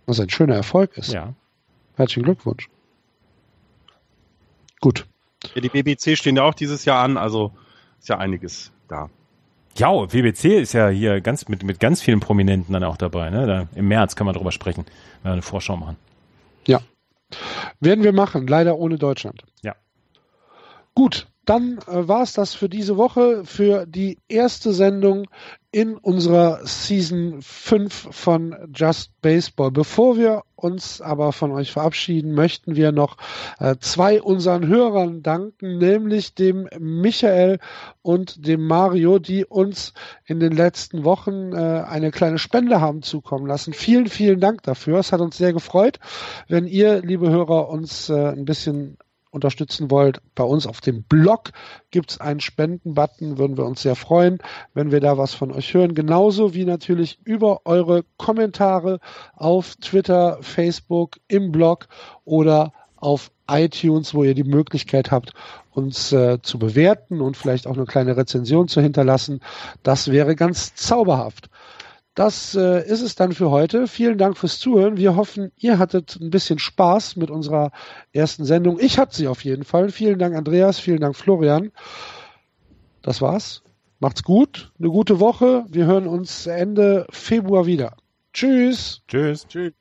Was 0.06 0.20
ein 0.20 0.30
schöner 0.30 0.54
Erfolg 0.54 0.96
ist. 0.96 1.12
Ja. 1.12 1.34
Herzlichen 1.96 2.22
Glückwunsch. 2.22 2.68
Gut. 4.80 5.04
Ja, 5.56 5.60
die 5.60 5.68
BBC 5.68 6.16
stehen 6.16 6.36
ja 6.36 6.44
auch 6.44 6.54
dieses 6.54 6.84
Jahr 6.84 7.02
an, 7.02 7.16
also 7.16 7.50
ist 7.98 8.08
ja 8.08 8.18
einiges 8.18 8.70
da. 8.86 9.10
Ja, 9.76 9.90
WBC 9.90 10.60
ist 10.60 10.74
ja 10.74 10.90
hier 10.90 11.20
ganz 11.20 11.48
mit, 11.48 11.64
mit 11.64 11.80
ganz 11.80 12.02
vielen 12.02 12.20
Prominenten 12.20 12.72
dann 12.72 12.84
auch 12.84 12.96
dabei. 12.96 13.30
Ne? 13.30 13.46
Da, 13.48 13.68
Im 13.74 13.88
März 13.88 14.14
kann 14.14 14.26
man 14.26 14.36
drüber 14.36 14.52
sprechen, 14.52 14.84
wenn 15.24 15.30
wir 15.30 15.32
eine 15.32 15.42
Vorschau 15.42 15.76
machen. 15.76 15.96
Ja. 16.64 16.80
Werden 17.80 18.04
wir 18.04 18.12
machen, 18.12 18.46
leider 18.46 18.78
ohne 18.78 18.96
Deutschland. 18.96 19.42
Ja. 19.62 19.74
Gut, 20.94 21.28
dann 21.44 21.78
äh, 21.86 22.08
war 22.08 22.22
es 22.22 22.32
das 22.32 22.54
für 22.54 22.68
diese 22.68 22.96
Woche, 22.96 23.44
für 23.44 23.86
die 23.86 24.18
erste 24.28 24.72
Sendung 24.72 25.28
in 25.70 25.96
unserer 25.96 26.60
Season 26.64 27.42
5 27.42 28.08
von 28.10 28.56
Just 28.74 29.20
Baseball. 29.20 29.70
Bevor 29.70 30.16
wir 30.16 30.42
uns 30.56 31.02
aber 31.02 31.32
von 31.32 31.52
euch 31.52 31.72
verabschieden, 31.72 32.32
möchten 32.32 32.74
wir 32.74 32.90
noch 32.90 33.18
äh, 33.58 33.76
zwei 33.78 34.22
unseren 34.22 34.66
Hörern 34.66 35.22
danken, 35.22 35.76
nämlich 35.76 36.34
dem 36.34 36.68
Michael 36.78 37.58
und 38.00 38.46
dem 38.46 38.66
Mario, 38.66 39.18
die 39.18 39.44
uns 39.44 39.92
in 40.24 40.40
den 40.40 40.52
letzten 40.52 41.04
Wochen 41.04 41.52
äh, 41.52 41.56
eine 41.56 42.10
kleine 42.12 42.38
Spende 42.38 42.80
haben 42.80 43.02
zukommen 43.02 43.46
lassen. 43.46 43.74
Vielen, 43.74 44.08
vielen 44.08 44.40
Dank 44.40 44.62
dafür. 44.62 44.98
Es 44.98 45.12
hat 45.12 45.20
uns 45.20 45.36
sehr 45.36 45.52
gefreut. 45.52 45.98
Wenn 46.48 46.66
ihr, 46.66 47.02
liebe 47.02 47.28
Hörer, 47.28 47.68
uns 47.68 48.08
äh, 48.08 48.28
ein 48.28 48.46
bisschen 48.46 48.96
unterstützen 49.30 49.90
wollt, 49.90 50.20
bei 50.34 50.44
uns 50.44 50.66
auf 50.66 50.80
dem 50.80 51.02
Blog 51.02 51.50
gibt 51.90 52.12
es 52.12 52.20
einen 52.20 52.40
Spenden-Button, 52.40 53.38
würden 53.38 53.56
wir 53.56 53.64
uns 53.64 53.82
sehr 53.82 53.96
freuen, 53.96 54.38
wenn 54.74 54.90
wir 54.90 55.00
da 55.00 55.18
was 55.18 55.34
von 55.34 55.52
euch 55.52 55.74
hören. 55.74 55.94
Genauso 55.94 56.54
wie 56.54 56.64
natürlich 56.64 57.18
über 57.24 57.60
eure 57.64 58.04
Kommentare 58.16 59.00
auf 59.34 59.76
Twitter, 59.76 60.38
Facebook, 60.40 61.18
im 61.28 61.52
Blog 61.52 61.88
oder 62.24 62.72
auf 62.96 63.30
iTunes, 63.48 64.14
wo 64.14 64.24
ihr 64.24 64.34
die 64.34 64.44
Möglichkeit 64.44 65.10
habt, 65.10 65.32
uns 65.70 66.12
äh, 66.12 66.40
zu 66.42 66.58
bewerten 66.58 67.20
und 67.20 67.36
vielleicht 67.36 67.66
auch 67.66 67.76
eine 67.76 67.86
kleine 67.86 68.16
Rezension 68.16 68.68
zu 68.68 68.80
hinterlassen. 68.80 69.40
Das 69.82 70.10
wäre 70.10 70.34
ganz 70.34 70.74
zauberhaft. 70.74 71.48
Das 72.18 72.56
äh, 72.56 72.84
ist 72.84 73.02
es 73.02 73.14
dann 73.14 73.30
für 73.30 73.52
heute. 73.52 73.86
Vielen 73.86 74.18
Dank 74.18 74.36
fürs 74.36 74.58
Zuhören. 74.58 74.96
Wir 74.96 75.14
hoffen, 75.14 75.52
ihr 75.56 75.78
hattet 75.78 76.18
ein 76.20 76.30
bisschen 76.30 76.58
Spaß 76.58 77.14
mit 77.14 77.30
unserer 77.30 77.70
ersten 78.12 78.44
Sendung. 78.44 78.80
Ich 78.80 78.98
hatte 78.98 79.14
sie 79.14 79.28
auf 79.28 79.44
jeden 79.44 79.62
Fall. 79.62 79.90
Vielen 79.90 80.18
Dank, 80.18 80.34
Andreas. 80.34 80.80
Vielen 80.80 80.98
Dank, 80.98 81.14
Florian. 81.14 81.70
Das 83.02 83.22
war's. 83.22 83.62
Macht's 84.00 84.24
gut. 84.24 84.72
Eine 84.80 84.88
gute 84.88 85.20
Woche. 85.20 85.64
Wir 85.68 85.86
hören 85.86 86.08
uns 86.08 86.48
Ende 86.48 87.06
Februar 87.10 87.66
wieder. 87.66 87.94
Tschüss. 88.32 89.00
Tschüss. 89.06 89.46
Tschüss. 89.46 89.72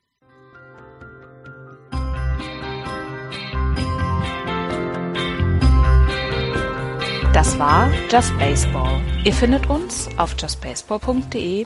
Das 7.34 7.58
war 7.58 7.92
Just 8.12 8.38
Baseball. 8.38 9.02
Ihr 9.24 9.34
findet 9.34 9.70
uns 9.70 10.08
auf 10.18 10.36
justbaseball.de, 10.40 11.66